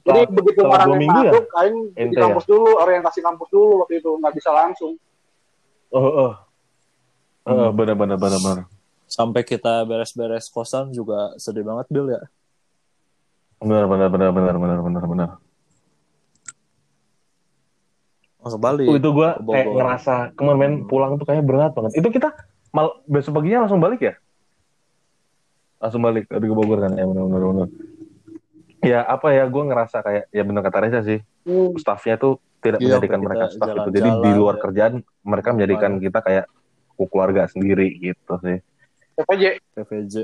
Jadi 0.00 0.20
Setelah- 0.20 0.32
begitu 0.32 0.60
orang 0.62 0.80
yang 0.86 0.96
minggu 0.98 1.20
ya? 1.20 1.30
masuk, 1.30 1.46
Aing 1.54 1.76
di 1.84 2.00
Ente 2.00 2.18
kampus 2.18 2.44
dulu, 2.44 2.70
orientasi 2.74 3.20
kampus 3.20 3.48
dulu 3.50 3.72
waktu 3.78 3.94
itu 3.98 4.10
nggak 4.16 4.34
bisa 4.34 4.50
langsung. 4.50 4.92
Oh, 5.90 6.00
oh. 6.00 6.32
Oh, 7.44 7.52
Hmm. 7.68 7.76
benar 7.76 7.92
benar 7.94 8.16
benar 8.16 8.40
benar. 8.40 8.64
sampai 9.04 9.44
kita 9.44 9.84
beres-beres 9.84 10.48
kosan 10.48 10.88
juga 10.90 11.36
sedih 11.36 11.60
banget 11.60 11.86
Bill 11.86 12.08
ya 12.08 12.24
Benar 13.60 13.84
benar 13.84 14.08
benar 14.08 14.30
benar 14.32 14.54
benar 14.56 14.78
benar 14.80 15.04
benar. 15.04 15.30
Oh, 18.40 18.52
itu 18.92 19.08
gua 19.08 19.36
ke 19.36 19.40
Bogor. 19.40 19.54
kayak 19.54 19.68
ngerasa 19.70 20.14
kemarin 20.34 20.72
Hmm. 20.80 20.88
pulang 20.88 21.12
tuh 21.16 21.24
kayaknya 21.24 21.44
berat 21.44 21.72
banget. 21.72 21.92
Itu 21.96 22.08
kita 22.08 22.28
mal 22.74 22.98
besok 23.06 23.38
paginya 23.38 23.62
langsung 23.64 23.78
balik 23.78 24.02
ya? 24.02 24.14
Langsung 25.78 26.02
balik 26.02 26.26
dari 26.26 26.46
ke 26.50 26.54
Bogor 26.54 26.82
kan? 26.82 26.98
Ya 26.98 27.06
benar 27.06 27.24
benar 27.30 27.40
benar. 27.54 27.68
Ya 28.84 29.00
apa 29.06 29.30
ya 29.32 29.46
gue 29.46 29.62
ngerasa 29.62 30.02
kayak 30.02 30.24
ya 30.34 30.42
benar 30.42 30.62
kata 30.66 30.78
Reza 30.82 31.00
sih 31.06 31.20
Hmm. 31.44 31.76
staffnya 31.76 32.16
tuh 32.16 32.40
tidak 32.64 32.80
Iya, 32.80 32.96
menjadikan 32.96 33.20
mereka 33.20 33.44
staff 33.52 33.68
itu. 33.68 33.90
Jadi 34.00 34.08
di 34.24 34.30
luar 34.32 34.56
ya. 34.56 34.60
kerjaan 34.64 34.92
mereka 35.20 35.48
menjadikan 35.52 36.00
kita 36.00 36.18
kayak 36.24 36.46
keluarga 36.96 37.44
sendiri 37.52 37.92
gitu 38.00 38.34
sih. 38.40 38.58
PPJ. 39.14 39.44
PVJ 39.76 40.14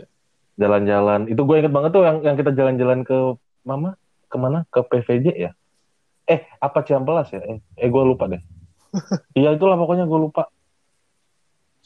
Jalan-jalan 0.57 1.29
itu 1.29 1.41
gue 1.45 1.57
inget 1.61 1.73
banget 1.73 1.93
tuh 1.93 2.05
yang 2.09 2.25
yang 2.25 2.37
kita 2.41 2.57
jalan-jalan 2.57 3.05
ke 3.05 3.37
mama 3.69 4.01
ke 4.33 4.37
mana 4.41 4.65
ke 4.73 4.81
PVJ 4.81 5.27
ya? 5.37 5.53
Eh 6.25 6.49
apa 6.57 6.81
Ciampelas 6.89 7.29
ya? 7.37 7.45
Eh, 7.45 7.61
eh 7.77 7.89
gue 7.93 8.03
lupa 8.03 8.27
deh. 8.27 8.41
Iya 9.39 9.55
itulah 9.55 9.77
pokoknya 9.79 10.09
gue 10.09 10.21
lupa. 10.25 10.49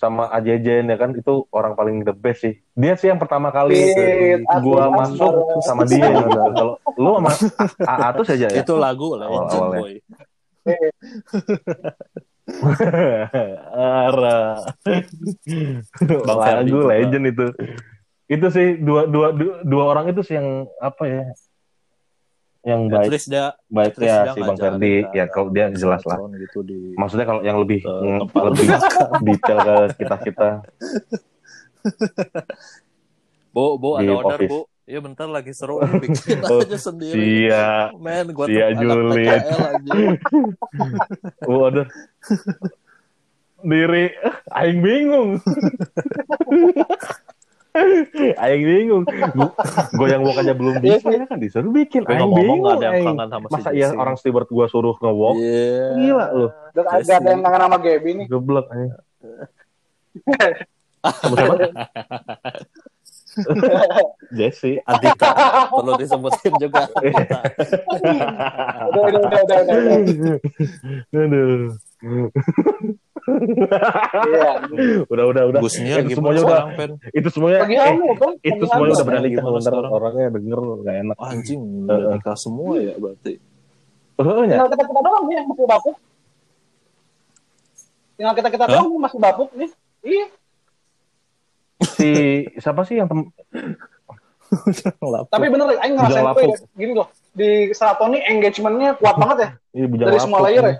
Sama 0.05 0.29
Ajejen 0.29 0.85
ya 0.85 0.97
kan 1.01 1.17
itu 1.17 1.49
orang 1.49 1.73
paling 1.73 2.05
the 2.05 2.13
best 2.13 2.45
sih. 2.45 2.61
Dia 2.77 2.93
sih 3.01 3.09
yang 3.09 3.17
pertama 3.17 3.49
kali 3.49 3.73
gua 4.61 4.93
Atus, 4.93 5.17
masuk 5.17 5.35
sama 5.65 5.89
dia 5.89 6.13
gitu. 6.13 6.29
Kalau 6.53 6.75
lu 7.01 7.11
sama 7.17 7.33
Atus 8.13 8.29
aja 8.37 8.53
ya. 8.53 8.61
itu 8.61 8.77
lagu 8.77 9.17
legend 9.17 9.49
Awal-awalnya. 9.49 9.81
boy 9.81 9.95
Ara. 14.05 14.61
Bang 16.29 16.39
Lagu 16.39 16.79
legend 16.85 17.25
itu. 17.33 17.47
Itu 18.29 18.47
sih 18.53 18.77
dua, 18.81 19.09
dua 19.09 19.33
dua 19.33 19.55
dua 19.65 19.85
orang 19.89 20.13
itu 20.13 20.21
sih 20.21 20.37
yang 20.37 20.69
apa 20.81 21.05
ya? 21.09 21.25
Yang 22.65 22.81
at 22.81 22.93
baik 22.97 23.11
least 23.13 23.29
dia 23.29 23.47
baik 23.69 23.93
at 23.93 24.01
ya 24.01 24.17
si 24.33 24.41
Bang 24.41 24.57
Ferdi 24.57 25.05
ya 25.13 25.25
kalau 25.29 25.53
dia 25.53 25.69
jelas 25.77 26.01
lah. 26.09 26.17
gitu 26.33 26.65
di 26.65 26.97
Maksudnya 26.97 27.27
kalau 27.29 27.45
yang 27.45 27.61
lebih 27.61 27.85
tempat 27.85 28.43
lebih 28.51 28.67
detail 29.29 29.59
ke 29.61 29.77
kita 30.01 30.17
kita 30.25 30.49
Bu, 33.55 33.79
bu 33.79 33.95
ada 33.95 34.13
order 34.19 34.39
office. 34.41 34.51
bu. 34.51 34.61
Iya 34.85 35.01
bentar 35.01 35.25
lagi 35.25 35.49
seru 35.57 35.81
nih, 35.81 35.97
bikin 35.97 36.45
aja 36.45 36.77
sendiri. 36.77 37.49
Sia, 37.49 37.89
Men, 37.97 38.37
gua 38.37 38.45
Sia 38.45 38.69
oh, 41.49 41.73
ada 41.73 41.89
diri, 43.65 44.13
aing 44.53 44.85
bingung. 44.85 45.41
Aing 47.75 48.63
bingung. 48.63 49.03
Gue 49.99 50.07
yang 50.07 50.23
walk 50.23 50.47
aja 50.47 50.55
belum 50.55 50.79
bisa 50.79 51.11
ya 51.11 51.27
kan 51.27 51.43
disuruh 51.43 51.75
bikin. 51.75 52.07
Ngomong-ngomong 52.07 52.39
bingung. 52.39 52.63
gak 52.63 52.79
ada 52.79 52.87
yang 52.95 53.03
kangen 53.03 53.35
sama 53.35 53.51
si 53.51 53.55
Masa 53.59 53.75
iya 53.75 53.91
Jesse. 53.91 53.99
orang 53.99 54.15
steward 54.15 54.47
gua 54.47 54.71
suruh 54.71 54.95
nge-walk? 54.95 55.43
Iya. 55.43 55.99
Gila 55.99 56.27
lu. 56.39 56.55
Agak 56.71 57.19
ada 57.19 57.35
yang 57.35 57.43
kangen 57.43 57.67
sama 57.67 57.83
Gaby 57.83 58.11
nih. 58.15 58.31
Geblek 58.31 58.67
aing. 58.71 58.95
Sama 61.03 61.35
siapa? 61.35 61.67
Jesse. 64.39 64.79
Adita 64.87 65.35
perlu 65.75 65.99
disebutin 65.99 66.55
juga. 66.63 66.87
Udah, 66.95 67.11
udah, 69.03 69.19
udah, 69.27 69.41
udah, 69.43 69.59
udah. 69.67 70.39
Aduh. 71.27 71.75
Iya. 73.25 74.51
udah 75.13 75.25
udah 75.33 75.43
udah. 75.49 75.61
Busnya 75.65 76.05
itu 76.05 76.17
semuanya 76.21 76.43
udah 76.45 76.63
Pen? 76.77 76.91
itu 77.11 77.29
semuanya 77.33 77.59
Lagi 77.65 77.75
eh, 77.75 77.81
kan? 77.81 77.95
itu 78.45 78.65
Lagi 78.65 78.69
semuanya 78.69 78.93
udah 78.95 79.07
berani 79.09 79.29
Gimana 79.33 79.49
ntar 79.49 79.61
sekarang? 79.65 79.91
orangnya 79.93 80.27
denger 80.37 80.61
nggak 80.85 80.97
enak. 81.09 81.17
Anjing, 81.19 81.61
Heeh. 81.65 81.85
udah 81.89 81.99
nikah 82.13 82.37
semua 82.37 82.75
ya 82.81 82.95
berarti. 83.01 83.33
Oh, 84.15 84.25
ya? 84.47 84.55
Tinggal 84.55 84.69
kita 84.71 84.85
kita 84.87 85.01
doang 85.03 85.25
nih 85.27 85.35
yang 85.41 85.47
masih 85.51 85.67
bapuk. 85.67 85.97
Tinggal 88.15 88.35
kita 88.39 88.49
kita 88.53 88.65
doang 88.69 88.87
nih 88.93 89.01
masih 89.01 89.19
bapuk 89.19 89.49
nih. 89.57 89.71
Iya. 90.05 90.27
si 91.85 92.11
siapa 92.57 92.87
sih 92.87 92.97
yang 92.97 93.09
tem 93.11 93.21
Tapi 95.29 95.47
bener, 95.51 95.67
Aing 95.83 95.99
ngerasain 95.99 96.23
Bujang 96.23 96.37
tuh 96.39 96.47
ya, 96.47 96.59
gini 96.79 96.93
loh. 96.95 97.09
Di 97.35 97.75
Seraton 97.75 98.15
nih 98.15 98.23
engagement-nya 98.31 98.95
kuat 99.03 99.19
banget 99.19 99.37
ya. 99.37 99.49
Iya, 99.75 99.87
Dari 99.91 100.19
semua 100.23 100.41
layer 100.47 100.63
ya. 100.63 100.75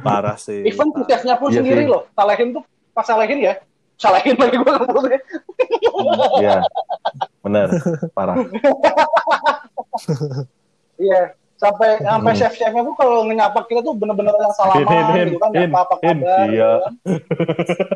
Parah 0.00 0.36
sih. 0.36 0.62
Even 0.62 0.88
chefnya 1.04 1.34
pun 1.34 1.48
Iya 1.48 1.58
sendiri 1.60 1.82
sih. 1.82 1.90
loh. 1.90 2.02
Salehin 2.12 2.48
tuh 2.52 2.62
pas 2.90 3.02
salehin 3.02 3.40
ya. 3.40 3.54
Salehin 3.94 4.34
lagi 4.34 4.56
gue 4.56 4.72
ngomongnya. 4.74 5.20
Iya. 6.38 6.56
Benar. 7.40 7.68
Parah. 8.10 8.36
Iya. 10.96 11.20
Sampai 11.54 11.96
sampai 11.96 12.32
Hmm. 12.34 12.40
chef-chefnya 12.40 12.82
tuh 12.82 12.94
kalau 12.94 13.24
nyapa 13.24 13.62
kita 13.64 13.80
tuh 13.80 13.94
bener-bener 13.94 14.34
yang 14.34 14.52
salaman 14.52 14.84
Hin, 14.84 15.06
hin, 15.08 15.26
gitu 15.28 15.38
kan. 15.38 15.50
Nyapa 15.54 15.78
apa 15.80 15.94
hin, 16.02 16.18
kabar. 16.18 16.46
iya. 16.46 16.70
gitu 16.74 16.82
kan. 16.82 16.92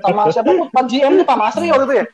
Sama 0.01 0.21
siapa 0.31 0.49
tuh? 0.49 0.67
Pak 0.71 0.85
GM 0.87 1.13
tuh 1.15 1.27
Pak 1.27 1.37
Masri 1.37 1.67
waktu 1.69 1.85
itu 1.85 1.95
ya. 1.95 2.07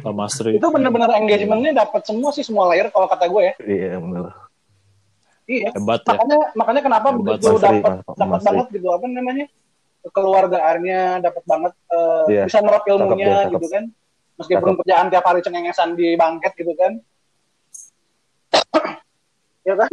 Pak 0.00 0.14
Masri. 0.14 0.52
Itu 0.56 0.68
bener-bener 0.70 1.10
engagementnya 1.12 1.72
dapat 1.76 2.00
semua 2.02 2.30
sih 2.30 2.40
semua 2.40 2.70
layer 2.72 2.88
kalau 2.88 3.04
kata 3.04 3.28
gue 3.28 3.42
ya. 3.44 3.54
Iya, 3.60 3.92
benar. 3.98 4.32
Iya. 5.48 5.68
Hebat 5.72 6.00
ya. 6.00 6.12
Makanya 6.12 6.38
makanya 6.54 6.82
kenapa 6.84 7.06
Hebat, 7.08 7.20
begitu 7.40 7.56
dapat 7.56 7.92
Mas- 7.98 8.04
dapat 8.14 8.28
Masri. 8.28 8.46
banget 8.46 8.66
gitu 8.70 8.88
apa 8.90 9.06
namanya? 9.08 9.46
keluargaannya 10.08 11.00
dapat 11.20 11.42
banget 11.44 11.72
eh, 11.90 12.24
Iya. 12.30 12.42
bisa 12.46 12.58
nerap 12.62 12.84
ilmunya 12.86 13.26
Cakep 13.26 13.42
cakep. 13.42 13.52
gitu 13.52 13.66
kan. 13.68 13.84
Meskipun 14.38 14.70
kerjaan 14.78 15.06
tiap 15.10 15.24
hari 15.26 15.40
cengengesan 15.42 15.88
di 15.92 16.14
bangket 16.14 16.52
gitu 16.54 16.72
kan. 16.72 16.92
ya 19.68 19.74
kan? 19.74 19.90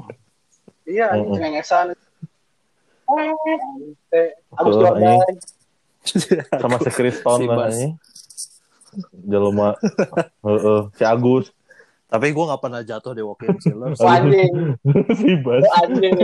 iya, 0.88 1.06
cengengesan. 1.16 1.86
Eh, 3.10 4.30
Agus 4.54 4.74
Betul, 4.76 4.82
Jordan. 4.86 5.18
sama 6.54 6.76
si 6.78 6.90
Kriston 6.90 7.40
Si. 7.68 7.86
Jelma. 9.26 9.74
Heeh, 10.46 10.80
si 10.94 11.02
Agus, 11.02 11.50
Tapi 12.10 12.26
gue 12.28 12.44
gak 12.44 12.58
pernah 12.60 12.82
jatuh 12.82 13.12
di 13.14 13.22
walking 13.22 13.56
chiller. 13.62 13.94
Anjing. 13.96 14.74
si 15.14 15.30
Bas. 15.38 15.62
Anjing. 15.80 16.14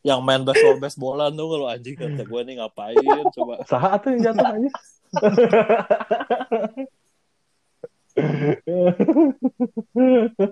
yang 0.00 0.24
main 0.24 0.40
baseball 0.42 0.80
baseballan 0.80 1.30
tuh 1.30 1.46
kalau 1.46 1.66
anjing 1.68 1.92
kata 1.92 2.22
gue 2.24 2.40
nih 2.42 2.54
ngapain 2.58 2.96
coba. 3.30 3.60
Saha 3.64 4.00
tuh 4.00 4.16
yang 4.16 4.32
jatuh 4.32 4.46
aja. 4.48 4.70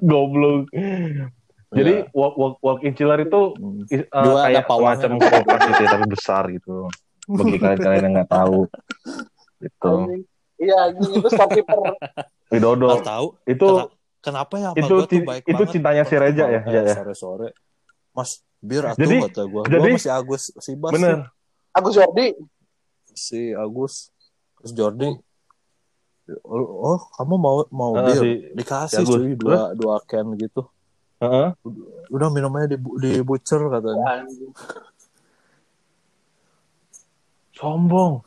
Goblok. 0.00 0.68
Jadi 1.68 1.92
Ya. 2.00 2.08
walk 2.16 2.34
walk 2.40 2.56
walk 2.64 2.80
in 2.80 2.96
chiller 2.96 3.20
itu 3.20 3.52
Hmm. 3.52 3.84
uh, 4.08 4.24
Dua 4.24 4.40
kayak 4.48 4.64
semacam 4.64 5.10
kulkas 5.20 5.60
gitu 5.68 5.82
ya, 5.84 5.88
tapi 5.92 6.06
besar 6.08 6.42
gitu. 6.48 6.76
Bagi 7.28 7.56
kalian-kalian 7.60 8.04
yang 8.08 8.14
nggak 8.16 8.32
tahu. 8.32 8.60
Gitu. 9.60 9.92
Iya, 10.58 10.78
itu 10.90 11.28
storekeeper. 11.28 11.78
Widodo. 12.52 12.86
Nggak 12.90 13.06
tahu 13.06 13.26
Itu 13.44 13.66
Kena- 13.68 13.90
kenapa 14.18 14.54
ya 14.58 14.70
itu 14.74 14.90
gue 14.90 15.06
tuh 15.06 15.20
baik 15.22 15.42
itu 15.44 15.54
banget. 15.54 15.70
cintanya 15.70 16.02
si 16.02 16.14
Reja 16.14 16.44
ya, 16.44 16.60
ya, 16.62 16.80
ya. 16.82 16.94
Sore-sore. 16.94 17.48
Mas, 18.10 18.30
bir 18.58 18.82
atau 18.84 18.98
Jadi- 18.98 19.22
kata 19.24 19.42
gue. 19.44 19.62
jadi- 19.64 19.78
Gue 19.80 19.94
masih 19.94 20.12
Agus 20.12 20.42
si 20.52 20.72
Bas. 20.74 20.92
bener. 20.92 21.30
Agus 21.70 21.94
Jordi. 21.94 22.28
Si 23.12 23.52
Agus. 23.52 23.94
Terus 24.58 24.72
Jordi. 24.72 25.10
Oh, 26.42 26.60
oh, 26.92 27.00
kamu 27.14 27.34
mau 27.36 27.56
mau 27.70 27.92
Ah, 27.94 28.04
bir? 28.04 28.18
si- 28.18 28.42
Dikasih 28.52 28.96
si 28.96 29.02
Agus. 29.02 29.14
cuy 29.14 29.32
dua 29.32 29.72
dua 29.72 29.96
can 30.02 30.26
gitu. 30.34 30.66
Heeh. 31.18 31.54
Udah 32.08 32.28
minumnya 32.28 32.66
di 32.66 32.76
di 32.98 33.22
butcher 33.22 33.62
katanya. 33.64 34.26
Sombong. 37.52 38.22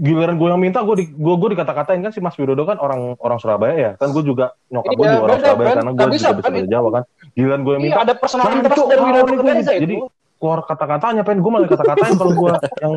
Giliran 0.00 0.40
gue 0.40 0.48
yang 0.48 0.56
minta 0.56 0.80
gue 0.80 0.96
di 0.96 1.04
gue 1.12 1.34
gue 1.36 1.48
dikata-katain 1.52 2.00
kan 2.00 2.08
si 2.08 2.24
Mas 2.24 2.32
Widodo 2.40 2.64
kan 2.64 2.80
orang 2.80 3.20
orang 3.20 3.36
Surabaya 3.36 3.74
ya 3.76 3.90
kan 4.00 4.16
gue 4.16 4.24
juga 4.24 4.56
nyokap 4.72 4.92
gue 4.96 5.04
Iya, 5.04 5.12
juga 5.12 5.24
orang 5.28 5.38
Surabaya 5.44 5.66
Ben. 5.68 5.76
karena 5.76 5.90
gue 5.92 5.98
juga 6.00 6.14
bisa, 6.16 6.28
kan 6.28 6.34
bahasa 6.40 6.56
itu. 6.56 6.70
Jawa 6.72 6.88
kan 6.88 7.02
giliran 7.36 7.60
gue 7.60 7.72
yang 7.76 7.82
Iya, 7.82 7.88
minta 7.92 8.00
ada 8.00 8.14
personal 8.16 8.44
interest 8.48 8.72
itu 8.72 8.84
dari 8.88 9.00
Widodo 9.04 9.22
itu, 9.28 9.44
jadi 9.68 9.94
itu. 10.00 10.06
keluar 10.38 10.60
kata-katanya 10.64 11.22
pengen 11.22 11.40
gue 11.44 11.50
malah 11.52 11.68
kata-katain 11.68 12.14
kalau 12.16 12.32
gue 12.32 12.52
yang 12.80 12.94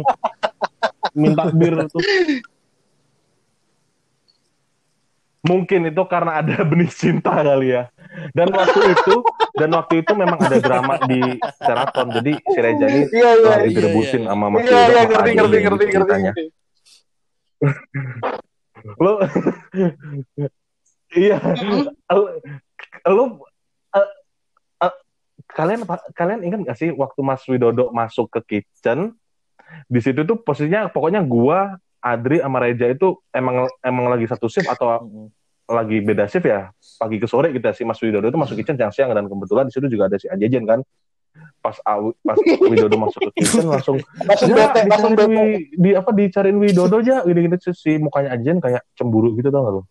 minta 1.12 1.44
bir 1.52 1.74
tuh 1.92 2.02
mungkin 5.42 5.90
itu 5.90 6.02
karena 6.06 6.32
ada 6.40 6.56
benih 6.62 6.88
cinta 6.88 7.34
kali 7.34 7.74
ya 7.74 7.90
dan 8.36 8.48
waktu 8.52 8.80
itu 8.92 9.16
dan 9.56 9.70
waktu 9.72 9.94
itu 10.04 10.12
memang 10.16 10.40
ada 10.40 10.58
drama 10.60 10.96
di 11.08 11.20
Sheraton 11.64 12.08
jadi 12.12 12.34
si 12.38 12.60
Reja 12.60 12.86
ini 12.88 13.04
Iya, 13.08 13.32
iya. 13.40 13.48
lagi 13.48 13.68
iya, 13.72 13.76
direbutin 13.80 14.22
iya. 14.24 14.30
sama 14.32 14.46
Mas 14.52 14.60
Iya, 14.62 14.68
Widodo 14.68 14.92
iya, 14.92 15.04
ngerti, 15.08 15.12
ngerti, 15.12 15.38
ngerti, 15.38 15.58
ngerti. 15.64 15.86
ceritanya. 15.96 16.32
lu 18.98 19.14
iya 21.14 21.38
lu, 22.10 22.22
lu 23.06 23.24
eh, 23.94 24.10
eh, 24.82 24.94
kalian 25.54 25.82
kalian 26.18 26.42
ingat 26.42 26.60
gak 26.66 26.78
sih 26.82 26.90
waktu 26.92 27.20
Mas 27.22 27.44
Widodo 27.46 27.94
masuk 27.94 28.28
ke 28.34 28.40
kitchen 28.60 29.14
di 29.88 30.00
situ 30.04 30.26
tuh 30.28 30.36
posisinya 30.42 30.92
pokoknya 30.92 31.22
gua 31.24 31.80
Adri 32.02 32.42
sama 32.42 32.58
Reja 32.66 32.90
itu 32.90 33.22
emang 33.30 33.70
emang 33.86 34.10
lagi 34.10 34.26
satu 34.26 34.50
shift 34.50 34.66
atau. 34.66 35.06
Lagi 35.72 35.98
beda 36.00 36.28
shift 36.28 36.44
ya 36.44 36.70
pagi 37.00 37.18
ke 37.18 37.26
sore 37.26 37.50
gitu 37.50 37.64
ya 37.64 37.72
si 37.72 37.82
Mas 37.82 37.98
Widodo 37.98 38.28
itu 38.28 38.36
masuk 38.36 38.60
kitchen 38.60 38.76
siang-siang 38.76 39.10
dan 39.12 39.26
kebetulan 39.26 39.66
di 39.66 39.74
situ 39.74 39.88
juga 39.88 40.12
ada 40.12 40.20
si 40.20 40.28
Ajejen 40.28 40.68
kan 40.68 40.84
pas 41.64 41.80
Awi- 41.88 42.18
pas 42.22 42.36
Widodo 42.68 43.00
masuk 43.00 43.32
ke 43.32 43.40
kitchen 43.40 43.66
langsung 43.66 43.98
Langsung 44.22 44.50
Ya, 44.52 44.68
bete, 44.68 44.80
langsung 44.86 45.14
bete. 45.16 45.44
Di 45.72 45.90
apa 45.96 46.10
dicariin 46.12 46.60
Widodo 46.60 47.00
aja 47.00 47.24
gini-gini 47.24 47.56
terus 47.56 47.80
si 47.80 47.96
mukanya 47.96 48.36
Ajen 48.36 48.60
kayak 48.60 48.84
cemburu 48.94 49.32
gitu 49.34 49.48
tau 49.48 49.64
gak 49.64 49.74
lu? 49.74 49.82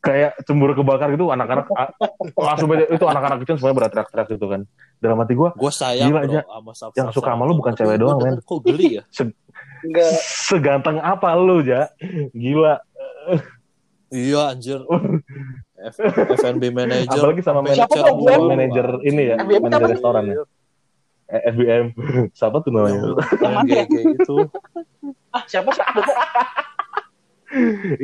Kayak 0.00 0.32
cemburu 0.48 0.72
kebakar 0.72 1.12
gitu 1.12 1.28
anak-anak 1.28 1.68
langsung 2.32 2.72
beda 2.72 2.88
itu 2.88 3.04
anak-anak 3.04 3.36
kitchen 3.44 3.60
semuanya 3.60 3.76
berteriak-teriak 3.84 4.28
gitu 4.32 4.46
kan. 4.48 4.60
Dalam 4.96 5.16
hati 5.20 5.32
gua 5.36 5.52
Gue 5.52 5.68
sayang 5.68 6.08
Gila, 6.08 6.20
bro 6.24 6.28
aja. 6.32 6.40
Yang 6.96 7.08
suka 7.20 7.30
sama 7.36 7.44
lu 7.44 7.52
bukan 7.60 7.72
cewek 7.76 7.96
doang, 8.00 8.16
men. 8.16 8.40
Kok 8.40 8.60
geli 8.64 8.96
ya? 8.96 9.02
Enggak. 9.84 10.08
seganteng 10.48 10.96
apa 11.00 11.36
lu 11.36 11.60
ja? 11.60 11.92
Gila. 12.32 12.80
Iya 14.10 14.50
anjir. 14.50 14.82
F 15.80 15.96
F&B 16.36 16.68
manager. 16.68 17.16
Apalagi 17.16 17.40
sama 17.40 17.62
Sampai 17.62 17.74
Siapa 17.74 17.94
tuh, 17.96 18.44
manajer 18.44 18.86
ini 19.02 19.22
ya, 19.26 19.34
FBM 19.38 19.62
manajer 19.64 19.80
apa? 19.80 19.90
restoran 19.90 20.22
ya. 20.26 20.34
Eh, 21.26 21.42
FBM. 21.48 21.84
Siapa 22.38 22.56
tuh 22.60 22.68
namanya? 22.68 23.00
Yang 23.40 23.66
kayak 23.70 23.86
gitu. 23.88 24.36
Ah, 25.30 25.42
siapa 25.44 25.70
sih? 25.70 25.80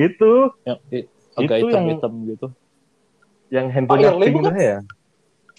itu 0.08 0.32
Yang 0.64 0.78
i- 0.90 1.08
agak 1.36 1.38
Itu 1.38 1.44
yang- 1.68 1.86
hitam-hitam 1.86 2.12
gitu. 2.26 2.46
yang 3.46 3.70
handphone 3.70 4.02
Oh, 4.02 4.18
pink 4.18 4.42
itu 4.42 4.50
ya. 4.58 4.78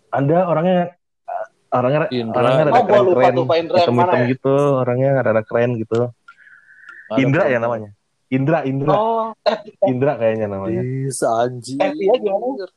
Ada 0.10 0.38
orangnya 0.44 0.80
orangnya 1.70 2.00
Indra. 2.10 2.40
orangnya 2.42 2.64
Oh, 2.64 2.68
rada 2.72 2.84
gua 2.84 3.00
lupa 3.04 3.20
Pak 3.20 3.28
Indra 3.32 3.44
yang 3.44 3.60
hitam-hitam 3.60 3.96
mana 3.96 4.16
ya? 4.16 4.28
gitu, 4.28 4.56
orangnya 4.76 5.12
rada 5.22 5.42
keren 5.44 5.72
gitu. 5.76 6.00
Ada 7.08 7.20
Indra 7.20 7.44
ya 7.48 7.60
namanya. 7.60 7.90
Indra, 8.28 8.60
Indra, 8.64 8.92
Oh, 8.92 9.32
eh, 9.48 9.60
Indra 9.88 10.20
kayaknya 10.20 10.48
namanya. 10.48 10.84
Bisa 10.84 11.28
anjir. 11.40 11.80
eh, 11.80 11.92
dia 11.92 12.16
gimana? 12.20 12.68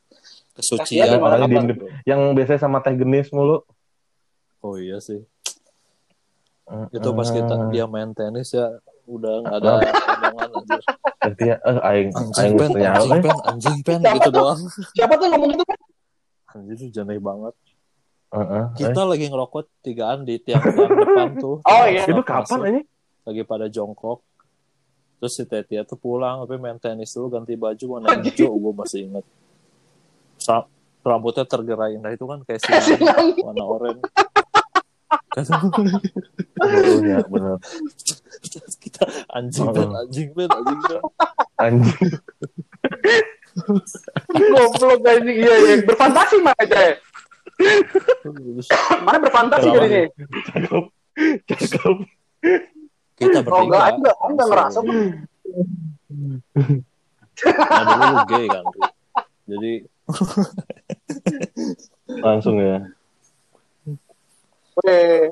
Kesucian 0.54 0.86
Dia 0.86 1.18
gimana? 1.18 1.42
banget, 1.42 1.48
Diem-. 1.50 1.90
Yang 2.06 2.20
biasanya 2.38 2.60
sama 2.60 2.78
teh 2.80 2.94
genis 2.94 3.28
mulu. 3.30 3.66
Oh 4.60 4.76
iya 4.76 5.02
sih. 5.02 5.26
Itu 6.94 7.10
pas 7.10 7.26
kita 7.26 7.66
dia 7.68 7.84
main 7.84 8.14
tenis 8.14 8.54
ya 8.54 8.78
udah 9.10 9.42
nggak 9.42 9.56
ada 9.58 9.70
omongan 10.22 10.48
anjir. 10.54 10.82
Ganti 11.18 11.44
ya, 11.44 11.56
eh 11.58 11.78
aing 11.82 12.08
Anjing 12.14 12.30
aing 12.38 12.54
pen, 12.54 12.70
anjing 12.78 13.10
eh. 13.10 13.20
pen, 13.20 13.36
anjing 13.42 13.78
pen 13.82 13.98
Siapa 14.00 14.14
gitu 14.14 14.28
tuh? 14.30 14.34
doang. 14.38 14.60
Siapa 14.94 15.12
tuh 15.18 15.26
ngomong 15.26 15.48
gitu? 15.50 15.64
Anjir 16.46 16.74
itu 16.78 16.86
janeh 16.94 17.18
banget. 17.18 17.54
Heeh, 18.30 18.46
eh. 18.54 18.64
Kita 18.78 19.02
lagi 19.02 19.26
ngerokok 19.26 19.62
tigaan 19.82 20.22
di 20.22 20.38
tiang-tiang 20.38 20.94
depan 21.02 21.28
tuh. 21.36 21.58
Oh, 21.58 21.84
iya. 21.84 22.06
Itu 22.06 22.22
kapan 22.22 22.58
ini? 22.70 22.80
Lagi 23.26 23.42
pada 23.42 23.66
jongkok. 23.66 24.22
Terus 25.20 25.32
si 25.36 25.44
Tetia 25.44 25.84
tuh 25.84 26.00
pulang 26.00 26.48
tapi 26.48 26.56
main 26.56 26.80
tenis 26.80 27.12
dulu 27.12 27.36
ganti 27.36 27.52
baju 27.54 27.84
warna 28.00 28.16
hijau 28.24 28.56
gue 28.56 28.72
masih 28.72 29.00
inget. 29.06 29.24
Sa- 30.40 30.66
rambutnya 31.00 31.48
tergerai 31.48 31.96
nah 31.96 32.12
itu 32.12 32.24
kan 32.28 32.44
kayak 32.44 32.60
sinar 32.60 33.16
warna 33.40 33.64
oranye. 33.64 34.04
Ya, 37.00 37.18
benar. 37.24 37.56
Kita 38.80 39.04
anjing 39.32 39.68
pen, 39.70 39.88
anjing 39.94 40.28
pen, 40.34 40.48
anjing 40.50 40.80
pen. 40.84 41.00
Anjing. 41.60 42.10
Goblok 44.52 45.00
anjing. 45.06 45.36
Iya, 45.40 45.54
iya. 45.62 45.74
Berfantasi 45.86 46.36
mana 46.42 46.58
aja 46.62 46.82
Mana 49.04 49.18
berfantasi 49.20 49.66
jadinya? 49.68 50.02
Cakep. 50.48 50.84
Cakep. 51.48 51.96
Kita 53.20 53.42
Oh, 53.42 53.60
enggak, 53.60 53.84
bertiga. 53.84 53.92
enggak, 53.92 54.16
enggak 54.24 54.46
ngerasa. 54.48 54.78
Nah 57.60 57.82
dulu 57.86 58.04
lu 58.06 58.18
gay 58.26 58.46
kan. 58.46 58.64
Jadi 59.46 59.72
Langsung 62.20 62.56
ya. 62.58 62.78
Weh. 64.80 65.28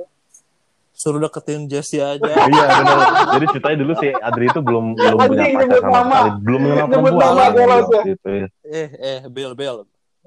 suruh 0.92 1.20
deketin 1.20 1.66
Jessie 1.66 2.00
aja. 2.00 2.20
Iya 2.44 2.64
benar. 2.74 2.98
Jadi 3.32 3.44
ceritanya 3.48 3.76
dulu 3.78 3.92
si 3.96 4.08
Adri 4.12 4.46
itu 4.46 4.58
belum 4.58 4.92
belum 4.92 5.16
punya 5.16 5.44
pacar 5.46 5.78
sama 5.78 6.02
sekali, 6.02 6.30
belum 6.42 6.60
Nyebut 6.60 6.90
perempuan. 6.90 7.34
nama, 7.38 8.02
gitu, 8.02 8.28
ya. 8.28 8.46
Eh 8.66 8.88
eh 8.92 9.18
Bel 9.28 9.52
Bel 9.54 9.76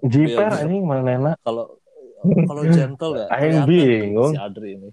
Jiper 0.02 0.50
anjing 0.50 0.82
mana 0.82 1.02
nena. 1.04 1.32
kalau 1.38 1.78
kalau 2.22 2.62
gentle 2.66 3.14
ya. 3.16 3.26
Aing 3.30 3.66
bingung. 3.66 4.32
Si 4.32 4.40
Adri 4.40 4.70
ini. 4.74 4.90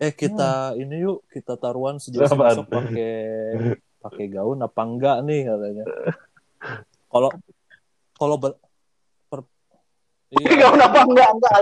Eh 0.00 0.12
kita 0.12 0.50
ini 0.74 1.04
yuk 1.04 1.28
kita 1.28 1.54
taruhan 1.54 2.00
sejauh 2.00 2.24
besok 2.24 2.66
pakai 2.66 3.12
pakai 4.00 4.24
gaun 4.26 4.56
apa 4.58 4.80
enggak 4.80 5.16
nih 5.22 5.44
katanya. 5.44 5.84
Kalau 7.06 7.28
kalau 8.16 8.36
ber, 8.36 8.56
per, 9.26 9.44
iya, 10.30 10.68
kenapa 10.72 11.04
enggak, 11.04 11.28
enggak. 11.30 11.56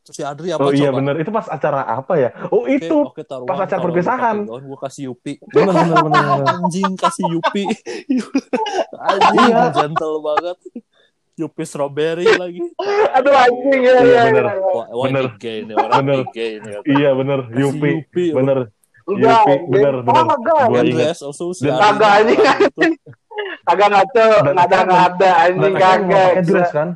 terus 0.00 0.16
si 0.16 0.24
Adri 0.24 0.48
apa 0.48 0.60
Oh 0.60 0.72
iya 0.72 0.88
coba? 0.88 0.98
benar. 0.98 1.14
Itu 1.20 1.28
pas 1.28 1.46
acara 1.46 1.84
apa 1.84 2.12
ya? 2.16 2.30
Oh 2.48 2.64
Oke, 2.64 2.80
itu. 2.80 2.96
oke, 2.96 3.20
taruhan. 3.22 3.48
pas 3.48 3.60
acara 3.60 3.80
perpisahan. 3.82 4.36
pakai 4.38 4.48
Gaun 4.48 4.64
gue 4.64 4.78
kasih 4.80 5.02
Yupi. 5.06 5.32
Benar 5.46 5.74
benar 5.76 5.96
benar. 6.00 6.22
benar. 6.24 6.46
Anjing 6.56 6.92
kasih 6.96 7.26
Yupi. 7.28 7.64
Anjing 9.12 9.52
Iya. 9.52 9.62
gentle 9.70 10.16
banget. 10.20 10.56
Yupi 11.36 11.62
strawberry 11.64 12.26
lagi. 12.26 12.60
Aduh 13.16 13.32
anjing 13.32 13.80
ya, 13.80 13.92
Iya, 13.96 14.22
ya, 14.22 14.22
ya. 14.28 14.44
Ini 15.00 15.22
gay 15.38 16.52
nih. 16.60 16.74
Iya 16.84 17.10
benar. 17.14 17.38
Yupi. 17.50 17.90
Enggak, 19.08 19.42
Yupi 19.42 19.54
benar 19.68 19.94
benar. 20.02 20.24
Oh. 20.26 20.68
Gua 20.68 20.80
ingat. 20.84 21.16
Kagak, 21.56 22.10
anjing. 22.20 22.40
Kagak 23.60 23.88
ngaco, 23.88 24.24
ada 24.52 24.76
nggak 24.84 25.02
ada 25.08 25.30
anjing 25.46 25.74
kagak. 25.74 26.28
pakai 26.30 26.42
dress 26.44 26.70
kan? 26.70 26.88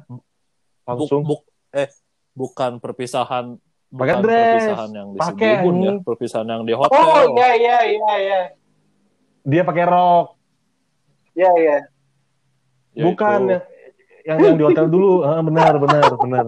langsung. 0.85 1.24
buk, 1.24 1.40
eh 1.73 1.89
bukan 2.36 2.77
perpisahan 2.77 3.56
Pakai 3.89 3.97
bukan 4.12 4.16
dress. 4.20 4.44
perpisahan 4.52 4.90
yang 4.93 5.09
di 5.09 5.19
Pakai, 5.19 5.48
Sibubun 5.56 5.74
ya, 5.81 5.93
perpisahan 6.02 6.47
yang 6.47 6.62
di 6.62 6.73
Oh 6.73 6.81
hotel. 6.82 7.24
iya 7.32 7.48
iya 7.55 7.78
iya 7.86 8.12
iya. 8.19 8.40
Dia 9.40 9.62
pakai 9.62 9.85
rok. 9.86 10.27
Iya 11.32 11.51
iya. 11.56 11.78
Yaitu- 12.93 13.05
Bukan 13.09 13.40
yang, 14.25 14.39
yang 14.41 14.57
di 14.57 14.65
hotel 14.65 14.87
dulu. 14.89 15.23
Ah, 15.23 15.41
benar, 15.45 15.77
benar, 15.79 16.11
benar. 16.17 16.45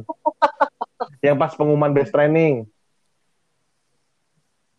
yang 1.21 1.37
pas 1.37 1.53
pengumuman 1.53 1.93
best 1.93 2.13
training. 2.13 2.65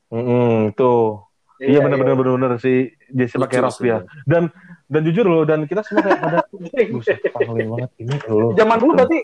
Mm 0.09 0.73
tuh. 0.73 1.23
Iya 1.57 1.81
benar 1.81 1.97
benar 1.97 2.15
benar 2.21 2.33
benar 2.37 2.51
si 2.61 2.93
Jesse 3.09 3.41
pakai 3.41 3.65
rok 3.65 3.77
dia. 3.81 4.05
Dan 4.29 4.53
dan 4.85 5.01
jujur 5.01 5.25
loh 5.25 5.41
dan 5.41 5.65
kita 5.65 5.81
semua 5.81 6.05
kayak 6.05 6.19
pada 6.21 6.37
buset 6.93 7.17
banget 7.33 7.91
ini. 7.97 8.15
Zaman 8.53 8.77
dulu 8.77 8.91
berarti 8.93 9.19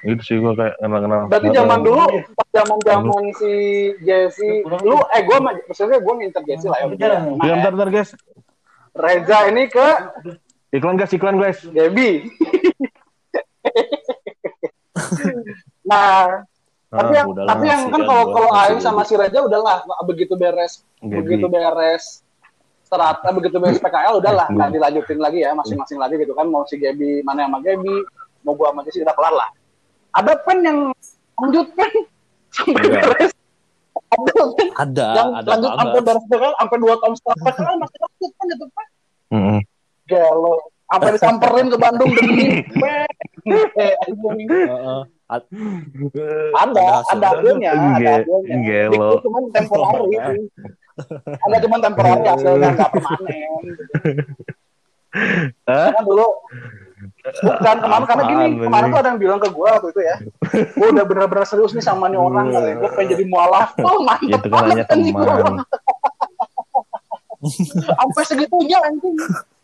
Gitu 0.00 0.22
sih 0.24 0.36
gua 0.40 0.56
kayak 0.56 0.80
kenal-kenal. 0.80 1.28
berarti 1.28 1.48
zaman 1.52 1.78
dulu 1.84 2.04
pas 2.32 2.48
zaman 2.56 2.78
zaman 2.88 3.24
si 3.36 3.52
Jesse 4.00 4.64
lu 4.64 4.96
eh 5.12 5.20
gue 5.28 5.38
maksudnya 5.44 6.00
gue 6.00 6.14
nginter 6.16 6.42
Jesse 6.48 6.66
lah 6.72 6.78
ya. 6.80 7.20
Ya 7.44 7.52
bentar 7.60 7.72
bentar 7.76 7.88
guys. 7.92 8.16
Reza 8.96 9.38
ini 9.52 9.68
ke 9.68 9.88
Iklan 10.70 10.94
guys, 10.94 11.10
iklan 11.10 11.36
guys. 11.36 11.58
Gaby. 11.64 12.30
nah, 15.82 16.46
tapi 16.88 17.12
Ah, 17.12 17.16
yang 17.16 17.28
udahlah, 17.28 17.50
tapi 17.50 17.64
yang 17.66 17.82
kan 17.88 18.00
kalau 18.02 18.24
kalau 18.30 18.50
Aing 18.52 18.78
sama 18.78 19.02
si 19.02 19.14
Reza 19.14 19.38
udahlah 19.40 19.82
begitu 20.04 20.34
beres 20.34 20.82
Gaby. 20.98 21.22
begitu 21.22 21.46
beres 21.46 22.22
serat 22.82 23.22
eh, 23.22 23.32
begitu 23.32 23.56
beres 23.56 23.78
PKL 23.78 24.18
udahlah 24.18 24.46
Hmm. 24.46 24.56
nggak 24.56 24.70
dilanjutin 24.72 25.18
lagi 25.18 25.38
ya 25.40 25.52
masing-masing 25.52 25.96
lagi 25.96 26.14
gitu 26.16 26.32
kan 26.32 26.46
mau 26.46 26.62
si 26.64 26.76
Gaby 26.76 27.22
mana 27.22 27.44
yang 27.44 27.52
sama 27.52 27.62
Gaby 27.62 27.94
mau 28.42 28.54
gua 28.54 28.70
sama 28.70 28.82
Jesse 28.82 29.00
udah 29.00 29.14
kelar 29.14 29.34
lah 29.36 29.48
ada 30.12 30.32
pen 30.40 30.58
yang 30.60 30.78
lanjut 31.36 31.66
pen 31.72 31.90
sampai 32.50 32.82
Iya. 32.82 33.00
beres 33.04 33.32
ada 34.10 34.34
Ada, 34.76 35.06
yang 35.14 35.28
ada 35.32 35.48
lanjut 35.48 35.70
sampai 35.72 36.00
beres 36.02 36.24
PKL 36.26 36.54
sampai 36.56 36.76
dua 36.76 36.94
tahun 36.96 37.14
setelah 37.14 37.36
PKL 37.40 37.76
masih 37.78 37.98
lanjut 38.00 38.30
pen 38.32 38.46
itu 38.48 38.66
pen 38.68 38.86
Mm-mm. 39.30 39.58
Gelo. 40.10 40.54
Sampai 40.90 41.14
disamperin 41.14 41.70
ke 41.70 41.78
Bandung 41.78 42.10
demi. 42.10 42.66
Eh, 43.46 43.94
ada 45.30 45.46
Ada 47.14 47.26
hasilnya 47.30 47.70
ada 47.70 48.10
hasilnya 48.18 48.80
itu 48.90 49.08
cuma 49.22 49.38
temporary 49.54 50.10
ada 51.46 51.56
cuma 51.62 51.76
temporary 51.78 52.26
hasilnya 52.26 52.68
nggak 52.74 52.90
permanen. 52.90 53.62
Karena 55.62 56.00
dulu 56.02 56.26
bukan 57.46 57.76
kemarin 57.80 58.06
karena 58.10 58.22
gini 58.26 58.44
kemarin 58.66 58.86
tuh 58.90 58.98
ada 58.98 59.08
yang 59.14 59.20
bilang 59.22 59.38
ke 59.38 59.48
gue 59.54 59.68
waktu 59.70 59.88
itu 59.94 60.00
ya. 60.02 60.16
Gue 60.74 60.88
udah 60.90 61.04
bener-bener 61.06 61.46
serius 61.46 61.72
nih 61.72 61.84
sama 61.86 62.10
nih 62.10 62.18
orang 62.18 62.50
katanya. 62.50 62.76
Gue 62.82 62.90
pengen 62.98 63.08
jadi 63.14 63.24
mualaf. 63.30 63.70
Oh 63.86 64.02
mantap 64.02 64.42
Itu 64.42 64.48
kan 64.50 64.66
hanya 64.66 64.82
banget 64.82 64.92
anjing 64.92 65.14
gua. 65.14 65.34
teman. 65.38 65.54
sampai 67.96 68.24
segitunya 68.28 68.76
anjing 68.84 69.16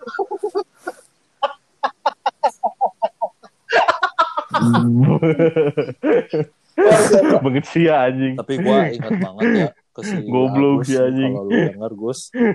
Banget 7.40 7.64
sih 7.66 7.82
ya 7.88 8.06
anjing. 8.06 8.34
Tapi 8.36 8.52
gua 8.60 8.78
ingat 8.88 9.12
banget 9.16 9.48
ya 9.48 9.68
ke 9.96 10.00
si 10.04 10.16
Goblok 10.28 10.72
Agus, 10.76 10.86
si 10.86 10.94
anjing. 10.94 11.32
Kalau 11.32 11.46
lu 11.46 11.56
denger 11.56 11.92
Gus, 11.96 12.20
eh, 12.36 12.52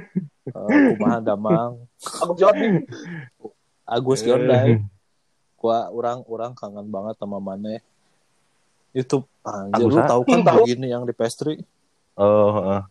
kumaha 0.93 1.17
damang, 1.19 1.71
aku 1.97 2.31
jawab 2.37 2.55
nih 2.55 2.85
Agus 3.83 4.19
Eh. 4.21 4.25
Hyundai. 4.29 4.69
Gua 5.57 5.89
orang 5.89 6.21
orang 6.25 6.51
kangen 6.53 6.87
banget 6.87 7.17
sama 7.17 7.37
Mane. 7.37 7.81
Itu 8.93 9.25
anjir 9.41 9.81
Agus, 9.81 9.89
lu 9.89 9.97
ah? 9.97 10.07
tahu 10.07 10.21
kan 10.23 10.37
Hmm, 10.37 10.45
tahu. 10.45 10.57
begini 10.63 10.87
yang 10.87 11.03
di 11.03 11.11
pastry. 11.11 11.55
Oh, 12.13 12.49
heeh. 12.53 12.81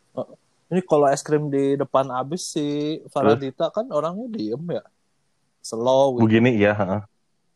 Ini 0.71 0.81
kalau 0.83 1.05
es 1.05 1.21
krim 1.21 1.47
di 1.47 1.75
depan 1.75 2.09
abis 2.13 2.49
si 2.49 2.99
Faradita 3.09 3.69
kan 3.69 3.85
orangnya 3.89 4.29
diem 4.29 4.61
ya. 4.71 4.83
Slow 5.61 6.15
gitu. 6.15 6.21
begini 6.25 6.51
ya, 6.57 6.73
heeh. 6.73 7.01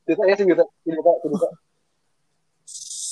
Dita 0.05 0.23
ya 0.25 0.35
sih 0.35 0.45
Dita 0.45 0.65
Dita 0.83 1.13
Dita 1.23 1.49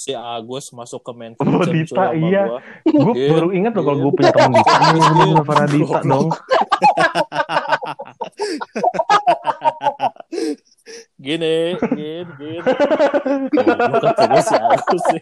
Si 0.03 0.13
Agus 0.13 0.69
masuk 0.69 1.01
ke 1.01 1.13
main 1.13 1.33
Oh, 1.33 1.63
kitchen 1.63 1.87
Dita, 1.87 2.11
sama 2.11 2.13
iya. 2.13 2.43
gua. 2.45 2.59
Gue 2.83 3.13
Iya. 3.15 3.29
baru 3.31 3.49
ingat 3.53 3.73
loh 3.73 3.85
kalau 3.85 3.97
Iya. 3.97 4.03
gue 4.03 4.13
punya 4.13 4.33
teman 4.33 4.53
Dita. 4.53 4.73
Faradita 5.47 5.99
dong. 6.03 6.29
Gini, 11.23 11.57
gini, 11.79 12.27
gini. 12.35 12.59
Goblok 13.55 14.15
kata 14.19 14.43
si 14.43 14.57
Agus 14.59 15.03
sih. 15.07 15.21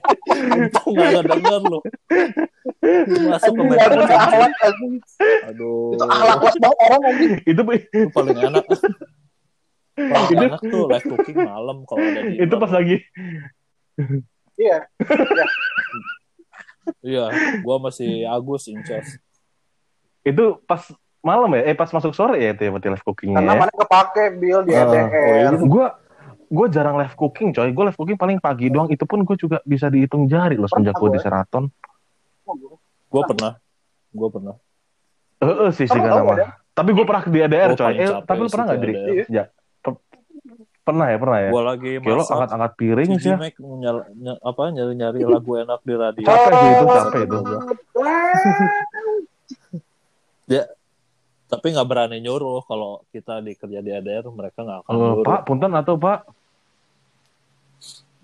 Untung 0.49 0.97
gak 0.97 1.09
ngedenger 1.13 1.61
lu. 1.61 1.79
Masuk 3.29 3.53
ke 3.53 3.63
anjing 3.77 4.95
Aduh. 5.53 5.93
itu 5.93 6.05
kelas 6.09 6.57
banget 6.57 6.79
orang 6.81 7.03
anjing 7.05 7.33
itu 7.45 7.63
Itu 7.93 8.09
paling 8.11 8.39
enak. 8.41 8.65
Paling 9.93 10.29
Itu- 10.33 10.41
enak 10.49 10.61
tuh 10.65 10.83
live 10.89 11.07
cooking 11.07 11.39
malam 11.39 11.77
kalau 11.85 12.01
ada 12.01 12.21
di 12.25 12.41
itu 12.41 12.55
pas 12.57 12.73
lagi 12.73 12.97
iya 14.57 14.79
Iya, 17.01 17.25
gua 17.61 17.77
masih 17.79 18.25
Agus 18.25 18.65
incas. 18.67 19.21
itu 20.21 20.45
pas 20.65 20.81
malam 21.21 21.53
ya, 21.53 21.69
eh 21.69 21.77
pas 21.77 21.93
masuk 21.93 22.17
sore 22.17 22.41
ya 22.41 22.57
itu 22.57 22.65
ya 22.65 22.71
berarti 22.73 22.89
live 22.89 23.05
cookingnya 23.05 23.37
karena 23.45 23.53
ya. 23.53 23.61
mana 23.61 23.73
kepake 23.77 24.25
Bill 24.41 24.61
di 24.65 24.73
EDR 24.73 25.53
Gue 25.61 25.87
gue 26.51 26.67
jarang 26.73 26.97
live 26.99 27.15
cooking 27.15 27.55
coy. 27.55 27.71
Gue 27.71 27.85
live 27.87 27.95
cooking 27.95 28.19
paling 28.19 28.43
pagi 28.43 28.73
doang. 28.73 28.89
Itu 28.91 29.07
pun 29.07 29.23
gue 29.23 29.37
juga 29.39 29.63
bisa 29.63 29.87
dihitung 29.87 30.27
jari 30.27 30.59
loh 30.59 30.67
semenjak 30.67 30.99
gue 30.99 31.11
di 31.15 31.21
Seraton. 31.21 31.71
Gua 33.07 33.23
pernah. 33.23 33.53
Gua 34.11 34.29
pernah. 34.33 34.55
Eh 35.39 35.47
eh, 35.47 35.71
sih 35.71 35.87
sih 35.87 36.01
kan 36.01 36.25
nama. 36.25 36.51
Tapi 36.75 36.91
gue 36.91 37.05
pernah 37.07 37.23
di 37.23 37.39
ADR 37.39 37.71
Oh, 37.71 37.79
coy. 37.79 37.95
Eh, 37.95 38.11
tapi 38.27 38.39
lu 38.41 38.49
pernah 38.51 38.65
nggak 38.67 38.81
di 38.81 38.83
Dri? 38.83 38.93
ADR. 38.95 39.27
Ya. 39.31 39.45
Pe- 39.79 40.03
Pernah 40.81 41.07
ya, 41.13 41.17
pernah 41.23 41.39
ya. 41.39 41.51
Gua 41.53 41.63
lagi 41.71 41.91
lo 42.01 42.19
masak. 42.19 42.33
angkat-angkat 42.35 42.73
piring 42.75 43.11
Si 43.15 43.23
sih 43.23 43.31
ya. 43.31 43.39
Nyal- 43.61 44.09
ny- 44.11 44.41
apa 44.43 44.63
nyari-nyari 44.75 45.21
lagu 45.37 45.53
enak 45.55 45.81
di 45.87 45.95
radio. 45.95 46.27
Capek 46.27 46.53
sih 46.57 46.71
itu, 46.73 46.85
capek 46.89 47.21
itu. 47.29 47.37
Ya, 50.51 50.67
tapi 51.51 51.75
nggak 51.75 51.89
berani 51.91 52.23
nyuruh 52.23 52.63
kalau 52.63 53.03
kita 53.11 53.43
dikerja 53.43 53.83
di 53.83 53.91
ADR 53.91 54.31
mereka 54.31 54.63
nggak 54.63 54.79
akan 54.87 54.93
nyuruh. 54.95 55.25
Pak, 55.27 55.41
punten 55.43 55.73
atau 55.75 55.99
Pak? 55.99 56.19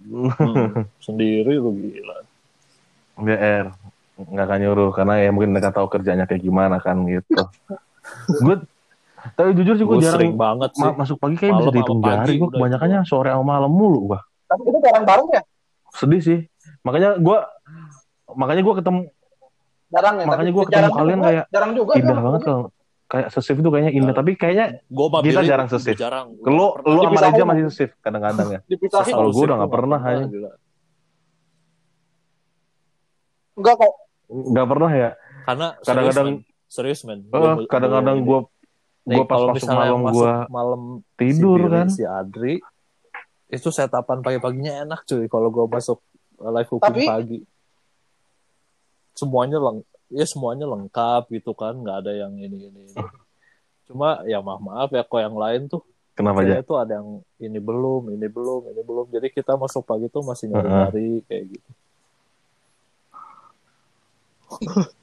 Hmm, 0.07 0.87
sendiri 1.07 1.59
lu 1.59 1.75
gila. 1.75 2.23
DR 3.17 3.73
nggak 4.17 4.45
akan 4.49 4.59
nyuruh 4.65 4.91
karena 4.97 5.15
ya 5.21 5.29
mungkin 5.29 5.53
mereka 5.53 5.73
tahu 5.77 5.93
kerjanya 5.93 6.25
kayak 6.25 6.41
gimana 6.41 6.81
kan 6.81 7.03
gitu. 7.05 7.43
gue 8.41 8.57
tapi 9.37 9.53
jujur 9.53 9.75
sih 9.77 9.85
gue 9.85 9.97
Gue 9.99 10.05
jarang 10.05 10.21
sering 10.23 10.35
banget 10.41 10.71
sih. 10.73 10.81
ma- 10.81 10.97
masuk 10.97 11.17
pagi 11.21 11.37
kayak 11.37 11.53
bisa 11.59 11.69
Malam 11.69 11.75
dihitung 11.77 11.99
sama 12.01 12.07
pagi 12.07 12.17
jari. 12.17 12.35
Gue 12.41 12.51
kebanyakannya 12.55 12.99
sore 13.05 13.29
sama 13.35 13.45
malam 13.45 13.73
mulu 13.73 14.15
gua. 14.15 14.21
tapi 14.47 14.63
itu 14.63 14.79
bareng-bareng 14.79 15.27
ya 15.35 15.43
Sedih 15.97 16.21
sih. 16.23 16.39
Makanya 16.87 17.19
gue 17.19 17.39
makanya 18.37 18.63
gue 18.63 18.75
ketemu 18.79 19.01
jarang 19.91 20.15
ya 20.21 20.25
Makanya 20.29 20.51
gua 20.53 20.65
ketemu 20.65 20.77
jarang 20.77 20.93
kalian 20.97 21.19
juga. 21.19 21.27
kayak 21.29 21.45
jarang 21.53 21.73
juga 21.75 21.93
indah 21.97 22.17
kan? 22.17 22.25
banget 22.25 22.41
kalau 22.47 22.63
kayak 23.07 23.29
sesif 23.31 23.55
itu 23.55 23.69
kayaknya 23.69 23.93
indah. 23.93 24.13
Tapi 24.13 24.35
kayaknya 24.35 24.83
Gue 24.85 25.07
mah 25.07 25.21
Kita 25.21 25.43
jarang 25.43 25.67
sesif. 25.67 25.95
Jarang. 25.95 26.35
lu 26.37 26.75
lu 26.77 27.01
sama 27.05 27.19
sama- 27.33 27.49
masih 27.49 27.65
sesif 27.69 27.91
kadang-kadang 27.99 28.49
ya. 28.51 28.61
Kalau 29.09 29.31
gua 29.31 29.45
udah 29.45 29.57
nggak 29.57 29.73
pernah, 29.73 30.01
aja. 30.01 30.25
enggak 33.57 33.75
kok 33.77 33.95
Nggak 34.27 34.67
pernah 34.67 34.91
ya. 34.91 35.11
Karena 35.45 35.67
Kadang-kadang 35.79 36.29
serius 36.67 37.01
men. 37.03 37.23
eh, 37.25 37.57
kadang-kadang 37.67 38.19
gue 38.21 38.41
gue 39.07 39.23
pas 39.23 39.39
masuk 39.39 39.55
misalnya 39.55 39.87
malam 39.87 40.03
gue 40.11 40.33
malam 40.51 40.83
tidur 41.15 41.61
si 41.61 41.71
kan. 41.71 41.87
si 41.89 42.03
Adri 42.03 42.55
itu 43.47 43.69
setapan 43.71 44.19
pagi-paginya 44.19 44.83
enak 44.83 45.07
cuy 45.07 45.31
kalau 45.31 45.47
gue 45.49 45.63
masuk 45.65 46.03
live 46.37 46.67
cooking 46.67 46.91
Tapi- 46.91 47.07
pagi 47.07 47.39
semuanya 49.15 49.57
leng 49.57 49.87
ya 50.09 50.25
semuanya 50.25 50.67
lengkap 50.67 51.27
gitu 51.31 51.51
kan 51.53 51.75
nggak 51.75 51.97
ada 52.07 52.13
yang 52.15 52.33
ini 52.37 52.71
ini, 52.71 52.81
ini. 52.87 53.03
cuma 53.87 54.23
ya 54.25 54.39
maaf 54.39 54.61
maaf 54.61 54.89
ya 54.91 55.03
kok 55.03 55.21
yang 55.21 55.35
lain 55.35 55.67
tuh 55.67 55.83
Kenapa 56.17 56.41
aja? 56.41 56.65
tuh 56.65 56.81
ada 56.81 56.97
yang 56.97 57.21
ini 57.37 57.61
belum 57.61 58.09
ini 58.09 58.25
belum 58.25 58.73
ini 58.73 58.81
belum 58.81 59.07
jadi 59.13 59.29
kita 59.29 59.53
masuk 59.55 59.85
pagi 59.85 60.09
tuh 60.09 60.25
masih 60.25 60.49
nyari 60.49 60.69
nyari 60.69 61.11
kayak 61.29 61.45
gitu 61.53 61.71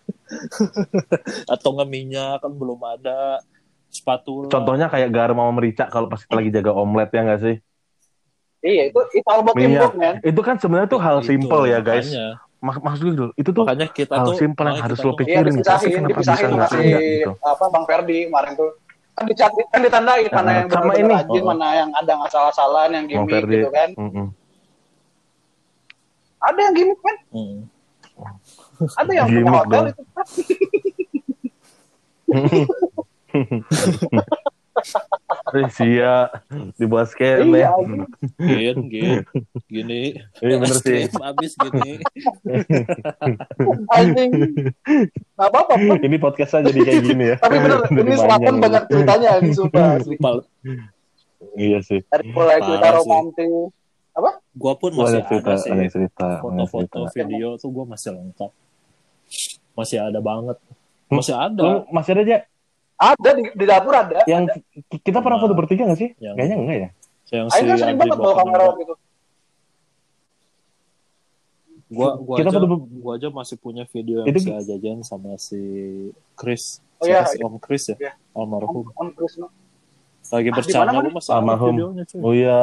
atau 1.53 1.69
nggak 1.75 1.89
minyak 1.89 2.41
kan 2.41 2.51
belum 2.51 2.79
ada 2.81 3.43
spatula 3.93 4.49
Contohnya 4.49 4.89
kayak 4.89 5.13
garam 5.13 5.37
sama 5.37 5.53
merica 5.53 5.85
kalau 5.85 6.09
pas 6.09 6.17
kita 6.23 6.33
lagi 6.33 6.49
jaga 6.49 6.71
omelet 6.73 7.09
ya 7.13 7.21
nggak 7.21 7.41
sih? 7.43 7.55
iya 8.63 8.87
itu 8.87 8.99
itu 9.11 9.27
all 9.27 9.43
about 9.43 9.53
Minyak. 9.53 9.91
teamwork 9.91 9.95
man 9.99 10.15
Itu 10.23 10.39
kan 10.41 10.55
sebenarnya 10.55 10.87
tuh 10.87 11.01
hal 11.03 11.19
Itu, 11.19 11.35
simple 11.35 11.63
ya 11.67 11.79
guys. 11.83 12.07
makanya, 12.07 12.27
Mak 12.63 12.79
maksud 12.79 13.03
gue 13.03 13.11
dulu, 13.13 13.29
itu 13.35 13.45
tuh 13.45 13.61
makanya 13.61 13.85
kita 13.89 14.13
hal 14.15 14.23
tuh 14.23 14.33
simple 14.33 14.63
yang 14.63 14.79
harus 14.79 14.95
lo 14.97 15.03
iya 15.09 15.19
pikirin 15.19 15.53
gitu. 15.53 15.67
Tapi 15.67 15.83
dipisahin 15.83 15.99
kenapa 15.99 16.15
bisa 16.15 16.31
nggak 16.47 16.63
si 16.63 16.79
ada 16.79 16.95
gitu? 16.95 17.31
apa 17.43 17.63
bang 17.67 17.83
Ferdi 17.83 18.23
kemarin 18.23 18.51
tuh 18.55 18.71
kan 19.13 19.23
dicat 19.27 19.51
kan 19.67 19.79
ditandain 19.79 20.25
mana 20.25 20.41
Nah, 20.41 20.53
yang 20.55 20.65
sama 20.65 20.81
benar-benar 20.81 20.97
ini. 20.97 21.13
rajin 21.13 21.37
Oh. 21.37 21.45
mana 21.45 21.67
yang 21.75 21.89
ada 21.91 22.11
nggak 22.13 22.31
salah-salahan 22.31 22.89
yang 22.89 23.03
Bang 23.03 23.09
gimmick 23.19 23.33
Ferdi. 23.35 23.53
gitu 23.53 23.69
kan 23.69 23.89
Mm-mm. 23.93 24.27
Ada 26.41 26.59
yang 26.61 26.73
gimmick 26.73 26.99
men, 26.99 27.17
Hmm. 27.29 27.59
ada 28.93 29.11
yang 29.11 29.25
punya 29.25 29.37
Gimmick 29.37 29.53
hotel 29.53 29.69
dong. 29.69 29.85
itu. 29.89 30.01
Sia 35.73 36.29
dibuat 36.79 37.11
scam 37.11 37.53
Iya, 37.53 37.69
ya. 37.69 37.69
Gin, 38.39 38.77
gin, 38.89 39.21
gini. 39.69 40.01
Iya 40.41 40.55
bener 40.59 40.77
sih. 40.81 41.07
Abis 41.09 41.53
gini. 41.57 41.91
anjing. 43.91 44.31
Gak 45.35 45.47
apa-apa, 45.49 45.73
Bro. 45.77 45.93
Ini 46.01 46.17
podcastnya 46.19 46.69
jadi 46.71 46.79
kayak 46.85 47.01
gini 47.03 47.23
ya. 47.33 47.35
tapi 47.39 47.57
bener, 47.59 47.79
Dari 47.89 48.01
ini 48.07 48.15
selatan 48.17 48.55
banyak 48.61 48.83
ceritanya 48.89 49.29
ini 49.41 49.51
sumpah. 49.53 49.87
Iya 51.53 51.79
sih. 51.83 51.99
Dari 52.07 52.25
mulai 52.31 52.59
cerita 52.63 52.87
romantis. 52.97 53.71
Gua 54.53 54.73
pun 54.77 54.93
masih 54.93 55.25
Banyak 55.25 55.29
cerita, 55.29 55.51
ada 55.57 55.61
sih. 55.61 55.89
cerita. 55.89 56.27
Foto-foto 56.39 56.99
video 57.13 57.57
tuh 57.57 57.69
gua 57.73 57.85
masih 57.89 58.13
lengkap. 58.13 58.51
Masih 59.73 59.97
ada 59.97 60.19
banget. 60.21 60.57
Masih 61.09 61.33
ada. 61.33 61.61
Lu 61.61 61.73
masih 61.89 62.11
ada 62.13 62.21
aja 62.21 62.37
Ada 63.03 63.29
di, 63.33 63.43
di 63.51 63.65
dapur 63.65 63.91
ada. 63.93 64.23
yang 64.25 64.47
ki- 64.47 64.63
kita 65.01 65.19
pernah 65.19 65.35
Nah. 65.35 65.43
foto 65.43 65.53
bertiga 65.53 65.83
gak 65.85 65.99
sih? 65.99 66.09
Yang- 66.17 66.35
Kayaknya 66.37 66.55
enggak 66.57 66.77
ya. 66.77 66.89
Yang 67.29 67.47
Aing 67.49 67.65
kan 67.65 67.77
sering 67.77 67.97
banget 67.97 68.17
bawa 68.17 68.35
kamera 68.37 68.63
kamera. 68.63 68.79
gitu. 68.79 68.93
Gua 71.87 72.09
gua 72.17 72.35
Kita 72.39 72.49
aja 72.49 72.59
gua 72.95 73.11
aja 73.13 73.27
masih 73.29 73.55
punya 73.55 73.83
video 73.85 74.23
yang 74.23 74.29
Itu 74.29 74.39
si 74.39 74.49
Ajajan 74.49 74.99
sama 75.03 75.37
si 75.37 75.61
Chris. 76.33 76.81
Oh, 76.97 77.05
iya, 77.05 77.27
sih? 77.27 77.37
Om 77.37 77.59
Chris 77.59 77.83
ya? 77.87 77.95
Iya. 77.99 78.13
Almarhum. 78.33 78.87
On 78.95 79.09
Krisno. 79.11 79.51
Lagi 80.25 80.49
Ah, 80.49 80.55
bercanda 80.55 80.89
di 80.89 80.97
gua 81.03 81.13
masih 81.13 81.29
ada 81.29 81.37
Almarhum. 81.37 81.73
videonya 81.75 82.03
cuy. 82.07 82.19
Oh 82.19 82.33
iya. 82.33 82.61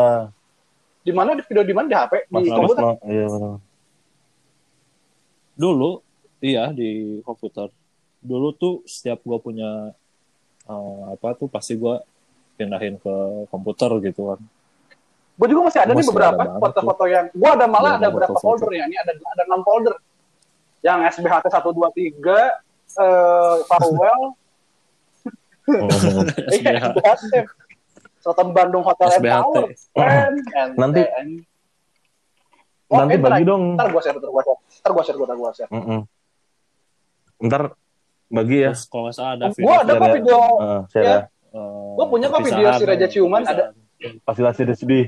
Di 1.00 1.12
mana 1.12 1.30
di 1.32 1.42
video 1.44 1.62
di 1.62 1.72
mana 1.72 1.86
di 1.86 1.94
HP 1.94 2.12
di 2.18 2.32
Mas 2.32 2.42
komputer. 2.48 2.82
Krisno. 2.82 2.90
Iya 3.06 3.26
benar. 3.28 3.54
Dulu 5.54 5.90
iya 6.40 6.64
di 6.72 6.90
komputer. 7.20 7.68
Dulu 8.18 8.48
tuh 8.52 8.74
setiap 8.84 9.20
gua 9.20 9.38
punya 9.38 9.92
eh, 10.70 11.00
apa 11.12 11.28
tuh 11.34 11.46
pasti 11.46 11.74
gua 11.74 11.98
pindahin 12.54 12.94
ke 12.96 13.14
komputer 13.48 13.90
gitu 14.04 14.30
kan. 14.30 14.40
Gue 15.34 15.48
juga 15.48 15.72
masih 15.72 15.80
ada 15.80 15.90
nih 15.90 16.04
Masih 16.04 16.12
beberapa 16.12 16.36
ada 16.36 16.44
banget 16.44 16.60
foto-foto 16.60 17.04
yang 17.08 17.26
gue 17.32 17.48
ada 17.48 17.64
malah 17.64 17.96
Iya, 17.96 18.00
ada 18.04 18.08
berapa 18.12 18.28
foto-foto. 18.30 18.60
folder 18.60 18.70
ya. 18.76 18.84
Ini 18.84 18.96
ada 19.00 19.12
ada 19.16 19.42
enam 19.48 19.60
folder. 19.64 19.94
Yang 20.80 20.98
SBHT 21.16 21.46
123 21.48 22.60
eh 22.92 23.56
Farwell, 23.64 24.22
Oh. 25.70 25.86
SBH. 26.50 26.84
SBHT. 26.92 27.34
Selatan 28.20 28.48
Bandung 28.50 28.84
Hotel 28.84 29.08
and 29.08 29.22
SBHT. 29.22 29.56
Tower. 29.56 29.64
Nanti- 30.76 31.08
anjing. 31.08 31.40
Oh, 32.90 32.98
Nanti 32.98 33.14
eh, 33.14 33.20
bagi 33.22 33.44
dong. 33.46 33.78
Ntar 33.78 33.86
gue 33.88 34.02
share, 34.02 34.18
ntar 34.18 34.28
gue 34.28 34.42
share. 34.42 34.58
Ntar 34.82 34.90
gue 34.92 35.02
share, 35.06 35.16
ntar 35.16 35.36
gue 35.38 35.50
share. 35.54 35.70
Ntar 37.40 37.62
bagi 38.30 38.56
ya. 38.60 38.70
Terus 38.70 38.82
kalau 38.86 39.02
nggak 39.04 39.14
salah 39.14 39.32
ada 39.34 39.44
Gue 39.50 39.74
ada 39.74 39.92
kok 39.92 40.00
ya. 40.00 40.12
video, 40.14 40.38
Heeh, 40.56 40.80
share 40.88 41.02
Ya. 41.02 41.10
ya. 41.10 41.20
eh, 41.50 41.90
Gua 41.92 42.04
punya 42.06 42.26
kok 42.26 42.40
video 42.40 42.68
si 42.72 42.82
Raja 42.84 43.06
Ciuman, 43.06 43.42
ada. 43.44 43.64
Pasti 44.22 44.40
sedih 44.54 44.74
sedih. 44.74 45.04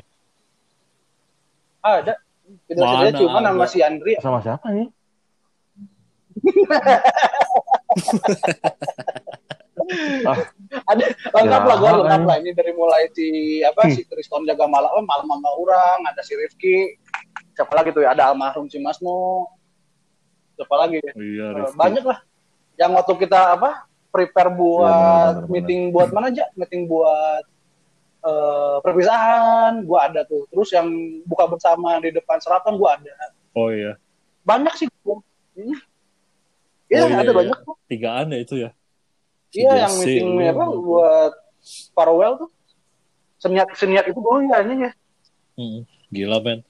ada. 1.81 2.15
Video 2.69 2.83
Mana 2.83 2.99
saya 3.01 3.11
cuma 3.17 3.39
nama 3.41 3.59
ada? 3.59 3.67
si 3.67 3.79
Andri. 3.81 4.13
Sama 4.19 4.39
siapa 4.39 4.67
nih? 4.69 4.87
ah, 10.25 10.37
Ada 10.89 11.03
lengkap 11.31 11.63
Ya, 11.63 11.69
lah 11.69 11.77
gue 11.77 11.91
lengkap 11.99 12.23
lah 12.25 12.37
ini 12.39 12.51
dari 12.53 12.71
mulai 12.73 13.03
si 13.13 13.27
apa 13.61 13.87
si 13.89 14.03
Triston 14.03 14.43
jaga 14.43 14.65
malam 14.65 14.89
oh, 14.91 15.03
malam 15.03 15.27
sama 15.27 15.49
orang 15.53 15.99
ada 16.03 16.21
si 16.21 16.33
Rifki 16.33 16.97
siapa 17.53 17.71
lagi 17.75 17.91
tuh 17.91 18.01
ya 18.01 18.13
ada 18.13 18.31
almarhum 18.31 18.67
si 18.67 18.79
Masmo 18.79 19.47
siapa 20.55 20.75
lagi 20.79 20.99
ya? 20.99 21.13
Iya, 21.13 21.45
Eh, 21.47 21.55
Rifki. 21.63 21.77
banyak 21.77 22.03
lah 22.05 22.19
yang 22.77 22.93
waktu 22.93 23.13
kita 23.19 23.57
apa 23.57 23.85
prepare 24.09 24.53
buat 24.53 24.89
benar, 24.89 25.33
benar, 25.39 25.51
meeting 25.51 25.81
buat 25.89 26.09
mana 26.11 26.29
aja 26.29 26.45
meeting 26.53 26.85
buat 26.85 27.45
eh, 28.23 28.77
perpisahan 28.81 29.83
gua 29.83 30.09
ada 30.09 30.23
tuh 30.25 30.45
terus 30.49 30.69
yang 30.71 30.87
buka 31.25 31.49
bersama 31.49 31.97
di 31.99 32.13
depan 32.13 32.39
serapan 32.39 32.77
gua 32.77 32.97
ada 32.97 33.13
Oh 33.53 33.69
iya. 33.69 34.01
banyak 34.43 34.73
sih 34.77 34.89
gua 35.05 35.21
Iya, 35.53 35.77
Iya, 36.89 37.03
Oh, 37.05 37.09
iya, 37.09 37.17
ada 37.21 37.33
iya. 37.33 37.39
banyak 37.41 37.59
tuh. 37.65 37.75
Tigaan 37.89 38.27
ya 38.29 38.39
itu 38.41 38.55
ya. 38.57 38.71
Si 39.49 39.61
Iya, 39.61 39.73
yang 39.85 39.95
meeting 39.97 40.29
lu. 40.29 40.45
apa 40.49 40.65
buat 40.77 41.33
farewell 41.93 42.35
tuh. 42.37 42.51
Seniat 43.37 43.69
seniat 43.77 44.05
itu 44.09 44.17
ini 44.17 44.89
ya. 44.89 44.93
Hmm, 45.57 45.85
Gila 46.09 46.41
men. 46.41 46.61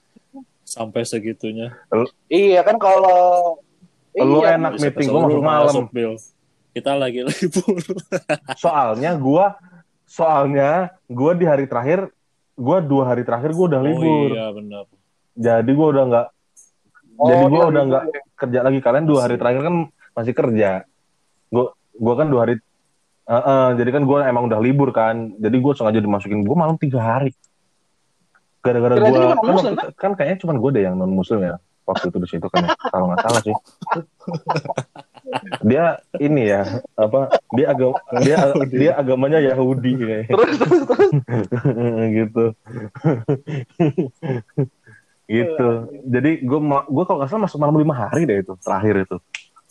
Sampai 0.63 1.03
segitunya. 1.03 1.75
Iya 2.27 2.63
kan 2.63 2.79
kalau 2.79 3.59
Lu 4.13 4.45
iya, 4.45 4.61
enak 4.61 4.77
meeting 4.77 5.09
dulu 5.09 5.41
masuk 5.41 5.89
malam. 5.89 6.23
Kita 6.73 6.91
lagi 6.97 7.25
libur. 7.25 7.81
Soalnya 8.63 9.13
gua 9.17 9.57
soalnya 10.05 10.93
gua 11.09 11.33
di 11.33 11.45
hari 11.49 11.65
terakhir 11.65 12.09
gua 12.53 12.77
dua 12.81 13.09
hari 13.09 13.25
terakhir 13.25 13.53
gua 13.57 13.65
udah 13.73 13.81
libur. 13.81 14.29
Oh 14.29 14.37
iya 14.37 14.47
benar. 14.53 14.83
Jadi 15.33 15.71
gua 15.73 15.87
udah 15.89 16.03
nggak 16.09 16.27
Oh, 17.13 17.29
jadi 17.29 17.45
gua 17.45 17.61
iya, 17.61 17.69
udah 17.69 17.81
iya, 17.81 17.89
nggak 17.93 18.03
iya. 18.09 18.21
kerja 18.37 18.59
lagi. 18.65 18.79
Kalian 18.81 19.05
dua 19.05 19.19
hari 19.25 19.35
terakhir 19.37 19.61
kan 19.65 19.75
masih 20.13 20.33
kerja. 20.33 20.69
Gua 21.49 21.65
gua 21.97 22.13
kan 22.17 22.27
dua 22.29 22.41
hari 22.45 22.55
Heeh, 23.23 23.67
jadi 23.79 23.89
kan 23.95 24.03
gua 24.03 24.27
emang 24.27 24.51
udah 24.51 24.59
libur 24.59 24.89
kan. 24.93 25.33
Jadi 25.37 25.57
gua 25.61 25.73
sengaja 25.73 26.01
dimasukin 26.01 26.41
gua 26.45 26.57
malam 26.57 26.77
tiga 26.77 27.01
hari. 27.01 27.33
Gara-gara 28.61 28.97
non 28.97 29.09
kan, 29.09 29.37
waktu- 29.45 29.93
kan 29.97 30.11
kayaknya 30.17 30.37
cuma 30.41 30.53
gua 30.57 30.69
deh 30.73 30.83
yang 30.85 30.97
non 30.97 31.13
muslim 31.13 31.41
ya 31.41 31.57
waktu 31.83 32.05
itu 32.09 32.17
di 32.19 32.27
situ 32.27 32.47
kan 32.49 32.67
ya. 32.67 32.75
Kalau 32.91 33.05
nggak 33.11 33.21
salah 33.23 33.41
sih. 33.43 33.55
Dia 35.63 35.97
ini 36.19 36.51
ya 36.51 36.83
apa? 36.99 37.31
Dia 37.55 37.65
agama 37.71 37.97
dia 38.21 38.37
dia 38.67 38.91
agamanya 38.99 39.39
Yahudi 39.39 39.91
kayaknya. 39.99 40.27
Terus 40.31 40.55
terus 40.59 40.81
terus. 40.87 41.11
gitu 42.17 42.45
gitu 45.23 45.69
jadi 46.03 46.31
gue 46.43 46.59
gue 46.67 47.03
kalau 47.07 47.17
nggak 47.23 47.29
salah 47.31 47.43
masuk 47.47 47.57
malam 47.57 47.79
lima 47.79 47.95
hari 47.95 48.27
deh 48.27 48.43
itu 48.43 48.53
terakhir 48.59 49.07
itu 49.07 49.17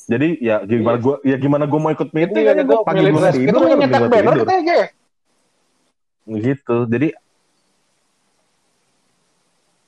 jadi 0.09 0.28
ya 0.40 0.56
gimana 0.64 0.98
gue 0.98 1.16
ya 1.22 1.36
gimana 1.36 1.64
gue 1.68 1.78
mau 1.78 1.93
ikut 1.93 2.09
meeting 2.10 2.43
Iya, 2.43 2.56
kan 2.56 2.64
itu 2.64 2.72
gue 2.72 2.80
pagi 2.82 3.05
gue 3.05 3.20
tidur 3.30 3.47
Itu 3.47 3.59
kan 3.60 3.76
nyetak 3.78 4.01
gua 4.01 4.09
banner 4.10 4.34
aja 4.43 4.74
ya. 4.74 4.89
gitu 6.26 6.76
jadi 6.89 7.09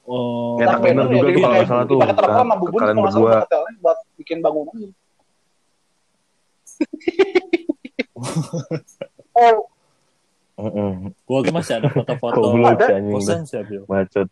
Oh, 0.05 0.61
Nyetak 0.61 0.85
banner 0.85 1.09
juga 1.09 1.17
ya, 1.17 1.33
tuh 1.33 1.41
kalau 1.41 1.55
nggak 1.57 1.69
salah 1.69 1.85
tuh 1.89 1.97
sama 2.37 2.55
Bubun 2.61 2.77
kalian 2.77 2.93
kalau 2.93 3.05
nggak 3.09 3.15
salah 3.17 3.41
berdua. 3.49 3.81
buat 3.81 3.99
bikin 4.21 4.39
bangunan. 4.45 4.75
gitu. 4.85 4.93
Oh, 10.55 11.11
gua 11.27 11.41
masih 11.51 11.83
ada 11.83 11.89
foto-foto 11.91 12.39
Ada. 12.63 13.01
kosan 13.11 13.43
sih 13.49 13.59
Bill. 13.67 13.83
bacot 13.91 14.29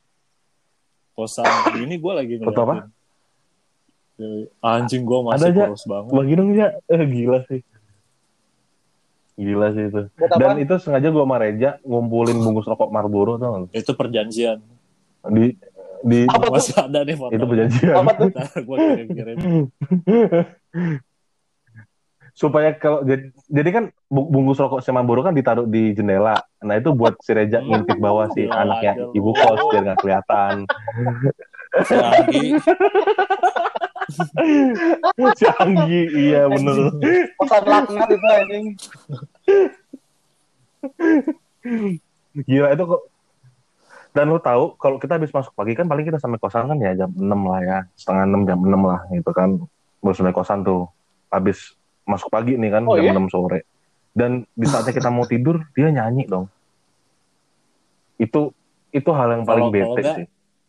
Kosan 1.17 1.49
ini 1.83 1.97
gua 1.99 2.23
lagi 2.23 2.39
Foto 2.39 2.63
apa? 2.63 2.87
Jadi, 4.21 4.47
Anjing 4.63 5.03
gua 5.03 5.35
Ada 5.35 5.51
masih 5.51 5.53
kurus 5.57 5.85
banget. 5.89 6.11
bagi 6.15 6.33
dong 6.39 6.51
ya 6.55 6.69
eh, 6.87 7.03
gila 7.09 7.41
sih 7.49 7.61
gila 9.33 9.73
sih 9.73 9.89
itu 9.89 10.01
dan 10.39 10.61
itu 10.61 10.75
sengaja 10.77 11.09
gue 11.09 11.25
sama 11.25 11.41
Reja 11.41 11.81
ngumpulin 11.83 12.37
bungkus 12.37 12.69
rokok 12.69 12.93
Marlboro 12.93 13.41
lu? 13.41 13.67
Itu 13.73 13.97
perjanjian. 13.97 14.61
Di 15.25 15.57
di 16.03 16.27
Apa? 16.27 16.51
Masih 16.51 16.75
ada 16.75 16.99
nih 17.01 17.15
foto. 17.15 17.31
itu 17.31 17.45
perjanjian 17.45 17.95
Apa 17.95 18.11
tuh? 18.13 18.29
Ntar 18.29 18.61
gua 18.65 18.77
kirim-kirim. 18.77 19.37
supaya 22.33 22.73
kalau 22.73 23.05
jadi, 23.05 23.29
jadi 23.45 23.71
kan 23.71 23.85
bu- 24.09 24.27
bungkus 24.27 24.57
rokok 24.57 24.81
si 24.81 24.89
Marlboro 24.89 25.21
kan 25.21 25.31
ditaruh 25.31 25.65
di 25.65 25.93
jendela. 25.93 26.41
Nah 26.59 26.75
itu 26.75 26.91
buat 26.91 27.15
si 27.21 27.31
Reja 27.31 27.61
ngintip 27.61 27.95
bawah 27.95 28.25
si 28.27 28.43
Ya, 28.43 28.51
anaknya 28.57 28.93
aja 28.97 29.05
lu. 29.05 29.13
ibu 29.13 29.31
kos 29.31 29.61
biar 29.69 29.81
nggak 29.85 29.99
kelihatan. 30.01 30.55
Si 31.73 31.95
Anggi, 31.95 32.53
si 35.39 35.45
Anggi, 35.47 36.03
iya 36.11 36.43
bener. 36.47 36.77
Kosan 37.37 37.63
laknat 37.65 38.09
itu 38.11 38.27
anjing. 38.27 38.67
Gila 42.43 42.69
itu 42.73 42.85
kok. 42.87 43.03
Dan 44.13 44.29
lo 44.29 44.39
tahu 44.39 44.77
kalau 44.77 45.01
kita 45.01 45.17
habis 45.17 45.33
masuk 45.33 45.57
pagi 45.57 45.73
kan 45.73 45.89
paling 45.89 46.05
kita 46.05 46.21
sampai 46.21 46.37
kosan 46.37 46.69
kan 46.69 46.77
ya 46.77 46.93
jam 46.93 47.09
6 47.17 47.25
lah 47.25 47.61
ya, 47.65 47.79
setengah 47.97 48.25
6 48.29 48.49
jam 48.49 48.59
6 48.61 48.69
lah 48.85 49.01
gitu 49.09 49.31
kan. 49.33 49.51
Baru 50.05 50.13
sampai 50.13 50.35
kosan 50.37 50.61
tuh. 50.61 50.85
Habis 51.33 51.73
masuk 52.05 52.29
pagi 52.29 52.61
nih 52.61 52.69
kan 52.69 52.85
Oh, 52.85 53.01
jam 53.01 53.09
iya? 53.09 53.13
6 53.17 53.33
sore. 53.33 53.65
Dan 54.13 54.45
di 54.53 54.69
saatnya 54.69 54.93
kita 54.93 55.09
mau 55.09 55.25
tidur 55.25 55.65
dia 55.73 55.89
nyanyi 55.89 56.29
dong. 56.29 56.45
Itu 58.21 58.53
itu 58.93 59.09
hal 59.09 59.41
yang 59.41 59.45
paling 59.49 59.73
kalau 59.73 59.73
bete 59.73 60.01
enggak, 60.05 60.17
sih. 60.21 60.27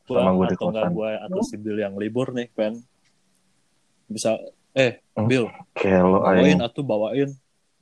Sama 0.08 0.32
gue 0.36 0.46
di 0.52 0.58
kosan. 0.60 0.92
gue 0.96 1.12
atau 1.20 1.40
si 1.44 1.56
Bill 1.60 1.80
yang 1.80 1.96
libur 2.00 2.32
nih, 2.32 2.48
Pen. 2.56 2.80
Bisa, 4.08 4.40
eh, 4.76 5.00
Hmm. 5.16 5.28
Bill, 5.28 5.46
Kayak 5.76 6.02
lo 6.08 6.20
bawain 6.24 6.60
atau 6.64 6.82
bawain. 6.84 7.30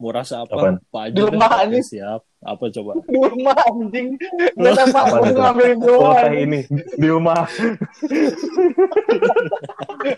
Mau 0.01 0.09
rasa 0.09 0.41
apa? 0.41 0.53
Apaan? 0.57 0.75
Apa 0.81 0.99
aja 1.13 1.69
Di. 1.69 1.79
Siap. 1.85 2.21
Apa 2.41 2.73
coba? 2.73 2.97
di 3.13 3.17
rumah 3.21 3.53
anjing. 3.69 4.17
Gak 4.57 4.73
ada 4.73 4.83
apa 4.89 4.99
aku 5.13 5.29
ngambilin 5.29 5.77
di 5.77 5.89
Oh, 5.93 6.17
ini 6.33 6.59
di 6.97 7.07
rumah. 7.07 7.45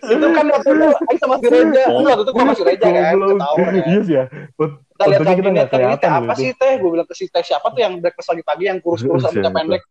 Itu 0.08 0.26
kan 0.32 0.46
waktu 0.48 0.70
itu 0.72 0.88
Aing 0.88 1.20
sama 1.20 1.36
si 1.44 1.48
Reja. 1.52 1.84
Oh. 1.92 2.00
Itu 2.00 2.08
waktu 2.08 2.24
itu 2.24 2.32
gua 2.32 2.44
sama 2.48 2.54
si 2.56 2.64
Reja 2.64 2.88
kan. 2.88 3.04
Ketahuan 3.20 3.68
kan. 3.68 3.84
Iya 3.84 4.00
sih 4.08 4.16
ya. 4.16 4.24
Kita 4.32 5.04
lihat 5.04 5.20
nggak 5.20 5.36
kan 5.36 5.44
ini 5.44 5.60
teh 5.60 5.68
kelihatan 5.68 6.10
apa 6.16 6.32
gitu. 6.32 6.40
sih 6.40 6.50
teh? 6.56 6.72
Gue 6.80 6.90
bilang 6.96 7.08
ke 7.12 7.16
si 7.18 7.26
teh 7.28 7.44
siapa 7.44 7.68
tuh 7.76 7.82
yang 7.84 7.94
breakfast 8.00 8.28
pagi-pagi 8.32 8.64
yang 8.72 8.80
kurus-kurus 8.80 9.28
rambutnya 9.28 9.52
pendek. 9.52 9.84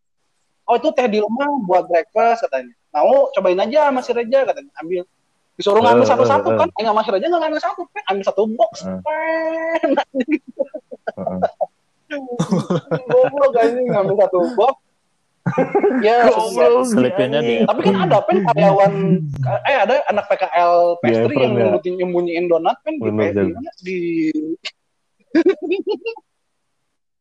Oh 0.65 0.75
itu 0.81 0.89
teh 0.89 1.05
di 1.05 1.21
rumah 1.21 1.45
buat 1.69 1.85
breakfast 1.85 2.49
katanya. 2.49 2.73
Mau 2.97 3.29
cobain 3.29 3.61
aja 3.61 3.93
sama 3.93 4.01
si 4.01 4.09
Reja 4.09 4.41
katanya. 4.41 4.73
Ambil. 4.81 5.05
Disuruh 5.53 5.85
ngambil 5.85 6.01
Eh, 6.01 6.09
satu-satu 6.09 6.49
eh, 6.49 6.53
eh. 6.57 6.59
kan. 6.65 6.69
Aing 6.81 6.87
sama 6.89 7.01
si 7.05 7.09
Reja 7.13 7.29
nggak 7.29 7.41
ngambil 7.45 7.61
satu. 7.61 7.81
Ambil 8.09 8.25
satu 8.25 8.41
box. 8.57 8.73
Pen. 12.13 12.21
Goblok 13.09 13.57
anjing 13.57 13.89
ngambil 13.89 14.15
satu 14.21 14.39
box. 14.53 14.75
ya. 16.05 16.31
Selipinnya 16.87 17.43
di 17.43 17.67
tapi 17.67 17.83
kan 17.83 18.07
ada 18.07 18.23
pen 18.23 18.47
karyawan 18.47 18.93
eh 19.67 19.75
ada 19.75 19.99
anak 20.07 20.23
PKL 20.31 21.03
pastry 21.03 21.35
Di 21.35 21.43
yang 21.43 21.53
ya. 21.59 21.75
nyembunyiin 21.83 22.47
donat 22.47 22.79
kan 22.79 22.95
di 22.95 23.11
di, 23.83 24.31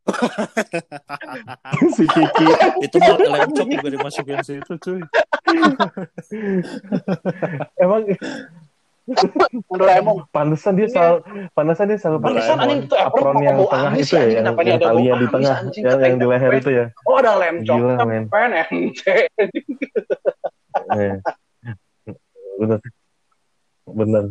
si 1.94 2.04
Kiki. 2.10 2.46
itu 2.82 2.96
mah 2.98 3.18
lemcok 3.22 3.66
juga 3.70 3.88
dimasukin 3.90 4.42
situ 4.42 4.74
cuy. 4.82 5.00
Emang 7.82 8.02
Doraemon. 9.66 10.30
pantesan 10.30 10.78
dia 10.78 10.86
selalu 10.86 11.26
pantesan 11.58 11.90
dia 11.90 11.98
selalu 11.98 12.18
pakai 12.22 12.30
Pantesan 12.38 12.56
anjing 12.62 12.80
itu 12.86 12.94
apron 12.94 13.36
yang 13.42 13.56
bau 13.58 13.66
tengah 13.66 13.90
amis 13.90 14.06
itu 14.06 14.14
ya, 14.14 14.22
ya, 14.22 14.30
yang, 14.30 14.54
yang 14.54 14.78
talinya 14.78 15.14
di 15.18 15.26
tengah, 15.26 15.56
anjing? 15.58 15.82
yang, 15.82 15.98
yang 15.98 16.16
di 16.22 16.26
leher 16.30 16.52
itu 16.54 16.70
ya. 16.70 16.84
Oh 17.10 17.16
ada 17.18 17.32
lem 17.34 17.56
Gila, 17.66 17.74
coklat 17.98 18.06
men. 18.06 18.24
pen 18.30 18.50
ente. 18.54 19.16
Eh. 20.94 21.14
Bener. 22.62 22.78
Bener. 23.90 24.24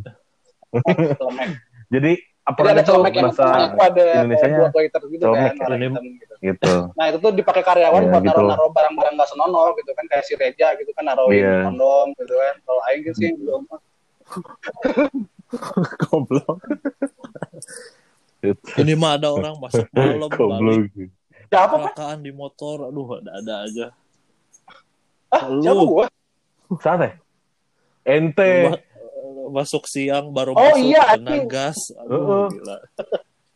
Celemek. 1.19 1.49
Jadi 1.91 2.11
apron 2.47 2.73
itu 2.79 2.91
yang 2.95 3.03
bahasa 3.27 3.45
ada 3.75 4.05
Indonesianya 4.23 4.57
buat 4.63 4.73
waiter 4.73 5.01
gitu 5.11 5.23
kan. 5.27 5.51
ya? 5.51 5.77
gitu. 5.77 5.99
gitu. 6.41 6.73
Nah 6.95 7.05
itu 7.11 7.17
tuh 7.19 7.31
dipakai 7.35 7.61
karyawan 7.67 8.01
Iya, 8.01 8.09
buat 8.09 8.23
gitu. 8.23 8.31
naruh-naruh 8.39 8.71
barang-barang 8.71 9.13
gak 9.19 9.29
senonoh 9.29 9.75
gitu 9.75 9.91
kan 9.93 10.05
kayak 10.07 10.23
si 10.23 10.33
Reja 10.39 10.73
gitu 10.79 10.95
kan 10.95 11.11
naruhin 11.11 11.43
Iya. 11.43 11.67
kondom 11.67 12.15
gitu 12.15 12.33
kan. 12.39 12.55
Kalau 12.63 12.81
Aing 12.87 13.03
sih 13.19 13.35
belum. 13.35 13.67
Goblok. 16.01 16.57
Ini 18.79 18.93
mah 18.97 19.19
ada 19.19 19.29
orang 19.29 19.55
masuk 19.59 19.85
malam 19.95 20.29
balik 20.29 20.31
Goblok. 20.33 21.09
Siapa 21.51 21.75
Pen? 21.75 21.83
kecelakaan 21.83 22.19
di 22.23 22.31
motor. 22.31 22.87
Aduh, 22.87 23.19
ada-ada 23.19 23.55
aja. 23.67 23.87
Ah, 25.27 25.47
Lu. 25.51 25.59
siapa 25.63 25.83
gua? 25.83 26.05
Sana. 26.79 27.09
Ente. 28.07 28.51
Ma- 28.71 28.83
masuk 29.51 29.83
siang 29.83 30.31
baru 30.31 30.55
Oh, 30.55 30.63
masuk 30.63 30.79
iya, 30.79 31.03
kena 31.19 31.43
gas. 31.43 31.79
Aduh, 31.99 32.15
Heeh. 32.15 32.45
gila. 32.55 32.77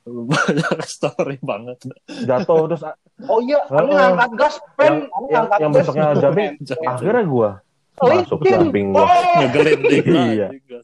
Banyak 0.30 0.80
story 0.86 1.42
banget. 1.42 1.82
jatuh 2.30 2.70
terus 2.70 2.84
Oh 3.26 3.40
iya, 3.42 3.58
Heeh. 3.66 3.80
Anu 3.80 3.90
ngangkat 3.96 4.32
gas 4.38 4.56
pen, 4.78 4.86
yang 4.86 4.96
yang, 5.34 5.46
yang 5.58 5.72
besoknya 5.74 6.14
jamping 6.20 6.62
akhirnya 6.86 7.24
gua 7.26 7.50
masuk 7.98 8.40
Licin. 8.42 8.60
samping 8.60 8.86
gua 8.92 9.02
Oh, 9.02 9.40
Ngegelinding 9.40 10.06
lah, 10.08 10.26
Iya. 10.28 10.48
gas. 10.62 10.84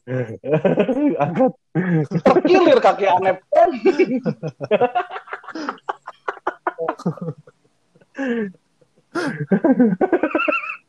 angkat 1.22 1.52
terkilir 2.24 2.78
kaki 2.78 3.04
aneh. 3.06 3.34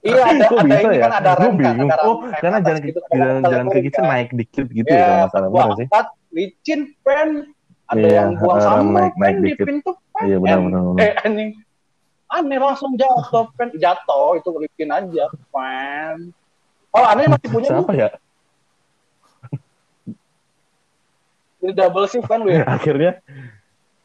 Iya 0.03 0.19
ada 0.21 0.45
Kok 0.45 0.59
ada 0.59 0.67
bisa 0.67 0.79
ini 0.83 0.97
ya? 0.99 1.01
kan 1.01 1.13
ada 1.15 1.31
rem 1.33 1.47
kan, 1.47 1.55
bingung. 1.55 1.87
ada 1.87 1.95
rem 1.97 2.07
Oh, 2.11 2.15
karena 2.29 2.57
jalan 2.59 2.81
gitu, 2.83 2.99
jalan 3.09 3.35
jalan 3.41 3.65
itu 3.71 3.89
kan. 3.93 4.03
naik 4.05 4.29
dikit 4.35 4.67
gitu 4.69 4.91
ya 4.91 4.99
Ya, 4.99 4.99
kalau 4.99 5.15
nggak 5.15 5.31
salah 5.31 5.47
gua 5.47 5.61
benar 5.63 5.77
sih. 5.79 5.87
licin 6.33 6.79
pen. 7.05 7.29
Ada 7.83 7.99
Iya, 8.01 8.11
yang 8.17 8.29
buang 8.35 8.57
rem 8.57 8.63
sampah 8.65 8.83
naik- 8.93 9.13
pen 9.13 9.21
naik 9.21 9.35
di 9.35 9.43
dikit. 9.47 9.65
pintu 9.65 9.91
pen. 10.11 10.23
Iya 10.23 10.37
benar. 10.37 10.59
benar. 10.59 10.81
Eh 10.99 11.11
anjing. 11.23 11.49
Aneh 12.33 12.57
langsung 12.57 12.97
jatuh 12.97 13.45
pen. 13.53 13.69
Jatuh 13.75 14.35
itu 14.35 14.49
licin 14.57 14.89
aja 14.89 15.25
pen. 15.47 16.33
Oh 16.89 17.03
aneh 17.03 17.29
masih 17.29 17.47
punya. 17.47 17.69
Siapa 17.71 17.93
ya? 17.93 18.09
Ini 21.59 21.71
double 21.71 22.07
shift 22.07 22.25
kan 22.25 22.41
lu 22.41 22.49
ya. 22.57 22.65
Akhirnya 22.67 23.21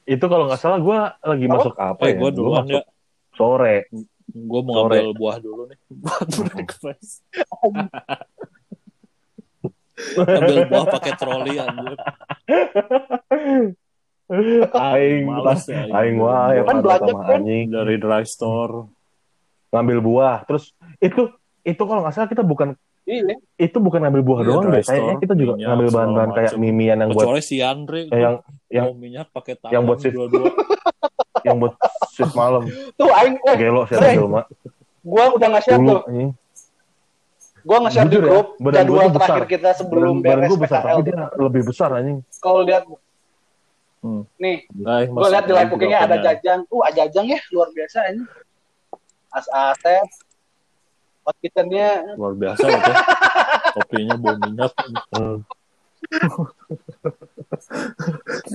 itu 0.04 0.24
kalau 0.24 0.46
nggak 0.46 0.56
salah 0.56 0.78
gua 0.78 1.16
lagi 1.20 1.44
Apa? 1.44 1.54
masuk 1.56 1.74
apa 1.74 2.02
Eh, 2.04 2.12
ya? 2.12 2.16
gue 2.16 2.20
Gua 2.22 2.30
duluan 2.30 2.64
masuk 2.64 2.76
ya. 2.76 2.82
sore. 3.34 3.76
Gue 4.28 4.60
mau 4.60 4.74
Sore. 4.78 5.00
ngambil 5.00 5.16
buah 5.16 5.36
dulu 5.38 5.62
nih. 5.66 5.78
Buat 5.90 6.28
breakfast. 6.38 7.24
Ambil 10.14 10.58
buah 10.66 10.84
pakai 10.86 11.12
troli 11.14 11.56
anjir. 11.56 11.96
Aing 14.28 15.24
Males 15.24 15.44
pas 15.46 15.62
ya. 15.64 15.82
aing 15.90 16.16
wae 16.16 16.56
Kan 16.58 16.66
pada 16.66 16.80
belanja, 17.00 17.12
kan? 17.14 17.38
anjing 17.38 17.66
Dari 17.68 17.96
dry 17.96 18.24
store. 18.24 18.92
ngambil 19.68 19.98
buah. 20.00 20.36
Terus 20.44 20.72
itu 20.98 21.28
itu 21.62 21.82
kalau 21.82 22.00
nggak 22.00 22.14
salah 22.14 22.26
kita 22.26 22.40
bukan 22.40 22.72
Iya. 23.02 23.40
itu 23.58 23.76
bukan 23.78 24.04
ngambil 24.04 24.20
buah 24.22 24.38
Iya, 24.38 24.48
doang 24.50 24.64
deh. 24.68 24.82
Kayaknya 24.82 25.14
kita 25.16 25.32
juga 25.34 25.52
minyak, 25.54 25.66
ngambil 25.66 25.88
bahan-bahan 25.90 26.30
kayak 26.30 26.52
mimian 26.54 26.96
yang 26.98 27.10
buat 27.10 27.24
Kecuali 27.24 27.40
si 27.40 27.56
Andre. 27.58 28.00
eh, 28.06 28.20
yang 28.20 28.34
yang 28.68 28.86
minyak 28.92 29.26
pakai 29.28 29.56
tangan. 29.56 29.72
yang 29.72 29.82
buat 29.82 29.98
shift. 29.98 30.12
dua-dua. 30.14 30.44
yang 31.48 31.56
buat 31.56 31.72
shift 32.10 32.34
malam. 32.34 32.68
Tuh 32.94 33.08
aing 33.10 33.36
eh 33.42 33.56
Gelo 33.56 33.82
sih 33.84 33.96
jelma. 33.96 34.44
gua 35.00 35.24
udah 35.32 35.48
Dulu 35.56 35.88
tuh. 35.88 36.00
Gua 37.60 37.76
nge-share 37.82 38.06
di 38.06 38.16
ya, 38.16 38.22
grup 38.22 38.46
badan 38.58 38.76
jadwal 38.78 39.08
terakhir 39.10 39.18
besar. 39.18 39.40
kita 39.46 39.70
sebelum 39.74 40.14
Badan, 40.14 40.22
badan 40.22 40.36
beres 40.38 40.48
gue 40.48 40.58
besar 40.58 40.80
PKL. 40.80 40.88
tapi 40.90 41.02
dia 41.02 41.16
lebih 41.38 41.62
besar 41.64 41.88
anjing. 41.92 42.18
Kalau 42.38 42.60
lihat 42.62 42.82
Hmm. 43.98 44.22
nih, 44.36 44.62
Nah, 44.72 45.02
gua 45.04 45.26
lihat 45.28 45.44
di 45.44 45.52
live 45.52 45.68
bookingnya 45.68 46.00
ada 46.00 46.16
jajang. 46.18 46.62
Uh, 46.68 46.86
ajajang 46.86 47.26
ya 47.26 47.38
luar 47.50 47.66
biasa 47.70 47.98
ini. 48.08 48.22
As 49.28 49.46
Asep. 49.48 50.06
Hot 51.22 51.36
kitchennya 51.38 52.14
Luar 52.14 52.32
biasa 52.32 52.62
tuh. 52.62 52.94
Kopinya 53.74 54.14
bau 54.14 54.38
minyak. 54.38 54.72
Hmm. 55.12 55.42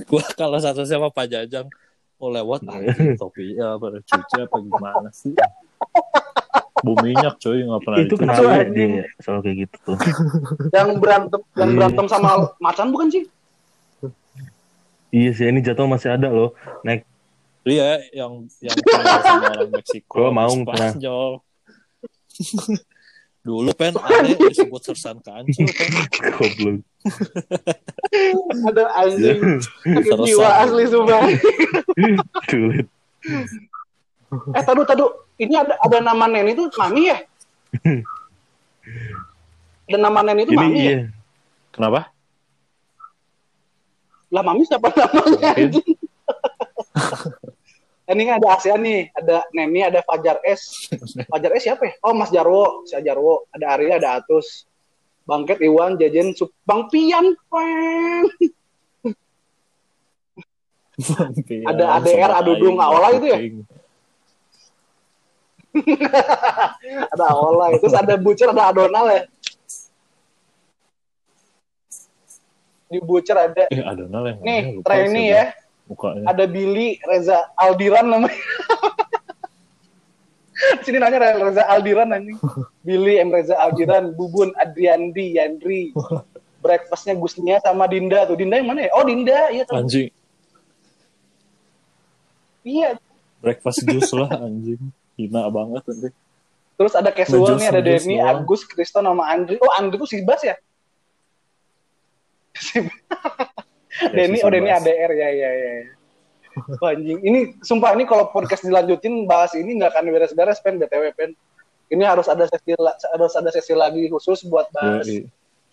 Gua 0.08 0.24
kalau 0.34 0.58
satu 0.58 0.82
sama 0.82 1.08
Pak 1.08 1.28
Jajang 1.28 1.68
mau 2.16 2.30
lewat 2.30 2.64
anjing 2.64 3.18
topinya 3.18 3.76
apa 3.76 4.00
cuci 4.00 4.36
apa 4.40 4.56
gimana 4.56 5.10
sih? 5.10 5.34
Bau 6.80 6.96
minyak 6.98 7.36
coy 7.38 7.62
nggak 7.62 7.80
pernah 7.80 7.98
itu 8.00 8.14
kenapa 8.14 8.40
Itu 8.64 8.80
ya 8.96 9.04
selalu 9.18 9.40
kayak 9.42 9.56
gitu 9.60 9.76
tuh. 9.84 9.96
yang 10.72 10.88
berantem 10.96 11.40
yang 11.54 11.68
Iya. 11.68 11.76
berantem 11.76 12.06
sama 12.06 12.30
macan 12.58 12.88
bukan 12.90 13.08
sih? 13.08 13.24
Iya 15.14 15.30
sih 15.30 15.46
ini 15.46 15.62
jatuh 15.62 15.86
masih 15.86 16.10
ada 16.18 16.26
loh. 16.28 16.50
Naik 16.82 17.06
Iya, 17.64 17.96
yang 18.12 18.44
yang 18.60 18.76
sama 19.24 19.48
orang 19.56 19.72
Meksiko, 19.72 20.20
Gua 20.20 20.28
mau 20.28 20.52
pernah. 20.68 20.92
Spanyol. 20.92 21.30
Dulu 23.44 23.72
pen 23.76 23.92
ada 24.00 24.24
disebut 24.36 24.80
sersan 24.80 25.20
kancil 25.20 25.68
pen. 25.68 25.92
goblok. 26.36 26.80
Ada 28.72 28.84
anjing 29.00 29.60
jiwa 30.28 30.48
asli 30.64 30.84
sumpah. 30.88 31.20
Sulit. 32.52 32.88
Eh 34.56 34.62
tadu 34.64 34.84
tadu, 34.88 35.06
ini 35.36 35.56
ada 35.56 35.76
ada 35.76 36.00
nama 36.00 36.24
Neni 36.24 36.56
itu 36.56 36.68
Mami 36.76 37.12
ya? 37.12 37.20
Ada 39.88 39.98
nama 40.00 40.20
Neni 40.24 40.48
itu 40.48 40.52
Ini 40.52 40.60
Mami 40.60 40.76
ya? 40.80 40.84
iya. 40.84 40.96
Kenapa? 41.68 42.12
Lah 44.34 44.42
Mami 44.42 44.66
siapa 44.66 44.90
namanya? 44.90 45.54
Ini 48.04 48.36
ada 48.36 48.58
ASEAN 48.58 48.82
nih, 48.82 49.14
ada 49.14 49.46
Neni, 49.54 49.80
ada 49.86 50.02
Fajar 50.02 50.42
S. 50.42 50.90
Fajar 51.32 51.54
S 51.54 51.62
siapa 51.70 51.86
ya? 51.86 51.94
Oh 52.02 52.12
Mas 52.12 52.34
Jarwo, 52.34 52.82
si 52.82 52.98
Jarwo. 52.98 53.46
Ada 53.54 53.78
Arya, 53.78 54.02
ada 54.02 54.18
Atus. 54.18 54.66
Bangket, 55.24 55.56
Iwan, 55.64 55.96
Jajen, 55.96 56.36
Sup- 56.36 56.52
Bang 56.68 56.90
Pian, 56.92 57.32
Peng. 57.48 58.28
Ada 61.64 61.96
ADR, 61.96 62.30
Adudung, 62.44 62.76
Aola 62.76 63.08
itu 63.16 63.26
ya? 63.30 63.38
Ada 67.16 67.24
Aola, 67.34 67.74
terus 67.80 67.96
ada 67.96 68.14
Bucer, 68.14 68.46
ada 68.52 68.70
Adonal 68.70 69.06
ya. 69.10 69.20
Di 72.84 72.98
Bucer 73.00 73.36
ada 73.36 73.64
Eh, 73.72 73.80
ada 73.80 74.04
nal 74.06 74.24
yang 74.28 74.38
nih 74.44 74.60
lupa 74.78 74.86
trainee 74.92 75.28
siapa 75.32 75.36
ya, 75.36 75.44
Mukanya. 75.84 76.24
ada 76.28 76.44
Billy, 76.48 76.88
Reza 77.02 77.38
Aldiran 77.56 78.06
namanya. 78.08 78.36
Sini 80.84 80.96
nanya 81.02 81.18
Reza 81.34 81.64
Aldiran 81.66 82.14
anjing. 82.14 82.38
Billy 82.86 83.18
M 83.18 83.32
Reza 83.32 83.56
Aldiran, 83.58 84.14
Bubun 84.14 84.52
Adriandi, 84.56 85.36
Yandri. 85.36 85.90
Breakfastnya 86.64 87.12
Gusnia 87.12 87.60
sama 87.60 87.84
Dinda 87.84 88.24
tuh. 88.24 88.40
Dinda 88.40 88.56
yang 88.56 88.72
mana 88.72 88.88
ya? 88.88 88.90
Oh 88.96 89.04
Dinda, 89.04 89.52
iya 89.52 89.68
tuh. 89.68 89.76
Anjing. 89.76 90.08
Iya. 92.64 92.96
Breakfast 93.44 93.84
juice 93.84 94.12
lah 94.16 94.32
anjing. 94.40 94.80
Hina 95.20 95.52
banget 95.52 95.84
nanti. 95.84 96.08
Terus 96.74 96.96
ada 96.96 97.12
casual 97.12 97.60
nih, 97.60 97.68
ada 97.68 97.82
Denny. 97.84 98.16
Agus, 98.18 98.64
Kristo, 98.64 99.04
nama 99.04 99.28
Andri. 99.30 99.60
Oh, 99.60 99.68
Andri 99.76 100.00
tuh 100.00 100.08
si 100.08 100.24
Bas 100.24 100.40
ya? 100.40 100.56
Denny, 104.14 104.38
oh 104.42 104.50
Denny 104.50 104.70
ADR 104.70 105.12
ya 105.14 105.28
ya 105.30 105.50
ya. 105.54 105.72
Wah, 106.78 106.94
anjing. 106.94 107.18
Ini 107.22 107.38
sumpah 107.62 107.98
ini 107.98 108.06
kalau 108.06 108.30
podcast 108.30 108.62
dilanjutin 108.62 109.26
bahas 109.26 109.54
ini 109.58 109.78
nggak 109.78 109.90
akan 109.94 110.10
beres-beres 110.10 110.62
pen 110.62 110.78
BTW 110.78 111.14
pen. 111.14 111.34
Ini 111.90 112.02
harus 112.06 112.26
ada 112.30 112.46
sesi 112.46 112.74
harus 112.78 113.34
ada 113.34 113.50
sesi 113.50 113.74
lagi 113.74 114.06
khusus 114.10 114.46
buat 114.46 114.70
bahas 114.70 115.06
Yoi. 115.06 115.26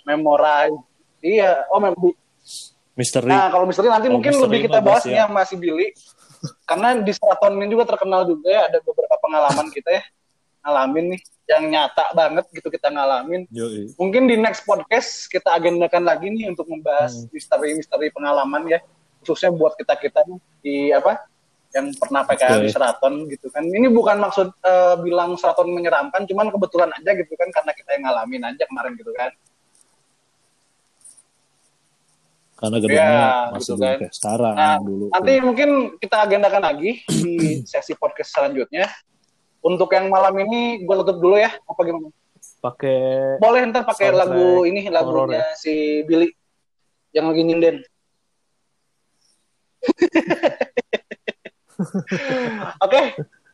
memorize. 0.06 0.78
Iya, 1.22 1.70
oh 1.70 1.78
mem 1.82 1.94
Misteri. 2.91 3.32
Nah, 3.32 3.48
kalau 3.48 3.66
misalnya 3.70 3.98
nanti 3.98 4.12
Kalau 4.12 4.16
mungkin 4.20 4.32
misteri 4.36 4.45
lebih 4.52 4.60
kita 4.68 4.80
mah 4.82 4.84
bahas 4.84 5.03
bahas 5.08 5.10
nih 5.10 5.22
ya. 5.22 5.26
masih 5.32 5.56
Billy. 5.58 5.88
Karena 6.66 6.88
di 6.98 7.12
Seraton 7.14 7.53
ini 7.62 7.68
juga 7.70 7.86
terkenal 7.88 8.26
juga 8.26 8.48
ya, 8.49 8.62
ada 8.68 8.78
beberapa 8.82 9.16
pengalaman 9.22 9.68
kita 9.72 9.90
ya. 9.94 10.03
Ngalamin 10.61 11.05
nih, 11.11 11.21
yang 11.47 11.63
nyata 11.67 12.05
banget 12.13 12.45
gitu 12.51 12.69
kita 12.69 12.88
ngalamin. 12.88 13.49
Yoi. 13.49 13.91
Mungkin 13.97 14.25
di 14.25 14.38
next 14.38 14.61
podcast 14.61 15.25
kita 15.25 15.51
agendakan 15.51 16.05
lagi 16.05 16.29
nih 16.29 16.47
untuk 16.47 16.65
membahas 16.65 17.17
Hmm. 17.17 17.27
misteri-misteri 17.29 18.07
pengalaman 18.09 18.69
ya. 18.69 18.79
Khususnya 19.19 19.49
buat 19.49 19.73
kita-kita 19.73 20.21
nih 20.23 20.39
di 20.61 20.75
apa? 20.89 21.17
Yang 21.71 21.97
pernah 21.97 22.21
PKL 22.23 22.61
di 22.61 22.69
Seraton 22.69 23.13
gitu 23.27 23.47
kan. 23.47 23.63
Ini 23.63 23.88
bukan 23.88 24.19
maksud 24.19 24.47
eh, 24.53 24.95
bilang 24.99 25.33
Seraton 25.33 25.71
menyeramkan, 25.71 26.23
cuman 26.23 26.49
kebetulan 26.49 26.91
aja 26.91 27.11
gitu 27.11 27.33
kan 27.33 27.49
karena 27.49 27.71
kita 27.71 27.89
yang 27.91 28.03
ngalamin 28.05 28.41
aja 28.45 28.63
kemarin 28.63 28.93
gitu 28.93 29.11
kan. 29.11 29.31
Karena 32.53 32.77
gedungnya 32.77 33.01
Ya, 33.09 33.49
masih 33.49 33.73
gitu 33.73 33.81
kan. 33.81 33.97
sekarang 34.13 34.53
Nah, 34.53 34.77
dulu. 34.77 35.05
Nanti 35.09 35.33
mungkin 35.41 35.69
kita 35.97 36.17
agendakan 36.21 36.61
lagi 36.61 36.91
di 37.09 37.33
sesi 37.71 37.97
podcast 37.97 38.29
selanjutnya. 38.31 38.85
Untuk 39.61 39.93
yang 39.93 40.09
malam 40.09 40.33
ini 40.41 40.81
gue 40.81 40.95
tutup 41.05 41.21
dulu 41.21 41.38
ya, 41.38 41.53
apa 41.53 41.81
gimana? 41.85 42.09
pakai 42.61 43.38
Boleh 43.38 43.69
ntar 43.69 43.85
pakai 43.85 44.09
lagu 44.13 44.65
ini 44.65 44.89
lagunya 44.89 45.45
si 45.57 46.01
Billy 46.05 46.29
yang 47.13 47.29
lagi 47.29 47.43
nyinden. 47.45 47.83
Oke, 52.85 53.01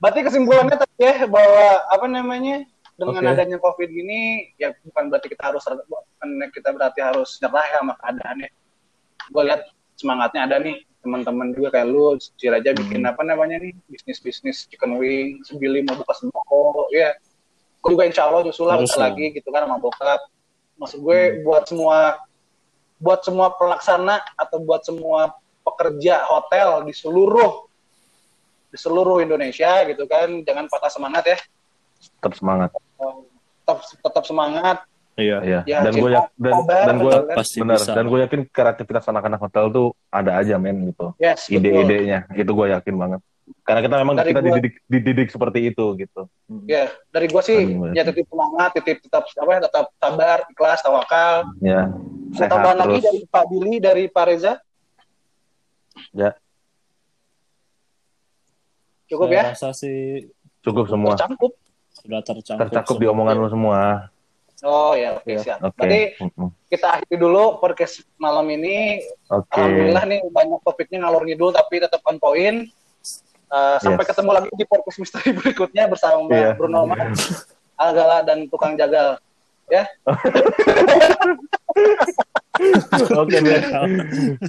berarti 0.03 0.19
kesimpulannya 0.23 0.75
tadi 0.75 0.99
ya 0.99 1.23
bahwa 1.27 1.67
apa 1.87 2.05
namanya 2.11 2.67
dengan 2.99 3.23
Oke. 3.23 3.31
adanya 3.31 3.55
COVID 3.59 3.87
gini 3.87 4.51
ya 4.59 4.75
bukan 4.83 5.07
berarti 5.07 5.31
kita 5.31 5.43
harus 5.53 5.63
bukan 5.67 6.29
kita 6.51 6.69
berarti 6.75 6.99
harus 6.99 7.39
nyerah 7.39 7.65
ya 7.67 7.79
sama 7.83 7.93
keadaannya. 7.99 8.49
Gue 9.31 9.43
lihat 9.47 9.61
semangatnya 9.95 10.43
ada 10.47 10.59
nih 10.59 10.86
teman-teman 11.07 11.55
juga 11.55 11.79
kayak 11.79 11.87
lu, 11.87 12.19
Cil 12.19 12.51
aja 12.51 12.75
bikin 12.75 13.07
Hmm. 13.07 13.11
apa 13.15 13.23
namanya 13.23 13.63
nih 13.63 13.71
bisnis-bisnis 13.87 14.67
chicken 14.67 14.99
wing, 14.99 15.39
Billy 15.55 15.87
mau 15.87 15.95
buka 15.95 16.11
sembako, 16.19 16.91
ya. 16.91 17.15
Gue 17.79 17.95
juga 17.95 18.03
insya 18.03 18.27
Allah 18.27 18.43
nyusul 18.43 18.67
lah 18.67 18.83
lagi 18.83 19.31
gitu 19.31 19.47
kan 19.47 19.63
sama 19.63 19.79
bokap. 19.79 20.19
Maksud 20.75 20.99
gue 20.99 21.41
buat 21.47 21.63
semua 21.63 22.19
buat 22.99 23.21
semua 23.23 23.53
pelaksana 23.55 24.19
atau 24.35 24.57
buat 24.59 24.81
semua 24.83 25.31
pekerja 25.61 26.25
hotel 26.27 26.83
di 26.89 26.93
seluruh 26.93 27.69
di 28.67 28.77
seluruh 28.77 29.21
Indonesia 29.23 29.85
gitu 29.85 30.09
kan 30.09 30.41
jangan 30.43 30.65
patah 30.67 30.91
semangat 30.91 31.23
ya 31.23 31.37
tetap 32.17 32.33
semangat 32.35 32.69
tetap 33.63 33.77
tetap 33.85 34.23
semangat 34.25 34.77
iya. 35.17 35.37
Iya. 35.41 35.59
Ya, 35.65 35.79
dan 35.83 35.93
gue 35.97 36.09
cinta, 36.13 36.29
dan 36.37 36.53
dan 36.69 36.95
gue 37.01 37.13
pasti 37.33 37.57
benar. 37.59 37.77
bisa. 37.81 37.91
dan 37.97 38.05
gue 38.05 38.19
yakin 38.23 38.41
kreativitas 38.47 39.05
anak-anak 39.09 39.39
hotel 39.41 39.65
tuh 39.73 39.87
ada 40.13 40.37
aja 40.37 40.55
men 40.61 40.93
gitu. 40.93 41.11
Yes 41.17 41.49
ide-idenya. 41.49 42.29
Itu 42.37 42.53
gue 42.53 42.67
yakin 42.71 42.95
banget. 42.95 43.21
Karena 43.63 43.79
kita 43.79 43.95
memang 44.03 44.15
Dari 44.19 44.29
kita 44.31 44.39
gua- 44.43 44.47
dididik 44.59 44.73
dididik 44.91 45.29
seperti 45.31 45.59
itu 45.71 45.85
gitu. 45.97 46.21
Ya 46.67 46.91
dari 47.09 47.27
gue 47.31 47.43
sih 47.43 47.59
Aduh, 47.63 47.95
ya 47.95 48.03
tetap 48.03 48.27
semangat 48.27 48.69
tetap 48.75 48.97
tetap 49.01 49.23
apa 49.39 49.51
ya, 49.51 49.59
tetap 49.63 49.85
sabar 49.97 50.37
ikhlas 50.51 50.79
tawakal. 50.83 51.35
Ya 51.63 51.81
ada 51.87 52.35
sehat 52.35 52.49
tambahan 52.51 52.77
lagi 52.83 52.99
dari 52.99 53.19
Pak 53.23 53.43
Billy 53.47 53.75
dari 53.79 54.03
Pak 54.11 54.25
Reza? 54.27 54.53
Ya. 56.11 56.35
Cukup 59.07 59.31
Saya 59.31 59.39
ya 59.39 59.43
rasa 59.55 59.69
sih 59.71 60.27
cukup 60.59 60.91
semua. 60.91 61.15
Tercangkup 61.15 61.55
sudah 61.97 62.21
tercakup 62.21 62.59
tercakup 62.67 62.95
di 63.01 63.07
omongan 63.09 63.35
lu 63.41 63.49
semua 63.49 64.11
oh 64.63 64.93
ya 64.93 65.09
oke 65.15 65.27
Ya, 65.27 65.37
siap 65.37 65.59
oke 65.61 65.75
berarti 65.75 66.01
Mm-mm. 66.17 66.49
kita 66.67 66.87
akhiri 66.95 67.15
dulu 67.15 67.57
podcast 67.57 68.01
malam 68.15 68.47
ini 68.47 69.03
oke 69.27 69.45
Alhamdulillah 69.51 70.03
nih 70.05 70.19
banyak 70.25 70.59
topiknya 70.61 71.05
ngalor 71.05 71.23
ngidul 71.23 71.51
tapi 71.51 71.77
tetap 71.77 72.01
on 72.03 72.17
point. 72.17 72.69
Uh, 73.47 73.79
sampai 73.79 74.03
Yes. 74.03 74.11
ketemu 74.11 74.31
lagi 74.33 74.49
di 74.51 74.65
podcast 74.65 74.97
misteri 74.97 75.31
berikutnya 75.39 75.87
bersama 75.87 76.19
Mbak 76.21 76.35
Iya. 76.35 76.51
Bruno 76.53 76.83
Mars, 76.83 77.47
Algala 77.79 78.19
dan 78.21 78.43
tukang 78.47 78.75
jagal. 78.75 79.15
Ya, 79.67 79.83
oke 83.13 83.35
Ben. 83.39 83.63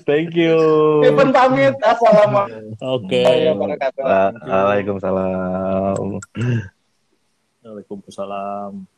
thank 0.02 0.30
you 0.32 0.54
Ivan 1.02 1.30
pamit. 1.30 1.74
Assalamualaikum 1.78 2.78
Oke. 2.78 3.22
wabarakatuh. 3.50 4.02
Waalaikumsalam 4.46 6.22
Waalaikumsalam. 7.60 8.97